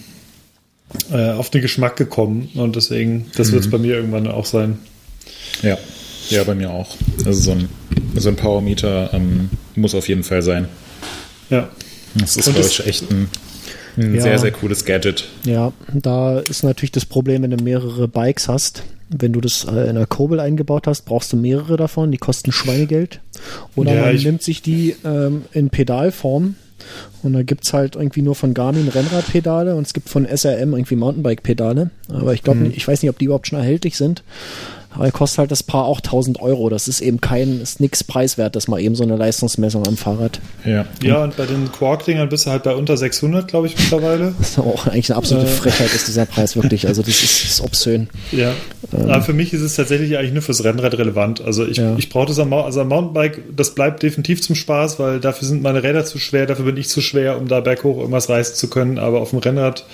äh, 1.11 1.31
auf 1.31 1.49
den 1.49 1.61
Geschmack 1.61 1.95
gekommen. 1.95 2.49
Und 2.55 2.75
deswegen, 2.75 3.25
das 3.35 3.49
mhm. 3.49 3.53
wird 3.53 3.65
es 3.65 3.71
bei 3.71 3.77
mir 3.77 3.95
irgendwann 3.95 4.27
auch 4.27 4.45
sein. 4.45 4.79
Ja, 5.61 5.77
ja, 6.29 6.43
bei 6.43 6.55
mir 6.55 6.69
auch. 6.69 6.95
Also 7.25 7.39
so 7.39 7.51
ein, 7.51 7.69
so 8.15 8.29
ein 8.29 8.35
Powermeter 8.35 9.13
ähm, 9.13 9.49
muss 9.75 9.95
auf 9.95 10.07
jeden 10.07 10.23
Fall 10.23 10.41
sein. 10.41 10.67
Ja. 11.49 11.69
Das 12.15 12.37
ist, 12.37 12.53
glaube 12.53 12.67
ich, 12.67 12.85
echt 12.85 13.11
ein, 13.11 13.27
ein 13.97 14.15
ja. 14.15 14.21
sehr, 14.21 14.39
sehr 14.39 14.51
cooles 14.51 14.85
Gadget. 14.85 15.27
Ja, 15.45 15.73
da 15.91 16.39
ist 16.39 16.63
natürlich 16.63 16.91
das 16.91 17.05
Problem, 17.05 17.43
wenn 17.43 17.51
du 17.51 17.63
mehrere 17.63 18.07
Bikes 18.07 18.47
hast. 18.47 18.83
Wenn 19.09 19.33
du 19.33 19.41
das 19.41 19.65
äh, 19.65 19.89
in 19.89 19.95
der 19.95 20.07
Kurbel 20.07 20.39
eingebaut 20.39 20.87
hast, 20.87 21.03
brauchst 21.03 21.33
du 21.33 21.37
mehrere 21.37 21.77
davon, 21.77 22.11
die 22.11 22.17
kosten 22.17 22.51
Schweinegeld. 22.51 23.19
Oder 23.75 23.93
ja, 23.93 24.01
man 24.05 24.15
nimmt 24.15 24.43
sich 24.43 24.61
die 24.61 24.95
ähm, 25.03 25.43
in 25.51 25.69
Pedalform 25.69 26.55
und 27.21 27.33
da 27.33 27.43
gibt 27.43 27.63
es 27.65 27.73
halt 27.73 27.95
irgendwie 27.95 28.21
nur 28.21 28.35
von 28.35 28.53
Garmin 28.53 28.87
Rennradpedale 28.87 29.75
und 29.75 29.87
es 29.87 29.93
gibt 29.93 30.09
von 30.09 30.25
SRM 30.25 30.73
irgendwie 30.73 30.95
Mountainbike-Pedale. 30.95 31.89
Aber 32.09 32.33
ich 32.33 32.43
glaube, 32.43 32.59
mhm. 32.59 32.73
ich 32.75 32.87
weiß 32.87 33.01
nicht, 33.01 33.09
ob 33.09 33.17
die 33.17 33.25
überhaupt 33.25 33.47
schon 33.47 33.59
erhältlich 33.59 33.97
sind. 33.97 34.23
Aber 34.95 35.09
kostet 35.11 35.39
halt 35.39 35.51
das 35.51 35.63
Paar 35.63 35.85
auch 35.85 35.99
1000 35.99 36.39
Euro. 36.41 36.69
Das 36.69 36.87
ist 36.87 37.01
eben 37.01 37.21
kein, 37.21 37.61
ist 37.61 37.79
nix 37.79 38.03
preiswert, 38.03 38.55
das 38.55 38.67
mal 38.67 38.79
eben 38.79 38.95
so 38.95 39.03
eine 39.03 39.15
Leistungsmessung 39.15 39.87
am 39.87 39.97
Fahrrad. 39.97 40.39
Ja, 40.65 40.85
ja 41.01 41.23
und 41.23 41.35
bei 41.37 41.45
den 41.45 41.71
Quark-Dingern 41.71 42.29
bist 42.29 42.45
du 42.45 42.51
halt 42.51 42.63
bei 42.63 42.75
unter 42.75 42.97
600, 42.97 43.47
glaube 43.47 43.67
ich, 43.67 43.77
mittlerweile. 43.77 44.33
Das 44.37 44.49
ist 44.49 44.59
auch 44.59 44.87
eigentlich 44.87 45.09
eine 45.09 45.17
absolute 45.17 45.47
äh. 45.47 45.49
Frechheit, 45.49 45.93
ist 45.93 46.07
dieser 46.07 46.25
Preis 46.25 46.55
wirklich. 46.55 46.87
Also 46.87 47.01
das 47.01 47.23
ist, 47.23 47.43
ist 47.43 47.61
obszön. 47.61 48.09
Ja, 48.31 48.53
ähm. 48.93 49.09
aber 49.09 49.21
für 49.21 49.33
mich 49.33 49.53
ist 49.53 49.61
es 49.61 49.75
tatsächlich 49.75 50.17
eigentlich 50.17 50.33
nur 50.33 50.41
fürs 50.41 50.63
Rennrad 50.63 50.97
relevant. 50.97 51.41
Also 51.41 51.65
ich, 51.65 51.77
ja. 51.77 51.95
ich 51.97 52.09
brauche 52.09 52.27
das 52.27 52.39
am, 52.39 52.53
also 52.53 52.81
am 52.81 52.89
Mountainbike, 52.89 53.55
das 53.55 53.75
bleibt 53.75 54.03
definitiv 54.03 54.41
zum 54.41 54.55
Spaß, 54.55 54.99
weil 54.99 55.19
dafür 55.19 55.47
sind 55.47 55.61
meine 55.61 55.83
Räder 55.83 56.05
zu 56.05 56.19
schwer, 56.19 56.45
dafür 56.45 56.65
bin 56.65 56.77
ich 56.77 56.89
zu 56.89 57.01
schwer, 57.01 57.37
um 57.37 57.47
da 57.47 57.59
berghoch 57.59 57.97
irgendwas 57.97 58.29
reißen 58.29 58.55
zu 58.55 58.69
können. 58.69 58.97
Aber 58.99 59.21
auf 59.21 59.31
dem 59.31 59.39
Rennrad, 59.39 59.85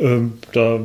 ähm, 0.00 0.34
da 0.52 0.80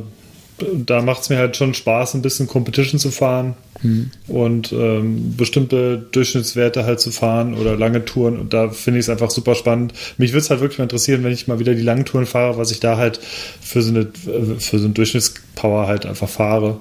da 0.72 1.02
macht 1.02 1.22
es 1.22 1.28
mir 1.28 1.38
halt 1.38 1.56
schon 1.56 1.74
Spaß, 1.74 2.14
ein 2.14 2.22
bisschen 2.22 2.46
Competition 2.46 2.98
zu 2.98 3.10
fahren 3.10 3.54
mhm. 3.82 4.10
und 4.26 4.72
ähm, 4.72 5.36
bestimmte 5.36 5.98
Durchschnittswerte 6.10 6.84
halt 6.84 7.00
zu 7.00 7.10
fahren 7.10 7.54
oder 7.54 7.76
lange 7.76 8.04
Touren. 8.04 8.38
Und 8.38 8.52
da 8.52 8.70
finde 8.70 9.00
ich 9.00 9.06
es 9.06 9.10
einfach 9.10 9.30
super 9.30 9.54
spannend. 9.54 9.92
Mich 10.16 10.32
würde 10.32 10.40
es 10.40 10.50
halt 10.50 10.60
wirklich 10.60 10.78
mal 10.78 10.84
interessieren, 10.84 11.24
wenn 11.24 11.32
ich 11.32 11.48
mal 11.48 11.58
wieder 11.58 11.74
die 11.74 11.82
langen 11.82 12.04
Touren 12.04 12.26
fahre, 12.26 12.58
was 12.58 12.70
ich 12.70 12.80
da 12.80 12.96
halt 12.96 13.20
für 13.60 13.82
so 13.82 13.90
eine 13.90 14.08
für 14.58 14.78
so 14.78 14.84
eine 14.84 14.94
Durchschnittspower 14.94 15.86
halt 15.86 16.06
einfach 16.06 16.28
fahre. 16.28 16.78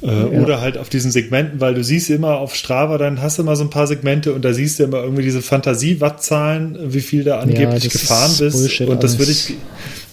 Äh, 0.00 0.06
ja. 0.06 0.26
Oder 0.26 0.60
halt 0.60 0.78
auf 0.78 0.88
diesen 0.88 1.10
Segmenten, 1.10 1.60
weil 1.60 1.74
du 1.74 1.82
siehst 1.82 2.08
immer 2.10 2.36
auf 2.36 2.54
Strava, 2.54 2.98
dann 2.98 3.20
hast 3.20 3.38
du 3.38 3.42
immer 3.42 3.56
so 3.56 3.64
ein 3.64 3.70
paar 3.70 3.88
Segmente 3.88 4.32
und 4.32 4.44
da 4.44 4.52
siehst 4.52 4.78
du 4.78 4.84
immer 4.84 5.02
irgendwie 5.02 5.22
diese 5.22 5.42
Fantasie-Wattzahlen, 5.42 6.92
wie 6.92 7.00
viel 7.00 7.24
da 7.24 7.40
angeblich 7.40 7.84
ja, 7.84 7.90
gefahren 7.90 8.32
bist. 8.38 8.56
Bullshit 8.56 8.88
und 8.88 9.02
das 9.02 9.18
würde 9.18 9.32
ich, 9.32 9.54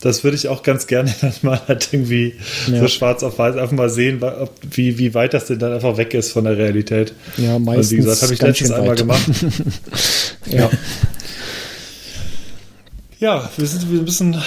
das 0.06 0.24
würde 0.24 0.38
ich 0.38 0.47
auch 0.49 0.62
ganz 0.62 0.86
gerne 0.86 1.14
dann 1.22 1.34
mal 1.41 1.60
halt 1.68 1.89
irgendwie 1.91 2.36
ja. 2.72 2.80
so 2.80 2.88
schwarz 2.88 3.24
auf 3.24 3.39
weiß 3.39 3.58
einfach 3.58 3.75
mal 3.75 3.89
sehen, 3.89 4.21
wie, 4.70 5.00
wie 5.00 5.13
weit 5.16 5.34
das 5.34 5.47
denn 5.47 5.58
dann 5.58 5.74
einfach 5.74 5.97
weg 5.97 6.13
ist 6.13 6.32
von 6.32 6.43
der 6.43 6.58
Realität. 6.58 7.13
Ja, 7.38 7.58
meistens. 7.58 7.92
Und 7.92 7.92
wie 7.92 8.01
gesagt, 8.04 8.21
habe 8.21 8.34
ich 8.34 8.42
letztens 8.42 8.71
einmal 8.71 8.96
gemacht. 8.96 9.25
ja. 10.46 10.70
Ja, 13.20 13.50
wir 13.58 13.66
sind 13.66 13.82
ein 13.82 14.05
bisschen 14.05 14.38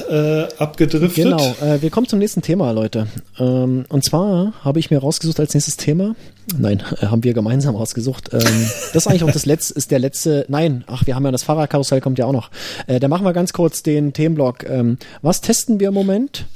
äh, 0.00 0.48
abgedriftet. 0.58 1.24
Genau, 1.24 1.54
äh, 1.60 1.80
wir 1.82 1.90
kommen 1.90 2.06
zum 2.06 2.18
nächsten 2.18 2.42
Thema, 2.42 2.70
Leute. 2.72 3.06
Ähm, 3.38 3.84
und 3.88 4.04
zwar 4.04 4.52
habe 4.62 4.78
ich 4.78 4.90
mir 4.90 4.98
rausgesucht 4.98 5.40
als 5.40 5.54
nächstes 5.54 5.76
Thema. 5.76 6.14
Nein, 6.56 6.82
äh, 7.00 7.06
haben 7.06 7.24
wir 7.24 7.34
gemeinsam 7.34 7.76
rausgesucht. 7.76 8.30
Ähm, 8.32 8.40
das 8.40 8.94
ist 8.94 9.06
eigentlich 9.06 9.24
auch 9.24 9.30
das 9.30 9.46
letzte, 9.46 9.74
ist 9.74 9.90
der 9.90 9.98
letzte. 9.98 10.44
Nein, 10.48 10.84
ach, 10.86 11.06
wir 11.06 11.14
haben 11.14 11.24
ja 11.24 11.30
das 11.30 11.42
Fahrradkarussell 11.42 12.00
kommt 12.00 12.18
ja 12.18 12.26
auch 12.26 12.32
noch. 12.32 12.50
Äh, 12.86 13.00
da 13.00 13.08
machen 13.08 13.24
wir 13.24 13.32
ganz 13.32 13.52
kurz 13.52 13.82
den 13.82 14.12
Themenblock. 14.12 14.68
Ähm, 14.68 14.98
was 15.22 15.40
testen 15.40 15.80
wir 15.80 15.88
im 15.88 15.94
Moment? 15.94 16.46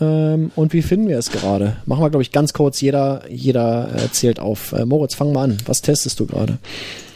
Ähm, 0.00 0.50
und 0.56 0.72
wie 0.72 0.82
finden 0.82 1.08
wir 1.08 1.18
es 1.18 1.30
gerade? 1.30 1.76
Machen 1.86 2.02
wir, 2.02 2.10
glaube 2.10 2.22
ich, 2.22 2.32
ganz 2.32 2.52
kurz. 2.52 2.80
Jeder, 2.80 3.22
jeder 3.30 3.88
äh, 3.94 4.10
zählt 4.10 4.40
auf. 4.40 4.72
Äh, 4.72 4.84
Moritz, 4.86 5.14
fang 5.14 5.32
mal 5.32 5.44
an. 5.44 5.58
Was 5.66 5.82
testest 5.82 6.20
du 6.20 6.26
gerade? 6.26 6.58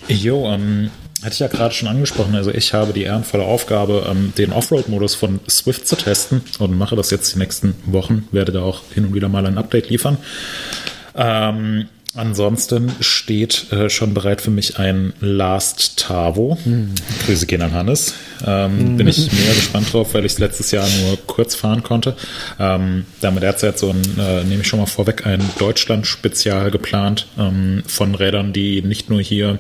Jo, 0.09 0.47
ähm, 0.47 0.91
hatte 1.25 1.33
ich 1.33 1.41
ja 1.41 1.49
gerade 1.49 1.75
schon 1.75 1.89
angesprochen. 1.89 2.35
Also 2.35 2.51
ich 2.51 2.75
habe 2.75 2.93
die 2.93 3.03
ehrenvolle 3.03 3.45
Aufgabe, 3.45 4.07
ähm, 4.09 4.33
den 4.37 4.53
Offroad-Modus 4.53 5.15
von 5.15 5.41
Swift 5.49 5.89
zu 5.89 5.97
testen 5.97 6.43
und 6.59 6.77
mache 6.77 6.97
das 6.97 7.11
jetzt 7.11 7.35
die 7.35 7.39
nächsten 7.39 7.75
Wochen. 7.87 8.29
Werde 8.31 8.53
da 8.53 8.63
auch 8.63 8.83
hin 8.93 9.07
und 9.07 9.15
wieder 9.15 9.29
mal 9.29 9.47
ein 9.47 9.59
Update 9.59 9.89
liefern. 9.89 10.19
Ähm, 11.17 11.87
Ansonsten 12.17 12.93
steht 13.01 13.73
äh, 13.73 13.91
schon 13.91 14.15
bereit 14.15 14.41
für 14.41 14.53
mich 14.53 14.79
ein 14.79 15.15
Last 15.19 15.99
Tavo. 15.99 16.57
Mhm. 16.65 16.95
Grüße 17.27 17.47
gehen 17.47 17.61
an 17.61 17.73
Hannes. 17.73 18.15
Ähm, 18.47 18.93
mhm. 18.93 18.97
Bin 18.99 19.09
ich 19.09 19.33
mega 19.33 19.53
gespannt 19.53 19.93
drauf, 19.93 20.15
weil 20.15 20.25
ich 20.25 20.35
es 20.35 20.39
letztes 20.39 20.71
Jahr 20.71 20.87
nur 21.03 21.19
kurz 21.27 21.57
fahren 21.57 21.83
konnte. 21.83 22.15
Ähm, 22.61 23.07
da 23.21 23.29
haben 23.29 23.35
wir 23.35 23.41
derzeit 23.41 23.81
so 23.81 23.91
ein, 23.91 24.03
äh, 24.17 24.45
nehme 24.45 24.63
ich 24.63 24.69
schon 24.69 24.79
mal 24.79 24.87
vorweg, 24.87 25.27
ein 25.27 25.43
Deutschland-Spezial 25.59 26.71
geplant 26.71 27.27
ähm, 27.37 27.83
von 27.89 28.15
Rädern, 28.15 28.53
die 28.53 28.83
nicht 28.83 29.11
nur 29.11 29.21
hier 29.21 29.59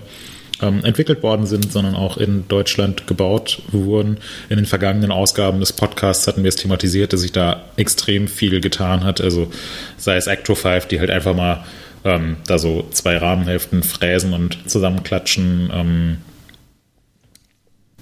ähm, 0.64 0.84
entwickelt 0.84 1.22
worden 1.22 1.46
sind, 1.46 1.70
sondern 1.72 1.94
auch 1.94 2.16
in 2.16 2.48
Deutschland 2.48 3.06
gebaut 3.06 3.62
wurden. 3.70 4.18
In 4.48 4.56
den 4.56 4.66
vergangenen 4.66 5.12
Ausgaben 5.12 5.60
des 5.60 5.72
Podcasts 5.72 6.26
hatten 6.26 6.42
wir 6.42 6.48
es 6.48 6.56
thematisiert, 6.56 7.12
dass 7.12 7.20
sich 7.20 7.32
da 7.32 7.64
extrem 7.76 8.28
viel 8.28 8.60
getan 8.60 9.04
hat. 9.04 9.20
Also 9.20 9.50
sei 9.96 10.16
es 10.16 10.26
Acto 10.26 10.54
5, 10.54 10.86
die 10.86 11.00
halt 11.00 11.10
einfach 11.10 11.34
mal 11.34 11.64
ähm, 12.04 12.36
da 12.46 12.58
so 12.58 12.86
zwei 12.90 13.16
Rahmenhälften 13.16 13.82
fräsen 13.82 14.32
und 14.32 14.68
zusammenklatschen. 14.68 15.70
Ähm, 15.72 16.16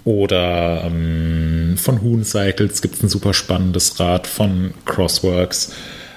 oder 0.05 0.83
ähm, 0.85 1.75
von 1.77 2.01
Hoon 2.01 2.23
Cycles 2.23 2.81
gibt 2.81 2.95
es 2.95 3.03
ein 3.03 3.09
super 3.09 3.33
spannendes 3.33 3.99
Rad 3.99 4.27
von 4.27 4.73
Crossworks. 4.85 5.73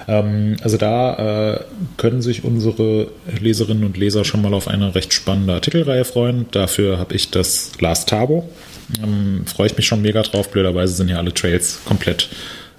Ähm, 0.08 0.56
also 0.62 0.76
da 0.76 1.54
äh, 1.54 1.60
können 1.96 2.22
sich 2.22 2.44
unsere 2.44 3.08
Leserinnen 3.40 3.84
und 3.84 3.96
Leser 3.96 4.24
schon 4.24 4.42
mal 4.42 4.54
auf 4.54 4.68
eine 4.68 4.94
recht 4.94 5.12
spannende 5.12 5.54
Artikelreihe 5.54 6.04
freuen. 6.04 6.46
Dafür 6.50 6.98
habe 6.98 7.14
ich 7.14 7.30
das 7.30 7.72
Last 7.80 8.08
Tabo. 8.08 8.48
Ähm, 9.02 9.44
Freue 9.46 9.66
ich 9.66 9.76
mich 9.76 9.86
schon 9.86 10.02
mega 10.02 10.22
drauf. 10.22 10.50
Blöderweise 10.50 10.94
sind 10.94 11.08
ja 11.08 11.16
alle 11.16 11.34
Trails 11.34 11.80
komplett 11.84 12.28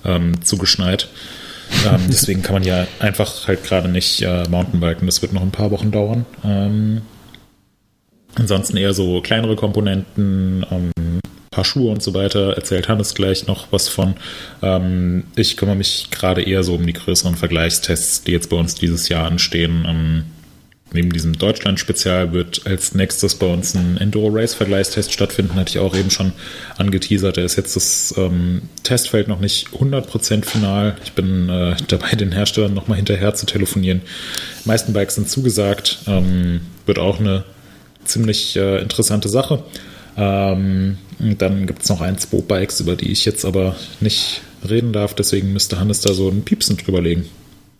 ähm, 0.05 0.41
zugeschneit. 0.43 1.09
Ähm, 1.85 2.01
deswegen 2.07 2.41
kann 2.41 2.53
man 2.53 2.63
ja 2.63 2.87
einfach 2.99 3.47
halt 3.47 3.63
gerade 3.63 3.89
nicht 3.89 4.21
äh, 4.21 4.47
Mountainbiken. 4.49 5.05
Das 5.05 5.21
wird 5.21 5.33
noch 5.33 5.41
ein 5.41 5.51
paar 5.51 5.71
Wochen 5.71 5.91
dauern. 5.91 6.25
Ähm, 6.45 7.01
ansonsten 8.35 8.77
eher 8.77 8.93
so 8.93 9.21
kleinere 9.21 9.55
Komponenten, 9.55 10.65
ähm, 10.71 10.91
paar 11.57 11.65
Schuhe 11.65 11.91
und 11.91 12.03
so 12.03 12.13
weiter. 12.13 12.53
Erzählt 12.53 12.87
Hannes 12.87 13.15
gleich 13.15 13.47
noch 13.47 13.71
was 13.71 13.89
von. 13.89 14.13
Ähm, 14.61 15.23
ich 15.35 15.57
kümmere 15.57 15.75
mich 15.75 16.09
gerade 16.11 16.43
eher 16.43 16.63
so 16.63 16.75
um 16.75 16.85
die 16.85 16.93
größeren 16.93 17.35
Vergleichstests, 17.35 18.21
die 18.21 18.31
jetzt 18.31 18.51
bei 18.51 18.57
uns 18.57 18.75
dieses 18.75 19.09
Jahr 19.09 19.25
anstehen. 19.25 19.83
Ähm, 19.87 20.23
neben 20.93 21.11
diesem 21.11 21.35
Deutschland-Spezial 21.35 22.31
wird 22.31 22.67
als 22.67 22.93
nächstes 22.93 23.33
bei 23.33 23.47
uns 23.47 23.73
ein 23.73 23.97
Enduro-Race-Vergleichstest 23.97 25.11
stattfinden, 25.11 25.55
hatte 25.55 25.71
ich 25.71 25.79
auch 25.79 25.95
eben 25.95 26.11
schon 26.11 26.31
angeteasert. 26.77 27.37
Da 27.37 27.41
ist 27.41 27.55
jetzt 27.55 27.75
das 27.75 28.13
ähm, 28.17 28.61
Testfeld 28.83 29.27
noch 29.27 29.39
nicht 29.39 29.69
100% 29.69 30.45
final. 30.45 30.95
Ich 31.03 31.13
bin 31.13 31.49
äh, 31.49 31.75
dabei, 31.87 32.11
den 32.11 32.33
Herstellern 32.33 32.75
nochmal 32.75 32.97
hinterher 32.97 33.33
zu 33.33 33.47
telefonieren. 33.47 34.01
Die 34.63 34.67
meisten 34.67 34.93
Bikes 34.93 35.15
sind 35.15 35.27
zugesagt. 35.27 35.97
Ähm, 36.05 36.61
wird 36.85 36.99
auch 36.99 37.19
eine 37.19 37.45
ziemlich 38.05 38.55
äh, 38.57 38.79
interessante 38.79 39.27
Sache. 39.27 39.63
Ähm, 40.17 40.97
dann 41.19 41.67
gibt 41.67 41.83
es 41.83 41.89
noch 41.89 42.01
ein, 42.01 42.17
zwei 42.17 42.41
Bikes, 42.41 42.79
über 42.79 42.95
die 42.95 43.11
ich 43.11 43.25
jetzt 43.25 43.45
aber 43.45 43.75
nicht 43.99 44.41
reden 44.67 44.91
darf. 44.91 45.13
Deswegen 45.13 45.53
müsste 45.53 45.79
Hannes 45.79 46.01
da 46.01 46.13
so 46.13 46.29
einen 46.29 46.43
Piepsen 46.43 46.77
drüber 46.77 47.01
legen. 47.01 47.25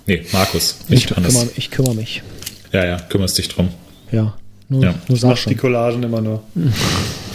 Nee, 0.05 0.23
Markus, 0.31 0.77
nicht 0.87 1.09
ich 1.09 1.17
Hannes. 1.17 1.33
Kümmere, 1.33 1.51
ich 1.55 1.71
kümmere 1.71 1.95
mich. 1.95 2.23
Ja, 2.71 2.85
ja, 2.85 2.97
kümmerst 2.97 3.37
dich 3.37 3.49
drum. 3.49 3.69
Ja, 4.11 4.37
nur, 4.69 4.83
ja. 4.83 4.95
nur 5.07 5.17
sag 5.17 5.37
schon. 5.37 5.51
die 5.51 5.57
Collagen 5.57 6.03
immer 6.03 6.21
nur. 6.21 6.43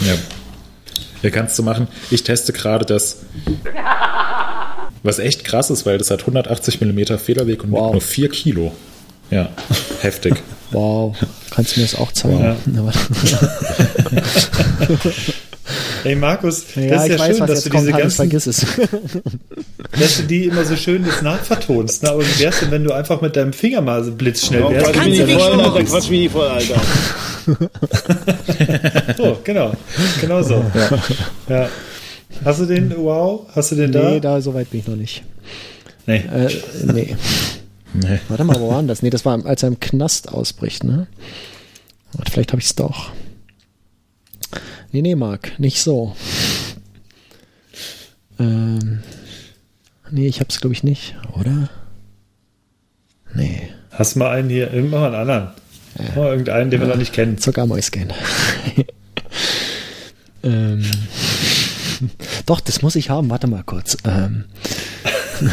Ja. 0.07 0.15
Ja, 1.23 1.31
kannst 1.31 1.57
du 1.57 1.63
machen. 1.63 1.87
Ich 2.11 2.25
teste 2.25 2.53
gerade 2.53 2.85
das, 2.85 3.19
was 5.05 5.21
echt 5.21 5.45
krass 5.45 5.71
ist, 5.71 5.87
weil 5.87 5.97
das 5.97 6.11
hat 6.11 6.23
180 6.23 6.81
mm 6.81 7.19
Federweg 7.19 7.63
und 7.63 7.71
wow. 7.71 7.85
wiegt 7.85 7.93
nur 7.93 8.01
4 8.01 8.29
Kilo. 8.29 8.73
Ja, 9.31 9.51
heftig. 10.01 10.43
Wow. 10.73 11.17
Kannst 11.51 11.77
du 11.77 11.81
mir 11.81 11.87
das 11.87 11.95
auch 11.95 12.13
zeigen? 12.13 12.57
Wow. 12.67 12.95
Ey 16.05 16.17
Markus, 16.17 16.65
ja, 16.75 16.89
das 16.89 17.05
ist 17.05 17.11
ja 17.11 17.19
weiß, 17.19 17.37
schön, 17.37 17.47
dass 17.47 17.65
du 17.65 17.71
diese 17.71 17.91
kommt, 17.91 18.01
ganzen, 18.01 18.17
vergiss 18.17 18.47
es. 18.47 18.61
dass 19.99 20.17
du 20.17 20.23
die 20.25 20.47
immer 20.47 20.65
so 20.65 20.77
schön 20.77 21.05
das 21.05 21.23
nachvertonst. 21.23 22.03
Ne? 22.03 22.11
Aber 22.11 22.23
wie 22.23 22.41
wär's 22.41 22.61
denn, 22.61 22.71
wenn 22.73 22.83
du 22.83 22.93
einfach 22.93 23.21
mit 23.21 23.37
deinem 23.37 23.53
Finger 23.53 23.81
mal 23.81 24.03
so 24.03 24.13
blitzschnell 24.13 24.69
wärst? 24.69 24.93
Quatsch 24.93 25.07
mich 25.07 25.25
nicht 25.25 25.41
voll, 25.41 25.61
Alter, 25.61 25.85
quatsch 25.85 26.11
mich 26.11 26.21
nicht 26.21 26.33
voll, 26.33 26.49
Alter. 26.49 26.81
oh, 29.19 29.37
genau. 29.45 29.73
Genau 30.21 30.43
so. 30.43 30.65
Ja. 30.75 30.99
ja. 31.49 31.69
Hast 32.45 32.61
du 32.61 32.67
den, 32.67 32.93
wow, 32.97 33.47
hast 33.55 33.73
du 33.73 33.77
den 33.77 33.93
da? 33.93 34.11
Nee, 34.11 34.21
da 34.21 34.41
so 34.41 34.55
weit 34.55 34.71
bin 34.71 34.81
ich 34.81 34.89
noch 34.89 34.97
nicht. 34.97 35.23
Nee. 36.07 36.17
Äh, 36.17 36.49
nee. 36.93 37.17
Nee. 37.95 38.21
Warte 38.29 38.45
mal, 38.45 38.61
wo 38.61 38.71
war 38.71 38.79
denn 38.79 38.89
das? 38.89 39.03
Nee, 39.03 39.11
das 39.11 39.25
war, 39.25 39.45
als 39.45 39.63
er 39.63 39.69
im 39.69 39.81
Knast 39.81 40.29
ausbricht, 40.29 40.85
ne? 40.85 41.07
Warte, 42.13 42.31
vielleicht 42.31 42.53
habe 42.53 42.61
ich 42.61 42.67
es 42.67 42.75
doch. 42.75 43.13
Nee, 44.93 45.03
nee, 45.03 45.15
Marc, 45.15 45.59
nicht 45.59 45.81
so. 45.83 46.15
Ähm, 48.39 49.03
nee, 50.11 50.27
ich 50.27 50.41
hab's 50.41 50.61
glaube 50.61 50.75
ich 50.75 50.83
nicht, 50.83 51.17
oder? 51.39 51.71
Nee. 53.35 53.69
Hast 53.91 54.15
du 54.15 54.19
mal 54.21 54.31
einen 54.31 54.51
hier, 54.51 54.71
immer 54.73 55.07
einen 55.07 55.15
anderen. 55.15 55.49
Ja. 55.99 56.21
Mal 56.21 56.31
irgendeinen, 56.31 56.71
den 56.71 56.81
ja, 56.81 56.87
wir 56.87 56.93
noch 56.93 56.99
nicht 56.99 57.13
kennen. 57.13 57.39
Zuckermäuschen. 57.39 58.13
ähm, 60.43 60.91
doch, 62.47 62.61
das 62.61 62.83
muss 62.83 62.97
ich 62.97 63.11
haben. 63.11 63.31
Warte 63.31 63.47
mal 63.47 63.63
kurz. 63.63 63.97
Ähm, 64.05 64.45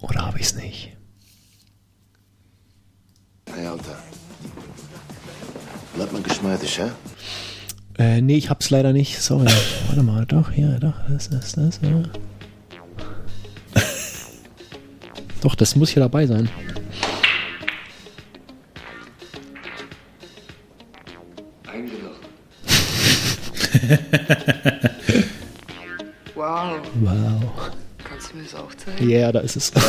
oder 0.00 0.26
habe 0.26 0.38
ich 0.38 0.46
es 0.46 0.54
nicht? 0.54 0.96
Hey, 3.52 3.66
Alter. 3.66 3.98
Bleibt 5.94 6.12
man 6.12 6.22
geschmeidig, 6.22 6.76
ja? 6.76 6.90
Äh, 7.98 8.20
nee, 8.20 8.36
ich 8.36 8.50
hab's 8.50 8.70
leider 8.70 8.92
nicht. 8.92 9.20
Sorry. 9.20 9.50
Warte 9.88 10.02
mal, 10.02 10.24
doch, 10.26 10.52
hier, 10.52 10.78
doch, 10.78 10.94
das 11.08 11.26
ist 11.26 11.56
das, 11.56 11.80
ja. 11.82 12.02
doch, 15.40 15.56
das 15.56 15.74
muss 15.74 15.90
hier 15.90 16.02
dabei 16.02 16.26
sein. 16.26 16.48
wow. 26.34 26.80
Wow. 27.00 27.70
Kannst 28.18 28.32
du 28.32 28.36
mir 28.36 28.42
das 28.42 28.54
auch 28.56 28.74
zeigen? 28.74 29.08
Ja, 29.08 29.18
yeah, 29.18 29.32
da 29.32 29.40
ist 29.40 29.56
es. 29.56 29.72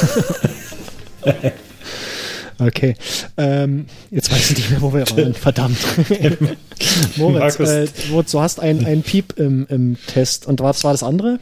Okay. 2.62 2.96
Ähm, 3.38 3.86
jetzt 4.12 4.30
weiß 4.30 4.52
ich 4.52 4.58
nicht 4.58 4.70
mehr, 4.70 4.82
wo 4.82 4.94
wir 4.94 5.10
waren. 5.10 5.34
Verdammt. 5.34 5.78
Moritz, 7.16 7.58
äh, 7.58 7.88
Moritz, 8.10 8.32
du 8.32 8.42
hast 8.42 8.60
einen, 8.60 8.86
einen 8.86 9.02
Piep 9.02 9.40
im, 9.40 9.66
im 9.70 9.98
Test. 10.08 10.46
Und 10.46 10.60
was 10.60 10.84
war 10.84 10.92
das 10.92 11.02
andere? 11.02 11.40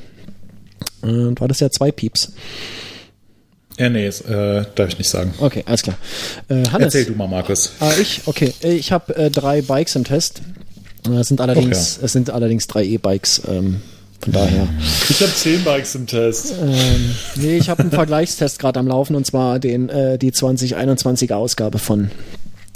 Äh, 1.01 1.07
und 1.07 1.41
war 1.41 1.47
das 1.47 1.59
ja 1.59 1.71
zwei 1.71 1.91
Pieps. 1.91 2.33
Ja, 3.79 3.89
nee, 3.89 4.05
das, 4.05 4.21
äh, 4.21 4.65
darf 4.75 4.89
ich 4.89 4.99
nicht 4.99 5.09
sagen. 5.09 5.33
Okay, 5.39 5.63
alles 5.65 5.81
klar. 5.81 5.97
Äh, 6.49 6.67
Hannes, 6.67 6.93
Erzähl 6.93 7.05
du 7.05 7.13
mal, 7.13 7.27
Markus. 7.27 7.71
Ah, 7.79 7.93
ich? 7.99 8.21
Okay. 8.27 8.53
Ich 8.61 8.91
habe 8.91 9.15
äh, 9.15 9.31
drei 9.31 9.63
Bikes 9.63 9.95
im 9.95 10.03
Test. 10.03 10.43
Es 11.11 11.29
sind 11.29 11.41
allerdings, 11.41 11.97
ja. 11.97 12.05
es 12.05 12.13
sind 12.13 12.29
allerdings 12.29 12.67
drei 12.67 12.83
E-Bikes. 12.83 13.41
Ähm, 13.47 13.81
von 14.21 14.33
daher. 14.33 14.67
Ich 15.09 15.21
habe 15.21 15.33
zehn 15.33 15.63
Bikes 15.63 15.95
im 15.95 16.07
Test. 16.07 16.53
Ähm, 16.59 17.11
nee, 17.35 17.57
ich 17.57 17.69
habe 17.69 17.81
einen 17.81 17.91
Vergleichstest 17.91 18.59
gerade 18.59 18.79
am 18.79 18.87
Laufen 18.87 19.15
und 19.15 19.25
zwar 19.25 19.59
den 19.59 19.89
äh, 19.89 20.17
die 20.17 20.31
2021er 20.31 21.35
Ausgabe 21.35 21.79
von 21.79 22.11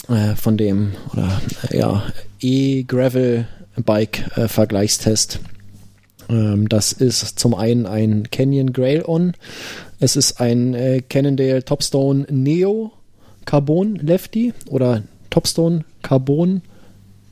äh, 0.08 0.36
von 0.36 0.58
dem 0.58 0.94
oder 1.14 1.42
äh, 1.70 1.78
ja 1.78 2.04
E-Gravel 2.40 3.48
Bike 3.78 4.38
äh, 4.38 4.48
Vergleichstest. 4.48 5.40
Ähm, 6.30 6.70
das 6.70 6.94
ist 6.94 7.40
zum 7.40 7.54
einen 7.54 7.86
ein 7.86 8.30
Canyon 8.32 8.74
Grail 8.74 9.04
On. 9.06 9.34
Es 10.00 10.16
ist 10.16 10.40
ein 10.40 10.74
äh, 10.74 11.02
Cannondale 11.08 11.64
Topstone 11.64 12.26
Neo 12.30 12.92
Carbon 13.46 13.96
Lefty 13.96 14.54
oder 14.70 15.04
Topstone 15.30 15.86
Carbon 16.02 16.62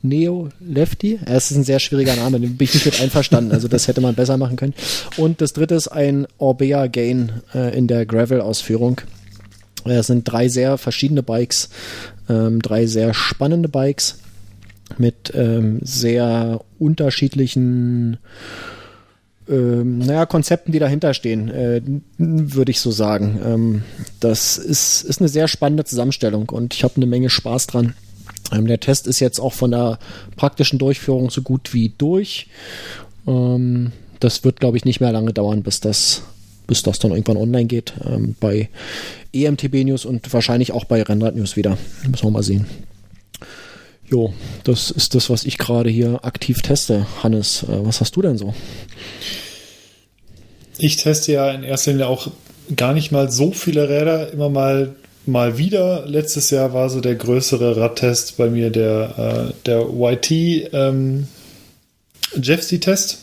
Neo 0.02 0.50
Lefty. 0.60 1.20
Es 1.26 1.52
ist 1.52 1.58
ein 1.58 1.64
sehr 1.64 1.80
schwieriger 1.80 2.16
Name, 2.16 2.40
den 2.40 2.58
bin 2.58 2.66
ich 2.66 2.74
nicht 2.74 2.86
mit 2.86 3.02
einverstanden. 3.02 3.52
Also 3.52 3.68
das 3.68 3.88
hätte 3.88 4.02
man 4.02 4.16
besser 4.16 4.38
machen 4.38 4.56
können. 4.56 4.74
Und 5.18 5.42
das 5.42 5.54
dritte 5.54 5.76
ist 5.76 5.90
ein 5.90 6.28
Orbea 6.38 6.88
Gain 6.88 7.42
äh, 7.54 7.78
in 7.78 7.88
der 7.88 8.06
Gravel-Ausführung. 8.06 9.02
Es 9.86 10.08
sind 10.08 10.24
drei 10.26 10.50
sehr 10.50 10.78
verschiedene 10.78 11.24
Bikes, 11.24 11.70
ähm, 12.30 12.62
drei 12.62 12.86
sehr 12.86 13.14
spannende 13.14 13.70
Bikes 13.70 14.20
mit 14.98 15.32
ähm, 15.36 15.80
sehr 15.82 16.62
unterschiedlichen 16.80 18.18
ähm, 19.48 20.00
naja, 20.00 20.26
Konzepten, 20.26 20.72
die 20.72 20.80
dahinter 20.80 21.14
stehen, 21.14 21.50
äh, 21.50 21.82
würde 22.18 22.72
ich 22.72 22.80
so 22.80 22.92
sagen. 22.92 23.40
Ähm, 23.44 23.84
das 24.20 24.58
ist, 24.58 25.04
ist 25.04 25.22
eine 25.22 25.30
sehr 25.30 25.48
spannende 25.48 25.86
Zusammenstellung 25.86 26.50
und 26.50 26.74
ich 26.74 26.84
habe 26.84 26.96
eine 26.98 27.08
Menge 27.08 27.30
Spaß 27.30 27.68
dran 27.68 27.96
der 28.52 28.80
Test 28.80 29.08
ist 29.08 29.20
jetzt 29.20 29.40
auch 29.40 29.54
von 29.54 29.72
der 29.72 30.00
praktischen 30.36 30.80
Durchführung 30.80 31.30
so 31.30 31.42
gut 31.42 31.74
wie 31.74 31.94
durch. 31.98 32.48
Ähm, 33.28 33.92
das 34.20 34.44
wird, 34.44 34.60
glaube 34.60 34.78
ich, 34.78 34.86
nicht 34.86 35.00
mehr 35.00 35.12
lange 35.12 35.34
dauern, 35.34 35.64
bis 35.64 35.80
das, 35.80 36.24
bis 36.68 36.84
das 36.84 37.00
dann 37.00 37.12
irgendwann 37.12 37.38
online 37.38 37.66
geht. 37.66 37.94
Ähm, 38.06 38.36
bei 38.40 38.70
EMTB 39.34 39.86
News 39.86 40.06
und 40.06 40.32
wahrscheinlich 40.34 40.72
auch 40.72 40.86
bei 40.86 41.02
Rennrad 41.02 41.36
News 41.36 41.56
wieder. 41.56 41.78
Müssen 42.08 42.24
wir 42.24 42.32
mal 42.32 42.44
sehen. 42.44 42.66
Jo, 44.10 44.34
das 44.64 44.90
ist 44.90 45.14
das, 45.14 45.30
was 45.30 45.44
ich 45.44 45.58
gerade 45.58 45.90
hier 45.90 46.26
aktiv 46.26 46.62
teste. 46.62 47.06
Hannes, 47.22 47.64
äh, 47.64 47.86
was 47.86 48.02
hast 48.02 48.16
du 48.16 48.22
denn 48.22 48.38
so? 48.38 48.54
Ich 50.80 50.98
teste 50.98 51.34
ja 51.34 51.52
in 51.52 51.64
erster 51.64 51.92
Linie 51.92 52.08
auch 52.08 52.32
gar 52.76 52.94
nicht 52.94 53.12
mal 53.12 53.32
so 53.32 53.52
viele 53.52 53.90
Räder, 53.90 54.32
immer 54.32 54.50
mal 54.50 54.96
mal 55.30 55.58
wieder. 55.58 56.06
Letztes 56.06 56.50
Jahr 56.50 56.74
war 56.74 56.90
so 56.90 57.02
der 57.02 57.16
größere 57.16 57.78
Radtest 57.78 58.38
bei 58.38 58.50
mir 58.50 58.70
der, 58.70 59.50
äh, 59.50 59.54
der 59.66 59.88
YT 59.90 60.32
ähm, 60.74 61.28
Jeffsy-Test. 62.36 63.20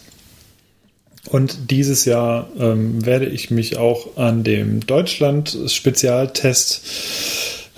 Und 1.29 1.71
dieses 1.71 2.05
Jahr 2.05 2.49
ähm, 2.59 3.05
werde 3.05 3.27
ich 3.27 3.51
mich 3.51 3.77
auch 3.77 4.17
an 4.17 4.45
dem 4.45 4.87
Deutschland-Spezialtest 4.87 6.83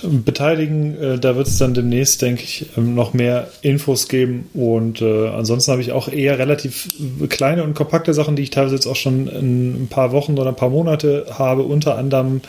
beteiligen. 0.02 1.00
Äh, 1.00 1.18
da 1.18 1.36
wird 1.36 1.48
es 1.48 1.58
dann 1.58 1.74
demnächst, 1.74 2.22
denke 2.22 2.42
ich, 2.42 2.66
ähm, 2.76 2.94
noch 2.94 3.14
mehr 3.14 3.48
Infos 3.62 4.08
geben. 4.08 4.48
Und 4.54 5.02
äh, 5.02 5.28
ansonsten 5.28 5.72
habe 5.72 5.82
ich 5.82 5.92
auch 5.92 6.08
eher 6.08 6.38
relativ 6.38 6.88
kleine 7.28 7.64
und 7.64 7.74
kompakte 7.74 8.14
Sachen, 8.14 8.36
die 8.36 8.42
ich 8.42 8.50
teilweise 8.50 8.74
jetzt 8.74 8.86
auch 8.86 8.96
schon 8.96 9.26
in 9.26 9.84
ein 9.84 9.88
paar 9.88 10.12
Wochen 10.12 10.38
oder 10.38 10.50
ein 10.50 10.56
paar 10.56 10.70
Monate 10.70 11.26
habe. 11.30 11.62
Unter 11.62 11.96
anderem, 11.96 12.40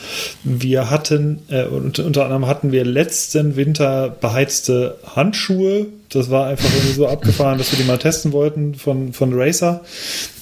wir 0.44 0.90
hatten, 0.90 1.40
äh, 1.50 1.66
unter 1.66 2.24
anderem 2.24 2.48
hatten 2.48 2.72
wir 2.72 2.86
letzten 2.86 3.56
Winter 3.56 4.10
beheizte 4.10 4.98
Handschuhe. 5.16 5.88
Das 6.10 6.30
war 6.30 6.48
einfach 6.48 6.70
irgendwie 6.74 6.94
so 6.94 7.08
abgefahren, 7.10 7.58
dass 7.58 7.72
wir 7.72 7.80
die 7.80 7.86
mal 7.86 7.98
testen 7.98 8.32
wollten 8.32 8.76
von, 8.76 9.14
von 9.14 9.32
Racer. 9.34 9.82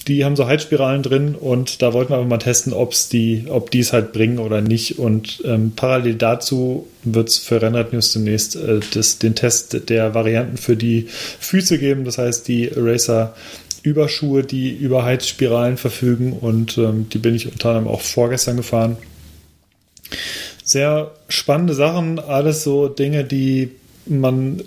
Die 0.08 0.24
haben 0.24 0.38
so 0.38 0.48
Heizspiralen 0.48 1.04
drin 1.04 1.36
und 1.36 1.82
da 1.82 1.92
wollten 1.92 2.12
wir 2.12 2.18
aber 2.18 2.26
mal 2.26 2.38
testen, 2.38 2.72
ob's 2.72 3.10
die, 3.10 3.46
ob 3.50 3.72
die 3.72 3.80
es 3.80 3.92
halt 3.92 4.14
bringen 4.14 4.40
oder 4.40 4.62
nicht. 4.62 5.00
Und 5.00 5.42
ähm, 5.44 5.74
parallel 5.76 6.16
dazu 6.16 6.88
wird 7.04 7.28
es 7.28 7.38
für 7.38 7.62
Rennrad 7.62 7.92
News 7.92 8.14
demnächst 8.14 8.56
äh, 8.56 8.80
das, 8.94 9.20
den 9.20 9.36
Test 9.36 9.90
der 9.90 10.14
Varianten 10.14 10.56
für 10.56 10.78
die 10.78 11.08
Füße 11.40 11.78
geben. 11.78 12.06
Das 12.06 12.18
heißt, 12.18 12.48
die 12.48 12.72
Racer 12.74 13.36
Überschuhe, 13.84 14.44
die 14.44 14.76
über 14.76 15.04
Heizspiralen 15.04 15.78
verfügen 15.78 16.34
und 16.34 16.78
ähm, 16.78 17.08
die 17.10 17.20
bin 17.20 17.36
ich 17.36 17.52
unter 17.52 17.70
anderem 17.70 17.88
auch 17.88 18.02
vorgestern 18.02 18.58
gefahren. 18.58 18.98
Sehr 20.64 21.12
spannende 21.30 21.74
Sachen, 21.74 22.20
alles 22.20 22.64
so 22.64 22.88
Dinge, 22.88 23.24
die 23.24 23.72
man 24.06 24.62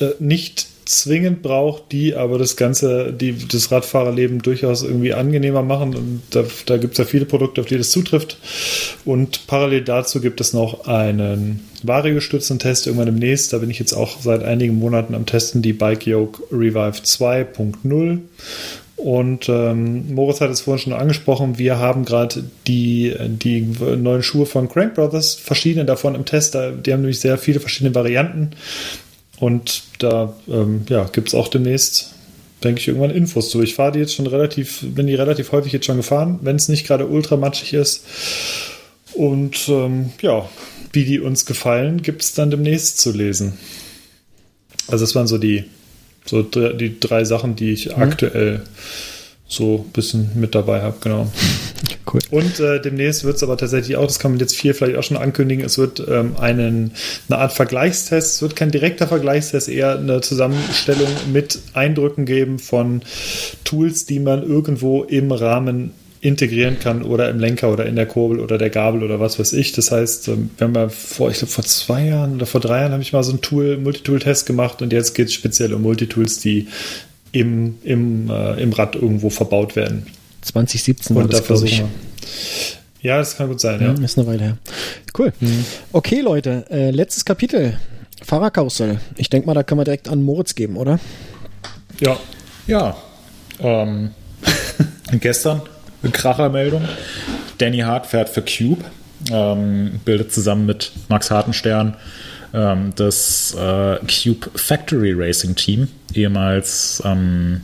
äh, 0.00 0.10
nicht 0.18 0.68
zwingend 0.86 1.42
braucht, 1.42 1.92
die 1.92 2.14
aber 2.14 2.38
das 2.38 2.56
ganze, 2.56 3.12
die 3.12 3.36
das 3.46 3.70
Radfahrerleben 3.70 4.40
durchaus 4.40 4.82
irgendwie 4.82 5.12
angenehmer 5.12 5.62
machen. 5.62 5.94
Und 5.94 6.22
da, 6.30 6.44
da 6.66 6.76
gibt 6.78 6.92
es 6.92 6.98
ja 6.98 7.04
viele 7.04 7.26
Produkte, 7.26 7.60
auf 7.60 7.66
die 7.66 7.76
das 7.76 7.90
zutrifft. 7.90 8.38
Und 9.04 9.46
parallel 9.46 9.82
dazu 9.82 10.20
gibt 10.20 10.40
es 10.40 10.52
noch 10.52 10.86
einen 10.86 11.68
variogestützten 11.82 12.58
Test 12.58 12.86
irgendwann 12.86 13.06
demnächst. 13.06 13.52
Da 13.52 13.58
bin 13.58 13.70
ich 13.70 13.78
jetzt 13.78 13.92
auch 13.92 14.20
seit 14.20 14.42
einigen 14.44 14.76
Monaten 14.76 15.14
am 15.14 15.26
Testen, 15.26 15.60
die 15.60 15.72
Bike 15.72 16.06
Yoke 16.06 16.42
Revive 16.52 17.02
2.0. 17.02 18.20
Und 18.96 19.48
ähm, 19.50 20.14
Moritz 20.14 20.40
hat 20.40 20.50
es 20.50 20.62
vorhin 20.62 20.82
schon 20.82 20.92
angesprochen, 20.94 21.58
wir 21.58 21.78
haben 21.78 22.06
gerade 22.06 22.44
die, 22.66 23.14
die 23.28 23.60
neuen 23.60 24.22
Schuhe 24.22 24.46
von 24.46 24.70
Crank 24.70 24.94
Brothers, 24.94 25.34
verschiedene 25.34 25.84
davon 25.84 26.14
im 26.14 26.24
Test. 26.24 26.54
Die 26.54 26.92
haben 26.92 27.02
nämlich 27.02 27.20
sehr 27.20 27.36
viele 27.36 27.60
verschiedene 27.60 27.94
Varianten. 27.94 28.52
Und 29.38 29.82
da 29.98 30.34
ähm, 30.48 30.86
ja, 30.88 31.04
gibt 31.04 31.28
es 31.28 31.34
auch 31.34 31.48
demnächst, 31.48 32.12
denke 32.64 32.80
ich, 32.80 32.88
irgendwann 32.88 33.10
Infos 33.10 33.50
zu. 33.50 33.62
Ich 33.62 33.74
fahre 33.74 33.92
die 33.92 33.98
jetzt 33.98 34.14
schon 34.14 34.26
relativ, 34.26 34.80
bin 34.82 35.06
die 35.06 35.14
relativ 35.14 35.52
häufig 35.52 35.72
jetzt 35.72 35.86
schon 35.86 35.98
gefahren, 35.98 36.38
wenn 36.42 36.56
es 36.56 36.68
nicht 36.68 36.86
gerade 36.86 37.06
ultra 37.06 37.36
matschig 37.36 37.74
ist. 37.74 38.04
Und 39.12 39.68
ähm, 39.68 40.10
ja, 40.22 40.48
wie 40.92 41.04
die 41.04 41.20
uns 41.20 41.46
gefallen, 41.46 42.02
gibt 42.02 42.22
es 42.22 42.32
dann 42.32 42.50
demnächst 42.50 42.98
zu 42.98 43.12
lesen. 43.12 43.58
Also 44.88 45.04
das 45.04 45.14
waren 45.14 45.26
so 45.26 45.38
die, 45.38 45.64
so 46.24 46.42
die 46.42 46.98
drei 47.00 47.24
Sachen, 47.24 47.56
die 47.56 47.72
ich 47.72 47.86
mhm. 47.86 48.02
aktuell 48.02 48.62
so 49.48 49.84
ein 49.86 49.92
bisschen 49.92 50.30
mit 50.34 50.54
dabei 50.54 50.82
habe, 50.82 50.96
genau. 51.00 51.30
Cool. 52.12 52.20
Und 52.30 52.60
äh, 52.60 52.80
demnächst 52.80 53.24
wird 53.24 53.34
es 53.34 53.42
aber 53.42 53.56
tatsächlich 53.56 53.96
auch, 53.96 54.06
das 54.06 54.20
kann 54.20 54.30
man 54.30 54.38
jetzt 54.38 54.54
viel 54.54 54.74
vielleicht 54.74 54.96
auch 54.96 55.02
schon 55.02 55.16
ankündigen, 55.16 55.64
es 55.64 55.76
wird 55.76 56.00
ähm, 56.08 56.36
einen, 56.38 56.92
eine 57.28 57.38
Art 57.38 57.52
Vergleichstest, 57.52 58.36
es 58.36 58.42
wird 58.42 58.54
kein 58.54 58.70
direkter 58.70 59.08
Vergleichstest, 59.08 59.68
eher 59.68 59.98
eine 59.98 60.20
Zusammenstellung 60.20 61.08
mit 61.32 61.58
Eindrücken 61.74 62.24
geben 62.24 62.60
von 62.60 63.02
Tools, 63.64 64.06
die 64.06 64.20
man 64.20 64.44
irgendwo 64.44 65.02
im 65.02 65.32
Rahmen 65.32 65.90
integrieren 66.20 66.78
kann 66.78 67.02
oder 67.02 67.28
im 67.28 67.38
Lenker 67.38 67.72
oder 67.72 67.86
in 67.86 67.96
der 67.96 68.06
Kurbel 68.06 68.40
oder 68.40 68.56
der 68.56 68.70
Gabel 68.70 69.02
oder 69.02 69.20
was 69.20 69.38
weiß 69.38 69.52
ich. 69.52 69.72
Das 69.72 69.90
heißt, 69.90 70.28
ähm, 70.28 70.50
wir 70.56 70.66
haben 70.66 70.74
ja 70.74 70.88
vor, 70.88 71.30
ich 71.30 71.38
glaube, 71.38 71.52
vor 71.52 71.64
zwei 71.64 72.06
Jahren 72.06 72.36
oder 72.36 72.46
vor 72.46 72.60
drei 72.60 72.80
Jahren 72.80 72.92
habe 72.92 73.02
ich 73.02 73.12
mal 73.12 73.24
so 73.24 73.32
einen 73.32 73.40
Tool, 73.40 73.78
Multitool-Test 73.78 74.46
gemacht 74.46 74.80
und 74.80 74.92
jetzt 74.92 75.14
geht 75.14 75.28
es 75.28 75.34
speziell 75.34 75.74
um 75.74 75.82
Multitools, 75.82 76.38
die 76.38 76.68
im, 77.32 77.78
im, 77.82 78.30
äh, 78.30 78.60
im 78.62 78.72
Rad 78.72 78.94
irgendwo 78.94 79.30
verbaut 79.30 79.76
werden. 79.76 80.06
2017 80.42 81.16
war 81.16 81.26
das, 81.26 81.44
glaube 81.44 81.66
ich. 81.66 81.82
Ja, 83.02 83.18
das 83.18 83.36
kann 83.36 83.48
gut 83.48 83.60
sein, 83.60 83.80
ja. 83.80 83.92
Mhm, 83.92 84.04
ist 84.04 84.18
eine 84.18 84.26
Weile 84.26 84.42
her. 84.42 84.58
Cool. 85.16 85.32
Mhm. 85.40 85.64
Okay, 85.92 86.20
Leute, 86.20 86.64
äh, 86.70 86.90
letztes 86.90 87.24
Kapitel. 87.24 87.78
Fahrerkarussell. 88.22 88.98
Ich 89.16 89.30
denke 89.30 89.46
mal, 89.46 89.54
da 89.54 89.62
können 89.62 89.80
wir 89.80 89.84
direkt 89.84 90.08
an 90.08 90.22
Moritz 90.22 90.54
geben, 90.54 90.76
oder? 90.76 90.98
Ja. 92.00 92.16
Ja. 92.66 92.96
Ähm, 93.60 94.10
gestern 95.20 95.62
eine 96.02 96.12
Krachermeldung. 96.12 96.82
Danny 97.58 97.78
Hart 97.80 98.06
fährt 98.06 98.28
für 98.28 98.42
Cube, 98.42 98.84
ähm, 99.30 100.00
bildet 100.04 100.32
zusammen 100.32 100.66
mit 100.66 100.92
Max 101.08 101.30
Hartenstern 101.30 101.96
ähm, 102.56 102.92
das 102.96 103.54
äh, 103.54 103.98
Cube 104.06 104.50
Factory 104.54 105.12
Racing 105.12 105.54
Team, 105.54 105.88
ehemals, 106.14 107.02
ähm, 107.04 107.60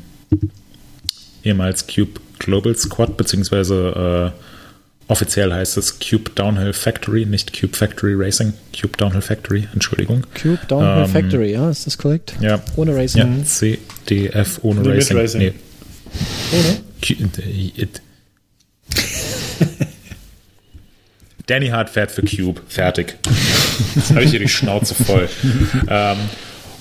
ehemals 1.43 1.87
Cube 1.87 2.21
Global 2.39 2.77
Squad, 2.77 3.17
beziehungsweise 3.17 4.33
äh, 4.35 5.11
offiziell 5.11 5.53
heißt 5.53 5.79
es 5.79 5.99
Cube 5.99 6.31
Downhill 6.35 6.75
Factory, 6.75 7.25
nicht 7.25 7.59
Cube 7.59 7.75
Factory 7.75 8.13
Racing, 8.15 8.53
Cube 8.79 8.97
Downhill 8.99 9.23
Factory, 9.23 9.67
Entschuldigung. 9.73 10.27
Cube 10.41 10.61
Downhill 10.69 11.05
ähm, 11.05 11.11
Factory, 11.11 11.53
ja, 11.53 11.71
ist 11.71 11.87
das 11.87 11.97
korrekt? 11.97 12.35
Ja. 12.41 12.61
Ohne 12.77 12.95
Racing. 12.95 13.39
Ja, 13.39 13.45
CDF 13.45 14.59
ohne 14.63 14.83
nee, 14.83 14.91
Racing. 14.91 15.17
Racing. 15.17 15.41
Nee. 15.41 15.55
Ohne? 16.53 16.83
Danny 21.47 21.69
Hart 21.69 21.91
fährt 21.91 22.13
für 22.13 22.23
Cube. 22.23 22.61
Fertig. 22.69 23.19
Jetzt 23.95 24.11
habe 24.11 24.25
ich 24.25 24.31
hier 24.31 24.41
die 24.41 24.49
Schnauze 24.49 24.95
voll. 24.95 25.29
ähm, 25.89 26.19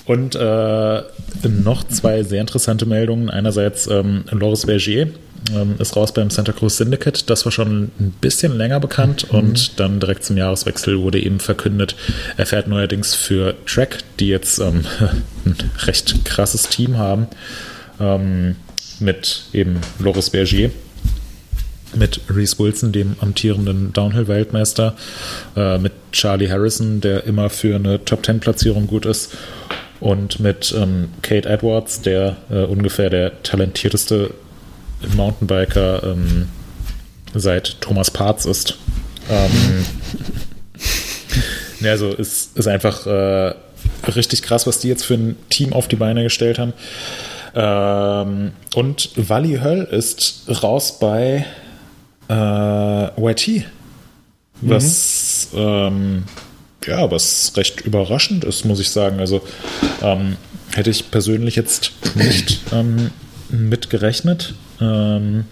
und 0.04 0.34
äh, 0.34 1.02
noch 1.48 1.84
zwei 1.84 2.22
sehr 2.22 2.40
interessante 2.40 2.86
Meldungen. 2.86 3.30
Einerseits 3.30 3.86
ähm, 3.86 4.24
Loris 4.30 4.64
Vergier 4.64 5.08
ähm, 5.54 5.76
ist 5.78 5.96
raus 5.96 6.12
beim 6.12 6.30
Santa 6.30 6.52
Cruz 6.52 6.76
Syndicate. 6.76 7.28
Das 7.30 7.44
war 7.44 7.52
schon 7.52 7.90
ein 7.98 8.14
bisschen 8.20 8.56
länger 8.56 8.80
bekannt 8.80 9.32
mhm. 9.32 9.38
und 9.38 9.80
dann 9.80 10.00
direkt 10.00 10.24
zum 10.24 10.36
Jahreswechsel 10.36 11.00
wurde 11.00 11.20
eben 11.20 11.40
verkündet, 11.40 11.96
er 12.36 12.46
fährt 12.46 12.68
neuerdings 12.68 13.14
für 13.14 13.54
Track, 13.66 13.98
die 14.18 14.28
jetzt 14.28 14.58
ähm, 14.58 14.84
ein 15.44 15.56
recht 15.84 16.24
krasses 16.24 16.64
Team 16.64 16.96
haben, 16.96 17.26
ähm, 18.00 18.56
mit 19.00 19.44
eben 19.52 19.78
Loris 19.98 20.30
Vergier 20.30 20.70
mit 21.94 22.20
Reese 22.28 22.58
Wilson, 22.58 22.92
dem 22.92 23.16
amtierenden 23.20 23.92
Downhill-Weltmeister, 23.92 24.94
äh, 25.56 25.78
mit 25.78 25.92
Charlie 26.12 26.50
Harrison, 26.50 27.00
der 27.00 27.24
immer 27.24 27.50
für 27.50 27.76
eine 27.76 28.04
Top-10-Platzierung 28.04 28.86
gut 28.86 29.06
ist, 29.06 29.36
und 30.00 30.40
mit 30.40 30.74
ähm, 30.76 31.10
Kate 31.22 31.48
Edwards, 31.48 32.02
der 32.02 32.36
äh, 32.50 32.64
ungefähr 32.64 33.08
der 33.08 33.42
talentierteste 33.44 34.34
Mountainbiker 35.14 36.02
ähm, 36.02 36.48
seit 37.34 37.80
Thomas 37.80 38.10
Parts 38.10 38.44
ist. 38.44 38.78
Ähm, 39.30 39.86
also 41.84 42.08
ist, 42.08 42.56
ist 42.56 42.66
einfach 42.66 43.06
äh, 43.06 43.54
richtig 44.14 44.42
krass, 44.42 44.66
was 44.66 44.80
die 44.80 44.88
jetzt 44.88 45.04
für 45.04 45.14
ein 45.14 45.36
Team 45.50 45.72
auf 45.72 45.86
die 45.86 45.96
Beine 45.96 46.24
gestellt 46.24 46.58
haben. 46.58 46.72
Ähm, 47.54 48.52
und 48.74 49.10
Wally 49.16 49.60
Höll 49.62 49.84
ist 49.84 50.44
raus 50.62 50.98
bei 50.98 51.44
YT. 52.32 53.66
Was, 54.60 55.48
mhm. 55.52 55.58
ähm, 55.58 56.22
ja, 56.86 57.10
was 57.10 57.52
recht 57.56 57.80
überraschend 57.82 58.44
ist, 58.44 58.64
muss 58.64 58.80
ich 58.80 58.90
sagen. 58.90 59.20
Also 59.20 59.42
ähm, 60.02 60.36
hätte 60.72 60.90
ich 60.90 61.10
persönlich 61.10 61.56
jetzt 61.56 61.92
nicht 62.14 62.60
ähm, 62.72 63.10
mit 63.50 63.90
gerechnet. 63.90 64.54
Ähm, 64.80 65.44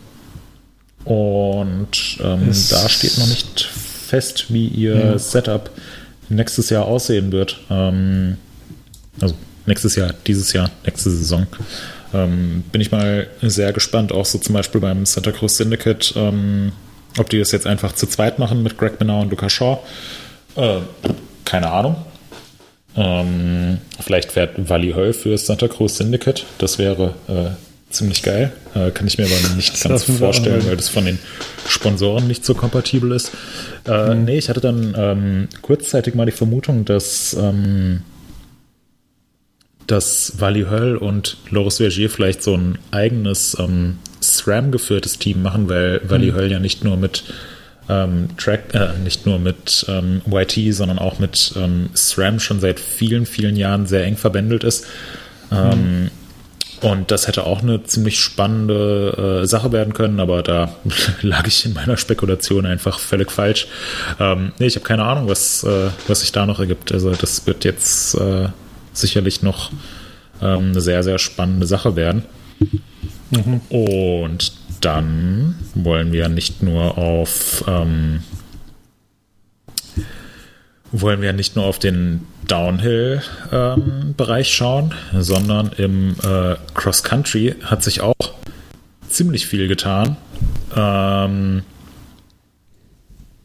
und 1.05 2.19
ähm, 2.21 2.51
da 2.71 2.89
steht 2.89 3.19
noch 3.19 3.27
nicht 3.27 3.63
fest, 3.63 4.47
wie 4.53 4.69
ihr 4.69 5.13
mhm. 5.13 5.19
Setup 5.19 5.71
nächstes 6.29 6.71
Jahr 6.71 6.87
aussehen 6.87 7.33
wird. 7.33 7.59
Ähm, 7.71 8.37
also 9.21 9.35
nächstes 9.67 9.97
Jahr, 9.97 10.15
dieses 10.27 10.53
Jahr, 10.53 10.71
nächste 10.85 11.11
Saison. 11.11 11.47
Ähm, 12.13 12.65
bin 12.73 12.81
ich 12.81 12.91
mal 12.91 13.29
sehr 13.43 13.73
gespannt, 13.73 14.13
auch 14.13 14.25
so 14.25 14.39
zum 14.39 14.55
Beispiel 14.55 14.81
beim 14.81 15.07
Santa 15.07 15.33
Cruz 15.33 15.57
Syndicate, 15.57 16.13
ähm, 16.17 16.73
ob 17.19 17.29
die 17.31 17.39
das 17.39 17.53
jetzt 17.53 17.67
einfach 17.67 17.93
zu 17.95 18.07
zweit 18.07 18.39
machen 18.39 18.63
mit 18.63 18.79
Greg 18.79 18.99
Benau 18.99 19.21
und 19.23 19.31
Luca 19.31 19.49
Shaw. 19.49 19.79
Äh, 20.57 20.79
keine 21.45 21.71
Ahnung. 21.71 21.97
Ähm, 22.97 23.79
vielleicht 24.01 24.33
fährt 24.33 24.69
Wally 24.69 24.93
Höll 24.93 25.13
für 25.13 25.37
Santa 25.39 25.69
Cruz 25.69 25.97
Syndicate. 25.99 26.45
Das 26.59 26.79
wäre 26.79 27.15
äh, 27.29 27.51
ziemlich 27.93 28.23
geil. 28.23 28.53
Äh, 28.75 28.91
kann 28.91 29.07
ich 29.07 29.19
mir 29.19 29.27
aber 29.27 29.55
nicht 29.57 29.73
Das 29.73 29.83
ganz 29.83 30.05
vorstellen, 30.19 30.67
weil 30.67 30.77
das 30.77 30.89
von 30.89 31.05
den 31.05 31.19
Sponsoren 31.69 32.27
nicht 32.27 32.45
so 32.45 32.55
kompatibel 32.55 33.13
ist. 33.13 33.31
Äh, 33.87 34.15
Nee, 34.15 34.39
ich 34.39 34.49
hatte 34.49 34.61
dann 34.61 34.95
ähm, 34.97 35.49
kurzzeitig 35.63 36.15
mal 36.15 36.27
die 36.27 36.33
Vermutung, 36.33 36.85
dass, 36.85 37.35
ähm, 37.35 38.03
dass 39.87 40.35
Wally 40.39 40.67
Höll 40.71 40.97
und 40.97 41.37
Loris 41.51 41.79
Vergier 41.79 42.11
vielleicht 42.11 42.43
so 42.43 42.55
ein 42.57 42.79
eigenes 42.91 43.57
ähm, 43.59 43.99
SRAM-geführtes 44.23 45.19
Team 45.19 45.43
machen, 45.43 45.69
weil 45.69 46.01
Wally 46.09 46.31
Höll 46.31 46.51
ja 46.51 46.59
nicht 46.59 46.85
nur 46.85 46.97
mit 46.97 47.25
ähm, 47.89 48.29
Track, 48.37 48.75
äh, 48.75 48.91
nicht 49.03 49.27
nur 49.27 49.39
mit 49.39 49.85
ähm, 49.89 50.23
YT, 50.31 50.75
sondern 50.75 50.99
auch 50.99 51.19
mit 51.19 51.53
ähm, 51.57 51.91
SRAM 51.95 52.39
schon 52.39 52.61
seit 52.61 52.79
vielen, 52.79 53.27
vielen 53.27 53.57
Jahren 53.57 53.87
sehr 53.87 54.05
eng 54.05 54.17
verbändelt 54.17 54.65
ist. 54.65 54.87
Ähm, 55.51 56.11
und 56.81 57.11
das 57.11 57.27
hätte 57.27 57.45
auch 57.45 57.63
eine 57.63 57.83
ziemlich 57.85 58.19
spannende 58.19 59.43
äh, 59.43 59.47
Sache 59.47 59.71
werden 59.73 59.93
können, 59.93 60.19
aber 60.19 60.43
da 60.43 60.75
lag 61.23 61.47
ich 61.47 61.67
in 61.67 61.75
meiner 61.75 61.97
Spekulation 61.97 62.65
einfach 62.65 62.99
völlig 62.99 63.31
falsch. 63.31 63.67
Ähm, 64.19 64.53
nee, 64.59 64.67
ich 64.67 64.77
habe 64.77 64.87
keine 64.87 65.05
Ahnung, 65.05 65.29
was, 65.29 65.65
äh, 65.65 65.91
was 66.07 66.21
sich 66.21 66.33
da 66.33 66.47
noch 66.47 66.59
ergibt. 66.59 66.93
Also 66.93 67.11
das 67.11 67.47
wird 67.47 67.65
jetzt 67.65 68.15
äh, 68.15 68.49
sicherlich 68.93 69.43
noch 69.43 69.71
ähm, 70.43 70.71
eine 70.71 70.81
sehr, 70.81 71.03
sehr 71.03 71.19
spannende 71.19 71.67
Sache 71.67 71.97
werden. 71.97 72.25
Und 73.69 74.53
dann 74.81 75.57
wollen 75.75 76.13
wir 76.13 76.29
nicht 76.29 76.63
nur 76.63 76.97
auf 76.99 77.65
ähm, 77.69 78.23
wollen 80.93 81.23
wir 81.23 81.33
nicht 81.33 81.57
nur 81.57 81.65
auf 81.67 81.79
den 81.79 82.27
Downhill-Bereich 82.49 84.53
schauen, 84.53 84.93
sondern 85.17 85.71
im 85.77 86.17
äh, 86.23 86.57
Cross-Country 86.75 87.55
hat 87.63 87.85
sich 87.85 88.01
auch 88.01 88.17
ziemlich 89.09 89.47
viel 89.47 89.69
getan. 89.69 90.17
Ähm, 90.75 91.63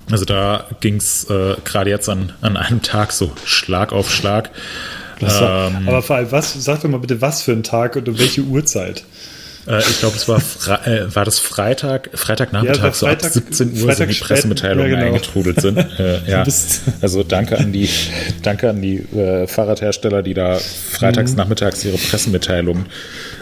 also 0.10 0.26
da 0.26 0.66
ging 0.82 0.96
es 0.96 1.30
äh, 1.30 1.58
gerade 1.64 1.92
jetzt 1.92 2.10
an, 2.10 2.34
an 2.42 2.58
einem 2.58 2.82
Tag 2.82 3.12
so 3.12 3.32
Schlag 3.46 3.94
auf 3.94 4.12
Schlag. 4.12 4.50
War, 5.22 5.68
Ähm, 5.70 5.88
aber 5.88 6.02
vor 6.02 6.16
allem, 6.18 6.32
was, 6.32 6.54
sag 6.54 6.82
doch 6.82 6.90
mal 6.90 7.00
bitte, 7.00 7.22
was 7.22 7.42
für 7.42 7.52
ein 7.52 7.64
Tag 7.64 7.96
und 7.96 8.08
um 8.10 8.18
welche 8.20 8.42
Uhrzeit? 8.42 9.04
Äh, 9.68 9.80
ich 9.80 10.00
glaube, 10.00 10.16
es 10.16 10.28
war, 10.28 10.40
Fre 10.40 10.80
äh, 10.86 11.16
war 11.16 11.26
das 11.26 11.40
Freitag, 11.40 12.12
Freitagnachmittag, 12.14 12.84
Ja, 12.84 12.92
so 12.94 13.08
ab 13.08 13.14
Freitag- 13.14 13.32
17 13.34 13.72
Uhr 13.74 13.78
Freitag 13.80 13.98
sind 13.98 14.10
die 14.10 14.14
spät, 14.14 14.28
Pressemitteilungen 14.28 14.92
ja, 14.92 14.96
genau. 15.00 15.08
eingetrudelt 15.08 15.60
sind. 15.62 15.78
Äh, 16.00 16.30
ja. 16.30 16.44
Also 17.02 17.24
danke 17.24 17.58
an 17.58 17.72
die, 17.72 17.90
danke 18.44 18.70
an 18.70 18.82
die 18.82 18.98
äh, 18.98 19.48
Fahrradhersteller, 19.48 20.22
die 20.22 20.34
da 20.36 20.58
freitags 20.92 21.32
Mhm. 21.32 21.38
nachmittags 21.38 21.84
ihre 21.86 21.98
Pressemitteilungen 21.98 22.86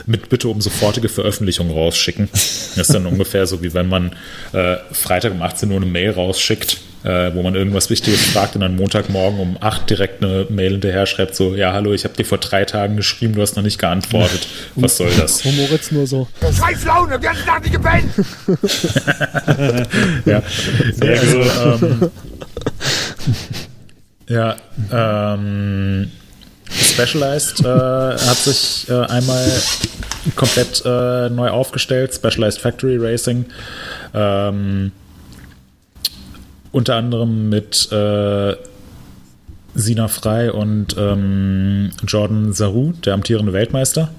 mit 0.06 0.30
Bitte 0.30 0.48
um 0.48 0.62
sofortige 0.62 1.10
Veröffentlichung 1.10 1.72
rausschicken. 1.72 2.30
Das 2.32 2.78
ist 2.78 2.94
dann 2.94 3.06
ungefähr 3.06 3.46
so, 3.46 3.62
wie 3.62 3.74
wenn 3.74 3.88
man 3.88 4.12
äh, 4.52 4.78
Freitag 4.92 5.32
um 5.32 5.42
18 5.42 5.70
Uhr 5.72 5.78
eine 5.78 5.86
Mail 5.86 6.12
rausschickt, 6.12 6.78
äh, 7.04 7.34
wo 7.34 7.44
man 7.44 7.56
irgendwas 7.56 7.90
Wichtiges 7.90 8.22
fragt 8.28 8.56
und 8.56 8.62
dann 8.62 8.76
Montagmorgen 8.76 9.40
um 9.40 9.58
8 9.60 9.90
direkt 9.90 10.24
eine 10.24 10.48
Mail 10.50 10.74
hinterher 10.74 11.06
schreibt, 11.06 11.36
so, 11.36 11.56
ja, 11.56 11.74
hallo, 11.74 11.94
ich 11.94 12.04
habe 12.06 12.16
dir 12.16 12.26
vor 12.26 12.38
drei 12.38 12.66
Tagen 12.66 12.96
geschrieben, 12.96 13.36
du 13.36 13.42
hast 13.42 13.56
noch 13.56 13.64
nicht 13.64 13.80
geantwortet. 13.80 14.48
Was 14.76 14.98
soll 14.98 15.12
das? 15.18 15.44
Wo 15.46 15.52
Moritz 15.52 15.92
nur 15.92 16.08
so. 16.08 16.28
Scheiß 16.42 16.86
Laune, 16.86 17.22
wir 17.22 17.30
haben 17.30 17.64
nicht 17.64 17.74
gepennt. 17.74 18.12
Ja, 20.26 20.42
Sehr 20.94 21.20
also, 21.20 21.40
gut. 21.40 21.52
ähm, 22.02 22.12
ja, 24.30 24.56
ähm, 24.92 26.12
Specialized 26.72 27.60
äh, 27.62 27.66
hat 27.68 28.38
sich 28.38 28.88
äh, 28.90 28.94
einmal 28.94 29.46
komplett 30.36 30.84
äh, 30.86 31.30
neu 31.30 31.50
aufgestellt, 31.50 32.14
Specialized 32.14 32.60
Factory 32.60 32.98
Racing. 32.98 33.46
Ähm, 34.14 34.92
unter 36.72 36.96
anderem 36.96 37.50
mit 37.50 37.92
äh, 37.92 38.56
Sina 39.76 40.08
Frei 40.08 40.52
und 40.52 40.96
ähm, 40.98 41.92
Jordan 42.08 42.54
Saru, 42.54 42.94
der 42.94 43.14
amtierende 43.14 43.54
Weltmeister. 43.54 44.10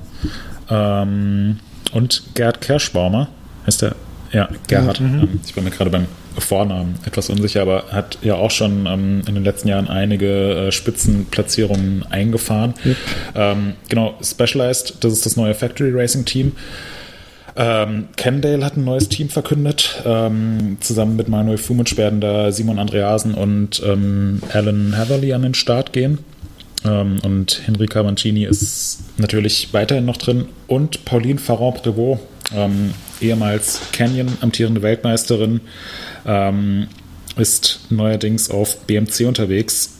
Ähm, 0.69 1.59
und 1.93 2.23
Gerd 2.35 2.61
Kerschbaumer, 2.61 3.29
heißt 3.67 3.83
der? 3.83 3.95
Ja, 4.33 4.49
Gerhard. 4.67 5.01
Ähm, 5.01 5.41
Ich 5.45 5.55
bin 5.55 5.65
mir 5.65 5.71
gerade 5.71 5.91
beim 5.91 6.07
Vornamen 6.39 6.97
etwas 7.07 7.31
unsicher, 7.31 7.63
aber 7.63 7.85
hat 7.91 8.19
ja 8.23 8.35
auch 8.35 8.51
schon 8.51 8.87
ähm, 8.87 9.23
in 9.27 9.35
den 9.35 9.45
letzten 9.45 9.69
Jahren 9.69 9.89
einige 9.89 10.67
äh, 10.67 10.73
Spitzenplatzierungen 10.73 12.05
eingefahren. 12.11 12.75
Ähm, 13.35 13.75
genau, 13.89 14.15
Specialized, 14.23 14.97
das 15.01 15.13
ist 15.13 15.27
das 15.27 15.37
neue 15.37 15.55
Factory 15.55 15.91
Racing 15.93 16.25
Team. 16.25 16.53
Ähm, 17.57 18.09
Cannondale 18.17 18.65
hat 18.65 18.77
ein 18.77 18.85
neues 18.85 19.09
Team 19.09 19.29
verkündet. 19.29 20.03
Ähm, 20.05 20.79
zusammen 20.81 21.17
mit 21.17 21.29
Manuel 21.29 21.59
Fumic 21.59 21.97
werden 21.97 22.21
da 22.21 22.51
Simon 22.51 22.79
Andreasen 22.79 23.35
und 23.35 23.81
ähm, 23.85 24.41
Alan 24.53 24.97
Hatherley 24.97 25.33
an 25.33 25.43
den 25.43 25.55
Start 25.55 25.93
gehen. 25.93 26.19
Ähm, 26.85 27.19
und 27.23 27.63
Henrika 27.65 28.03
Mancini 28.03 28.45
ist 28.45 29.01
natürlich 29.19 29.73
weiterhin 29.73 30.05
noch 30.05 30.17
drin. 30.17 30.47
Und 30.67 31.05
Pauline 31.05 31.39
Farron-Prevot, 31.39 32.19
ähm, 32.55 32.93
ehemals 33.21 33.81
Canyon, 33.93 34.37
amtierende 34.41 34.83
Weltmeisterin, 34.83 35.61
ähm, 36.27 36.89
ist 37.37 37.81
neuerdings 37.91 38.51
auf 38.51 38.87
BMC 38.87 39.27
unterwegs, 39.27 39.97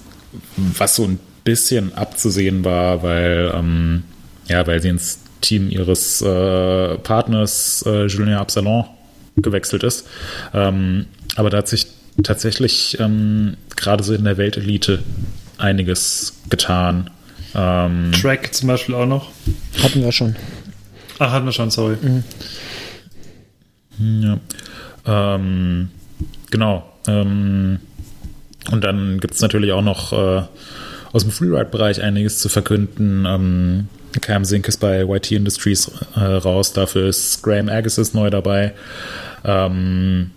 was 0.57 0.97
so 0.97 1.05
ein 1.05 1.19
bisschen 1.45 1.95
abzusehen 1.95 2.65
war, 2.65 3.03
weil, 3.03 3.53
ähm, 3.55 4.05
ja, 4.49 4.67
weil 4.67 4.81
sie 4.81 4.89
ins 4.89 5.21
Team 5.41 5.71
ihres 5.71 6.23
äh, 6.23 6.97
Partners 6.99 7.85
äh, 7.87 8.07
Julien 8.07 8.37
Absalon 8.37 8.85
gewechselt 9.37 9.83
ist. 9.83 10.07
Ähm, 10.55 11.07
aber 11.37 11.51
da 11.51 11.59
hat 11.59 11.69
sich 11.69 11.87
tatsächlich 12.23 12.99
ähm, 13.01 13.57
gerade 13.77 14.03
so 14.03 14.15
in 14.15 14.25
der 14.25 14.39
Weltelite 14.39 15.03
einiges 15.59 16.41
getan. 16.49 17.11
Ähm, 17.55 18.13
Track 18.13 18.55
zum 18.55 18.69
Beispiel 18.69 18.95
auch 18.95 19.07
noch. 19.07 19.31
Hatten 19.83 20.03
wir 20.03 20.13
schon. 20.13 20.37
Ach, 21.19 21.31
hatten 21.31 21.45
wir 21.45 21.53
schon, 21.53 21.71
sorry. 21.71 21.97
Ja. 23.99 24.39
Ähm, 25.07 25.91
genau. 26.51 26.85
Ähm, 27.07 27.79
und 28.71 28.85
dann 28.85 29.21
gibt 29.21 29.35
es 29.35 29.41
natürlich 29.41 29.73
auch 29.73 29.83
noch 29.83 30.13
äh, 30.13 30.43
aus 31.13 31.23
dem 31.23 31.31
Freeride-Bereich 31.31 32.03
einiges 32.03 32.39
zu 32.39 32.49
verkünden. 32.49 33.25
Ähm, 33.27 33.89
Cam 34.21 34.45
Sink 34.45 34.69
ist 34.69 34.79
bei 34.79 35.03
YT 35.03 35.33
Industries 35.33 35.91
äh, 36.17 36.21
raus, 36.21 36.73
dafür 36.73 37.09
ist 37.09 37.43
Graham 37.43 37.69
Agassiz 37.69 38.15
neu 38.15 38.31
dabei. 38.31 38.75
Ähm, 39.45 40.31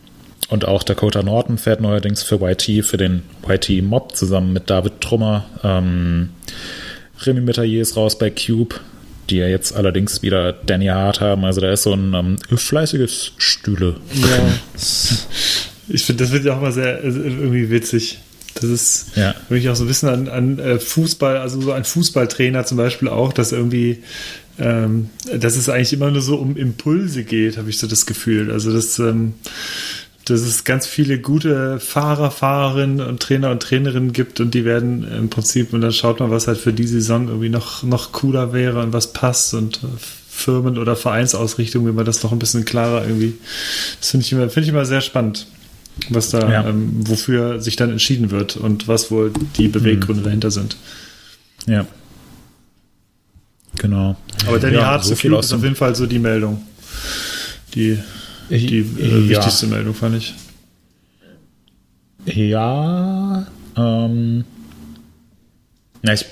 und 0.50 0.66
auch 0.66 0.84
Dakota 0.84 1.24
Norton 1.24 1.58
fährt 1.58 1.82
neuerdings 1.82 2.24
für 2.24 2.36
YT, 2.42 2.86
für 2.86 2.98
den 2.98 3.24
YT 3.48 3.84
Mob 3.84 4.16
zusammen 4.16 4.54
mit 4.54 4.70
David 4.70 5.02
Trummer. 5.02 5.46
Ähm, 5.64 6.30
Remy 7.26 7.42
Metayer 7.42 7.82
ist 7.82 7.98
raus 7.98 8.18
bei 8.18 8.30
Cube, 8.30 8.76
die 9.30 9.38
ja 9.38 9.48
jetzt 9.48 9.76
allerdings 9.76 10.22
wieder 10.22 10.54
Danny 10.54 10.88
Hart 10.88 11.22
haben. 11.22 11.46
Also 11.46 11.62
da 11.62 11.72
ist 11.72 11.84
so 11.84 11.94
ein 11.94 12.14
ähm, 12.14 12.38
fleißiges 12.58 13.34
Stühle. 13.38 13.96
Ja. 14.14 14.28
Ich 15.90 16.04
finde, 16.04 16.26
das 16.26 16.34
wird 16.34 16.44
ja 16.44 16.54
auch 16.58 16.62
mal 16.62 16.74
sehr 16.74 16.98
also 17.02 17.18
irgendwie 17.22 17.70
witzig. 17.70 18.20
Das 18.56 18.66
ist 18.66 19.12
Ja. 19.16 19.34
wirklich 19.48 19.70
auch 19.70 19.76
so 19.78 19.86
ein 19.86 19.88
bisschen 19.88 20.10
an, 20.10 20.28
an 20.28 20.60
äh, 20.60 20.80
Fußball, 20.80 21.38
also 21.38 21.62
so 21.62 21.72
ein 21.72 21.86
Fußballtrainer 21.86 22.66
zum 22.66 22.76
Beispiel 22.78 23.08
auch, 23.08 23.32
dass 23.32 23.54
irgendwie, 23.54 24.00
ähm, 24.60 25.10
dass 25.34 25.56
es 25.56 25.70
eigentlich 25.70 25.94
immer 25.94 26.12
nur 26.12 26.22
so 26.22 26.36
um 26.36 26.58
Impulse 26.58 27.24
geht, 27.24 27.56
habe 27.58 27.70
ich 27.70 27.78
so 27.78 27.88
das 27.88 28.06
Gefühl. 28.06 28.52
Also 28.52 28.74
dass, 28.74 29.00
ähm, 29.00 29.36
dass 30.30 30.42
es 30.42 30.64
ganz 30.64 30.86
viele 30.88 31.20
gute 31.20 31.80
Fahrer, 31.80 32.32
Fahrerinnen 32.32 33.02
und 33.02 33.22
Trainer 33.22 33.52
und 33.52 33.62
Trainerinnen 33.62 34.14
gibt 34.14 34.40
und 34.40 34.54
die 34.54 34.66
werden 34.66 35.08
im 35.12 35.30
Prinzip, 35.30 35.74
und 35.74 35.82
dann 35.82 35.92
schaut 35.94 36.20
man, 36.20 36.32
was 36.32 36.48
halt 36.48 36.58
für 36.58 36.74
die 36.74 36.88
Saison 36.88 37.28
irgendwie 37.28 37.50
noch, 37.50 37.84
noch 37.84 38.12
cooler 38.12 38.54
wäre 38.54 38.82
und 38.82 38.94
was 38.94 39.14
passt 39.14 39.54
und 39.54 39.78
äh, 39.84 39.88
Firmen- 40.30 40.78
oder 40.78 40.96
Vereinsausrichtung, 40.96 41.86
wenn 41.86 41.96
man 41.96 42.06
das 42.06 42.22
noch 42.24 42.32
ein 42.32 42.40
bisschen 42.40 42.66
klarer 42.66 43.04
irgendwie, 43.06 43.34
das 44.00 44.12
finde 44.12 44.26
ich 44.26 44.32
immer, 44.32 44.50
finde 44.50 44.66
ich 44.66 44.70
immer 44.70 44.86
sehr 44.86 45.02
spannend 45.02 45.48
was 46.10 46.30
da, 46.30 46.48
Ja. 46.52 46.68
ähm, 46.70 46.92
wofür 47.08 47.60
sich 47.60 47.76
dann 47.76 47.90
entschieden 47.90 48.30
wird 48.30 48.56
und 48.56 48.88
was 48.88 49.10
wohl 49.10 49.32
die 49.58 49.68
Beweggründe 49.68 50.22
dahinter 50.22 50.52
sind. 50.52 50.78
Ja. 51.66 51.88
Genau. 53.80 54.16
Aber 54.48 54.60
Danny 54.60 54.76
Ja, 54.76 54.86
Hart 54.86 55.04
so 55.04 55.10
zu 55.12 55.16
viel 55.16 55.34
ist 55.34 55.54
auf 55.54 55.64
jeden 55.64 55.76
Fall 55.76 55.96
so 55.96 56.06
die 56.06 56.20
Meldung. 56.20 56.62
Die, 57.74 57.98
die 58.50 58.80
äh, 58.80 59.20
Ja. 59.28 59.38
wichtigste 59.38 59.68
Meldung, 59.68 59.94
fand 59.94 60.16
ich. 60.18 60.34
Ja, 62.26 63.48
ähm, 63.78 64.44
Ja, 66.04 66.14
ich, 66.14 66.26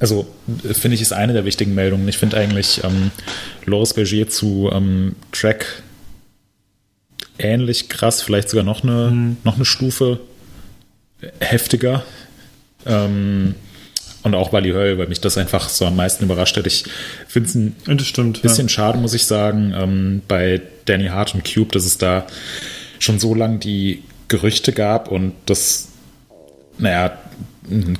also 0.00 0.26
finde 0.62 0.94
ich, 0.94 1.00
ist 1.02 1.12
eine 1.12 1.32
der 1.32 1.44
wichtigen 1.44 1.74
Meldungen. 1.74 2.08
Ich 2.08 2.18
finde 2.18 2.36
eigentlich 2.36 2.82
ähm, 2.84 3.10
Loris 3.66 3.94
Bergier 3.94 4.28
zu 4.28 4.70
ähm, 4.72 5.14
Track 5.32 5.82
ähnlich 7.38 7.88
krass, 7.88 8.22
vielleicht 8.22 8.48
sogar 8.48 8.64
noch 8.64 8.82
eine, 8.82 9.10
mhm. 9.10 9.36
noch 9.44 9.56
eine 9.56 9.64
Stufe 9.64 10.20
heftiger. 11.40 12.04
Ähm, 12.86 13.54
und 14.24 14.34
auch 14.34 14.52
Wally 14.52 14.70
Höll, 14.70 14.98
weil 14.98 15.06
mich 15.06 15.20
das 15.20 15.38
einfach 15.38 15.68
so 15.68 15.86
am 15.86 15.96
meisten 15.96 16.24
überrascht 16.24 16.56
hat. 16.56 16.66
Ich 16.66 16.84
finde 17.28 17.48
es 17.48 17.54
ein 17.54 17.98
stimmt, 18.00 18.42
bisschen 18.42 18.66
ja. 18.66 18.70
schade, 18.70 18.98
muss 18.98 19.14
ich 19.14 19.26
sagen, 19.26 19.74
ähm, 19.78 20.22
bei 20.26 20.62
Danny 20.86 21.06
Hart 21.06 21.34
und 21.34 21.44
Cube, 21.44 21.70
dass 21.72 21.84
es 21.84 21.98
da 21.98 22.26
schon 22.98 23.18
so 23.18 23.34
lange 23.34 23.58
die 23.58 24.02
Gerüchte 24.28 24.72
gab 24.72 25.10
und 25.10 25.34
das, 25.46 25.88
naja, 26.78 27.18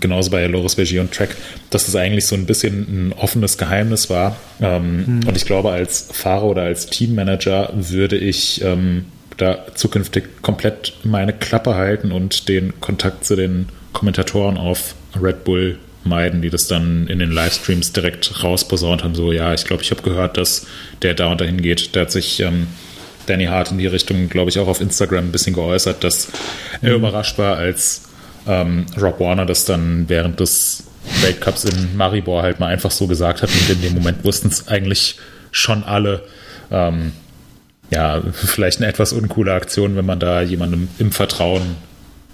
genauso 0.00 0.30
bei 0.30 0.46
Loris 0.46 0.76
Bergier 0.76 1.02
und 1.02 1.12
Track, 1.12 1.36
dass 1.70 1.88
es 1.88 1.96
eigentlich 1.96 2.26
so 2.26 2.34
ein 2.34 2.46
bisschen 2.46 3.08
ein 3.08 3.12
offenes 3.12 3.58
Geheimnis 3.58 4.08
war. 4.08 4.36
Ähm, 4.60 5.04
mhm. 5.20 5.28
Und 5.28 5.36
ich 5.36 5.44
glaube, 5.44 5.72
als 5.72 6.08
Fahrer 6.12 6.44
oder 6.44 6.62
als 6.62 6.86
Teammanager 6.86 7.70
würde 7.74 8.16
ich 8.16 8.62
ähm, 8.62 9.06
da 9.36 9.66
zukünftig 9.74 10.42
komplett 10.42 10.94
meine 11.02 11.32
Klappe 11.32 11.74
halten 11.74 12.12
und 12.12 12.48
den 12.48 12.80
Kontakt 12.80 13.24
zu 13.24 13.36
den 13.36 13.66
Kommentatoren 13.92 14.56
auf 14.56 14.94
Red 15.20 15.44
Bull 15.44 15.78
meiden, 16.04 16.42
die 16.42 16.50
das 16.50 16.66
dann 16.66 17.06
in 17.06 17.18
den 17.18 17.30
Livestreams 17.30 17.92
direkt 17.92 18.42
rausposaunt 18.42 19.04
haben. 19.04 19.14
So, 19.14 19.32
ja, 19.32 19.54
ich 19.54 19.64
glaube, 19.64 19.82
ich 19.82 19.90
habe 19.90 20.02
gehört, 20.02 20.36
dass 20.36 20.66
der 21.02 21.14
da 21.14 21.28
und 21.28 21.40
dahin 21.40 21.62
geht. 21.62 21.94
Der 21.94 22.02
hat 22.02 22.10
sich 22.10 22.40
ähm, 22.40 22.66
Danny 23.26 23.46
Hart 23.46 23.70
in 23.70 23.78
die 23.78 23.86
Richtung, 23.86 24.28
glaube 24.28 24.50
ich, 24.50 24.58
auch 24.58 24.68
auf 24.68 24.80
Instagram 24.80 25.26
ein 25.26 25.32
bisschen 25.32 25.54
geäußert, 25.54 26.04
dass 26.04 26.28
er 26.82 26.90
mhm. 26.90 26.96
überrascht 26.96 27.38
war, 27.38 27.56
als 27.56 28.02
ähm, 28.46 28.86
Rob 29.00 29.20
Warner 29.20 29.46
das 29.46 29.64
dann 29.64 30.08
während 30.08 30.40
des 30.40 30.84
Weltcups 31.22 31.64
in 31.64 31.96
Maribor 31.96 32.42
halt 32.42 32.60
mal 32.60 32.68
einfach 32.68 32.90
so 32.90 33.06
gesagt 33.06 33.42
hat 33.42 33.50
und 33.50 33.70
in 33.70 33.82
dem 33.82 33.94
Moment 33.94 34.24
wussten 34.24 34.48
es 34.48 34.68
eigentlich 34.68 35.18
schon 35.50 35.84
alle. 35.84 36.22
Ähm, 36.70 37.12
ja, 37.90 38.22
vielleicht 38.32 38.78
eine 38.78 38.86
etwas 38.86 39.12
uncoole 39.12 39.52
Aktion, 39.52 39.96
wenn 39.96 40.06
man 40.06 40.18
da 40.18 40.40
jemandem 40.40 40.88
im 40.98 41.12
Vertrauen 41.12 41.76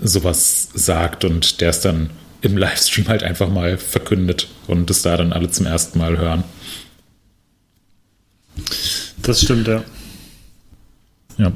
sowas 0.01 0.69
sagt 0.73 1.25
und 1.25 1.61
der 1.61 1.71
es 1.71 1.81
dann 1.81 2.11
im 2.43 2.57
Livestream 2.57 3.09
halt 3.09 3.23
einfach 3.23 3.51
mal 3.51 3.77
verkündet 3.79 4.49
und 4.67 4.91
es 4.91 5.03
da 5.03 5.17
dann 5.17 5.33
alle 5.33 5.51
zum 5.51 5.67
ersten 5.67 5.99
Mal 5.99 6.19
hören. 6.19 6.45
Das 9.23 9.43
stimmt, 9.43 9.69
ja. 9.69 9.85
Ja. 11.39 11.53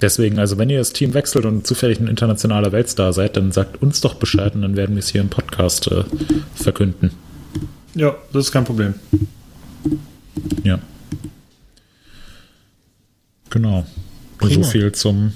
Deswegen, 0.00 0.38
also 0.38 0.56
wenn 0.56 0.70
ihr 0.70 0.78
das 0.78 0.92
Team 0.92 1.12
wechselt 1.12 1.44
und 1.44 1.66
zufällig 1.66 2.00
ein 2.00 2.08
internationaler 2.08 2.72
Weltstar 2.72 3.12
seid, 3.12 3.36
dann 3.36 3.52
sagt 3.52 3.82
uns 3.82 4.00
doch 4.00 4.14
Bescheid 4.14 4.54
und 4.54 4.62
dann 4.62 4.76
werden 4.76 4.96
wir 4.96 5.00
es 5.00 5.10
hier 5.10 5.20
im 5.20 5.28
Podcast 5.28 5.88
äh, 5.88 6.04
verkünden. 6.54 7.10
Ja, 7.94 8.16
das 8.32 8.46
ist 8.46 8.52
kein 8.52 8.64
Problem. 8.64 8.94
Ja. 10.62 10.78
Genau. 13.50 13.84
Prima. 14.38 14.54
So 14.54 14.70
viel 14.70 14.92
zum, 14.92 15.32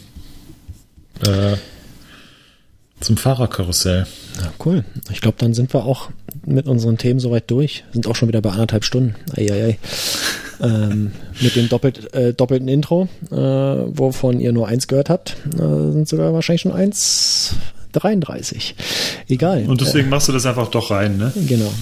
äh, 1.26 1.56
zum 3.04 3.16
Fahrerkarussell. 3.16 4.06
Ja, 4.40 4.52
cool. 4.64 4.84
Ich 5.12 5.20
glaube, 5.20 5.36
dann 5.38 5.54
sind 5.54 5.72
wir 5.72 5.84
auch 5.84 6.10
mit 6.44 6.66
unseren 6.66 6.98
Themen 6.98 7.20
soweit 7.20 7.50
durch. 7.50 7.84
Sind 7.92 8.06
auch 8.06 8.16
schon 8.16 8.28
wieder 8.28 8.40
bei 8.40 8.50
anderthalb 8.50 8.84
Stunden. 8.84 9.14
Eieiei. 9.36 9.78
ähm, 10.60 11.12
mit 11.40 11.56
dem 11.56 11.68
doppelt, 11.68 12.12
äh, 12.14 12.32
doppelten 12.32 12.68
Intro, 12.68 13.08
äh, 13.30 13.36
wovon 13.36 14.40
ihr 14.40 14.52
nur 14.52 14.68
eins 14.68 14.86
gehört 14.88 15.10
habt, 15.10 15.36
äh, 15.54 15.92
sind 15.92 16.08
sogar 16.08 16.32
wahrscheinlich 16.32 16.62
schon 16.62 16.72
eins 16.72 17.54
33. 17.92 18.74
Egal. 19.28 19.64
Und 19.66 19.80
deswegen 19.80 20.08
äh, 20.08 20.10
machst 20.10 20.28
du 20.28 20.32
das 20.32 20.46
einfach 20.46 20.68
doch 20.68 20.90
rein, 20.90 21.16
ne? 21.16 21.32
Genau. 21.46 21.72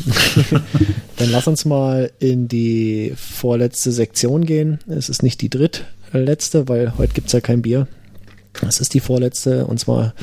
Dann 1.16 1.30
lass 1.30 1.46
uns 1.46 1.64
mal 1.64 2.10
in 2.18 2.48
die 2.48 3.14
vorletzte 3.16 3.92
Sektion 3.92 4.44
gehen. 4.44 4.78
Es 4.86 5.08
ist 5.08 5.22
nicht 5.22 5.40
die 5.40 5.50
drittletzte, 5.50 6.68
weil 6.68 6.96
heute 6.98 7.14
gibt 7.14 7.28
es 7.28 7.32
ja 7.32 7.40
kein 7.40 7.62
Bier. 7.62 7.86
Es 8.60 8.80
ist 8.80 8.94
die 8.94 9.00
vorletzte 9.00 9.66
und 9.66 9.78
zwar 9.78 10.14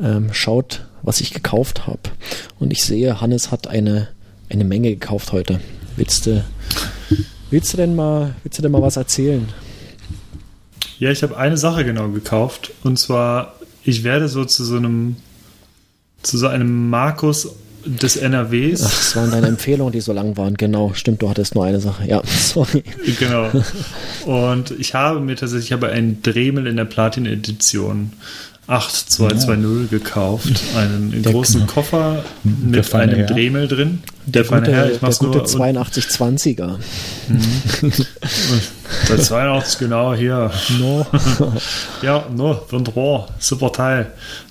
ähm, 0.00 0.32
schaut, 0.32 0.86
was 1.02 1.20
ich 1.20 1.32
gekauft 1.32 1.86
habe. 1.86 2.00
Und 2.58 2.70
ich 2.70 2.82
sehe, 2.84 3.20
Hannes 3.20 3.50
hat 3.50 3.66
eine, 3.66 4.08
eine 4.50 4.64
Menge 4.64 4.90
gekauft 4.90 5.32
heute. 5.32 5.60
Willst 5.96 6.26
du, 6.26 6.44
willst 7.50 7.72
du 7.72 7.76
denn 7.76 7.94
mal, 7.94 8.34
willst 8.42 8.58
du 8.58 8.62
denn 8.62 8.72
mal 8.72 8.82
was 8.82 8.96
erzählen? 8.96 9.48
Ja, 10.98 11.10
ich 11.10 11.22
habe 11.22 11.36
eine 11.36 11.56
Sache 11.56 11.84
genau 11.84 12.08
gekauft 12.08 12.72
und 12.82 12.98
zwar, 12.98 13.54
ich 13.82 14.04
werde 14.04 14.28
so 14.28 14.44
zu 14.44 14.64
so 14.64 14.76
einem 14.76 15.16
zu 16.22 16.38
so 16.38 16.48
einem 16.48 16.88
Markus 16.88 17.48
des 17.84 18.16
NRWs. 18.16 18.82
Ach, 18.84 18.90
das 18.90 19.16
waren 19.16 19.30
deine 19.30 19.46
Empfehlungen, 19.48 19.92
die 19.92 20.00
so 20.00 20.12
lang 20.12 20.36
waren. 20.36 20.56
Genau, 20.56 20.92
stimmt, 20.94 21.22
du 21.22 21.28
hattest 21.28 21.54
nur 21.54 21.64
eine 21.64 21.80
Sache. 21.80 22.06
Ja, 22.06 22.22
sorry. 22.26 22.82
Genau. 23.18 23.50
Und 24.24 24.72
ich 24.78 24.94
habe 24.94 25.20
mir 25.20 25.36
tatsächlich 25.36 25.72
aber 25.72 25.88
einen 25.88 26.22
Dremel 26.22 26.66
in 26.66 26.76
der 26.76 26.84
Platin-Edition 26.84 28.12
8220 28.66 29.92
ja. 29.92 29.98
gekauft. 29.98 30.48
Einen 30.74 31.22
der 31.22 31.32
großen 31.32 31.66
Koffer 31.66 32.24
mit 32.42 32.94
einem 32.94 33.16
Herr. 33.16 33.26
Dremel 33.26 33.68
drin. 33.68 34.02
Der, 34.24 34.42
der 34.44 34.58
gute, 34.58 34.72
Herr, 34.72 34.90
ich 34.90 34.98
der 35.00 35.10
gute 35.10 35.40
8220er. 35.40 36.76
Mhm. 37.28 37.92
der 39.10 39.18
82, 39.18 39.78
genau, 39.78 40.14
hier. 40.14 40.50
No. 40.78 41.06
ja, 42.02 42.24
no, 42.34 42.62
wunderbar. 42.70 43.28
Super 43.38 43.70
Teil. 43.70 44.06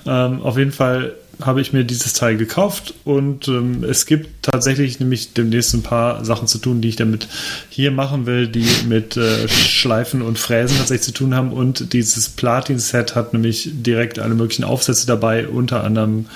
Ähm, 0.05 0.41
auf 0.43 0.57
jeden 0.59 0.71
Fall 0.71 1.13
habe 1.45 1.61
ich 1.61 1.73
mir 1.73 1.83
dieses 1.83 2.13
Teil 2.13 2.37
gekauft 2.37 2.93
und 3.03 3.47
ähm, 3.47 3.83
es 3.83 4.05
gibt 4.05 4.43
tatsächlich 4.43 4.99
nämlich 4.99 5.33
demnächst 5.33 5.73
ein 5.73 5.83
paar 5.83 6.23
Sachen 6.25 6.47
zu 6.47 6.57
tun, 6.57 6.81
die 6.81 6.89
ich 6.89 6.95
damit 6.95 7.27
hier 7.69 7.91
machen 7.91 8.25
will, 8.25 8.47
die 8.47 8.67
mit 8.87 9.17
äh, 9.17 9.47
Schleifen 9.47 10.21
und 10.21 10.39
Fräsen 10.39 10.77
tatsächlich 10.77 11.05
zu 11.05 11.13
tun 11.13 11.35
haben 11.35 11.51
und 11.51 11.93
dieses 11.93 12.29
Platin-Set 12.29 13.15
hat 13.15 13.33
nämlich 13.33 13.69
direkt 13.73 14.19
alle 14.19 14.35
möglichen 14.35 14.63
Aufsätze 14.63 15.07
dabei, 15.07 15.47
unter 15.47 15.83
anderem 15.83 16.27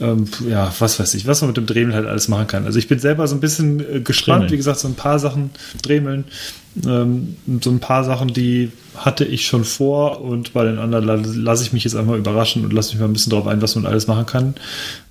ähm, 0.00 0.26
ja, 0.48 0.72
was 0.78 0.98
weiß 0.98 1.14
ich, 1.14 1.26
was 1.26 1.40
man 1.40 1.48
mit 1.48 1.56
dem 1.56 1.66
Dremel 1.66 1.94
halt 1.94 2.06
alles 2.06 2.28
machen 2.28 2.46
kann. 2.46 2.64
Also 2.64 2.78
ich 2.78 2.88
bin 2.88 2.98
selber 2.98 3.26
so 3.28 3.34
ein 3.34 3.40
bisschen 3.40 3.80
äh, 3.80 4.00
gespannt, 4.00 4.42
Dremeln. 4.42 4.52
wie 4.52 4.56
gesagt, 4.56 4.78
so 4.78 4.88
ein 4.88 4.94
paar 4.94 5.18
Sachen 5.18 5.50
Dremeln, 5.82 6.24
ähm, 6.84 7.36
so 7.62 7.70
ein 7.70 7.80
paar 7.80 8.04
Sachen, 8.04 8.32
die 8.32 8.70
hatte 8.96 9.24
ich 9.24 9.46
schon 9.46 9.64
vor 9.64 10.20
und 10.20 10.52
bei 10.52 10.64
den 10.64 10.78
anderen 10.78 11.06
lasse 11.42 11.62
ich 11.62 11.72
mich 11.72 11.84
jetzt 11.84 11.96
einfach 11.96 12.14
überraschen 12.14 12.64
und 12.64 12.72
lasse 12.72 12.92
mich 12.92 13.00
mal 13.00 13.06
ein 13.06 13.12
bisschen 13.12 13.30
drauf 13.30 13.46
ein, 13.46 13.62
was 13.62 13.74
man 13.74 13.86
alles 13.86 14.06
machen 14.06 14.26
kann. 14.26 14.54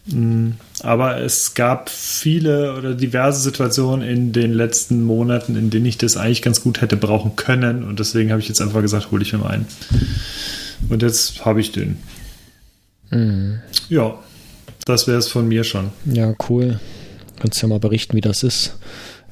Mm, 0.07 0.51
aber 0.81 1.21
es 1.21 1.53
gab 1.53 1.89
viele 1.89 2.75
oder 2.77 2.93
diverse 2.93 3.41
Situationen 3.41 4.07
in 4.07 4.31
den 4.33 4.53
letzten 4.53 5.03
Monaten, 5.03 5.55
in 5.55 5.69
denen 5.69 5.85
ich 5.85 5.97
das 5.97 6.17
eigentlich 6.17 6.41
ganz 6.41 6.61
gut 6.61 6.81
hätte 6.81 6.97
brauchen 6.97 7.35
können 7.35 7.83
und 7.83 7.99
deswegen 7.99 8.31
habe 8.31 8.41
ich 8.41 8.47
jetzt 8.47 8.61
einfach 8.61 8.81
gesagt, 8.81 9.11
hole 9.11 9.23
ich 9.23 9.33
mir 9.33 9.39
mal 9.39 9.49
einen. 9.49 9.67
Und 10.89 11.01
jetzt 11.01 11.45
habe 11.45 11.61
ich 11.61 11.71
den. 11.71 11.97
Mhm. 13.09 13.59
Ja, 13.89 14.15
das 14.85 15.07
wäre 15.07 15.17
es 15.17 15.27
von 15.27 15.47
mir 15.47 15.63
schon. 15.63 15.91
Ja, 16.05 16.33
cool. 16.49 16.79
Kannst 17.39 17.61
ja 17.61 17.67
mal 17.67 17.79
berichten, 17.79 18.15
wie 18.15 18.21
das 18.21 18.43
ist. 18.43 18.77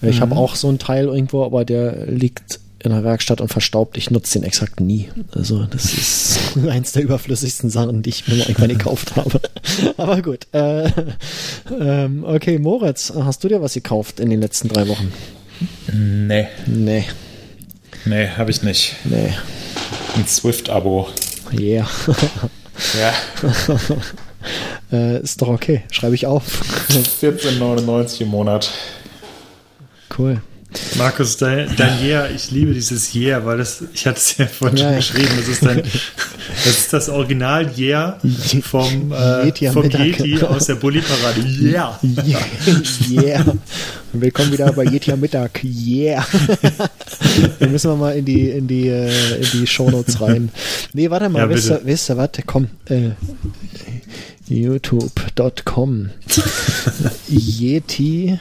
Ich 0.02 0.18
mhm. 0.18 0.22
habe 0.22 0.36
auch 0.36 0.56
so 0.56 0.68
einen 0.68 0.80
Teil 0.80 1.06
irgendwo, 1.06 1.44
aber 1.46 1.66
der 1.66 2.06
liegt 2.08 2.60
in 2.84 2.92
der 2.92 3.04
Werkstatt 3.04 3.42
und 3.42 3.48
verstaubt. 3.48 3.98
Ich 3.98 4.12
nutze 4.12 4.40
den 4.40 4.44
exakt 4.44 4.80
nie. 4.80 5.10
Also 5.32 5.66
das 5.66 5.86
ist 5.86 6.40
eins 6.70 6.92
der 6.92 7.04
überflüssigsten 7.04 7.70
Sachen, 7.70 8.02
die 8.02 8.10
ich 8.10 8.28
mir 8.28 8.36
mal 8.36 8.44
irgendwann 8.44 8.70
gekauft 8.70 9.16
habe. 9.16 9.40
Aber 9.98 10.22
gut. 10.22 10.48
Äh, 10.52 10.90
ähm, 11.80 12.24
okay, 12.26 12.60
Moritz, 12.60 13.14
hast 13.16 13.44
du 13.44 13.48
dir 13.48 13.62
was 13.62 13.74
gekauft 13.74 14.20
in 14.20 14.30
den 14.30 14.42
letzten 14.42 14.68
drei 14.68 14.88
Wochen? 14.88 15.12
Nee. 15.92 16.48
Nee. 16.66 17.06
Nee, 18.06 18.28
habe 18.38 18.52
ich 18.52 18.64
nicht. 18.64 18.96
Nee. 19.06 19.34
Ein 20.16 20.28
Swift-Abo. 20.28 21.08
Yeah. 21.58 21.88
ja. 23.00 23.14
äh, 24.92 25.22
ist 25.22 25.42
doch 25.42 25.48
okay. 25.48 25.84
Schreibe 25.92 26.16
ich 26.16 26.26
auf. 26.26 26.62
14,99 27.22 28.22
im 28.22 28.30
Monat. 28.30 28.72
Cool. 30.18 30.42
Markus, 30.98 31.38
dein, 31.38 31.76
dein 31.76 32.04
Yeah, 32.04 32.30
ich 32.30 32.52
liebe 32.52 32.74
dieses 32.74 33.14
Yeah, 33.14 33.46
weil 33.46 33.58
das, 33.58 33.84
ich 33.94 34.06
hatte 34.06 34.18
es 34.18 34.38
ja 34.38 34.48
vorhin 34.48 34.78
ja. 34.78 34.86
schon 34.86 34.96
geschrieben, 34.96 35.34
das 35.38 35.48
ist, 35.48 35.66
dein, 35.66 35.78
das 35.82 36.78
ist 36.78 36.94
das 36.94 37.10
Original 37.10 37.70
Yeah 37.78 38.20
vom, 38.62 39.12
äh, 39.12 39.46
Yeti, 39.48 39.72
vom 39.72 39.90
Yeti 39.90 40.42
aus 40.44 40.68
der 40.68 40.76
Bulli-Parade. 40.76 41.42
Yeah. 41.42 42.00
yeah. 42.26 42.42
yeah. 43.10 43.46
Willkommen 44.14 44.52
wieder 44.52 44.72
bei 44.72 44.86
Yeti 44.86 45.12
am 45.12 45.20
Mittag. 45.20 45.64
Yeah. 45.64 46.26
Dann 47.60 47.72
müssen 47.72 47.92
wir 47.92 47.96
mal 47.96 48.16
in 48.16 48.26
die, 48.26 48.50
in 48.50 48.68
die, 48.68 48.88
äh, 48.88 49.36
in 49.38 49.48
die 49.52 49.68
Shownotes 49.68 50.22
rein. 50.22 50.50
Nee, 50.94 51.10
warte 51.10 51.30
mal, 51.30 51.40
ja, 51.40 51.50
wisst, 51.50 51.70
ihr, 51.70 51.82
wisst 51.84 52.10
ihr, 52.10 52.18
warte, 52.18 52.44
komm. 52.46 52.68
Äh, 52.90 53.12
youtube.com 54.50 56.10
Yeti 57.30 58.40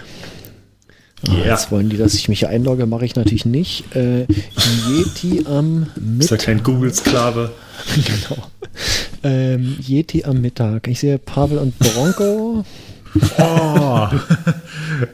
Ah, 1.28 1.32
yeah. 1.32 1.46
Jetzt 1.46 1.70
wollen 1.70 1.88
die, 1.88 1.96
dass 1.96 2.14
ich 2.14 2.28
mich 2.28 2.46
einlogge, 2.46 2.86
mache 2.86 3.04
ich 3.04 3.14
natürlich 3.14 3.44
nicht. 3.44 3.94
Äh, 3.94 4.26
Yeti 4.88 5.44
am 5.46 5.86
Mittag. 5.94 6.20
Ist 6.20 6.30
ja 6.30 6.36
kein 6.36 6.62
Google-Sklave. 6.62 7.52
genau. 7.94 8.42
Ähm, 9.22 9.76
Yeti 9.80 10.24
am 10.24 10.40
Mittag. 10.40 10.88
Ich 10.88 11.00
sehe 11.00 11.18
Pavel 11.18 11.58
und 11.58 11.78
Bronco. 11.78 12.64
Oh. 13.38 14.08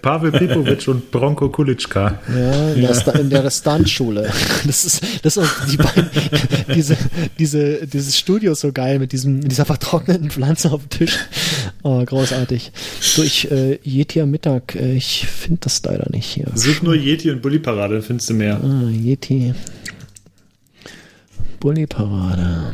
Pavel 0.03 0.33
Pipovic 0.33 0.87
und 0.89 1.11
Bronko 1.11 1.49
Kulitschka. 1.49 2.19
Ja, 2.29 2.71
in, 2.73 2.83
Der, 2.83 3.15
in 3.17 3.31
der 3.31 3.51
Stuntschule. 3.51 4.31
Das 4.67 4.85
ist, 4.85 5.03
das 5.23 5.37
ist 5.37 5.51
die 5.73 5.77
beiden, 5.77 6.11
diese, 6.75 6.97
diese, 7.39 7.87
dieses 7.87 8.19
Studio 8.19 8.53
ist 8.53 8.61
so 8.61 8.73
geil 8.73 8.99
mit 8.99 9.13
diesem, 9.13 9.41
dieser 9.49 9.65
vertrockneten 9.65 10.31
Pflanze 10.31 10.71
auf 10.71 10.83
dem 10.83 10.91
Tisch. 10.91 11.19
Oh, 11.83 12.05
großartig. 12.05 12.73
So, 13.01 13.23
ich, 13.23 13.51
äh, 13.51 13.79
Yeti 13.83 14.21
am 14.21 14.31
Mittag, 14.31 14.75
äh, 14.75 14.95
ich 14.95 15.27
finde 15.27 15.61
das 15.63 15.83
leider 15.85 16.09
nicht 16.11 16.27
hier. 16.27 16.47
Such 16.55 16.83
nur 16.83 16.95
Yeti 16.95 17.31
und 17.31 17.41
Bully 17.41 17.59
Parade, 17.59 18.03
findest 18.03 18.31
du 18.31 18.35
mehr. 18.35 18.61
Ah, 18.63 18.89
Yeti. 18.91 19.55
Bully 21.61 21.87
Parade. 21.87 22.73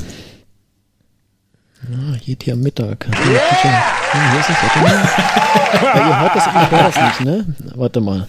Ah, 1.93 2.17
Yeti 2.25 2.51
am 2.53 2.61
Mittag. 2.61 3.07
Ja, 3.11 3.17
hier 4.31 4.41
ist 4.41 4.51
es, 4.51 4.57
warte 4.63 4.79
mal. 4.81 5.09
Ja, 5.83 6.09
ihr 6.09 6.21
hört 6.21 6.35
das, 6.37 6.47
ihr 6.47 6.71
hört 6.71 6.97
das 6.97 7.05
nicht, 7.05 7.21
ne? 7.21 7.45
Warte 7.75 8.01
mal. 8.01 8.27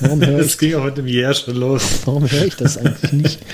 Warum 0.00 0.20
höre 0.24 0.38
ich, 0.40 0.46
Das 0.46 0.58
ging 0.58 0.74
auch 0.74 0.84
mit 0.84 0.96
dem 0.96 1.06
Jahr 1.06 1.34
schon 1.34 1.56
los. 1.56 2.00
warum 2.06 2.30
höre 2.30 2.46
ich 2.46 2.56
das 2.56 2.78
eigentlich 2.78 3.12
nicht? 3.12 3.40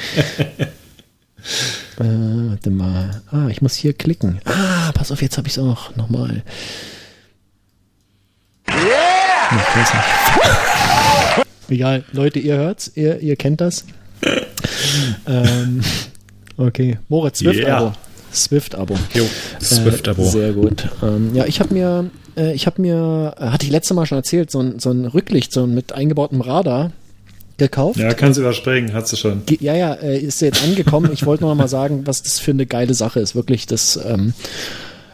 Äh, 1.97 2.02
warte 2.02 2.70
mal. 2.70 3.23
Ah, 3.31 3.47
ich 3.51 3.62
muss 3.62 3.74
hier 3.77 3.93
klicken. 3.93 4.40
Ah, 4.47 4.90
pass 4.94 5.12
auf, 5.12 5.23
jetzt 5.23 5.36
habe 5.36 5.47
ich 5.47 5.52
es 5.56 5.62
auch. 5.62 5.94
Nochmal. 5.94 6.43
Yeah! 8.69 9.51
Ich 9.52 9.77
weiß 9.77 9.94
nicht. 9.94 11.47
Egal, 11.69 12.05
Leute, 12.12 12.40
ihr 12.40 12.56
hört's, 12.56 12.90
ihr, 12.97 13.20
ihr 13.20 13.36
kennt 13.36 13.61
das. 13.61 13.85
ähm, 15.28 15.82
okay, 16.56 16.98
Moritz, 17.09 17.39
Swift-Abo. 17.39 17.85
Yeah. 17.85 17.97
Swift-Abo. 18.35 18.94
Jo, 19.15 19.24
Swift-Abo. 19.62 20.23
Äh, 20.23 20.28
sehr 20.31 20.52
gut. 20.52 20.89
Ähm, 21.02 21.35
ja, 21.35 21.47
ich 21.47 21.61
habe 21.61 21.73
mir, 21.73 22.11
äh, 22.36 22.52
ich 22.55 22.66
habe 22.66 22.81
mir, 22.82 23.35
äh, 23.39 23.47
hatte 23.47 23.65
ich 23.66 23.73
letzte 23.73 23.94
Mal 23.94 24.06
schon 24.06 24.19
erzählt, 24.19 24.51
so 24.51 24.61
ein, 24.61 24.78
so 24.78 24.90
ein 24.90 25.06
Rücklicht, 25.06 25.52
so 25.52 25.65
ein 25.65 25.74
mit 25.74 25.93
eingebautem 25.93 26.40
Radar 26.40 26.93
gekauft. 27.56 27.98
Ja, 27.98 28.12
kannst 28.15 28.36
du 28.39 28.43
überspringen, 28.43 28.93
hast 28.93 29.12
du 29.12 29.16
schon. 29.16 29.47
Ge- 29.47 29.59
Ja, 29.61 29.74
ja, 29.77 29.94
äh, 29.94 30.19
ist 30.19 30.40
jetzt 30.40 30.65
angekommen. 30.65 31.11
Ich 31.12 31.24
wollte 31.24 31.44
noch 31.44 31.55
mal 31.55 31.69
sagen, 31.69 32.02
was 32.06 32.23
das 32.23 32.40
für 32.40 32.51
eine 32.51 32.66
geile 32.66 32.94
Sache 32.94 33.20
ist. 33.20 33.35
Wirklich, 33.36 33.66
das, 33.66 33.98
ähm, 34.05 34.35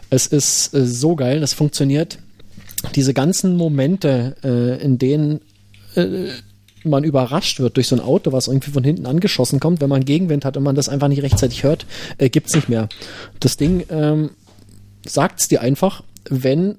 es 0.09 0.25
ist 0.27 0.73
äh, 0.73 0.85
so 0.85 1.15
geil, 1.15 1.39
das 1.39 1.53
funktioniert. 1.53 2.17
Diese 2.95 3.13
ganzen 3.13 3.55
Momente, 3.55 4.35
äh, 4.43 4.83
in 4.83 4.97
denen 4.97 5.41
äh, 5.95 6.29
man 6.83 7.03
überrascht 7.03 7.59
wird 7.59 7.77
durch 7.77 7.87
so 7.87 7.95
ein 7.95 8.01
Auto, 8.01 8.31
was 8.31 8.47
irgendwie 8.47 8.71
von 8.71 8.83
hinten 8.83 9.05
angeschossen 9.05 9.59
kommt, 9.59 9.81
wenn 9.81 9.89
man 9.89 10.05
Gegenwind 10.05 10.45
hat 10.45 10.57
und 10.57 10.63
man 10.63 10.75
das 10.75 10.89
einfach 10.89 11.07
nicht 11.07 11.21
rechtzeitig 11.21 11.63
hört, 11.63 11.85
äh, 12.17 12.29
gibt's 12.29 12.55
nicht 12.55 12.69
mehr. 12.69 12.89
Das 13.39 13.57
Ding 13.57 13.83
ähm, 13.89 14.31
sagt's 15.05 15.47
dir 15.47 15.61
einfach, 15.61 16.03
wenn 16.29 16.77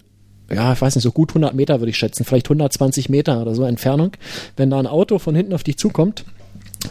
ja, 0.51 0.73
ich 0.73 0.83
weiß 0.83 0.95
nicht, 0.97 1.05
so 1.05 1.12
gut 1.12 1.31
100 1.31 1.55
Meter 1.55 1.81
würde 1.81 1.91
ich 1.91 1.97
schätzen, 1.97 2.24
vielleicht 2.24 2.47
120 2.47 3.09
Meter 3.09 3.41
oder 3.41 3.55
so 3.55 3.65
Entfernung. 3.65 4.12
Wenn 4.57 4.69
da 4.69 4.79
ein 4.79 4.87
Auto 4.87 5.19
von 5.19 5.35
hinten 5.35 5.55
auf 5.55 5.62
dich 5.62 5.79
zukommt, 5.79 6.24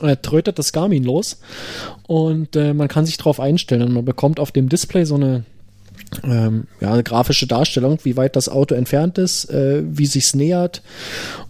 äh, 0.01 0.17
trötet 0.17 0.57
das 0.57 0.71
Garmin 0.71 1.03
los 1.03 1.39
und 2.07 2.55
äh, 2.55 2.73
man 2.73 2.87
kann 2.87 3.05
sich 3.05 3.17
darauf 3.17 3.39
einstellen 3.39 3.83
und 3.83 3.93
man 3.93 4.05
bekommt 4.05 4.39
auf 4.39 4.51
dem 4.51 4.69
Display 4.69 5.05
so 5.05 5.15
eine 5.15 5.43
ähm, 6.23 6.67
ja, 6.79 6.93
eine 6.93 7.03
grafische 7.03 7.47
Darstellung, 7.47 7.99
wie 8.03 8.17
weit 8.17 8.35
das 8.35 8.49
Auto 8.49 8.75
entfernt 8.75 9.17
ist, 9.17 9.49
äh, 9.49 9.83
wie 9.85 10.05
sich's 10.05 10.35
nähert 10.35 10.81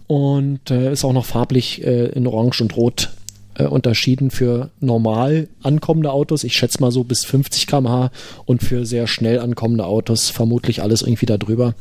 und 0.06 0.70
äh, 0.70 0.92
ist 0.92 1.04
auch 1.04 1.12
noch 1.12 1.24
farblich 1.24 1.84
äh, 1.84 2.06
in 2.06 2.26
Orange 2.26 2.62
und 2.62 2.76
Rot 2.76 3.10
äh, 3.54 3.64
unterschieden 3.64 4.30
für 4.30 4.70
normal 4.80 5.48
ankommende 5.62 6.12
Autos. 6.12 6.44
Ich 6.44 6.54
schätze 6.54 6.80
mal 6.80 6.92
so 6.92 7.04
bis 7.04 7.24
50 7.24 7.66
km/h 7.66 8.10
und 8.44 8.62
für 8.62 8.86
sehr 8.86 9.06
schnell 9.06 9.40
ankommende 9.40 9.84
Autos 9.84 10.30
vermutlich 10.30 10.82
alles 10.82 11.02
irgendwie 11.02 11.26
da 11.26 11.38
drüber. 11.38 11.74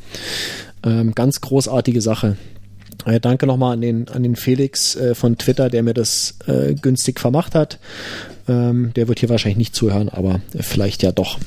Ähm, 0.84 1.14
ganz 1.14 1.42
großartige 1.42 2.02
Sache. 2.02 2.38
Äh, 3.06 3.20
danke 3.20 3.48
nochmal 3.48 3.74
an 3.74 3.82
den, 3.82 4.08
an 4.10 4.24
den 4.24 4.36
Felix 4.36 4.96
äh, 4.96 5.16
von 5.16 5.38
Twitter, 5.38 5.70
der 5.70 5.84
mir 5.84 5.94
das 5.94 6.36
günstig 6.82 7.20
vermacht 7.20 7.56
hat. 7.56 7.80
Ähm, 8.48 8.92
der 8.96 9.08
wird 9.08 9.20
hier 9.20 9.30
wahrscheinlich 9.30 9.58
nicht 9.58 9.76
zuhören, 9.76 10.10
aber 10.10 10.42
vielleicht 10.60 11.04
ja 11.04 11.12
doch. 11.12 11.38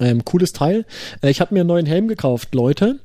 Ähm, 0.00 0.24
cooles 0.24 0.52
Teil. 0.52 0.84
Äh, 1.22 1.30
ich 1.30 1.40
habe 1.40 1.54
mir 1.54 1.60
einen 1.60 1.68
neuen 1.68 1.86
Helm 1.86 2.08
gekauft, 2.08 2.54
Leute. 2.54 2.98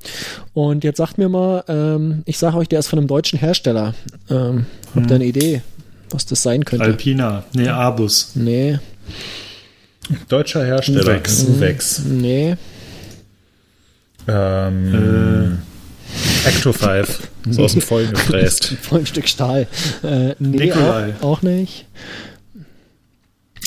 Und 0.53 0.83
jetzt 0.83 0.97
sagt 0.97 1.17
mir 1.17 1.29
mal, 1.29 1.63
ähm, 1.67 2.23
ich 2.25 2.37
sage 2.37 2.57
euch, 2.57 2.67
der 2.67 2.79
ist 2.79 2.87
von 2.87 2.99
einem 2.99 3.07
deutschen 3.07 3.39
Hersteller. 3.39 3.93
Ähm, 4.29 4.65
habt 4.95 5.09
ihr 5.09 5.15
eine 5.15 5.25
Idee, 5.25 5.61
was 6.09 6.25
das 6.25 6.43
sein 6.43 6.65
könnte? 6.65 6.85
Alpina, 6.85 7.43
nee, 7.53 7.67
Abus. 7.67 8.31
Nee, 8.35 8.79
Deutscher 10.27 10.65
Hersteller. 10.65 11.03
Uvex. 11.03 11.43
Uvex. 11.45 12.01
nee. 12.05 12.55
Ähm, 14.27 15.59
Ecto 16.45 16.73
5. 16.73 17.29
So 17.49 17.63
aus 17.63 17.73
dem 17.73 17.81
Vollen 17.81 18.11
gefräst. 18.11 18.75
Voll 18.81 18.99
ein 18.99 19.05
Stück 19.05 19.27
Stahl. 19.27 19.67
Äh, 20.03 20.35
nee, 20.39 20.65
Nikolai. 20.65 21.13
auch, 21.21 21.37
auch 21.37 21.41
nicht. 21.41 21.85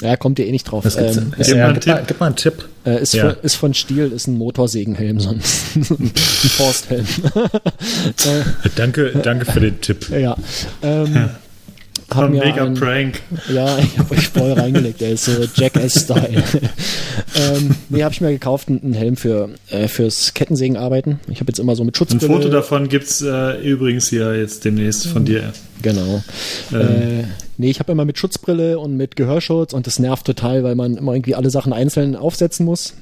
Ja, 0.05 0.17
kommt 0.17 0.39
ihr 0.39 0.47
eh 0.47 0.53
nicht 0.53 0.65
drauf. 0.65 0.85
Ähm, 0.85 1.33
ist, 1.39 1.49
Gib 1.49 1.57
mal 1.57 1.57
ja, 1.57 1.65
einen 1.69 1.75
gib, 1.81 1.87
mal, 1.87 1.97
Tipp. 1.97 2.05
gib 2.09 2.21
mal 2.21 2.27
einen 2.27 2.37
Tipp. 2.37 2.69
äh, 2.85 3.03
ist, 3.03 3.15
Ja. 3.15 3.31
von, 3.31 3.43
ist 3.43 3.55
von 3.57 3.75
Stiel, 3.75 4.13
ist 4.13 4.27
ein 4.27 4.37
Motorsägenhelm 4.39 5.19
sonst. 5.19 5.77
ein 5.77 6.13
Forsthelm. 6.15 7.07
Danke, 8.77 9.13
danke 9.23 9.45
für 9.47 9.61
den 9.61 9.81
Tipp. 9.81 10.09
ja. 10.11 10.37
Ähm, 10.83 11.31
hab 12.15 12.25
Ein 12.25 12.33
mir 12.33 12.45
mega 12.45 12.65
ein- 12.65 12.75
Prank. 12.75 13.21
Ja, 13.53 13.79
ich 13.79 13.99
habe 13.99 14.15
euch 14.15 14.29
voll 14.29 14.53
reingelegt, 14.53 15.01
ist 15.03 15.25
so 15.25 15.33
Jackass-Style. 15.55 16.43
ähm, 17.37 17.75
nee, 17.89 18.03
habe 18.03 18.13
ich 18.13 18.21
mir 18.21 18.31
gekauft, 18.31 18.69
einen 18.69 18.95
Helm 18.95 19.17
für 19.17 19.51
äh, 19.71 19.89
fürs 19.89 20.35
Kettensägenarbeiten. 20.35 21.21
Ich 21.29 21.41
habe 21.41 21.51
jetzt 21.51 21.59
immer 21.59 21.77
so 21.77 21.85
mit 21.85 21.95
Ein 21.95 21.99
Schutzbrille. 21.99 22.33
Foto 22.33 22.49
davon 22.49 22.89
gibt's 22.89 23.23
äh, 23.23 23.61
übrigens 23.63 24.09
hier 24.09 24.37
jetzt 24.37 24.65
demnächst 24.65 25.07
von 25.07 25.25
dir. 25.25 25.53
Genau. 25.83 26.23
Äh, 26.73 27.25
nee, 27.59 27.71
ich 27.71 27.79
habe 27.81 27.93
immer 27.93 28.05
mit 28.05 28.19
Schutzbrille 28.19 28.79
und 28.79 28.97
mit 28.97 29.17
Gehörschutz 29.17 29.73
und 29.73 29.87
das 29.87 29.99
nervt 29.99 30.27
total, 30.27 30.65
weil 30.65 30.75
man 30.75 30.97
immer 30.97 31.13
irgendwie 31.13 31.35
alle 31.35 31.51
Sachen 31.51 31.73
einzeln 31.73 32.17
aufsetzen 32.17 32.65
muss 32.65 32.95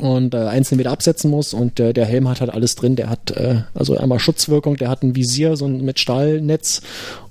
und 0.00 0.34
äh, 0.34 0.38
einzeln 0.38 0.78
wieder 0.78 0.90
absetzen 0.90 1.30
muss 1.30 1.54
und 1.54 1.78
äh, 1.80 1.92
der 1.92 2.06
Helm 2.06 2.28
hat 2.28 2.40
halt 2.40 2.50
alles 2.50 2.74
drin. 2.74 2.96
Der 2.96 3.08
hat 3.08 3.30
äh, 3.32 3.62
also 3.74 3.96
einmal 3.96 4.18
Schutzwirkung, 4.18 4.76
der 4.76 4.88
hat 4.88 5.02
ein 5.02 5.14
Visier 5.14 5.56
so 5.56 5.66
ein, 5.66 5.84
mit 5.84 5.98
Stahlnetz 5.98 6.82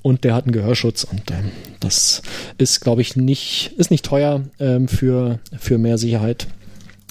und 0.02 0.24
der 0.24 0.36
hat 0.36 0.46
einen 0.46 0.54
Gehörschutz 0.54 1.04
und 1.04 1.32
ähm, 1.32 1.52
das 1.80 2.22
ist, 2.58 2.82
glaube 2.82 3.02
ich, 3.02 3.16
nicht 3.16 3.74
ist 3.78 3.92
nicht 3.92 4.06
teuer 4.06 4.42
ähm, 4.60 4.88
für 4.88 5.40
für 5.58 5.78
mehr 5.78 5.98
Sicherheit. 5.98 6.48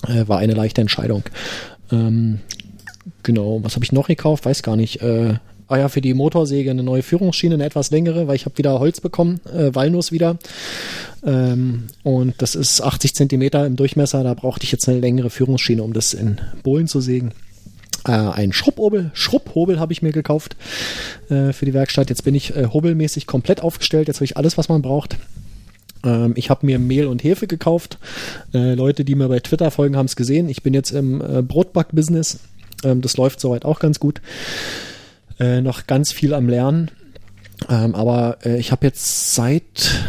Äh, 0.06 0.28
war 0.28 0.38
eine 0.38 0.54
leichte 0.54 0.80
Entscheidung. 0.80 1.24
Ähm, 1.92 2.40
genau, 3.22 3.62
was 3.62 3.74
habe 3.74 3.84
ich 3.84 3.92
noch 3.92 4.08
gekauft? 4.08 4.46
Weiß 4.46 4.62
gar 4.62 4.76
nicht. 4.76 5.02
Äh, 5.02 5.34
ah 5.68 5.76
ja, 5.76 5.88
für 5.88 6.00
die 6.00 6.14
Motorsäge 6.14 6.70
eine 6.70 6.82
neue 6.82 7.02
Führungsschiene, 7.02 7.54
eine 7.54 7.64
etwas 7.64 7.90
längere, 7.90 8.26
weil 8.26 8.36
ich 8.36 8.44
habe 8.44 8.58
wieder 8.58 8.78
Holz 8.80 9.00
bekommen, 9.00 9.40
äh, 9.46 9.74
Walnuss 9.74 10.12
wieder. 10.12 10.36
Ähm, 11.24 11.84
und 12.02 12.34
das 12.38 12.54
ist 12.54 12.80
80 12.80 13.14
Zentimeter 13.14 13.66
im 13.66 13.76
Durchmesser. 13.76 14.22
Da 14.24 14.34
brauchte 14.34 14.64
ich 14.64 14.72
jetzt 14.72 14.88
eine 14.88 15.00
längere 15.00 15.30
Führungsschiene, 15.30 15.82
um 15.82 15.92
das 15.92 16.14
in 16.14 16.40
Bohlen 16.62 16.86
zu 16.86 17.00
sägen. 17.00 17.32
Äh, 18.06 18.12
ein 18.12 18.52
Schrubhobel, 18.52 19.10
Schrubhobel 19.12 19.78
habe 19.78 19.92
ich 19.92 20.02
mir 20.02 20.12
gekauft 20.12 20.56
äh, 21.28 21.52
für 21.52 21.66
die 21.66 21.74
Werkstatt. 21.74 22.08
Jetzt 22.08 22.24
bin 22.24 22.34
ich 22.34 22.56
äh, 22.56 22.66
hobelmäßig 22.66 23.26
komplett 23.26 23.62
aufgestellt. 23.62 24.08
Jetzt 24.08 24.16
habe 24.18 24.24
ich 24.24 24.36
alles, 24.36 24.56
was 24.56 24.68
man 24.68 24.82
braucht. 24.82 25.18
Ähm, 26.04 26.32
ich 26.36 26.48
habe 26.48 26.64
mir 26.64 26.78
Mehl 26.78 27.06
und 27.06 27.22
Hefe 27.22 27.46
gekauft. 27.46 27.98
Äh, 28.54 28.74
Leute, 28.74 29.04
die 29.04 29.14
mir 29.14 29.28
bei 29.28 29.40
Twitter 29.40 29.70
folgen, 29.70 29.96
haben 29.96 30.06
es 30.06 30.16
gesehen. 30.16 30.48
Ich 30.48 30.62
bin 30.62 30.72
jetzt 30.72 30.92
im 30.92 31.20
äh, 31.20 31.42
Brotback-Business. 31.42 32.40
Ähm, 32.84 33.02
das 33.02 33.16
läuft 33.16 33.40
soweit 33.40 33.66
auch 33.66 33.80
ganz 33.80 34.00
gut. 34.00 34.22
Äh, 35.38 35.60
noch 35.60 35.86
ganz 35.86 36.12
viel 36.12 36.32
am 36.32 36.48
Lernen. 36.48 36.90
Ähm, 37.68 37.94
aber 37.94 38.38
äh, 38.44 38.58
ich 38.58 38.72
habe 38.72 38.86
jetzt 38.86 39.34
seit 39.34 40.00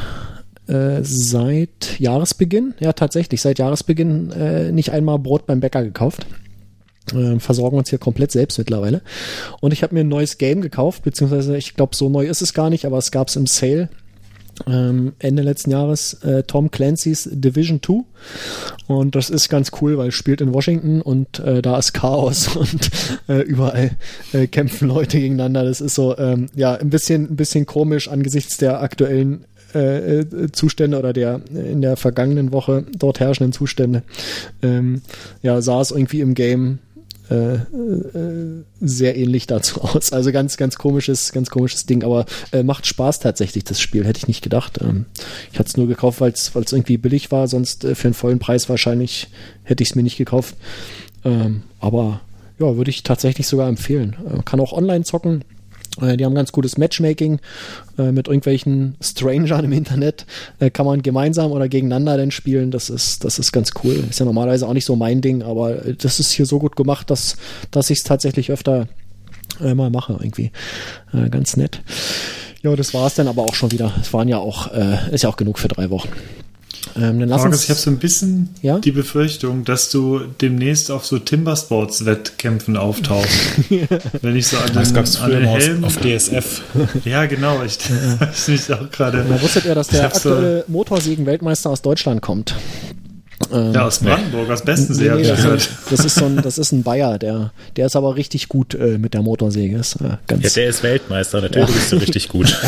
äh, 0.71 1.03
seit 1.03 1.99
Jahresbeginn, 1.99 2.73
ja 2.79 2.93
tatsächlich, 2.93 3.41
seit 3.41 3.59
Jahresbeginn 3.59 4.31
äh, 4.31 4.71
nicht 4.71 4.91
einmal 4.91 5.19
Brot 5.19 5.45
beim 5.45 5.59
Bäcker 5.59 5.83
gekauft. 5.83 6.25
Ähm, 7.13 7.39
versorgen 7.39 7.77
uns 7.77 7.89
hier 7.89 7.99
komplett 7.99 8.31
selbst 8.31 8.57
mittlerweile. 8.57 9.01
Und 9.59 9.73
ich 9.73 9.83
habe 9.83 9.95
mir 9.95 10.01
ein 10.01 10.07
neues 10.07 10.37
Game 10.37 10.61
gekauft, 10.61 11.03
beziehungsweise 11.03 11.57
ich 11.57 11.75
glaube, 11.75 11.95
so 11.95 12.09
neu 12.09 12.27
ist 12.27 12.41
es 12.41 12.53
gar 12.53 12.69
nicht, 12.69 12.85
aber 12.85 12.97
es 12.97 13.11
gab 13.11 13.27
es 13.27 13.35
im 13.35 13.47
Sale 13.47 13.89
ähm, 14.67 15.13
Ende 15.19 15.41
letzten 15.41 15.71
Jahres 15.71 16.13
äh, 16.23 16.43
Tom 16.43 16.71
Clancy's 16.71 17.27
Division 17.31 17.81
2 17.81 18.03
und 18.87 19.15
das 19.15 19.29
ist 19.29 19.49
ganz 19.49 19.71
cool, 19.81 19.97
weil 19.97 20.09
es 20.09 20.15
spielt 20.15 20.41
in 20.41 20.53
Washington 20.53 21.01
und 21.01 21.39
äh, 21.39 21.61
da 21.61 21.77
ist 21.77 21.93
Chaos 21.93 22.47
und 22.55 22.89
äh, 23.27 23.41
überall 23.41 23.91
äh, 24.33 24.47
kämpfen 24.47 24.87
Leute 24.87 25.19
gegeneinander. 25.19 25.63
Das 25.63 25.81
ist 25.81 25.95
so 25.95 26.17
ähm, 26.17 26.47
ja 26.55 26.75
ein 26.75 26.89
bisschen 26.89 27.31
ein 27.31 27.35
bisschen 27.35 27.65
komisch 27.65 28.07
angesichts 28.07 28.57
der 28.57 28.81
aktuellen 28.81 29.45
äh, 29.73 30.19
äh, 30.19 30.51
Zustände 30.51 30.97
oder 30.97 31.13
der 31.13 31.41
äh, 31.53 31.71
in 31.71 31.81
der 31.81 31.97
vergangenen 31.97 32.51
Woche 32.51 32.85
dort 32.97 33.19
herrschenden 33.19 33.53
Zustände. 33.53 34.03
Ähm, 34.61 35.01
ja, 35.41 35.61
sah 35.61 35.81
es 35.81 35.91
irgendwie 35.91 36.21
im 36.21 36.33
Game 36.33 36.79
äh, 37.29 37.59
sehr 38.81 39.17
ähnlich 39.17 39.47
dazu 39.47 39.81
aus. 39.81 40.11
Also 40.11 40.31
ganz, 40.31 40.57
ganz 40.57 40.77
komisches, 40.77 41.31
ganz 41.31 41.49
komisches 41.49 41.85
Ding, 41.85 42.03
aber 42.03 42.25
äh, 42.51 42.63
macht 42.63 42.85
Spaß 42.85 43.19
tatsächlich, 43.19 43.63
das 43.63 43.79
Spiel, 43.79 44.05
hätte 44.05 44.17
ich 44.17 44.27
nicht 44.27 44.43
gedacht. 44.43 44.79
Ähm, 44.81 45.05
ich 45.51 45.59
hatte 45.59 45.69
es 45.69 45.77
nur 45.77 45.87
gekauft, 45.87 46.19
weil 46.21 46.31
es 46.31 46.51
irgendwie 46.55 46.97
billig 46.97 47.31
war, 47.31 47.47
sonst 47.47 47.83
für 47.93 48.07
einen 48.07 48.13
vollen 48.13 48.39
Preis 48.39 48.67
wahrscheinlich 48.67 49.29
hätte 49.63 49.83
ich 49.83 49.91
es 49.91 49.95
mir 49.95 50.03
nicht 50.03 50.17
gekauft. 50.17 50.55
Ähm, 51.23 51.63
aber 51.79 52.21
ja, 52.59 52.75
würde 52.77 52.91
ich 52.91 53.03
tatsächlich 53.03 53.47
sogar 53.47 53.67
empfehlen. 53.67 54.15
Äh, 54.25 54.43
kann 54.43 54.59
auch 54.59 54.73
online 54.73 55.03
zocken. 55.03 55.43
Äh, 56.01 56.17
Die 56.17 56.25
haben 56.25 56.35
ganz 56.35 56.51
gutes 56.51 56.77
Matchmaking 56.77 57.39
äh, 57.97 58.11
mit 58.11 58.27
irgendwelchen 58.27 58.95
Strangern 59.01 59.65
im 59.65 59.71
Internet. 59.71 60.25
Äh, 60.59 60.69
kann 60.69 60.85
man 60.85 61.01
gemeinsam 61.01 61.51
oder 61.51 61.69
gegeneinander 61.69 62.17
dann 62.17 62.31
spielen. 62.31 62.71
Das 62.71 62.89
ist, 62.89 63.23
das 63.23 63.39
ist 63.39 63.51
ganz 63.51 63.71
cool. 63.83 64.03
Ist 64.09 64.19
ja 64.19 64.25
normalerweise 64.25 64.67
auch 64.67 64.73
nicht 64.73 64.85
so 64.85 64.95
mein 64.95 65.21
Ding, 65.21 65.43
aber 65.43 65.75
das 65.75 66.19
ist 66.19 66.31
hier 66.31 66.45
so 66.45 66.59
gut 66.59 66.75
gemacht, 66.75 67.09
dass, 67.09 67.37
dass 67.71 67.89
ich 67.89 67.99
es 67.99 68.03
tatsächlich 68.03 68.51
öfter 68.51 68.87
mal 69.59 69.91
mache 69.91 70.13
irgendwie. 70.13 70.51
Ganz 71.29 71.55
nett. 71.57 71.81
Ja, 72.63 72.75
das 72.75 72.93
war 72.93 73.05
es 73.05 73.15
dann 73.15 73.27
aber 73.27 73.43
auch 73.43 73.53
schon 73.53 73.71
wieder. 73.71 73.93
Es 74.01 74.11
waren 74.13 74.27
ja 74.27 74.37
auch, 74.37 74.71
ist 75.11 75.23
ja 75.23 75.29
auch 75.29 75.35
genug 75.37 75.59
für 75.59 75.67
drei 75.67 75.89
Wochen. 75.89 76.09
Ähm, 76.95 77.19
dann 77.19 77.29
lass 77.29 77.41
Markus, 77.41 77.55
uns, 77.57 77.63
ich 77.65 77.69
habe 77.69 77.79
so 77.79 77.89
ein 77.91 77.97
bisschen 77.99 78.49
Ja? 78.61 78.79
die 78.79 78.91
Befürchtung, 78.91 79.63
dass 79.65 79.89
du 79.91 80.19
demnächst 80.41 80.91
auf 80.91 81.05
so 81.05 81.19
Timbersports-Wettkämpfen 81.19 82.75
auftauchst. 82.77 83.29
Wenn 84.21 84.35
ich 84.35 84.47
so 84.47 84.57
an 84.57 84.71
Das 84.73 84.89
den, 84.89 84.95
gab 84.95 85.05
es 85.05 85.19
an 85.21 85.31
den 85.31 85.43
Helm. 85.45 85.83
auf 85.83 85.97
DSF. 85.97 86.61
Ja, 87.05 87.25
genau. 87.25 87.63
Ich, 87.63 87.77
ich 88.33 88.47
mich 88.47 88.73
auch 88.73 88.89
gerade. 88.91 89.25
da 89.27 89.41
wusstet 89.41 89.65
ihr, 89.65 89.75
dass 89.75 89.87
der 89.87 90.03
hab 90.03 90.13
so- 90.15 90.29
aktuelle 90.29 90.65
Motorsägen-Weltmeister 90.67 91.69
aus 91.69 91.81
Deutschland 91.81 92.21
kommt? 92.21 92.55
Ähm, 93.51 93.73
Ja, 93.73 93.85
aus 93.87 93.99
Brandenburg, 93.99 94.49
aus 94.49 94.61
Bestensee, 94.63 95.03
Nee, 95.03 95.09
habe 95.09 95.21
nee, 95.21 95.23
ich 95.27 95.29
das, 95.29 95.41
gehört. 95.43 95.59
ist, 95.61 95.69
das 95.89 96.05
ist 96.05 96.15
so 96.15 96.25
ein, 96.25 96.41
das 96.41 96.57
ist 96.57 96.71
ein 96.71 96.83
Bayer, 96.83 97.17
der, 97.19 97.51
der 97.75 97.85
ist 97.85 97.95
aber 97.95 98.15
richtig 98.15 98.47
gut 98.49 98.75
äh, 98.75 98.97
mit 98.97 99.13
der 99.13 99.21
Motorsäge. 99.21 99.77
Ist, 99.77 99.95
äh, 100.01 100.17
ganz, 100.27 100.43
Ja, 100.43 100.49
der 100.49 100.67
ist 100.69 100.83
Weltmeister, 100.83 101.41
natürlich 101.41 101.71
bist 101.73 101.91
du 101.91 101.97
richtig 101.97 102.29
gut. 102.29 102.49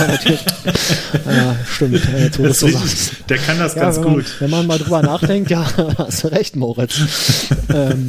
ja, 1.25 1.55
stimmt, 1.71 2.01
äh, 2.13 2.23
jetzt 2.25 2.39
wo 2.39 2.43
du 2.43 2.49
es 2.49 2.59
so 2.59 2.67
sagst. 2.67 3.11
Der 3.29 3.37
kann 3.37 3.59
das 3.59 3.75
Ja, 3.75 3.83
ganz 3.83 3.97
wenn 3.97 4.03
man, 4.03 4.13
gut. 4.15 4.25
wenn 4.39 4.49
man 4.49 4.67
mal 4.67 4.77
drüber 4.79 5.01
nachdenkt, 5.01 5.49
ja, 5.51 5.65
hast 5.97 6.23
du 6.23 6.27
recht, 6.29 6.55
Moritz. 6.55 6.99
ähm, 7.73 8.07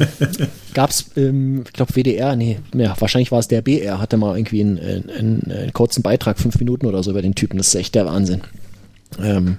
gab's, 0.73 1.05
ähm, 1.15 1.63
ich 1.65 1.73
glaube 1.73 1.93
WDR, 1.95 2.35
nee, 2.35 2.59
ja, 2.75 2.95
wahrscheinlich 2.99 3.31
war 3.31 3.39
es 3.39 3.47
der 3.47 3.61
BR, 3.61 3.99
hatte 3.99 4.17
mal 4.17 4.37
irgendwie 4.37 4.61
einen, 4.61 4.79
einen, 4.79 5.09
einen, 5.09 5.51
einen 5.51 5.73
kurzen 5.73 6.01
Beitrag, 6.03 6.39
fünf 6.39 6.59
Minuten 6.59 6.85
oder 6.85 7.03
so 7.03 7.11
über 7.11 7.21
den 7.21 7.35
Typen. 7.35 7.57
Das 7.57 7.67
ist 7.69 7.75
echt 7.75 7.95
der 7.95 8.05
Wahnsinn. 8.05 8.41
Ähm, 9.21 9.57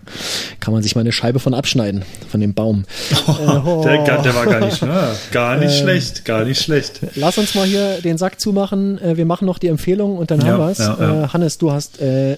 kann 0.60 0.74
man 0.74 0.82
sich 0.82 0.94
mal 0.94 1.00
eine 1.00 1.12
Scheibe 1.12 1.38
von 1.40 1.54
abschneiden, 1.54 2.04
von 2.28 2.40
dem 2.40 2.52
Baum. 2.54 2.84
Oh, 3.26 3.82
der, 3.84 4.02
der 4.22 4.34
war 4.34 4.44
gar 4.46 4.60
nicht, 4.60 4.82
ja, 4.82 5.12
gar 5.32 5.56
nicht 5.56 5.72
Ähm, 5.78 5.82
schlecht, 5.82 6.24
gar 6.24 6.44
nicht 6.44 6.60
schlecht. 6.62 7.00
Lass 7.14 7.38
uns 7.38 7.54
mal 7.54 7.66
hier 7.66 8.00
den 8.02 8.18
Sack 8.18 8.38
zumachen. 8.40 9.00
Äh, 9.00 9.16
wir 9.16 9.24
machen 9.24 9.46
noch 9.46 9.58
die 9.58 9.68
Empfehlung 9.68 10.18
und 10.18 10.30
dann 10.30 10.40
Ja, 10.40 10.46
haben 10.48 10.58
wir's. 10.58 10.78
ja, 10.78 10.96
ja. 11.00 11.24
Äh, 11.24 11.28
Hannes, 11.28 11.56
du 11.58 11.72
hast 11.72 12.00
äh, 12.00 12.36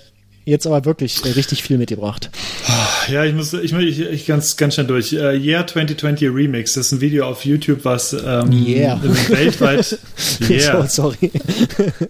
jetzt 0.49 0.67
aber 0.67 0.85
wirklich 0.85 1.25
äh, 1.25 1.31
richtig 1.31 1.63
viel 1.63 1.79
mitgebracht. 1.79 2.31
Ja, 3.11 3.25
ich 3.25 3.35
muss, 3.35 3.53
ich, 3.53 3.73
muss- 3.73 3.83
ich, 3.83 4.01
ich 4.01 4.27
ganz, 4.27 4.57
ganz 4.57 4.75
schnell 4.75 4.87
durch. 4.87 5.13
Äh, 5.13 5.37
Year 5.37 5.67
2020 5.67 6.29
Remix, 6.29 6.75
das 6.75 6.87
ist 6.87 6.93
ein 6.93 7.01
Video 7.01 7.27
auf 7.27 7.45
YouTube, 7.45 7.85
was 7.85 8.13
ähm, 8.13 8.53
Yeah. 8.53 9.01
weltweit, 9.29 9.85
So, 9.85 9.99
yeah, 10.49 10.87
sorry. 10.89 11.31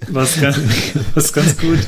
was 0.08 0.40
ganz, 0.40 0.58
was 1.14 1.32
ganz 1.32 1.56
gut, 1.58 1.78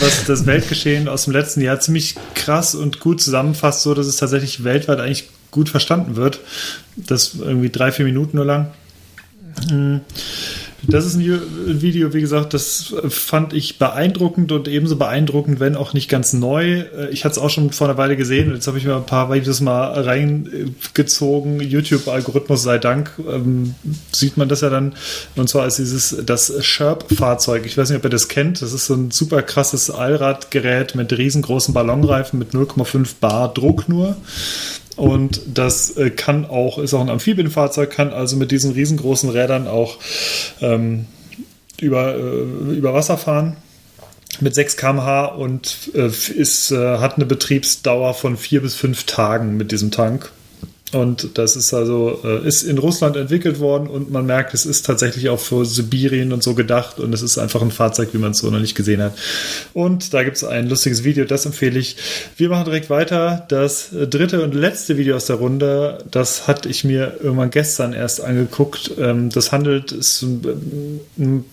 was 0.00 0.24
das 0.26 0.46
Weltgeschehen 0.46 1.08
aus 1.08 1.24
dem 1.24 1.32
letzten 1.32 1.60
Jahr 1.62 1.80
ziemlich 1.80 2.14
krass 2.34 2.74
und 2.74 3.00
gut 3.00 3.20
zusammenfasst, 3.20 3.82
so 3.82 3.94
dass 3.94 4.06
es 4.06 4.16
tatsächlich 4.16 4.64
weltweit 4.64 5.00
eigentlich 5.00 5.28
gut 5.50 5.68
verstanden 5.68 6.16
wird. 6.16 6.40
Das 6.96 7.34
irgendwie 7.40 7.70
drei, 7.70 7.90
vier 7.92 8.04
Minuten 8.04 8.36
nur 8.36 8.46
lang. 8.46 8.72
Mm. 9.70 9.96
Das 10.88 11.06
ist 11.06 11.14
ein 11.14 11.82
Video, 11.82 12.12
wie 12.12 12.20
gesagt, 12.20 12.54
das 12.54 12.94
fand 13.08 13.52
ich 13.52 13.78
beeindruckend 13.78 14.52
und 14.52 14.68
ebenso 14.68 14.96
beeindruckend, 14.96 15.60
wenn 15.60 15.76
auch 15.76 15.94
nicht 15.94 16.08
ganz 16.08 16.32
neu. 16.32 16.80
Äh, 16.80 17.10
Ich 17.10 17.24
hatte 17.24 17.32
es 17.32 17.38
auch 17.38 17.50
schon 17.50 17.70
vor 17.70 17.88
einer 17.88 17.96
Weile 17.96 18.16
gesehen 18.16 18.48
und 18.48 18.54
jetzt 18.54 18.66
habe 18.66 18.78
ich 18.78 18.84
mir 18.84 18.96
ein 18.96 19.06
paar 19.06 19.32
Videos 19.32 19.60
mal 19.60 19.92
reingezogen. 19.92 21.60
YouTube-Algorithmus 21.60 22.62
sei 22.62 22.78
Dank 22.78 23.12
ähm, 23.30 23.74
sieht 24.12 24.36
man 24.36 24.48
das 24.48 24.60
ja 24.60 24.70
dann. 24.70 24.94
Und 25.36 25.48
zwar 25.48 25.66
ist 25.66 25.78
dieses 25.78 26.16
das 26.24 26.52
Sherp-Fahrzeug. 26.64 27.64
Ich 27.66 27.76
weiß 27.76 27.88
nicht, 27.88 27.98
ob 27.98 28.04
ihr 28.04 28.10
das 28.10 28.28
kennt. 28.28 28.62
Das 28.62 28.72
ist 28.72 28.86
so 28.86 28.94
ein 28.94 29.10
super 29.10 29.42
krasses 29.42 29.90
Allradgerät 29.90 30.94
mit 30.94 31.12
riesengroßen 31.16 31.74
Ballonreifen 31.74 32.38
mit 32.38 32.50
0,5 32.52 33.14
Bar 33.20 33.52
Druck 33.52 33.88
nur. 33.88 34.16
Und 34.96 35.40
das 35.52 35.96
äh, 35.96 36.10
kann 36.10 36.44
auch, 36.44 36.78
ist 36.78 36.94
auch 36.94 37.00
ein 37.00 37.10
Amphibienfahrzeug, 37.10 37.90
kann 37.90 38.12
also 38.12 38.36
mit 38.36 38.50
diesen 38.50 38.72
riesengroßen 38.72 39.28
Rädern 39.28 39.66
auch 39.66 39.98
ähm, 40.60 41.06
über, 41.80 42.14
äh, 42.14 42.76
über 42.76 42.94
Wasser 42.94 43.18
fahren 43.18 43.56
mit 44.40 44.54
6 44.54 44.76
km/h 44.76 45.26
und 45.26 45.90
äh, 45.94 46.06
ist, 46.06 46.70
äh, 46.70 46.98
hat 46.98 47.16
eine 47.16 47.26
Betriebsdauer 47.26 48.14
von 48.14 48.36
vier 48.36 48.62
bis 48.62 48.74
fünf 48.74 49.04
Tagen 49.04 49.56
mit 49.56 49.72
diesem 49.72 49.90
Tank. 49.90 50.30
Und 50.94 51.36
das 51.38 51.56
ist 51.56 51.74
also, 51.74 52.20
äh, 52.22 52.46
ist 52.46 52.62
in 52.62 52.78
Russland 52.78 53.16
entwickelt 53.16 53.58
worden 53.58 53.88
und 53.88 54.12
man 54.12 54.26
merkt, 54.26 54.54
es 54.54 54.64
ist 54.64 54.86
tatsächlich 54.86 55.28
auch 55.28 55.40
für 55.40 55.64
Sibirien 55.64 56.32
und 56.32 56.44
so 56.44 56.54
gedacht 56.54 57.00
und 57.00 57.12
es 57.12 57.20
ist 57.20 57.36
einfach 57.36 57.62
ein 57.62 57.72
Fahrzeug, 57.72 58.10
wie 58.12 58.18
man 58.18 58.30
es 58.30 58.38
so 58.38 58.50
noch 58.50 58.60
nicht 58.60 58.76
gesehen 58.76 59.02
hat. 59.02 59.12
Und 59.72 60.14
da 60.14 60.22
gibt 60.22 60.36
es 60.36 60.44
ein 60.44 60.68
lustiges 60.68 61.02
Video, 61.02 61.24
das 61.24 61.46
empfehle 61.46 61.80
ich. 61.80 61.96
Wir 62.36 62.48
machen 62.48 62.66
direkt 62.66 62.90
weiter. 62.90 63.44
Das 63.48 63.88
dritte 63.90 64.44
und 64.44 64.54
letzte 64.54 64.96
Video 64.96 65.16
aus 65.16 65.26
der 65.26 65.36
Runde, 65.36 65.98
das 66.10 66.46
hatte 66.46 66.68
ich 66.68 66.84
mir 66.84 67.18
irgendwann 67.20 67.50
gestern 67.50 67.92
erst 67.92 68.22
angeguckt. 68.22 68.92
Ähm, 68.96 69.30
das 69.30 69.50
handelt, 69.50 69.90
ist 69.90 70.22
ein, 70.22 71.00
ein 71.18 71.44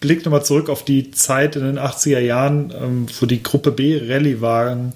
Blick 0.00 0.24
nochmal 0.24 0.44
zurück 0.44 0.68
auf 0.68 0.84
die 0.84 1.10
Zeit 1.10 1.56
in 1.56 1.62
den 1.62 1.78
80er 1.78 2.18
Jahren, 2.18 2.72
ähm, 2.78 3.06
wo 3.20 3.26
die 3.26 3.42
Gruppe 3.42 3.70
B 3.70 4.00
Rallye-Wagen 4.02 4.94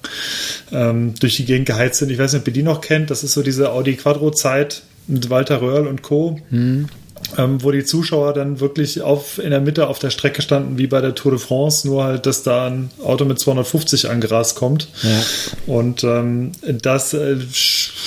ähm, 0.73 1.15
durch 1.21 1.37
die 1.37 1.45
Gegend 1.45 1.67
geheizt 1.67 1.99
sind. 1.99 2.11
Ich 2.11 2.19
weiß 2.19 2.33
nicht, 2.33 2.41
ob 2.41 2.49
ihr 2.49 2.55
die 2.55 2.63
noch 2.63 2.81
kennt. 2.81 3.11
Das 3.11 3.23
ist 3.23 3.35
so 3.35 3.43
diese 3.43 3.71
Audi 3.71 3.95
Quattro-Zeit 3.97 4.83
mit 5.07 5.29
Walter 5.29 5.61
Röhrl 5.61 5.87
und 5.87 6.03
Co. 6.03 6.41
Ähm, 7.37 7.63
wo 7.63 7.71
die 7.71 7.85
Zuschauer 7.85 8.33
dann 8.33 8.61
wirklich 8.61 9.03
auf, 9.03 9.39
in 9.39 9.51
der 9.51 9.61
Mitte 9.61 9.89
auf 9.89 9.99
der 9.99 10.11
Strecke 10.11 10.43
standen, 10.43 10.79
wie 10.79 10.87
bei 10.87 11.01
der 11.01 11.15
Tour 11.15 11.33
de 11.33 11.41
France, 11.41 11.87
nur 11.87 12.05
halt, 12.05 12.27
dass 12.27 12.43
da 12.43 12.67
ein 12.67 12.91
Auto 13.03 13.25
mit 13.25 13.39
250 13.41 14.09
angerast 14.11 14.57
kommt. 14.57 14.89
Ja. 15.03 15.23
Und 15.67 16.05
ähm, 16.05 16.53
das 16.63 17.13
äh, 17.15 17.37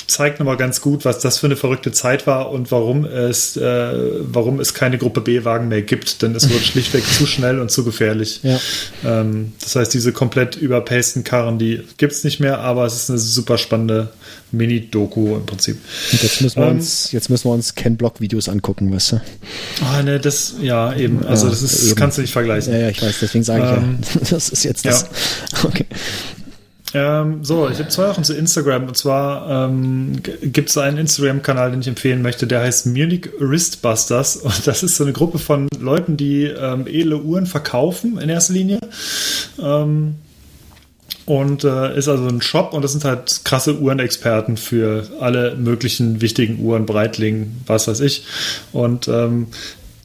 zeigt 0.08 0.40
nochmal 0.40 0.58
ganz 0.58 0.82
gut, 0.82 1.04
was 1.04 1.20
das 1.20 1.40
für 1.40 1.48
eine 1.48 1.56
verrückte 1.56 1.92
Zeit 1.92 2.26
war 2.28 2.52
und 2.52 2.72
warum 2.72 3.06
es, 3.06 3.58
äh, 3.58 3.94
warum 4.22 4.60
es 4.60 4.74
keine 4.74 4.98
Gruppe 4.98 5.22
B-Wagen 5.22 5.68
mehr 5.68 5.82
gibt, 5.82 6.22
denn 6.22 6.36
es 6.36 6.50
wurde 6.50 6.60
schlichtweg 6.64 7.04
zu 7.06 7.26
schnell 7.26 7.60
und 7.60 7.70
zu 7.70 7.84
gefährlich. 7.84 8.40
Ja. 8.44 8.60
Ähm, 9.04 9.54
das 9.62 9.76
heißt, 9.76 9.94
diese 9.94 10.14
komplett 10.14 10.56
überpaceden 10.56 11.24
Karren, 11.24 11.60
die 11.60 11.82
gibt 11.98 12.14
es 12.14 12.24
nicht 12.24 12.40
mehr, 12.40 12.60
aber 12.60 12.86
es 12.86 12.96
ist 12.96 13.10
eine 13.10 13.20
super 13.20 13.58
spannende 13.58 14.10
Mini-Doku 14.52 15.36
im 15.36 15.46
Prinzip. 15.46 15.78
Und 16.12 16.24
jetzt 16.24 16.42
müssen 16.42 16.62
wir 16.62 16.68
Ähm, 16.68 16.78
uns, 16.78 17.12
jetzt 17.12 17.30
müssen 17.30 17.50
wir 17.50 17.54
uns 17.54 17.76
Ken 17.76 17.98
Block 17.98 18.22
Videos 18.22 18.48
angucken, 18.48 18.90
weißt 19.14 19.24
du? 19.80 19.86
Ah, 19.86 20.04
ne, 20.04 20.20
das, 20.20 20.56
ja, 20.62 20.94
eben. 20.94 21.26
Also, 21.26 21.46
Ja, 21.46 21.52
das 21.52 21.62
ist, 21.62 21.88
eben. 21.88 21.96
kannst 21.96 22.18
du 22.18 22.22
nicht 22.22 22.34
vergleichen. 22.34 22.74
Ja, 22.74 22.80
ja, 22.80 22.90
ich 22.90 23.02
weiß, 23.02 23.18
deswegen 23.22 23.44
sage 23.44 23.64
ich 23.64 23.84
Ähm, 23.84 24.00
ja. 24.02 24.22
Das 24.30 24.50
ist 24.50 24.64
jetzt 24.64 24.86
das. 24.86 25.08
Okay. 25.64 25.86
Ähm, 26.94 27.44
so, 27.44 27.70
ich 27.70 27.80
habe 27.80 27.90
zwei 27.90 28.08
Sachen 28.08 28.24
zu 28.24 28.34
Instagram. 28.34 28.88
Und 28.88 28.98
zwar 28.98 29.68
ähm, 29.70 30.14
gibt 30.42 30.70
es 30.70 30.78
einen 30.78 30.98
Instagram-Kanal, 30.98 31.72
den 31.72 31.82
ich 31.82 31.88
empfehlen 31.88 32.22
möchte, 32.22 32.48
der 32.48 32.62
heißt 32.62 32.88
Munich 32.88 33.30
Wristbusters. 33.40 34.38
Und 34.38 34.68
das 34.68 34.84
ist 34.84 34.96
so 34.96 35.04
eine 35.04 35.14
Gruppe 35.14 35.40
von 35.40 35.68
Leuten, 35.80 36.18
die 36.18 36.44
ähm, 36.46 36.88
edle 36.88 37.22
Uhren 37.22 37.46
verkaufen 37.46 38.18
in 38.18 38.30
erster 38.30 38.54
Linie. 38.54 38.80
Ähm, 39.62 40.16
und 41.26 41.64
äh, 41.64 41.98
ist 41.98 42.08
also 42.08 42.28
ein 42.28 42.42
Shop 42.42 42.74
und 42.74 42.84
das 42.84 42.94
sind 42.94 43.04
halt 43.04 43.42
krasse 43.44 43.80
Uhrenexperten 43.80 44.56
für 44.56 45.10
alle 45.20 45.56
möglichen 45.56 46.22
wichtigen 46.22 46.60
Uhren, 46.60 46.86
Breitling, 46.86 47.58
was 47.66 47.88
weiß 47.88 48.00
ich. 48.00 48.24
Und 48.72 49.08
ähm, 49.08 49.48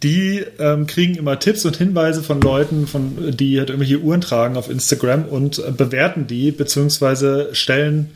die 0.02 0.44
ähm, 0.58 0.86
kriegen 0.86 1.14
immer 1.14 1.38
Tipps 1.38 1.64
und 1.64 1.76
Hinweise 1.76 2.22
von 2.22 2.40
Leuten, 2.40 2.86
von, 2.86 3.36
die 3.36 3.58
halt 3.58 3.70
irgendwelche 3.70 4.00
Uhren 4.00 4.20
tragen 4.20 4.56
auf 4.56 4.68
Instagram 4.68 5.26
und 5.26 5.58
äh, 5.58 5.70
bewerten 5.70 6.26
die, 6.26 6.50
beziehungsweise 6.50 7.50
stellen, 7.52 8.10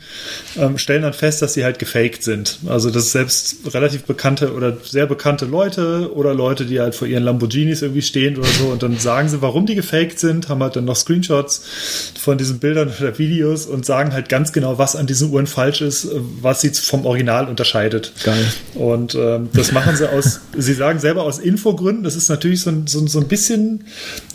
ähm, 0.57 0.77
stellen 0.77 1.03
dann 1.03 1.13
fest, 1.13 1.41
dass 1.41 1.53
sie 1.53 1.63
halt 1.63 1.79
gefaked 1.79 2.23
sind. 2.23 2.59
Also 2.67 2.89
das 2.89 3.05
ist 3.05 3.11
selbst 3.13 3.73
relativ 3.73 4.03
bekannte 4.03 4.53
oder 4.53 4.75
sehr 4.83 5.05
bekannte 5.05 5.45
Leute 5.45 6.11
oder 6.13 6.33
Leute, 6.33 6.65
die 6.65 6.79
halt 6.79 6.93
vor 6.93 7.07
ihren 7.07 7.23
Lamborghinis 7.23 7.81
irgendwie 7.81 8.01
stehen 8.01 8.37
oder 8.37 8.47
so 8.47 8.65
und 8.65 8.83
dann 8.83 8.99
sagen 8.99 9.29
sie, 9.29 9.41
warum 9.41 9.65
die 9.65 9.75
gefaked 9.75 10.19
sind, 10.19 10.49
haben 10.49 10.61
halt 10.61 10.75
dann 10.75 10.85
noch 10.85 10.95
Screenshots 10.95 12.13
von 12.19 12.37
diesen 12.37 12.59
Bildern 12.59 12.91
oder 12.99 13.17
Videos 13.17 13.65
und 13.65 13.85
sagen 13.85 14.11
halt 14.11 14.27
ganz 14.27 14.51
genau, 14.51 14.77
was 14.77 14.95
an 14.97 15.07
diesen 15.07 15.31
Uhren 15.31 15.47
falsch 15.47 15.81
ist, 15.81 16.05
äh, 16.05 16.19
was 16.41 16.61
sie 16.61 16.71
vom 16.71 17.05
Original 17.05 17.47
unterscheidet. 17.47 18.11
Geil. 18.23 18.45
Und 18.75 19.15
ähm, 19.15 19.49
das 19.53 19.71
machen 19.71 19.95
sie 19.95 20.11
aus, 20.11 20.41
sie 20.57 20.73
sagen 20.73 20.99
selber 20.99 21.23
aus 21.23 21.39
Infogründen. 21.77 22.03
Das 22.03 22.15
ist 22.15 22.29
natürlich 22.29 22.61
so 22.61 22.71
ein, 22.71 22.87
so, 22.87 23.05
so 23.07 23.19
ein 23.19 23.27
bisschen 23.27 23.85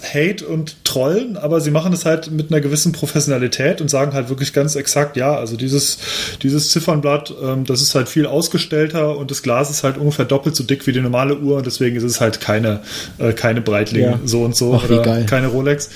Hate 0.02 0.46
und 0.46 0.84
Trollen, 0.84 1.36
aber 1.36 1.60
sie 1.60 1.70
machen 1.70 1.92
es 1.92 2.04
halt 2.04 2.30
mit 2.30 2.50
einer 2.50 2.60
gewissen 2.60 2.92
Professionalität 2.92 3.80
und 3.80 3.88
sagen 3.88 4.12
halt 4.12 4.28
wirklich 4.28 4.52
ganz 4.52 4.76
exakt, 4.76 5.16
ja, 5.16 5.34
also 5.36 5.56
dieses, 5.56 5.98
dieses 6.42 6.70
Ziffernblatt, 6.70 7.34
ähm, 7.42 7.64
das 7.64 7.82
ist 7.82 7.94
halt 7.94 8.08
viel 8.08 8.26
ausgestellter 8.26 9.16
und 9.16 9.30
das 9.30 9.42
Glas 9.42 9.70
ist 9.70 9.82
halt 9.82 9.98
ungefähr 9.98 10.24
doppelt 10.24 10.56
so 10.56 10.64
dick 10.64 10.86
wie 10.86 10.92
die 10.92 11.00
normale 11.00 11.38
Uhr 11.38 11.56
und 11.56 11.66
deswegen 11.66 11.96
ist 11.96 12.04
es 12.04 12.20
halt 12.20 12.40
keine, 12.40 12.80
äh, 13.18 13.32
keine 13.32 13.60
Breitling 13.60 14.04
Ja. 14.04 14.20
so 14.24 14.44
und 14.44 14.56
so 14.56 14.74
Ach, 14.74 14.84
oder 14.88 15.24
keine 15.24 15.48
Rolex. 15.48 15.90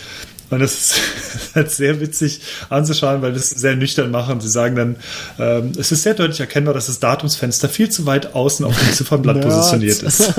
Und 0.51 0.61
das 0.61 0.75
ist 0.75 1.01
halt 1.55 1.71
sehr 1.71 2.01
witzig 2.01 2.41
anzuschauen, 2.69 3.21
weil 3.23 3.33
das 3.33 3.51
sehr 3.51 3.75
nüchtern 3.77 4.11
machen. 4.11 4.41
Sie 4.41 4.49
sagen 4.49 4.77
dann, 4.77 4.97
ähm, 5.39 5.73
es 5.79 5.91
ist 5.93 6.03
sehr 6.05 6.15
deutlich 6.15 6.39
erkennbar, 6.41 6.73
dass 6.75 6.87
das 6.87 7.01
Datumsfenster 7.01 7.69
viel 7.69 7.89
zu 7.89 8.07
weit 8.07 8.35
außen 8.35 8.65
auf 8.65 8.79
dem 8.79 8.93
Ziffernblatt 8.93 9.41
positioniert 9.41 10.03
ist. 10.03 10.21
ist 10.21 10.35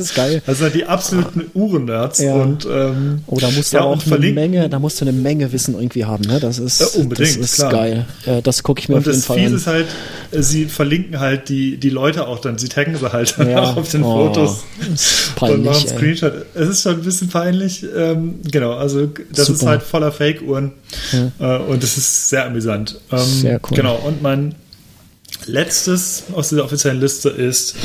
das 0.00 0.14
geil. 0.14 0.42
Also 0.46 0.68
die 0.68 0.84
absoluten 0.84 1.44
Uhren-Nerds. 1.54 2.18
Ja. 2.20 2.34
Und, 2.34 2.66
ähm, 2.70 3.20
Oh, 3.26 3.38
da 3.40 3.50
musst 3.50 3.72
du 3.72 3.78
ja, 3.78 3.84
und 3.84 4.06
auch 4.06 4.12
eine. 4.12 4.32
Menge, 4.32 4.68
da 4.68 4.78
musst 4.78 5.00
du 5.00 5.04
eine 5.04 5.12
Menge 5.12 5.50
Wissen 5.52 5.74
irgendwie 5.74 6.04
haben, 6.04 6.24
ne? 6.24 6.38
Das 6.40 6.58
ist, 6.58 6.80
Ja, 6.80 7.00
unbedingt, 7.00 7.36
das 7.38 7.52
ist 7.52 7.54
klar. 7.56 7.72
geil. 7.72 8.06
Ja, 8.26 8.40
das 8.40 8.62
gucke 8.62 8.80
ich 8.80 8.88
mir 8.88 8.96
Und 8.96 9.00
auf 9.00 9.06
jeden 9.06 9.16
das 9.18 9.24
Fall 9.26 9.38
an. 9.38 9.54
ist 9.54 9.66
halt, 9.66 9.86
äh, 10.32 10.42
sie 10.42 10.66
verlinken 10.66 11.18
halt 11.20 11.48
die, 11.48 11.76
die 11.78 11.90
Leute 11.90 12.26
auch 12.26 12.40
dann, 12.40 12.58
sie 12.58 12.68
taggen 12.68 12.96
sie 12.96 13.12
halt 13.12 13.34
dann 13.38 13.50
Ja. 13.56 13.60
auch 13.62 13.76
auf 13.76 13.90
den 13.90 14.02
Oh, 14.02 14.26
Fotos. 14.26 14.64
ist 14.92 15.28
und 15.28 15.36
peinlich, 15.36 15.64
machen. 15.64 15.88
Screenshot. 15.88 16.32
Es 16.54 16.68
ist 16.68 16.82
schon 16.82 16.92
ein 16.96 17.02
bisschen 17.02 17.28
peinlich. 17.28 17.84
Ähm, 17.96 18.36
genau, 18.50 18.72
also 18.74 19.08
das 19.32 19.45
ist 19.48 19.60
Super. 19.60 19.72
halt 19.72 19.82
voller 19.82 20.12
Fake-Uhren. 20.12 20.72
Äh, 21.38 21.58
und 21.58 21.82
es 21.82 21.96
ist 21.96 22.30
sehr 22.30 22.46
amüsant. 22.46 23.00
Ähm, 23.10 23.18
Sehr 23.18 23.60
cool. 23.68 23.76
Genau, 23.76 23.96
und 23.96 24.22
mein 24.22 24.54
letztes 25.44 26.24
aus 26.32 26.48
dieser 26.48 26.64
offiziellen 26.64 27.00
Liste 27.00 27.28
ist, 27.28 27.76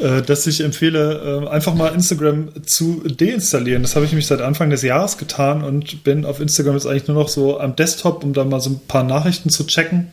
äh, 0.00 0.22
dass 0.22 0.46
ich 0.46 0.60
empfehle, 0.60 1.42
äh, 1.44 1.48
einfach 1.48 1.74
mal 1.74 1.88
Instagram 1.88 2.50
zu 2.64 3.02
deinstallieren. 3.04 3.82
Das 3.82 3.96
habe 3.96 4.06
ich 4.06 4.12
mich 4.12 4.26
seit 4.26 4.40
Anfang 4.40 4.70
des 4.70 4.82
Jahres 4.82 5.18
getan 5.18 5.64
und 5.64 6.04
bin 6.04 6.24
auf 6.24 6.40
Instagram 6.40 6.74
jetzt 6.74 6.86
eigentlich 6.86 7.08
nur 7.08 7.16
noch 7.16 7.28
so 7.28 7.58
am 7.60 7.76
Desktop, 7.76 8.24
um 8.24 8.32
da 8.32 8.44
mal 8.44 8.60
so 8.60 8.70
ein 8.70 8.80
paar 8.86 9.02
Nachrichten 9.04 9.50
zu 9.50 9.66
checken 9.66 10.08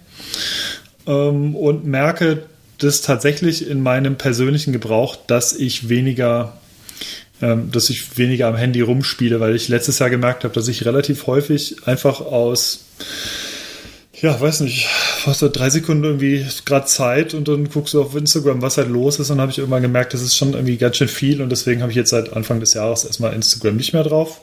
ähm, 1.07 1.55
und 1.55 1.85
merke 1.85 2.43
das 2.80 3.01
tatsächlich 3.01 3.67
in 3.69 3.81
meinem 3.81 4.15
persönlichen 4.15 4.73
Gebrauch, 4.73 5.17
dass 5.27 5.53
ich 5.53 5.89
weniger 5.89 6.53
dass 7.40 7.90
ich 7.90 8.18
weniger 8.18 8.48
am 8.48 8.56
Handy 8.56 8.82
rumspiele, 8.82 9.40
weil 9.40 9.56
ich 9.56 9.70
letztes 9.70 9.99
Jahr 9.99 10.10
gemerkt 10.10 10.44
habe, 10.44 10.53
dass 10.53 10.68
ich 10.68 10.86
relativ 10.86 11.28
häufig 11.28 11.78
einfach 11.86 12.20
aus 12.22 12.86
ja, 14.22 14.40
weiß 14.40 14.62
nicht, 14.62 14.88
hast 15.26 15.41
du 15.41 15.50
drei 15.50 15.70
Sekunden 15.70 16.04
irgendwie 16.04 16.46
gerade 16.66 16.86
Zeit 16.86 17.34
und 17.34 17.48
dann 17.48 17.70
guckst 17.70 17.94
du 17.94 18.02
auf 18.02 18.16
Instagram, 18.16 18.62
was 18.62 18.78
halt 18.78 18.90
los 18.90 19.20
ist. 19.20 19.30
Und 19.30 19.38
dann 19.38 19.41
habe 19.41 19.52
ich 19.52 19.60
irgendwann 19.60 19.82
gemerkt, 19.82 20.14
das 20.14 20.22
ist 20.22 20.36
schon 20.36 20.54
irgendwie 20.54 20.78
ganz 20.78 20.98
schön 20.98 21.08
viel 21.08 21.41
und 21.41 21.50
deswegen 21.50 21.82
habe 21.82 21.91
ich 21.91 21.96
jetzt 21.96 22.10
seit 22.10 22.34
Anfang 22.34 22.60
des 22.60 22.74
Jahres 22.74 23.06
erstmal 23.06 23.34
Instagram 23.34 23.78
nicht 23.78 23.94
mehr 23.94 24.04
drauf 24.04 24.41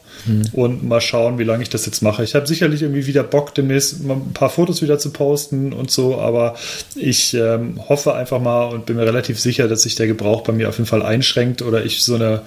und 0.52 0.82
mal 0.84 1.00
schauen, 1.00 1.38
wie 1.38 1.44
lange 1.44 1.62
ich 1.62 1.68
das 1.68 1.84
jetzt 1.86 2.02
mache. 2.02 2.24
Ich 2.24 2.34
habe 2.34 2.46
sicherlich 2.46 2.82
irgendwie 2.82 3.06
wieder 3.06 3.22
Bock, 3.22 3.54
demnächst 3.54 4.02
mal 4.02 4.14
ein 4.14 4.32
paar 4.32 4.50
Fotos 4.50 4.82
wieder 4.82 4.98
zu 4.98 5.10
posten 5.10 5.72
und 5.72 5.90
so, 5.90 6.18
aber 6.18 6.56
ich 6.94 7.34
ähm, 7.34 7.80
hoffe 7.88 8.14
einfach 8.14 8.40
mal 8.40 8.66
und 8.68 8.86
bin 8.86 8.96
mir 8.96 9.06
relativ 9.06 9.38
sicher, 9.38 9.68
dass 9.68 9.82
sich 9.82 9.94
der 9.94 10.06
Gebrauch 10.06 10.42
bei 10.42 10.52
mir 10.52 10.68
auf 10.68 10.78
jeden 10.78 10.88
Fall 10.88 11.02
einschränkt 11.02 11.62
oder 11.62 11.84
ich 11.84 12.02
so 12.02 12.14
eine 12.14 12.42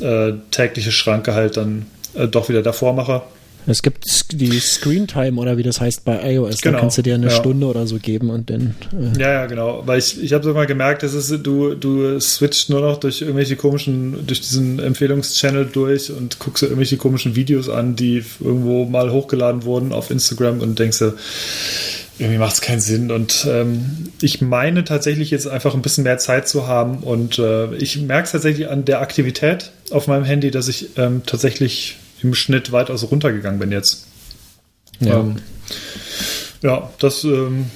äh, 0.00 0.34
tägliche 0.50 0.92
Schranke 0.92 1.34
halt 1.34 1.56
dann 1.56 1.86
äh, 2.14 2.28
doch 2.28 2.48
wieder 2.48 2.62
davor 2.62 2.92
mache. 2.92 3.22
Es 3.66 3.82
gibt 3.82 4.04
die 4.32 4.60
Screen 4.60 5.06
Time 5.06 5.40
oder 5.40 5.56
wie 5.56 5.64
das 5.64 5.80
heißt 5.80 6.04
bei 6.04 6.34
iOS. 6.34 6.60
Genau, 6.60 6.76
Da 6.76 6.80
kannst 6.80 6.98
du 6.98 7.02
dir 7.02 7.14
eine 7.14 7.26
ja. 7.26 7.32
Stunde 7.32 7.66
oder 7.66 7.86
so 7.86 7.98
geben 7.98 8.30
und 8.30 8.48
dann. 8.48 8.76
Äh, 8.92 9.20
Ja, 9.20 9.32
ja, 9.32 9.46
genau. 9.46 9.82
Weil 9.86 9.98
ich, 9.98 10.22
ich 10.22 10.32
habe 10.32 10.44
so 10.44 10.54
mal 10.54 10.66
gemerkt, 10.66 11.02
dass 11.02 11.14
es, 11.14 11.28
du, 11.42 11.74
du 11.74 12.20
switcht 12.20 12.70
nur 12.70 12.80
noch 12.80 12.98
durch 12.98 13.22
irgendwelche 13.22 13.56
komischen, 13.56 14.26
durch 14.26 14.40
diesen 14.40 14.78
Empfehlungschannel 14.78 15.66
durch 15.66 16.12
und 16.12 16.38
guckst 16.38 16.62
dir 16.62 16.66
irgendwelche 16.66 16.96
komischen 16.96 17.34
Videos 17.34 17.68
an, 17.68 17.96
die 17.96 18.24
irgendwo 18.40 18.84
mal 18.84 19.10
hochgeladen 19.10 19.64
wurden 19.64 19.92
auf 19.92 20.10
Instagram 20.10 20.60
und 20.60 20.78
denkst 20.78 20.98
dir, 20.98 21.14
irgendwie 22.18 22.38
macht 22.38 22.54
es 22.54 22.60
keinen 22.60 22.80
Sinn. 22.80 23.10
Und 23.10 23.46
ähm, 23.50 24.10
ich 24.22 24.40
meine 24.40 24.84
tatsächlich 24.84 25.30
jetzt 25.30 25.46
einfach 25.46 25.74
ein 25.74 25.82
bisschen 25.82 26.04
mehr 26.04 26.18
Zeit 26.18 26.48
zu 26.48 26.66
haben. 26.66 26.98
Und 26.98 27.38
äh, 27.38 27.74
ich 27.74 28.00
merke 28.00 28.24
es 28.24 28.32
tatsächlich 28.32 28.68
an 28.68 28.84
der 28.84 29.00
Aktivität 29.00 29.72
auf 29.90 30.06
meinem 30.06 30.24
Handy, 30.24 30.50
dass 30.50 30.68
ich 30.68 30.90
ähm, 30.96 31.22
tatsächlich 31.26 31.96
im 32.22 32.34
Schnitt 32.34 32.72
weitaus 32.72 33.10
runtergegangen 33.10 33.58
bin 33.58 33.72
jetzt. 33.72 34.06
Ja. 35.00 35.20
Ähm, 35.20 35.36
ja, 36.62 36.90
das 36.98 37.24
ähm, 37.24 37.66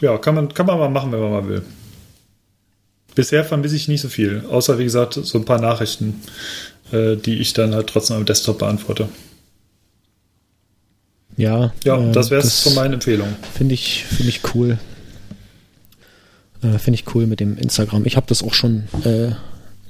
ja, 0.00 0.18
kann 0.18 0.34
man, 0.34 0.52
kann 0.52 0.66
man 0.66 0.78
mal 0.78 0.88
machen, 0.88 1.12
wenn 1.12 1.20
man 1.20 1.30
mal 1.30 1.48
will. 1.48 1.62
Bisher 3.14 3.44
vermisse 3.44 3.76
ich 3.76 3.88
nicht 3.88 4.02
so 4.02 4.08
viel, 4.08 4.44
außer 4.48 4.78
wie 4.78 4.84
gesagt, 4.84 5.14
so 5.14 5.38
ein 5.38 5.44
paar 5.44 5.60
Nachrichten, 5.60 6.22
äh, 6.92 7.16
die 7.16 7.38
ich 7.38 7.54
dann 7.54 7.74
halt 7.74 7.88
trotzdem 7.88 8.16
am 8.16 8.26
Desktop 8.26 8.58
beantworte. 8.58 9.08
ja, 11.36 11.72
Ja, 11.84 11.98
äh, 11.98 12.12
das 12.12 12.30
wäre 12.30 12.42
es 12.42 12.60
von 12.60 12.74
meinen 12.74 12.94
Empfehlungen. 12.94 13.34
Finde 13.54 13.74
ich, 13.74 14.04
finde 14.04 14.28
ich 14.28 14.40
cool. 14.54 14.78
Äh, 16.62 16.78
finde 16.78 17.00
ich 17.00 17.14
cool 17.14 17.26
mit 17.26 17.40
dem 17.40 17.56
Instagram. 17.56 18.04
Ich 18.04 18.16
habe 18.16 18.26
das 18.28 18.42
auch 18.42 18.54
schon 18.54 18.84
äh, 19.04 19.30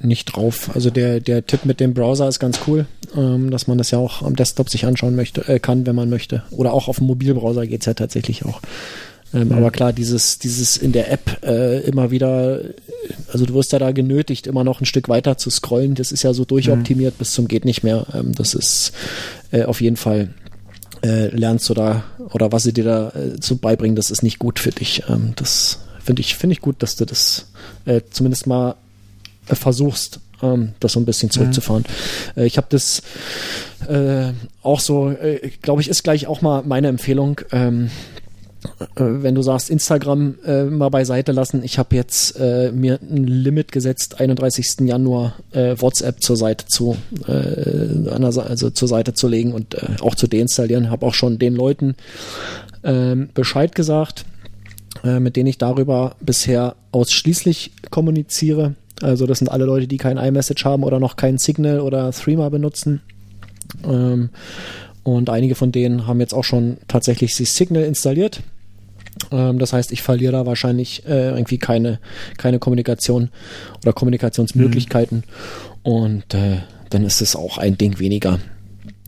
nicht 0.06 0.26
drauf. 0.26 0.70
Also 0.74 0.90
der, 0.90 1.20
der 1.20 1.46
Tipp 1.46 1.64
mit 1.64 1.80
dem 1.80 1.94
Browser 1.94 2.28
ist 2.28 2.38
ganz 2.38 2.60
cool, 2.66 2.86
ähm, 3.16 3.50
dass 3.50 3.66
man 3.66 3.78
das 3.78 3.90
ja 3.90 3.98
auch 3.98 4.22
am 4.22 4.36
Desktop 4.36 4.70
sich 4.70 4.86
anschauen 4.86 5.16
möchte, 5.16 5.46
äh, 5.48 5.58
kann, 5.58 5.86
wenn 5.86 5.96
man 5.96 6.08
möchte. 6.08 6.42
Oder 6.50 6.72
auch 6.72 6.88
auf 6.88 6.96
dem 6.96 7.06
Mobilbrowser 7.06 7.66
geht's 7.66 7.86
ja 7.86 7.94
tatsächlich 7.94 8.44
auch. 8.44 8.60
Ähm, 9.34 9.52
Aber 9.52 9.70
klar, 9.70 9.92
dieses, 9.92 10.38
dieses 10.38 10.76
in 10.76 10.92
der 10.92 11.10
App 11.10 11.44
äh, 11.44 11.80
immer 11.80 12.10
wieder, 12.10 12.60
also 13.32 13.44
du 13.44 13.54
wirst 13.54 13.72
ja 13.72 13.78
da 13.78 13.92
genötigt, 13.92 14.46
immer 14.46 14.64
noch 14.64 14.80
ein 14.80 14.86
Stück 14.86 15.08
weiter 15.08 15.36
zu 15.36 15.50
scrollen. 15.50 15.94
Das 15.94 16.12
ist 16.12 16.22
ja 16.22 16.32
so 16.32 16.44
durchoptimiert 16.44 17.18
bis 17.18 17.32
zum 17.32 17.48
geht 17.48 17.64
nicht 17.64 17.82
mehr. 17.82 18.06
Ähm, 18.14 18.32
das 18.32 18.54
ist 18.54 18.92
äh, 19.50 19.64
auf 19.64 19.80
jeden 19.80 19.96
Fall 19.96 20.30
äh, 21.02 21.28
lernst 21.28 21.68
du 21.68 21.74
da 21.74 22.04
oder 22.32 22.52
was 22.52 22.62
sie 22.62 22.72
dir 22.72 22.84
da 22.84 23.08
äh, 23.10 23.40
zu 23.40 23.58
beibringen, 23.58 23.96
das 23.96 24.10
ist 24.10 24.22
nicht 24.22 24.38
gut 24.38 24.58
für 24.58 24.70
dich. 24.70 25.02
Ähm, 25.08 25.32
das 25.36 25.80
finde 26.02 26.20
ich, 26.20 26.36
finde 26.36 26.54
ich 26.54 26.60
gut, 26.60 26.82
dass 26.82 26.96
du 26.96 27.04
das 27.04 27.50
äh, 27.84 28.00
zumindest 28.10 28.46
mal 28.46 28.76
versuchst, 29.54 30.20
ähm, 30.42 30.72
das 30.80 30.92
so 30.92 31.00
ein 31.00 31.06
bisschen 31.06 31.30
zurückzufahren. 31.30 31.84
Äh, 32.36 32.46
ich 32.46 32.56
habe 32.56 32.66
das 32.70 33.02
äh, 33.88 34.32
auch 34.62 34.80
so, 34.80 35.10
äh, 35.10 35.50
glaube 35.62 35.80
ich, 35.80 35.88
ist 35.88 36.02
gleich 36.02 36.26
auch 36.26 36.42
mal 36.42 36.62
meine 36.64 36.88
Empfehlung. 36.88 37.40
Ähm, 37.52 37.90
äh, 38.96 39.02
wenn 39.04 39.34
du 39.34 39.42
sagst, 39.42 39.70
Instagram 39.70 40.36
äh, 40.44 40.64
mal 40.64 40.88
beiseite 40.88 41.32
lassen, 41.32 41.62
ich 41.62 41.78
habe 41.78 41.94
jetzt 41.94 42.38
äh, 42.38 42.72
mir 42.72 42.98
ein 43.00 43.26
Limit 43.26 43.72
gesetzt, 43.72 44.20
31. 44.20 44.80
Januar 44.80 45.34
äh, 45.52 45.76
WhatsApp 45.78 46.22
zur 46.22 46.36
Seite 46.36 46.66
zu, 46.66 46.96
äh, 47.26 48.08
also 48.08 48.70
zur 48.70 48.88
Seite 48.88 49.14
zu 49.14 49.28
legen 49.28 49.52
und 49.52 49.74
äh, 49.74 49.96
auch 50.00 50.14
zu 50.14 50.26
deinstallieren. 50.26 50.90
Habe 50.90 51.06
auch 51.06 51.14
schon 51.14 51.38
den 51.38 51.54
Leuten 51.54 51.94
ähm, 52.84 53.30
Bescheid 53.34 53.74
gesagt, 53.74 54.24
äh, 55.04 55.20
mit 55.20 55.36
denen 55.36 55.48
ich 55.48 55.58
darüber 55.58 56.16
bisher 56.20 56.76
ausschließlich 56.92 57.72
kommuniziere. 57.90 58.74
Also 59.02 59.26
das 59.26 59.38
sind 59.38 59.48
alle 59.50 59.64
Leute, 59.64 59.86
die 59.86 59.98
kein 59.98 60.16
iMessage 60.16 60.64
haben 60.64 60.82
oder 60.82 60.98
noch 60.98 61.16
kein 61.16 61.38
Signal 61.38 61.80
oder 61.80 62.10
Threema 62.12 62.48
benutzen. 62.48 63.02
Ähm, 63.84 64.30
und 65.02 65.30
einige 65.30 65.54
von 65.54 65.70
denen 65.70 66.06
haben 66.06 66.20
jetzt 66.20 66.34
auch 66.34 66.44
schon 66.44 66.78
tatsächlich 66.88 67.34
sich 67.34 67.52
Signal 67.52 67.84
installiert. 67.84 68.42
Ähm, 69.30 69.58
das 69.58 69.72
heißt, 69.72 69.92
ich 69.92 70.02
verliere 70.02 70.32
da 70.32 70.46
wahrscheinlich 70.46 71.06
äh, 71.06 71.30
irgendwie 71.30 71.58
keine, 71.58 72.00
keine 72.38 72.58
Kommunikation 72.58 73.30
oder 73.82 73.92
Kommunikationsmöglichkeiten. 73.92 75.24
Und 75.82 76.34
äh, 76.34 76.58
dann 76.90 77.04
ist 77.04 77.20
es 77.20 77.36
auch 77.36 77.58
ein 77.58 77.78
Ding 77.78 77.98
weniger, 77.98 78.40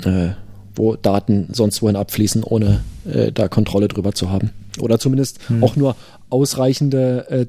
äh, 0.05 0.29
wo 0.75 0.97
Daten 0.97 1.49
sonst 1.53 1.83
wohin 1.83 1.97
abfließen, 1.97 2.45
ohne 2.45 2.81
äh, 3.11 3.33
da 3.33 3.49
Kontrolle 3.49 3.89
drüber 3.89 4.13
zu 4.13 4.31
haben. 4.31 4.51
Oder 4.79 5.01
zumindest 5.01 5.41
auch 5.61 5.75
nur 5.75 5.97
ausreichende 6.31 7.49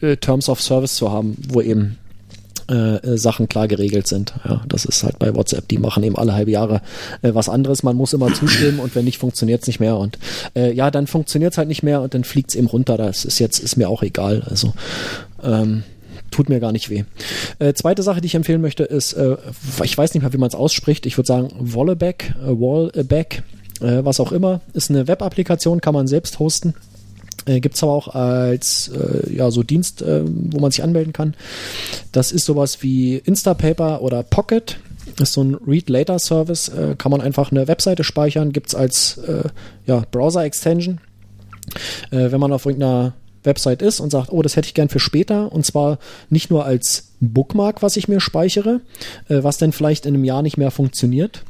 äh, 0.00 0.16
Terms 0.16 0.48
of 0.48 0.60
Service 0.60 0.96
zu 0.96 1.10
haben, 1.10 1.36
wo 1.48 1.60
eben 1.60 1.98
äh, 2.70 2.98
äh, 2.98 3.18
Sachen 3.18 3.48
klar 3.48 3.66
geregelt 3.66 4.06
sind. 4.06 4.32
Ja, 4.48 4.62
das 4.68 4.84
ist 4.84 5.02
halt 5.02 5.18
bei 5.18 5.34
WhatsApp, 5.34 5.66
die 5.66 5.78
machen 5.78 6.04
eben 6.04 6.16
alle 6.16 6.34
halbe 6.34 6.52
Jahre 6.52 6.82
äh, 7.22 7.34
was 7.34 7.48
anderes. 7.48 7.82
Man 7.82 7.96
muss 7.96 8.12
immer 8.12 8.32
zustimmen 8.32 8.78
und 8.78 8.94
wenn 8.94 9.06
nicht, 9.06 9.18
funktioniert 9.18 9.62
es 9.62 9.66
nicht 9.66 9.80
mehr. 9.80 9.96
Und 9.96 10.18
äh, 10.54 10.72
ja, 10.72 10.92
dann 10.92 11.08
funktioniert 11.08 11.52
es 11.52 11.58
halt 11.58 11.66
nicht 11.66 11.82
mehr 11.82 12.00
und 12.00 12.14
dann 12.14 12.22
fliegt 12.22 12.50
es 12.50 12.54
eben 12.54 12.68
runter. 12.68 12.96
Das 12.96 13.24
ist 13.24 13.40
jetzt, 13.40 13.58
ist 13.58 13.76
mir 13.76 13.88
auch 13.88 14.04
egal. 14.04 14.44
Also 14.48 14.72
ähm, 15.42 15.82
tut 16.30 16.48
mir 16.48 16.60
gar 16.60 16.70
nicht 16.70 16.90
weh. 16.90 17.02
Äh, 17.58 17.72
zweite 17.74 18.04
Sache, 18.04 18.20
die 18.20 18.26
ich 18.26 18.36
empfehlen 18.36 18.60
möchte, 18.60 18.84
ist, 18.84 19.16
ich 19.82 19.98
weiß 19.98 20.14
nicht 20.14 20.22
mehr, 20.22 20.32
wie 20.32 20.38
man 20.38 20.48
es 20.48 20.54
ausspricht. 20.54 21.06
Ich 21.06 21.18
würde 21.18 21.26
sagen, 21.26 21.48
Walleback, 21.58 22.34
Wallback, 22.40 23.42
was 23.80 24.20
auch 24.20 24.30
immer, 24.30 24.60
ist 24.74 24.90
eine 24.90 25.08
Web-Applikation, 25.08 25.80
kann 25.80 25.94
man 25.94 26.06
selbst 26.06 26.38
hosten. 26.38 26.74
Äh, 27.46 27.60
Gibt 27.60 27.76
es 27.76 27.82
aber 27.82 27.92
auch 27.92 28.08
als 28.14 28.88
äh, 28.88 29.34
ja, 29.34 29.50
so 29.50 29.62
Dienst, 29.62 30.02
äh, 30.02 30.22
wo 30.24 30.60
man 30.60 30.70
sich 30.70 30.82
anmelden 30.82 31.12
kann. 31.12 31.34
Das 32.12 32.32
ist 32.32 32.44
sowas 32.44 32.82
wie 32.82 33.16
Instapaper 33.16 34.02
oder 34.02 34.22
Pocket. 34.22 34.78
Das 35.16 35.30
ist 35.30 35.34
so 35.34 35.42
ein 35.42 35.54
Read-Later-Service. 35.54 36.68
Äh, 36.68 36.94
kann 36.96 37.10
man 37.10 37.20
einfach 37.20 37.50
eine 37.50 37.68
Webseite 37.68 38.04
speichern. 38.04 38.52
Gibt 38.52 38.68
es 38.68 38.74
als 38.74 39.18
äh, 39.18 39.48
ja, 39.86 40.02
Browser-Extension. 40.10 41.00
Äh, 42.10 42.32
wenn 42.32 42.40
man 42.40 42.52
auf 42.52 42.66
irgendeiner 42.66 43.14
Website 43.42 43.82
ist 43.82 44.00
und 44.00 44.10
sagt, 44.10 44.32
oh, 44.32 44.42
das 44.42 44.56
hätte 44.56 44.66
ich 44.66 44.74
gern 44.74 44.88
für 44.88 45.00
später. 45.00 45.52
Und 45.52 45.64
zwar 45.64 45.98
nicht 46.28 46.50
nur 46.50 46.64
als 46.64 47.12
Bookmark, 47.20 47.82
was 47.82 47.96
ich 47.96 48.08
mir 48.08 48.20
speichere, 48.20 48.80
äh, 49.28 49.42
was 49.42 49.58
dann 49.58 49.72
vielleicht 49.72 50.06
in 50.06 50.14
einem 50.14 50.24
Jahr 50.24 50.42
nicht 50.42 50.56
mehr 50.56 50.70
funktioniert, 50.70 51.44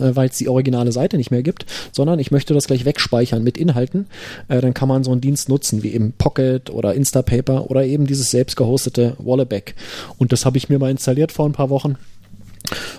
äh, 0.00 0.16
weil 0.16 0.28
es 0.28 0.38
die 0.38 0.48
originale 0.48 0.92
Seite 0.92 1.16
nicht 1.16 1.30
mehr 1.30 1.42
gibt, 1.42 1.66
sondern 1.92 2.18
ich 2.18 2.30
möchte 2.30 2.54
das 2.54 2.66
gleich 2.66 2.84
wegspeichern 2.84 3.42
mit 3.42 3.58
Inhalten, 3.58 4.06
äh, 4.48 4.60
dann 4.60 4.74
kann 4.74 4.88
man 4.88 5.04
so 5.04 5.12
einen 5.12 5.20
Dienst 5.20 5.48
nutzen, 5.48 5.82
wie 5.82 5.92
eben 5.92 6.12
Pocket 6.12 6.70
oder 6.70 6.94
Instapaper 6.94 7.70
oder 7.70 7.84
eben 7.84 8.06
dieses 8.06 8.30
selbst 8.30 8.56
gehostete 8.56 9.16
Walleback. 9.18 9.74
Und 10.18 10.32
das 10.32 10.44
habe 10.44 10.58
ich 10.58 10.68
mir 10.68 10.78
mal 10.78 10.90
installiert 10.90 11.32
vor 11.32 11.46
ein 11.46 11.52
paar 11.52 11.70
Wochen. 11.70 11.96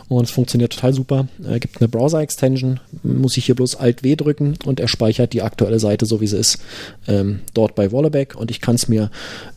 und 0.10 0.26
es 0.26 0.32
funktioniert 0.32 0.74
total 0.74 0.94
super. 0.94 1.28
Äh, 1.44 1.60
gibt 1.60 1.82
eine 1.82 1.88
Browser-Extension, 1.88 2.80
muss 3.04 3.38
ich 3.38 3.46
hier 3.46 3.56
bloß 3.56 3.76
Alt-W 3.76 4.16
drücken 4.16 4.58
und 4.66 4.80
er 4.80 4.88
speichert 4.88 5.34
die 5.34 5.42
aktuelle 5.42 5.80
Seite, 5.80 6.06
so 6.06 6.22
wie 6.22 6.28
sie 6.28 6.38
ist, 6.38 6.60
ähm, 7.08 7.40
dort 7.54 7.76
bei 7.76 7.92
Wallaback 7.92 8.36
und 8.36 8.52
ich 8.52 8.62
kann 8.62 8.76
es 8.76 8.88
mir 8.88 9.10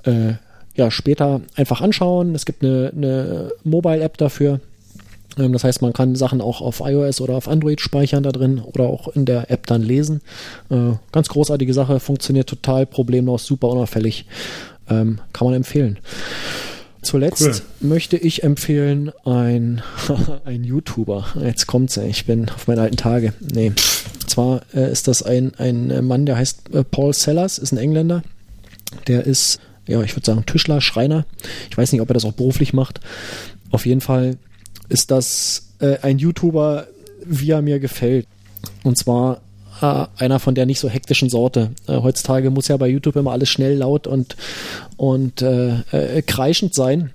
äh, 0.04 0.34
ja, 0.78 0.90
später 0.90 1.40
einfach 1.56 1.80
anschauen. 1.80 2.34
Es 2.34 2.46
gibt 2.46 2.62
eine, 2.62 2.92
eine 2.96 3.52
Mobile-App 3.64 4.16
dafür. 4.16 4.60
Das 5.38 5.64
heißt, 5.64 5.82
man 5.82 5.92
kann 5.92 6.16
Sachen 6.16 6.40
auch 6.40 6.60
auf 6.60 6.80
iOS 6.84 7.20
oder 7.20 7.34
auf 7.34 7.48
Android 7.48 7.80
speichern 7.80 8.24
da 8.24 8.32
drin 8.32 8.60
oder 8.60 8.84
auch 8.84 9.08
in 9.08 9.24
der 9.24 9.50
App 9.50 9.66
dann 9.66 9.82
lesen. 9.82 10.20
Äh, 10.68 10.94
ganz 11.12 11.28
großartige 11.28 11.72
Sache, 11.72 12.00
funktioniert 12.00 12.48
total 12.48 12.86
problemlos, 12.86 13.46
super 13.46 13.68
unauffällig. 13.68 14.26
Ähm, 14.90 15.20
kann 15.32 15.46
man 15.46 15.54
empfehlen. 15.54 15.98
Zuletzt 17.02 17.42
cool. 17.42 17.88
möchte 17.88 18.16
ich 18.16 18.42
empfehlen 18.42 19.12
ein, 19.24 19.82
ein 20.44 20.64
YouTuber. 20.64 21.26
Jetzt 21.40 21.66
kommt's, 21.68 21.96
ich 21.96 22.26
bin 22.26 22.48
auf 22.50 22.66
meine 22.66 22.82
alten 22.82 22.96
Tage. 22.96 23.32
Nee. 23.40 23.72
Zwar 24.26 24.62
äh, 24.74 24.90
ist 24.90 25.06
das 25.06 25.22
ein, 25.22 25.52
ein 25.58 26.04
Mann, 26.04 26.26
der 26.26 26.36
heißt 26.36 26.74
äh, 26.74 26.82
Paul 26.82 27.14
Sellers, 27.14 27.58
ist 27.58 27.72
ein 27.72 27.78
Engländer. 27.78 28.22
Der 29.06 29.24
ist, 29.24 29.60
ja, 29.86 30.02
ich 30.02 30.16
würde 30.16 30.26
sagen, 30.26 30.44
Tischler, 30.46 30.80
Schreiner. 30.80 31.24
Ich 31.70 31.78
weiß 31.78 31.92
nicht, 31.92 32.00
ob 32.00 32.10
er 32.10 32.14
das 32.14 32.24
auch 32.24 32.32
beruflich 32.32 32.72
macht. 32.72 33.00
Auf 33.70 33.86
jeden 33.86 34.00
Fall 34.00 34.36
ist 34.88 35.10
das 35.10 35.68
äh, 35.80 35.98
ein 36.02 36.18
YouTuber, 36.18 36.86
wie 37.24 37.50
er 37.50 37.62
mir 37.62 37.78
gefällt. 37.78 38.26
Und 38.84 38.98
zwar 38.98 39.40
äh, 39.80 40.06
einer 40.16 40.38
von 40.38 40.54
der 40.54 40.66
nicht 40.66 40.80
so 40.80 40.88
hektischen 40.88 41.30
Sorte. 41.30 41.70
Äh, 41.86 42.00
heutzutage 42.00 42.50
muss 42.50 42.68
ja 42.68 42.76
bei 42.76 42.88
YouTube 42.88 43.16
immer 43.16 43.32
alles 43.32 43.48
schnell, 43.48 43.76
laut 43.76 44.06
und, 44.06 44.36
und 44.96 45.42
äh, 45.42 45.80
äh, 45.92 46.22
kreischend 46.22 46.74
sein. 46.74 47.10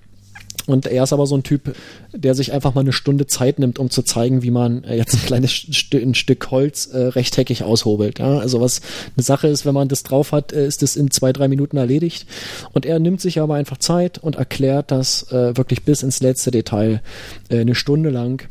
Und 0.65 0.85
er 0.85 1.03
ist 1.03 1.13
aber 1.13 1.27
so 1.27 1.35
ein 1.35 1.43
Typ, 1.43 1.75
der 2.13 2.35
sich 2.35 2.53
einfach 2.53 2.73
mal 2.73 2.81
eine 2.81 2.93
Stunde 2.93 3.27
Zeit 3.27 3.59
nimmt, 3.59 3.79
um 3.79 3.89
zu 3.89 4.01
zeigen, 4.01 4.43
wie 4.43 4.51
man 4.51 4.83
äh, 4.83 4.95
jetzt 4.95 5.13
ein 5.13 5.25
kleines 5.25 5.51
St 5.51 5.95
ein 5.95 6.15
Stück 6.15 6.51
Holz 6.51 6.87
äh, 6.87 6.97
rechteckig 6.97 7.63
aushobelt. 7.63 8.19
Ja? 8.19 8.39
Also 8.39 8.61
was 8.61 8.81
eine 9.15 9.23
Sache 9.23 9.47
ist, 9.47 9.65
wenn 9.65 9.73
man 9.73 9.87
das 9.87 10.03
drauf 10.03 10.31
hat, 10.31 10.53
äh, 10.53 10.65
ist 10.65 10.81
das 10.81 10.95
in 10.95 11.11
zwei, 11.11 11.33
drei 11.33 11.47
Minuten 11.47 11.77
erledigt. 11.77 12.25
Und 12.71 12.85
er 12.85 12.99
nimmt 12.99 13.21
sich 13.21 13.39
aber 13.39 13.55
einfach 13.55 13.77
Zeit 13.77 14.17
und 14.17 14.35
erklärt 14.35 14.91
das 14.91 15.31
äh, 15.31 15.57
wirklich 15.57 15.83
bis 15.83 16.03
ins 16.03 16.21
letzte 16.21 16.51
Detail 16.51 17.01
äh, 17.49 17.59
eine 17.59 17.75
Stunde 17.75 18.09
lang, 18.09 18.47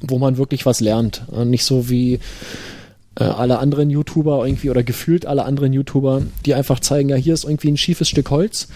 wo 0.00 0.18
man 0.18 0.36
wirklich 0.36 0.66
was 0.66 0.80
lernt. 0.80 1.22
Und 1.28 1.50
nicht 1.50 1.64
so 1.64 1.88
wie 1.88 2.20
äh, 3.18 3.24
alle 3.24 3.58
anderen 3.58 3.90
YouTuber 3.90 4.46
irgendwie 4.46 4.70
oder 4.70 4.82
gefühlt 4.82 5.26
alle 5.26 5.44
anderen 5.44 5.72
YouTuber, 5.72 6.22
die 6.44 6.54
einfach 6.54 6.80
zeigen, 6.80 7.08
ja, 7.08 7.16
hier 7.16 7.34
ist 7.34 7.44
irgendwie 7.44 7.70
ein 7.70 7.76
schiefes 7.76 8.08
Stück 8.08 8.30
Holz, 8.30 8.68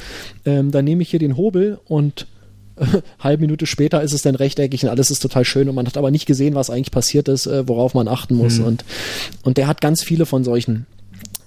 ähm, 0.45 0.71
dann 0.71 0.85
nehme 0.85 1.03
ich 1.03 1.11
hier 1.11 1.19
den 1.19 1.37
Hobel 1.37 1.79
und 1.87 2.23
äh, 2.23 2.27
halbe 3.19 3.43
Minute 3.43 3.67
später 3.67 4.03
ist 4.03 4.13
es 4.13 4.23
dann 4.23 4.35
rechteckig 4.35 4.85
und 4.85 4.91
alles 4.91 5.11
ist 5.11 5.21
total 5.21 5.45
schön 5.45 5.69
und 5.69 5.75
man 5.75 5.87
hat 5.87 5.97
aber 5.97 6.11
nicht 6.11 6.27
gesehen, 6.27 6.55
was 6.55 6.71
eigentlich 6.71 6.91
passiert 6.91 7.29
ist, 7.29 7.47
äh, 7.47 7.67
worauf 7.69 7.95
man 7.95 8.09
achten 8.09 8.35
muss 8.35 8.59
mhm. 8.59 8.67
und, 8.67 8.85
und 9.43 9.57
der 9.57 9.67
hat 9.67 9.81
ganz 9.81 10.03
viele 10.03 10.27
von 10.27 10.45
solchen 10.45 10.87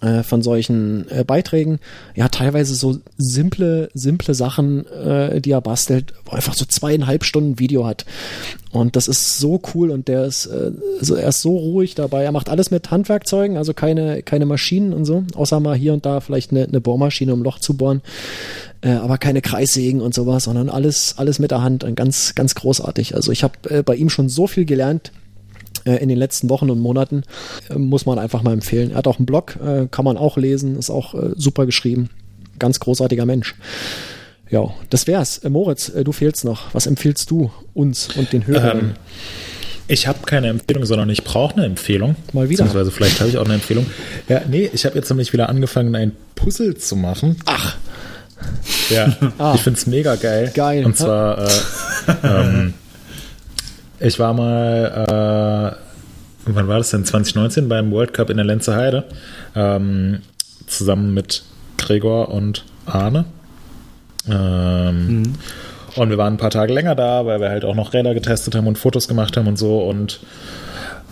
äh, 0.04 0.24
von 0.24 0.42
solchen 0.42 1.10
äh, 1.10 1.24
Beiträgen. 1.24 1.80
Ja, 2.16 2.28
teilweise 2.28 2.76
so 2.76 2.98
simple, 3.18 3.90
simple 3.94 4.34
Sachen, 4.34 4.86
äh, 4.88 5.40
die 5.40 5.52
er 5.52 5.62
bastelt, 5.62 6.14
wo 6.26 6.36
einfach 6.36 6.54
so 6.54 6.66
zweieinhalb 6.66 7.24
Stunden 7.24 7.58
Video 7.58 7.86
hat. 7.86 8.06
Und 8.72 8.96
das 8.96 9.08
ist 9.08 9.38
so 9.38 9.62
cool 9.74 9.92
und 9.92 10.08
der 10.08 10.26
ist, 10.26 10.48
äh, 10.48 10.72
so, 11.00 11.16
er 11.16 11.30
ist 11.30 11.42
so 11.42 11.56
ruhig 11.56 11.96
dabei. 11.96 12.24
Er 12.24 12.32
macht 12.32 12.50
alles 12.50 12.70
mit 12.70 12.92
Handwerkzeugen, 12.92 13.56
also 13.56 13.74
keine, 13.74 14.24
keine 14.24 14.46
Maschinen 14.46 14.94
und 14.94 15.06
so, 15.06 15.24
außer 15.36 15.60
mal 15.60 15.76
hier 15.76 15.94
und 15.94 16.06
da 16.06 16.20
vielleicht 16.20 16.52
eine, 16.52 16.64
eine 16.64 16.82
Bohrmaschine, 16.82 17.34
um 17.34 17.40
ein 17.40 17.44
Loch 17.44 17.60
zu 17.60 17.76
bohren. 17.76 18.02
Äh, 18.82 18.92
aber 18.92 19.18
keine 19.18 19.42
Kreissägen 19.42 20.02
und 20.02 20.14
sowas, 20.14 20.46
sondern 20.46 20.70
alles, 20.70 21.16
alles 21.18 21.40
mit 21.40 21.52
der 21.52 21.62
Hand 21.62 21.84
und 21.84 21.96
ganz, 21.96 22.36
ganz 22.36 22.56
großartig. 22.56 23.16
Also 23.16 23.32
ich 23.32 23.44
habe 23.44 23.54
äh, 23.70 23.84
bei 23.84 23.96
ihm 23.96 24.10
schon 24.10 24.28
so 24.28 24.48
viel 24.48 24.66
gelernt 24.66 25.12
äh, 25.86 25.96
in 25.96 26.10
den 26.10 26.18
letzten 26.18 26.50
Wochen 26.50 26.70
und 26.70 26.80
Monaten. 26.80 27.24
Äh, 27.70 27.78
muss 27.78 28.06
man 28.06 28.20
einfach 28.20 28.44
mal 28.44 28.54
empfehlen. 28.54 28.92
Er 28.92 28.98
hat 28.98 29.08
auch 29.08 29.18
einen 29.18 29.26
Blog, 29.26 29.58
äh, 29.58 29.88
kann 29.90 30.06
man 30.06 30.18
auch 30.18 30.38
lesen, 30.38 30.78
ist 30.78 30.90
auch 30.90 31.16
super 31.36 31.66
geschrieben. 31.66 32.10
Ganz 32.60 32.80
großartiger 32.80 33.26
Mensch. 33.26 33.56
Ja, 34.50 34.74
das 34.90 35.08
wär's. 35.08 35.42
Moritz, 35.44 35.92
du 35.92 36.12
fehlst 36.12 36.46
noch. 36.46 36.74
Was 36.74 36.86
empfiehlst 36.86 37.30
du 37.32 37.52
uns 37.74 38.10
und 38.16 38.32
den 38.34 38.46
Hörern? 38.46 38.80
Ähm, 38.80 38.94
ich 39.88 40.08
habe 40.08 40.20
keine 40.26 40.48
Empfehlung, 40.48 40.86
sondern 40.86 41.10
ich 41.10 41.24
brauche 41.24 41.56
eine 41.56 41.66
Empfehlung. 41.66 42.16
Mal 42.32 42.50
wieder. 42.50 42.64
Beziehungsweise 42.64 42.92
vielleicht 42.92 43.20
habe 43.20 43.30
ich 43.30 43.38
auch 43.38 43.46
eine 43.46 43.56
Empfehlung. 43.56 43.86
Ja, 44.30 44.42
nee, 44.48 44.70
ich 44.72 44.86
habe 44.86 44.96
jetzt 44.96 45.10
nämlich 45.10 45.34
wieder 45.34 45.50
angefangen, 45.50 45.94
ein 45.96 46.14
Puzzle 46.36 46.78
zu 46.78 46.96
machen. 46.96 47.38
Ach. 47.46 47.76
Ja, 48.90 49.16
ah. 49.38 49.54
ich 49.56 49.62
finde 49.62 49.80
es 49.80 49.88
mega 49.88 50.16
geil. 50.16 50.52
Geil. 50.54 50.86
Und 50.86 50.98
zwar 50.98 51.40
äh, 51.40 51.50
ähm, 52.24 52.74
ich 54.04 54.20
war 54.20 54.34
mal, 54.34 55.78
äh, 56.46 56.52
wann 56.52 56.68
war 56.68 56.78
das 56.78 56.92
denn? 56.92 57.06
2019 57.06 57.70
beim 57.70 57.92
World 57.92 58.14
Cup 58.14 58.30
in 58.30 58.38
der 58.38 58.46
Lenzer 58.46 58.76
Heide. 58.76 59.06
Ähm, 59.56 60.22
zusammen 60.68 61.14
mit 61.14 61.44
Gregor 61.78 62.30
und 62.30 62.66
Arne. 62.86 63.26
Ähm, 64.28 65.08
mhm. 65.08 65.24
Und 65.96 66.10
wir 66.10 66.18
waren 66.18 66.34
ein 66.34 66.38
paar 66.38 66.50
Tage 66.50 66.74
länger 66.74 66.96
da, 66.96 67.26
weil 67.26 67.40
wir 67.40 67.50
halt 67.50 67.64
auch 67.64 67.76
noch 67.76 67.94
Räder 67.94 68.14
getestet 68.14 68.56
haben 68.56 68.68
und 68.68 68.78
Fotos 68.78 69.08
gemacht 69.08 69.38
haben 69.38 69.48
und 69.48 69.58
so 69.58 69.84
und 69.84 70.20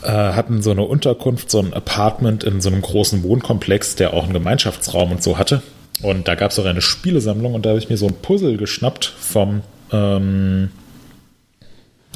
äh, 0.01 0.07
hatten 0.07 0.61
so 0.61 0.71
eine 0.71 0.83
Unterkunft, 0.83 1.51
so 1.51 1.59
ein 1.59 1.73
Apartment 1.73 2.43
in 2.43 2.61
so 2.61 2.69
einem 2.69 2.81
großen 2.81 3.23
Wohnkomplex, 3.23 3.95
der 3.95 4.13
auch 4.13 4.23
einen 4.23 4.33
Gemeinschaftsraum 4.33 5.11
und 5.11 5.23
so 5.23 5.37
hatte. 5.37 5.61
Und 6.01 6.27
da 6.27 6.35
gab 6.35 6.51
es 6.51 6.59
auch 6.59 6.65
eine 6.65 6.81
Spielesammlung 6.81 7.53
und 7.53 7.65
da 7.65 7.69
habe 7.69 7.79
ich 7.79 7.89
mir 7.89 7.97
so 7.97 8.07
ein 8.07 8.15
Puzzle 8.15 8.57
geschnappt 8.57 9.05
vom 9.05 9.61
ähm, 9.91 10.71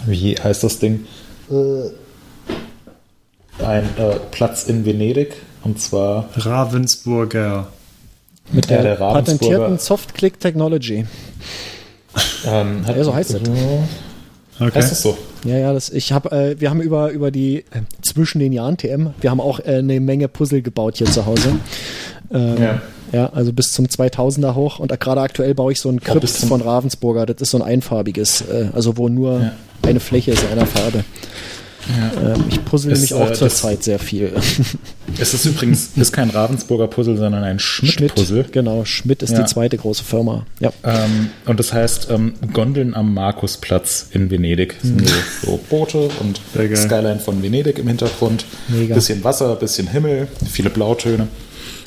wie 0.06 0.36
heißt 0.36 0.64
das 0.64 0.80
Ding? 0.80 1.06
Äh, 1.50 1.92
ein 3.64 3.84
äh, 3.98 4.16
Platz 4.32 4.66
in 4.66 4.86
Venedig 4.86 5.36
und 5.64 5.80
zwar 5.80 6.30
Ravensburger. 6.36 7.68
Mit 8.52 8.70
der, 8.70 8.84
der 8.84 8.96
patentierten 8.96 9.80
Soft-Click 9.80 10.40
Technology. 10.40 11.06
Ähm, 12.46 12.86
ja, 12.88 13.04
so 13.04 13.14
heißt 13.14 13.34
es. 13.34 13.42
Okay. 13.42 14.72
Heißt 14.76 14.92
das 14.92 15.02
so? 15.02 15.18
Ja, 15.44 15.58
ja, 15.58 15.74
das, 15.74 15.90
ich 15.90 16.12
hab, 16.12 16.32
äh, 16.32 16.60
wir 16.60 16.70
haben 16.70 16.82
über, 16.82 17.10
über 17.10 17.32
die 17.32 17.58
äh, 17.58 17.82
zwischen 18.02 18.40
den 18.40 18.54
Jahren 18.54 18.78
TM, 18.78 19.10
wir 19.20 19.32
haben 19.32 19.42
auch 19.42 19.60
äh, 19.60 19.78
eine 19.80 20.00
Menge 20.00 20.28
Puzzle 20.28 20.62
gebaut 20.62 20.98
hier 20.98 21.08
zu 21.08 21.26
Hause. 21.26 21.56
Ähm, 22.32 22.62
ja. 22.62 22.82
ja, 23.12 23.30
also 23.34 23.52
bis 23.52 23.72
zum 23.72 23.86
2000er 23.86 24.56
hoch 24.56 24.80
und 24.80 24.98
gerade 25.00 25.22
aktuell 25.22 25.54
baue 25.54 25.72
ich 25.72 25.82
so 25.82 25.90
ein 25.90 26.00
Krypt 26.00 26.30
von 26.30 26.62
Ravensburger, 26.62 27.26
das 27.26 27.42
ist 27.42 27.52
so 27.52 27.58
ein 27.58 27.64
einfarbiges, 27.64 28.42
äh, 28.42 28.70
also 28.74 28.98
wo 28.98 29.10
nur 29.10 29.42
ja 29.42 29.52
eine 29.86 30.00
Fläche 30.00 30.32
ist 30.32 30.46
einer 30.46 30.66
Farbe. 30.66 31.04
Ja. 31.88 32.34
Ähm, 32.34 32.46
ich 32.50 32.64
puzzle 32.66 32.94
nämlich 32.94 33.14
auch 33.14 33.30
äh, 33.30 33.34
zur 33.34 33.50
Zeit 33.50 33.84
sehr 33.84 34.00
viel. 34.00 34.32
Es 35.18 35.34
ist 35.34 35.46
übrigens 35.46 35.92
ist 35.96 36.12
kein 36.12 36.30
Ravensburger 36.30 36.88
Puzzle, 36.88 37.16
sondern 37.16 37.44
ein 37.44 37.60
Schmidt-Puzzle. 37.60 38.44
Schmidt, 38.44 38.52
genau, 38.52 38.84
Schmidt 38.84 39.24
ist 39.24 39.32
ja. 39.32 39.44
die 39.44 39.46
zweite 39.46 39.78
große 39.78 40.04
Firma. 40.04 40.46
Ja. 40.60 40.74
Ähm, 40.84 41.30
und 41.46 41.58
das 41.58 41.72
heißt 41.72 42.10
ähm, 42.10 42.34
Gondeln 42.52 42.94
am 42.94 43.14
Markusplatz 43.14 44.08
in 44.12 44.30
Venedig. 44.30 44.76
Mhm. 44.84 45.06
So, 45.06 45.16
so, 45.44 45.60
Boote 45.70 46.10
und 46.20 46.42
Skyline 46.76 47.20
von 47.20 47.42
Venedig 47.42 47.80
im 47.80 47.88
Hintergrund. 47.88 48.46
Mega. 48.68 48.96
Bisschen 48.96 49.24
Wasser, 49.24 49.56
bisschen 49.56 49.88
Himmel, 49.88 50.28
viele 50.52 50.70
Blautöne. 50.70 51.28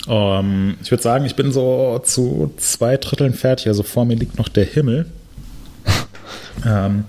Ähm, 0.08 0.78
ich 0.82 0.90
würde 0.90 1.02
sagen, 1.02 1.26
ich 1.26 1.36
bin 1.36 1.52
so 1.52 2.00
zu 2.02 2.52
zwei 2.56 2.96
Dritteln 2.96 3.34
fertig. 3.34 3.66
Also 3.66 3.82
vor 3.82 4.06
mir 4.06 4.14
liegt 4.14 4.38
noch 4.38 4.48
der 4.48 4.64
Himmel. 4.64 5.06
ähm, 6.66 7.04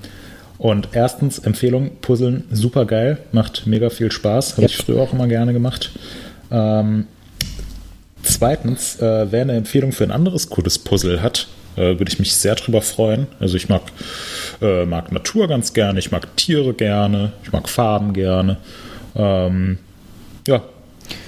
und 0.59 0.89
erstens, 0.91 1.39
Empfehlung, 1.39 1.91
Puzzeln, 2.01 2.43
super 2.51 2.85
geil, 2.85 3.17
macht 3.31 3.65
mega 3.65 3.89
viel 3.89 4.11
Spaß, 4.11 4.53
habe 4.53 4.63
yep. 4.63 4.71
ich 4.71 4.77
früher 4.77 5.01
auch 5.01 5.13
immer 5.13 5.27
gerne 5.27 5.53
gemacht. 5.53 5.91
Ähm, 6.51 7.07
zweitens, 8.23 8.97
äh, 8.99 9.31
wer 9.31 9.41
eine 9.41 9.53
Empfehlung 9.53 9.93
für 9.93 10.03
ein 10.03 10.11
anderes 10.11 10.49
cooles 10.49 10.77
Puzzle 10.77 11.23
hat, 11.23 11.47
äh, 11.77 11.97
würde 11.97 12.09
ich 12.09 12.19
mich 12.19 12.35
sehr 12.35 12.55
drüber 12.55 12.81
freuen. 12.81 13.27
Also 13.39 13.55
ich 13.55 13.69
mag, 13.69 13.83
äh, 14.61 14.85
mag 14.85 15.13
Natur 15.13 15.47
ganz 15.47 15.73
gerne, 15.73 15.97
ich 15.97 16.11
mag 16.11 16.35
Tiere 16.35 16.73
gerne, 16.73 17.31
ich 17.43 17.53
mag 17.53 17.69
Farben 17.69 18.11
gerne. 18.11 18.57
Ähm, 19.15 19.77
ja, 20.45 20.61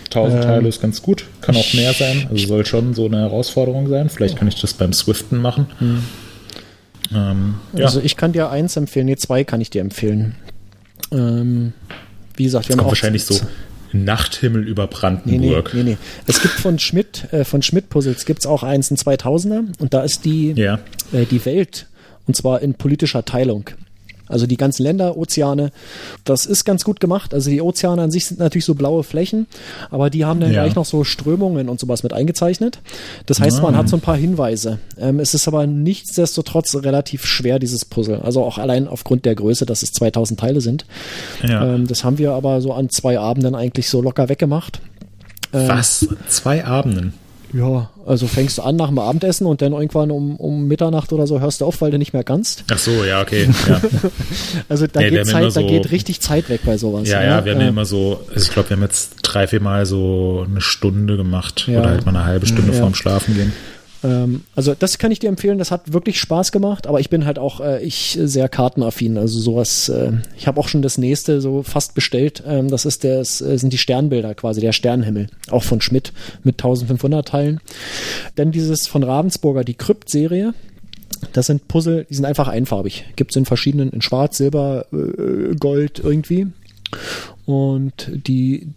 1000 0.08 0.36
ähm, 0.36 0.42
Teile 0.42 0.68
ist 0.68 0.82
ganz 0.82 1.02
gut, 1.02 1.24
kann 1.40 1.56
auch 1.56 1.74
mehr 1.74 1.94
sein, 1.94 2.28
also 2.30 2.48
soll 2.48 2.66
schon 2.66 2.94
so 2.94 3.06
eine 3.06 3.22
Herausforderung 3.22 3.88
sein. 3.88 4.10
Vielleicht 4.10 4.36
kann 4.36 4.50
ich 4.50 4.60
das 4.60 4.74
beim 4.74 4.92
Swiften 4.92 5.38
machen. 5.38 5.68
Mhm. 5.80 6.04
Ähm, 7.14 7.56
ja. 7.74 7.86
Also 7.86 8.02
ich 8.02 8.18
kann 8.18 8.32
dir 8.32 8.50
eins 8.50 8.76
empfehlen, 8.76 9.06
nee, 9.08 9.16
zwei 9.16 9.44
kann 9.44 9.62
ich 9.62 9.70
dir 9.70 9.82
empfehlen. 9.82 10.36
Ähm, 11.12 11.74
wie 12.36 12.44
gesagt, 12.44 12.66
wir 12.66 12.70
das 12.70 12.78
haben 12.78 12.80
kommt 12.80 12.92
wahrscheinlich 12.92 13.26
so 13.26 13.40
Nachthimmel 13.94 14.68
über 14.68 14.88
Brandenburg. 14.88 15.74
Nee, 15.74 15.84
nee, 15.84 15.84
nee, 15.84 15.90
nee. 15.92 15.98
Es 16.28 16.42
gibt 16.42 16.54
von 16.54 16.80
Schmidt, 16.80 17.28
äh, 17.32 17.44
von 17.44 17.62
Schmidt 17.62 17.90
Puzzles 17.90 18.26
gibt 18.26 18.40
es 18.40 18.46
auch 18.46 18.64
eins, 18.64 18.90
ein 18.92 18.98
2000er 18.98 19.64
und 19.80 19.94
da 19.94 20.02
ist 20.04 20.26
die, 20.26 20.54
ja. 20.54 20.80
äh, 21.12 21.26
die 21.26 21.44
Welt 21.46 21.88
und 22.28 22.36
zwar 22.36 22.62
in 22.62 22.74
politischer 22.76 23.26
Teilung. 23.26 23.70
Also 24.32 24.48
die 24.48 24.58
ganzen 24.58 24.84
Länder, 24.84 25.18
Ozeane, 25.18 25.72
das 26.24 26.46
ist 26.46 26.66
ganz 26.66 26.84
gut 26.84 27.00
gemacht. 27.00 27.34
Also 27.34 27.50
die 27.50 27.62
Ozeane 27.62 28.02
an 28.02 28.12
sich 28.12 28.26
sind 28.26 28.40
natürlich 28.40 28.66
so 28.66 28.74
blaue 28.76 29.04
Flächen, 29.04 29.48
aber 29.90 30.10
die 30.10 30.26
haben 30.26 30.40
dann 30.40 30.52
Ja. 30.54 30.64
gleich 30.64 30.76
noch 30.76 30.86
so 30.86 31.04
Strömungen 31.04 31.70
und 31.70 31.80
sowas 31.80 32.04
mit 32.04 32.14
eingezeichnet. 32.14 32.80
Das 33.26 33.40
heißt, 33.40 33.62
man 33.62 33.76
hat 33.78 33.90
so 33.90 33.98
ein 33.98 34.02
paar 34.02 34.18
Hinweise. 34.18 34.80
Ähm, 34.98 35.20
es 35.20 35.34
ist 35.34 35.48
aber 35.48 35.68
nichtsdestotrotz 35.68 36.76
relativ 36.76 37.26
schwer, 37.26 37.60
dieses 37.60 37.86
Puzzle. 37.86 38.22
Also 38.24 38.44
auch 38.44 38.58
allein 38.58 38.88
aufgrund 38.88 39.26
der 39.26 39.36
Größe, 39.36 39.66
dass 39.66 39.84
es 39.84 39.92
2000 39.94 40.40
Teile 40.40 40.62
sind. 40.62 40.86
Ja. 41.48 41.76
Ähm, 41.76 41.88
das 41.88 42.04
haben 42.04 42.18
wir 42.18 42.32
aber 42.32 42.62
so 42.62 42.74
an 42.74 42.90
zwei 42.90 43.20
Abenden 43.20 43.56
eigentlich 43.56 43.90
so 43.90 44.02
locker 44.02 44.30
weggemacht. 44.30 44.82
Was? 45.52 46.08
Zwei 46.28 46.64
Abenden? 46.66 47.14
Ja, 47.54 47.90
also 48.06 48.28
fängst 48.28 48.58
du 48.58 48.62
an 48.62 48.76
nach 48.78 48.88
dem 48.88 49.00
Abendessen 49.00 49.46
und 49.46 49.62
dann 49.62 49.74
irgendwann 49.74 50.10
um, 50.12 50.36
um 50.38 50.68
Mitternacht 50.68 51.12
oder 51.12 51.28
so 51.28 51.40
hörst 51.42 51.62
du 51.62 51.66
auf, 51.66 51.82
weil 51.82 51.92
du 51.92 51.98
nicht 51.98 52.14
mehr 52.14 52.24
kannst. 52.24 52.64
Ach 52.72 52.78
so, 52.78 53.04
ja, 53.04 53.22
okay. 53.22 53.50
Ja, 53.68 53.82
Also 54.70 54.88
da, 54.88 55.02
Nee, 55.02 55.10
geht, 55.10 55.28
Zeit, 55.28 55.44
da 55.44 55.52
so- 55.52 55.68
geht 55.68 55.92
richtig 55.92 56.22
Zeit 56.22 56.50
weg 56.50 56.62
bei 56.66 56.78
sowas. 56.78 57.10
ja, 57.10 57.20
ne? 57.20 57.26
ja 57.26 57.46
wir 57.46 57.54
haben 57.54 57.62
ja 57.62 57.68
immer 57.68 57.86
so, 57.86 58.22
also 58.34 58.48
ich 58.48 58.52
glaube, 58.54 58.70
wir 58.70 58.78
haben 58.78 58.84
jetzt 58.84 59.16
drei, 59.22 59.48
vier 59.48 59.62
Mal 59.62 59.86
so 59.86 60.46
eine 60.50 60.62
Stunde 60.62 61.18
gemacht 61.18 61.66
Ja. 61.68 61.80
oder 61.82 61.90
halt 61.90 62.06
mal 62.06 62.16
eine 62.16 62.26
halbe 62.26 62.46
Stunde 62.46 62.72
Ja. 62.72 62.80
vorm 62.80 62.96
Schlafen 62.96 63.36
gehen. 63.36 63.52
Ähm, 64.04 64.44
also 64.56 64.74
das 64.74 64.98
kann 64.98 65.12
ich 65.12 65.20
dir 65.20 65.30
empfehlen, 65.30 65.58
das 65.58 65.72
hat 65.72 65.94
wirklich 65.94 66.20
Spaß 66.20 66.52
gemacht, 66.52 66.88
aber 66.88 67.00
ich 67.00 67.10
bin 67.10 67.26
halt 67.26 67.40
auch 67.40 67.60
äh, 67.60 67.84
ich 67.84 68.18
sehr 68.22 68.50
kartenaffin, 68.50 69.18
also 69.18 69.40
sowas, 69.40 69.90
äh, 69.90 70.14
ich 70.38 70.48
habe 70.48 70.60
auch 70.60 70.68
schon 70.68 70.82
das 70.82 70.98
nächste 70.98 71.42
so 71.42 71.64
fast 71.64 71.94
bestellt, 71.94 72.44
ähm, 72.46 72.70
das 72.70 72.86
ist 72.86 73.04
das 73.04 73.42
äh, 73.42 73.58
sind 73.58 73.74
die 73.74 73.78
Sternbilder 73.78 74.34
quasi, 74.36 74.62
der 74.62 74.72
Sternenhimmel, 74.72 75.28
auch 75.50 75.64
von 75.64 75.82
Schmidt 75.82 76.14
mit 76.44 76.56
1500 76.56 77.28
Teilen. 77.28 77.60
Dann 78.36 78.52
dieses 78.52 78.88
von 78.88 79.04
Ravensburger, 79.04 79.64
die 79.64 79.76
Krypt-Serie, 79.76 80.54
das 81.34 81.46
sind 81.46 81.68
Puzzle, 81.68 82.06
die 82.10 82.16
sind 82.16 82.26
einfach 82.26 82.48
einfarbig. 82.48 83.06
Gibt 83.16 83.32
es 83.32 83.38
in 83.38 83.46
verschiedenen, 83.46 83.92
in 83.92 84.02
Schwarz, 84.02 84.38
Silber, 84.38 84.86
äh, 84.92 85.56
Gold 85.56 86.00
irgendwie. 86.00 86.48
Und 87.46 88.12
die 88.28 88.68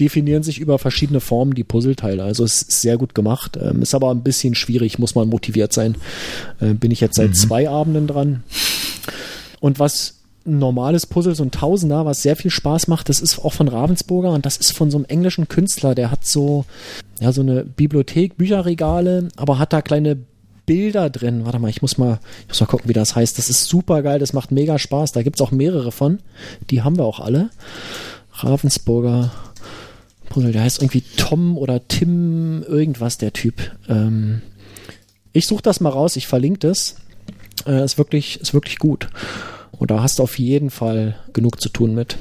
definieren 0.00 0.42
sich 0.42 0.58
über 0.58 0.78
verschiedene 0.78 1.20
Formen 1.20 1.54
die 1.54 1.64
Puzzleteile. 1.64 2.22
Also 2.22 2.44
es 2.44 2.62
ist 2.62 2.80
sehr 2.80 2.96
gut 2.96 3.14
gemacht. 3.14 3.58
Ähm, 3.60 3.82
ist 3.82 3.94
aber 3.94 4.10
ein 4.10 4.22
bisschen 4.22 4.54
schwierig, 4.54 4.98
muss 4.98 5.14
man 5.14 5.28
motiviert 5.28 5.72
sein. 5.72 5.96
Äh, 6.60 6.74
bin 6.74 6.90
ich 6.90 7.00
jetzt 7.00 7.16
seit 7.16 7.36
zwei 7.36 7.68
Abenden 7.68 8.06
dran. 8.06 8.42
Und 9.60 9.78
was 9.78 10.14
ein 10.46 10.58
normales 10.58 11.06
Puzzle, 11.06 11.34
so 11.34 11.42
ein 11.42 11.50
Tausender, 11.50 12.06
was 12.06 12.22
sehr 12.22 12.36
viel 12.36 12.50
Spaß 12.50 12.88
macht, 12.88 13.08
das 13.08 13.20
ist 13.20 13.38
auch 13.38 13.52
von 13.52 13.68
Ravensburger 13.68 14.30
und 14.30 14.46
das 14.46 14.56
ist 14.56 14.72
von 14.72 14.90
so 14.90 14.96
einem 14.96 15.04
englischen 15.06 15.48
Künstler, 15.48 15.94
der 15.94 16.10
hat 16.10 16.24
so, 16.24 16.64
ja, 17.20 17.32
so 17.32 17.42
eine 17.42 17.64
Bibliothek, 17.64 18.36
Bücherregale, 18.36 19.28
aber 19.36 19.58
hat 19.58 19.72
da 19.72 19.82
kleine 19.82 20.16
Bilder 20.64 21.10
drin. 21.10 21.44
Warte 21.44 21.58
mal, 21.58 21.70
ich 21.70 21.82
muss 21.82 21.98
mal, 21.98 22.20
ich 22.42 22.48
muss 22.48 22.60
mal 22.60 22.66
gucken, 22.66 22.88
wie 22.88 22.94
das 22.94 23.16
heißt. 23.16 23.38
Das 23.38 23.48
ist 23.48 23.64
super 23.64 24.02
geil, 24.02 24.18
das 24.18 24.32
macht 24.32 24.50
mega 24.52 24.78
Spaß. 24.78 25.12
Da 25.12 25.22
gibt's 25.22 25.40
auch 25.40 25.50
mehrere 25.50 25.92
von. 25.92 26.18
Die 26.70 26.82
haben 26.82 26.96
wir 26.96 27.04
auch 27.04 27.20
alle. 27.20 27.50
Ravensburger 28.32 29.32
Puzzle, 30.28 30.52
der 30.52 30.62
heißt 30.62 30.80
irgendwie 30.80 31.02
Tom 31.16 31.56
oder 31.56 31.86
Tim, 31.88 32.62
irgendwas, 32.62 33.18
der 33.18 33.32
Typ. 33.32 33.54
Ähm, 33.88 34.42
ich 35.32 35.46
suche 35.46 35.62
das 35.62 35.80
mal 35.80 35.90
raus, 35.90 36.16
ich 36.16 36.26
verlinke 36.26 36.60
das. 36.68 36.96
Äh, 37.66 37.84
ist 37.84 37.98
wirklich, 37.98 38.40
ist 38.40 38.54
wirklich 38.54 38.78
gut. 38.78 39.08
Und 39.72 39.90
da 39.90 40.02
hast 40.02 40.18
du 40.18 40.22
auf 40.22 40.38
jeden 40.38 40.70
Fall 40.70 41.16
genug 41.32 41.60
zu 41.60 41.68
tun 41.68 41.94
mit. 41.94 42.16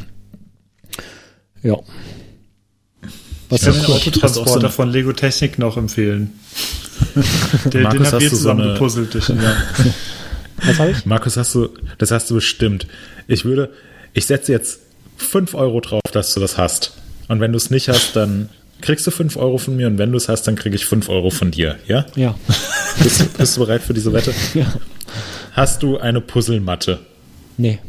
Ja. 1.63 1.77
Was 3.49 3.61
Ich 3.61 3.67
kann 3.67 3.75
den 3.75 4.23
auch 4.23 4.47
so 4.47 4.59
ein- 4.59 4.69
von 4.71 4.89
Lego 4.91 5.13
Technik 5.13 5.57
noch 5.57 5.77
empfehlen. 5.77 6.37
Den, 7.71 7.83
Markus, 7.83 7.97
den 7.99 8.05
hast 8.05 8.13
haben 8.13 8.21
wir 8.21 8.29
du 8.29 8.35
so 8.35 8.35
zusammen 8.37 8.61
eine- 8.61 8.73
gepuzzelt. 8.73 9.15
Ich, 9.15 9.27
ja. 9.29 9.35
was 10.63 10.79
habe 10.79 10.91
ich? 10.91 11.05
Markus, 11.05 11.37
hast 11.37 11.55
du, 11.55 11.69
das 11.97 12.11
hast 12.11 12.29
du 12.29 12.35
bestimmt. 12.35 12.87
Ich 13.27 13.45
würde, 13.45 13.71
ich 14.13 14.25
setze 14.25 14.51
jetzt 14.51 14.79
fünf 15.15 15.53
Euro 15.53 15.79
drauf, 15.79 16.01
dass 16.11 16.33
du 16.33 16.39
das 16.39 16.57
hast. 16.57 16.93
Und 17.27 17.39
wenn 17.39 17.51
du 17.51 17.57
es 17.57 17.69
nicht 17.69 17.89
hast, 17.89 18.15
dann 18.15 18.49
kriegst 18.81 19.05
du 19.07 19.11
fünf 19.11 19.37
Euro 19.37 19.57
von 19.57 19.75
mir 19.75 19.87
und 19.87 19.97
wenn 19.97 20.11
du 20.11 20.17
es 20.17 20.29
hast, 20.29 20.43
dann 20.43 20.55
kriege 20.55 20.75
ich 20.75 20.85
fünf 20.85 21.09
Euro 21.09 21.29
von 21.29 21.51
dir. 21.51 21.77
Ja? 21.87 22.05
Ja. 22.15 22.35
Bist, 23.03 23.37
bist 23.37 23.55
du 23.57 23.61
bereit 23.61 23.83
für 23.83 23.93
diese 23.93 24.11
Wette? 24.11 24.33
ja. 24.55 24.65
Hast 25.51 25.83
du 25.83 25.97
eine 25.99 26.19
Puzzlematte? 26.19 26.99
Nee. 27.57 27.79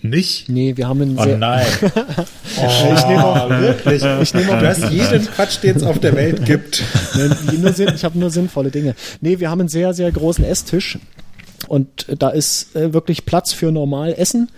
Nicht? 0.00 0.48
Nee, 0.48 0.76
wir 0.76 0.88
haben 0.88 1.02
einen 1.02 1.18
Oh 1.18 1.22
sehr, 1.24 1.36
nein. 1.36 1.66
ich 1.82 3.06
nehme 3.06 3.24
auch 3.24 3.50
wirklich, 3.50 4.02
ich 4.22 4.34
nehme 4.34 4.54
auch 4.54 4.60
Du 4.60 4.68
hast 4.68 4.90
jeden 4.90 5.26
Quatsch, 5.26 5.58
den 5.62 5.76
es 5.76 5.82
auf 5.82 5.98
der 5.98 6.14
Welt 6.14 6.44
gibt. 6.44 6.82
Nee, 7.16 7.58
nur 7.58 7.72
Sinn, 7.72 7.92
ich 7.94 8.04
habe 8.04 8.18
nur 8.18 8.30
sinnvolle 8.30 8.70
Dinge. 8.70 8.94
Nee, 9.20 9.40
wir 9.40 9.50
haben 9.50 9.60
einen 9.60 9.68
sehr, 9.68 9.92
sehr 9.94 10.12
großen 10.12 10.44
Esstisch 10.44 10.98
und 11.66 12.06
da 12.18 12.30
ist 12.30 12.76
äh, 12.76 12.92
wirklich 12.92 13.26
Platz 13.26 13.52
für 13.52 13.72
normal 13.72 14.14
Essen 14.16 14.50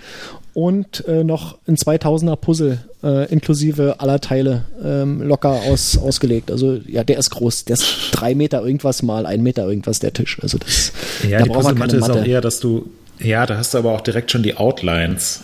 und 0.55 1.05
äh, 1.07 1.23
noch 1.25 1.59
ein 1.69 1.77
2000er 1.77 2.37
Puzzle 2.37 2.79
äh, 3.03 3.31
inklusive 3.33 4.01
aller 4.01 4.21
Teile 4.21 4.65
ähm, 4.85 5.23
locker 5.23 5.51
aus, 5.69 5.97
ausgelegt. 5.99 6.51
Also 6.51 6.81
ja, 6.87 7.05
der 7.05 7.19
ist 7.19 7.31
groß. 7.31 7.65
Der 7.67 7.75
ist 7.75 7.87
drei 8.13 8.35
Meter 8.35 8.65
irgendwas 8.65 9.03
mal 9.03 9.27
ein 9.27 9.43
Meter 9.43 9.67
irgendwas 9.69 9.99
der 10.01 10.13
Tisch. 10.13 10.39
Also 10.43 10.59
das, 10.59 10.93
Ja, 11.29 11.39
da 11.39 11.45
die 11.45 11.51
Puzzlematte 11.51 11.97
ist 11.97 12.11
auch 12.11 12.25
eher, 12.25 12.41
dass 12.41 12.61
du, 12.61 12.91
ja, 13.19 13.47
da 13.47 13.57
hast 13.59 13.75
du 13.75 13.79
aber 13.79 13.93
auch 13.93 14.01
direkt 14.01 14.31
schon 14.31 14.43
die 14.43 14.57
Outlines. 14.57 15.41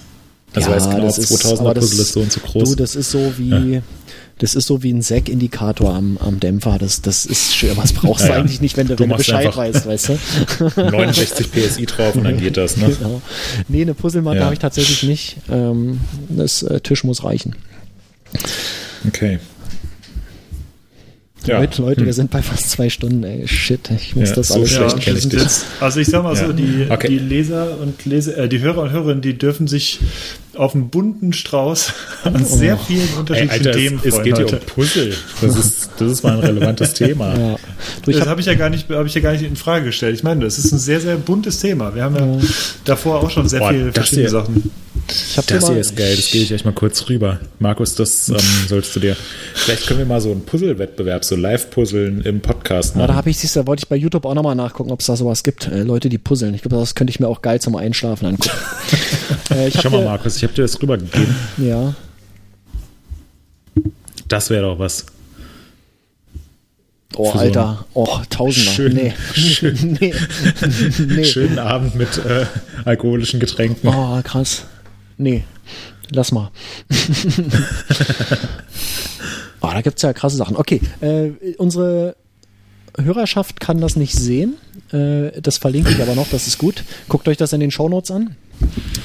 Also 0.55 0.71
Ja, 0.71 0.77
weißt 0.77 0.91
genau, 0.91 1.05
das 1.05 1.19
ist- 1.19 1.33
2000er 1.33 1.61
aber 1.61 1.75
das- 1.75 1.85
Puzzle 1.91 2.01
ist 2.03 2.13
so 2.13 2.21
und 2.21 2.33
so 2.33 2.41
groß. 2.41 2.71
Du, 2.71 2.75
das 2.77 2.97
ist 2.97 3.11
so 3.11 3.33
wie, 3.37 3.83
das 4.39 4.55
ist 4.55 4.67
so 4.67 4.83
wie 4.83 4.93
ein 4.93 5.01
Säckindikator 5.03 5.95
am, 5.95 6.19
am 6.19 6.41
Dämpfer. 6.41 6.77
Das, 6.79 7.01
das 7.01 7.25
ist 7.25 7.55
schön. 7.57 7.77
Was 7.77 7.93
brauchst 7.95 8.25
du 8.25 8.29
Ja, 8.29 8.35
ja. 8.35 8.41
eigentlich 8.41 8.61
nicht, 8.61 8.77
wenn 8.77 8.87
du, 8.87 8.95
Du 8.97 9.05
wenn 9.05 9.11
du 9.11 9.17
Bescheid 9.17 9.57
weißt, 9.57 9.87
weißt 9.87 10.09
du? 10.11 10.19
69 10.91 11.51
PSI 11.51 11.87
drauf 11.87 12.15
und 12.17 12.25
dann 12.25 12.37
geht 12.39 12.57
das, 12.59 12.77
ne? 12.77 12.91
Genau. 12.99 13.23
Nee, 13.69 13.83
eine 13.83 13.95
Puzzlematte 13.95 14.39
Ja. 14.39 14.45
habe 14.45 14.53
ich 14.55 14.59
tatsächlich 14.61 15.03
nicht. 15.05 15.37
Ähm, 15.51 16.01
das 16.29 16.63
äh, 16.63 16.81
Tisch 16.81 17.03
muss 17.05 17.25
reichen. 17.25 17.57
Okay. 19.09 19.39
Ja. 21.47 21.61
Leute, 21.61 21.81
Leute, 21.81 22.05
wir 22.05 22.13
sind 22.13 22.31
bei 22.33 22.43
fast 22.43 22.71
zwei 22.71 22.91
Stunden, 22.91 23.23
ey. 23.23 23.47
Shit, 23.47 23.89
ich 23.95 24.17
muss 24.17 24.31
Ja, 24.31 24.35
das 24.35 24.49
so 24.49 24.55
alles 24.55 24.73
schlecht 24.73 25.07
Ja, 25.07 25.15
ich 25.15 25.25
jetzt, 25.33 25.65
also 25.79 26.01
ich 26.01 26.09
sag 26.09 26.25
mal 26.25 26.35
Ja. 26.35 26.47
so, 26.47 26.53
die, 26.53 26.87
Okay. 26.91 27.07
die 27.09 27.19
Leser 27.21 27.79
und 27.81 28.05
Leser, 28.05 28.37
äh, 28.37 28.49
die 28.49 28.59
Hörer 28.59 28.83
und 28.83 28.91
Hörerinnen, 28.91 29.23
die 29.23 29.39
dürfen 29.39 29.69
sich 29.69 30.01
auf 30.57 30.75
einen 30.75 30.89
bunten 30.91 31.33
Strauß 31.33 31.93
an 32.25 32.45
sehr 32.45 32.77
vielen 32.79 33.01
Ey, 33.09 33.19
unterschiedlichen 33.19 33.67
Alter, 33.67 33.73
Themen 33.79 33.99
es, 33.99 34.05
es 34.07 34.15
freuen 34.15 34.25
geht 34.25 34.37
heute. 34.39 34.57
um 34.59 34.67
Puzzle. 34.67 35.15
Das 35.41 35.57
ist, 35.57 35.91
das 35.99 36.13
ist 36.13 36.23
mal 36.23 36.33
ein 36.35 36.41
relevantes 36.41 36.95
Thema. 36.95 37.37
Ja. 37.39 37.57
Du, 38.03 38.11
Das 38.11 38.21
hab, 38.23 38.29
habe 38.29 38.41
ich 38.41 38.47
ja 38.47 38.55
gar 38.55 38.71
nicht, 38.71 38.89
habe 38.91 39.07
ich 39.07 39.15
ja 39.15 39.21
gar 39.21 39.33
nicht 39.33 39.43
in 39.45 39.57
Frage 39.57 39.87
gestellt. 39.87 40.15
Ich 40.17 40.23
meine, 40.23 40.45
das 40.45 40.59
ist 40.59 40.73
ein 40.73 40.79
sehr, 40.79 41.01
sehr 41.01 41.17
buntes 41.17 41.61
Thema. 41.61 41.95
Wir 41.95 42.05
haben 42.05 42.17
ja 42.17 42.39
davor 42.85 43.23
auch 43.23 43.31
schon 43.31 43.49
sehr 43.49 43.61
Boah, 43.61 43.71
viele 43.71 43.93
verschiedene 43.93 44.29
hier- 44.29 44.31
Sachen. 44.31 44.71
hab 45.37 45.47
Das 45.47 45.63
mal, 45.63 45.73
hier 45.73 45.81
ist 45.81 45.97
geil, 45.97 46.17
das 46.17 46.31
gebe 46.31 46.45
ich 46.45 46.53
euch 46.55 46.65
mal 46.65 46.73
kurz 46.75 47.09
rüber. 47.09 47.39
Markus, 47.59 47.95
das 47.95 48.29
ähm, 48.29 48.37
sollst 48.69 48.95
du 48.97 49.01
dir. 49.01 49.17
Vielleicht 49.55 49.87
können 49.87 49.99
wir 50.01 50.07
mal 50.07 50.21
so 50.21 50.31
einen 50.33 50.45
Puzzle-Wettbewerb, 50.45 51.25
so 51.25 51.37
Live-Puzzeln 51.37 52.23
im 52.23 52.41
Podcast 52.41 52.95
Ja, 52.95 53.03
da 53.03 53.07
machen. 53.09 53.17
habe 53.17 53.31
ich, 53.31 53.39
siehst 53.39 53.57
du, 53.57 53.67
wollte 53.67 53.83
ich 53.85 53.89
bei 53.89 53.97
YouTube 53.97 54.25
auch 54.25 54.35
nochmal 54.35 54.55
nachgucken, 54.57 54.91
ob 54.91 55.01
es 55.01 55.07
da 55.07 55.17
sowas 55.17 55.43
gibt. 55.45 55.67
Äh, 55.69 55.83
Leute, 55.83 56.09
die 56.09 56.19
puzzeln. 56.19 56.55
Ich 56.55 56.63
glaube, 56.63 56.77
das 56.77 56.95
könnte 56.95 57.11
ich 57.11 57.21
mir 57.21 57.29
auch 57.29 57.41
geil 57.43 57.61
zum 57.61 57.77
Einschlafen 57.77 58.27
angucken. 58.27 58.51
äh, 59.51 59.69
ich 59.69 59.77
hab 59.77 59.83
Schau 59.85 59.91
mal, 59.91 60.05
Markus, 60.05 60.37
ich 60.37 60.45
habe 60.47 60.55
dir 60.55 60.63
das 60.63 60.81
rübergegeben. 60.81 61.35
Ja. 61.59 61.95
Das 64.29 64.51
wäre 64.51 64.63
doch 64.63 64.79
was. 64.79 65.07
Oh, 67.17 67.33
so 67.33 67.39
Alter. 67.39 67.85
Oh, 67.95 68.19
Tausender. 68.29 68.71
schön- 68.71 68.95
nee. 68.95 69.13
schön- 69.35 69.99
nee. 70.01 70.15
nee. 71.07 71.25
Schönen 71.25 71.59
Abend 71.59 71.95
mit 71.95 72.19
äh, 72.19 72.47
alkoholischen 72.85 73.41
Getränken. 73.41 73.89
Oh, 73.89 74.21
krass. 74.23 74.65
Nee. 75.17 75.45
Lass 76.11 76.31
mal. 76.33 76.51
oh, 79.61 79.69
da 79.71 79.81
gibt's 79.81 80.03
ja 80.03 80.13
krasse 80.13 80.37
Sachen. 80.37 80.57
Okay, 80.57 80.81
äh, 81.01 81.31
unsere 81.59 82.17
Hörerschaft 82.99 83.61
kann 83.61 83.81
das 83.81 83.97
nicht 83.97 84.15
sehen. 84.15 84.57
Äh, 84.93 85.41
das 85.41 85.59
verlinke 85.59 85.91
ich 85.91 86.01
aber 86.03 86.15
noch, 86.15 86.29
das 86.29 86.47
ist 86.47 86.59
gut. 86.59 86.85
Guckt 87.09 87.27
euch 87.29 87.37
das 87.37 87.53
in 87.53 87.61
den 87.61 87.71
Shownotes 87.71 88.11
an. 88.11 88.37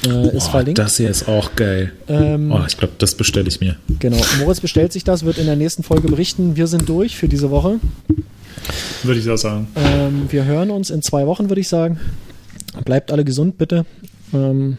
Äh, 0.06 0.36
ist 0.36 0.46
Oh, 0.48 0.50
verlinkt. 0.50 0.78
das 0.78 0.96
hier 0.96 1.10
ist 1.10 1.28
auch 1.28 1.54
geil. 1.54 1.92
Ähm, 2.08 2.50
Oh, 2.52 2.60
ich 2.66 2.76
glaube, 2.76 2.94
das 2.98 3.14
bestelle 3.14 3.48
ich 3.48 3.60
mir. 3.60 3.76
Genau. 3.98 4.18
Moritz 4.40 4.60
bestellt 4.60 4.92
sich 4.92 5.04
das, 5.04 5.24
wird 5.24 5.38
in 5.38 5.46
der 5.46 5.56
nächsten 5.56 5.82
Folge 5.82 6.08
berichten. 6.08 6.56
Wir 6.56 6.66
sind 6.66 6.88
durch 6.88 7.16
für 7.16 7.28
diese 7.28 7.50
Woche. 7.50 7.78
Würde 9.02 9.20
ich 9.20 9.28
auch 9.30 9.36
sagen. 9.36 9.68
Ähm, 9.76 10.26
wir 10.30 10.44
hören 10.44 10.70
uns 10.70 10.90
in 10.90 11.02
zwei 11.02 11.26
Wochen, 11.26 11.48
würde 11.50 11.60
ich 11.60 11.68
sagen. 11.68 11.98
Bleibt 12.84 13.12
alle 13.12 13.24
gesund, 13.24 13.58
bitte. 13.58 13.84
Ähm, 14.32 14.78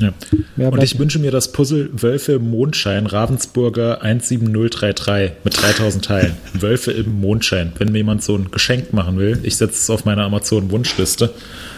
Ja. 0.00 0.68
Und 0.68 0.82
ich 0.82 0.98
wünsche 0.98 1.18
mir 1.20 1.30
das 1.30 1.52
Puzzle 1.52 1.90
Wölfe 1.92 2.32
im 2.32 2.50
Mondschein 2.50 3.06
Ravensburger 3.06 4.00
17033 4.02 5.32
mit 5.44 5.60
3000 5.62 6.04
Teilen. 6.04 6.32
Wölfe 6.54 6.90
im 6.92 7.20
Mondschein. 7.20 7.72
Wenn 7.78 7.92
mir 7.92 7.98
jemand 7.98 8.22
so 8.24 8.34
ein 8.36 8.50
Geschenk 8.50 8.92
machen 8.92 9.16
will, 9.18 9.38
ich 9.44 9.56
setze 9.56 9.74
es 9.74 9.90
auf 9.90 10.04
meine 10.04 10.22
Amazon-Wunschliste. 10.24 11.30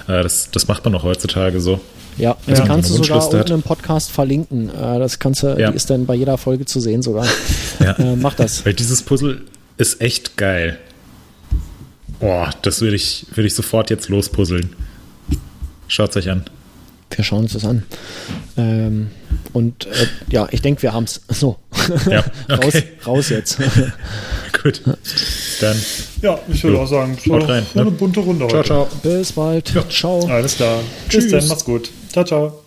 Äh, 0.08 0.22
das, 0.22 0.50
das 0.50 0.68
macht 0.68 0.84
man 0.84 0.92
doch 0.92 1.02
heutzutage 1.02 1.60
so. 1.60 1.80
Ja, 2.16 2.30
Ja, 2.30 2.36
das 2.46 2.60
wenn 2.60 2.66
kannst 2.66 2.90
du 2.90 2.94
sogar 3.02 3.28
unten 3.32 3.52
im 3.52 3.62
Podcast 3.62 4.10
verlinken. 4.12 4.68
Äh, 4.68 4.98
das 4.98 5.18
kannst 5.18 5.42
du, 5.42 5.56
Ja. 5.58 5.70
die 5.70 5.76
ist 5.76 5.90
dann 5.90 6.06
bei 6.06 6.14
jeder 6.14 6.38
Folge 6.38 6.64
zu 6.64 6.80
sehen 6.80 7.02
sogar. 7.02 7.26
Ja. 7.80 7.92
Äh, 7.98 8.16
mach 8.16 8.34
das. 8.34 8.64
Weil 8.64 8.74
dieses 8.74 9.02
Puzzle 9.02 9.42
ist 9.78 10.00
echt 10.00 10.36
geil. 10.36 10.78
Boah, 12.20 12.50
das 12.62 12.80
würde 12.80 12.96
ich, 12.96 13.26
würde 13.34 13.46
ich 13.48 13.54
sofort 13.54 13.90
jetzt 13.90 14.08
lospuzzeln. 14.08 14.70
Schaut's 15.88 16.16
euch 16.16 16.30
an. 16.30 16.44
wir 17.10 17.24
schauen 17.24 17.40
uns 17.42 17.52
das 17.52 17.64
an. 17.64 17.82
Ähm, 18.56 19.10
und 19.54 19.86
äh, 19.86 20.06
ja, 20.30 20.46
ich 20.50 20.60
denke, 20.60 20.82
wir 20.82 20.92
haben 20.92 21.04
es. 21.04 21.20
So. 21.34 21.56
Ja, 22.10 22.20
raus, 22.50 22.66
okay. 22.66 22.82
raus 23.06 23.28
jetzt. 23.30 23.58
Gut. 24.62 24.82
Dann 25.60 25.76
Ja, 26.22 26.38
ich 26.48 26.62
würde 26.64 26.78
auch 26.78 26.86
sagen, 26.86 27.16
es 27.18 27.28
war 27.28 27.40
Haut 27.40 27.48
rein, 27.48 27.66
eine 27.74 27.84
ne? 27.84 27.90
bunte 27.90 28.20
Runde 28.20 28.46
ciao, 28.46 28.58
heute. 28.58 28.66
ciao. 28.66 28.88
Bis 29.02 29.32
bald. 29.32 29.72
Ciao. 29.90 30.26
Alles 30.26 30.56
klar. 30.56 30.80
Tschüss. 31.08 31.24
Bis 31.24 31.32
dann, 31.32 31.48
macht's 31.48 31.64
gut. 31.64 31.90
Ciao, 32.12 32.24
ciao. 32.24 32.63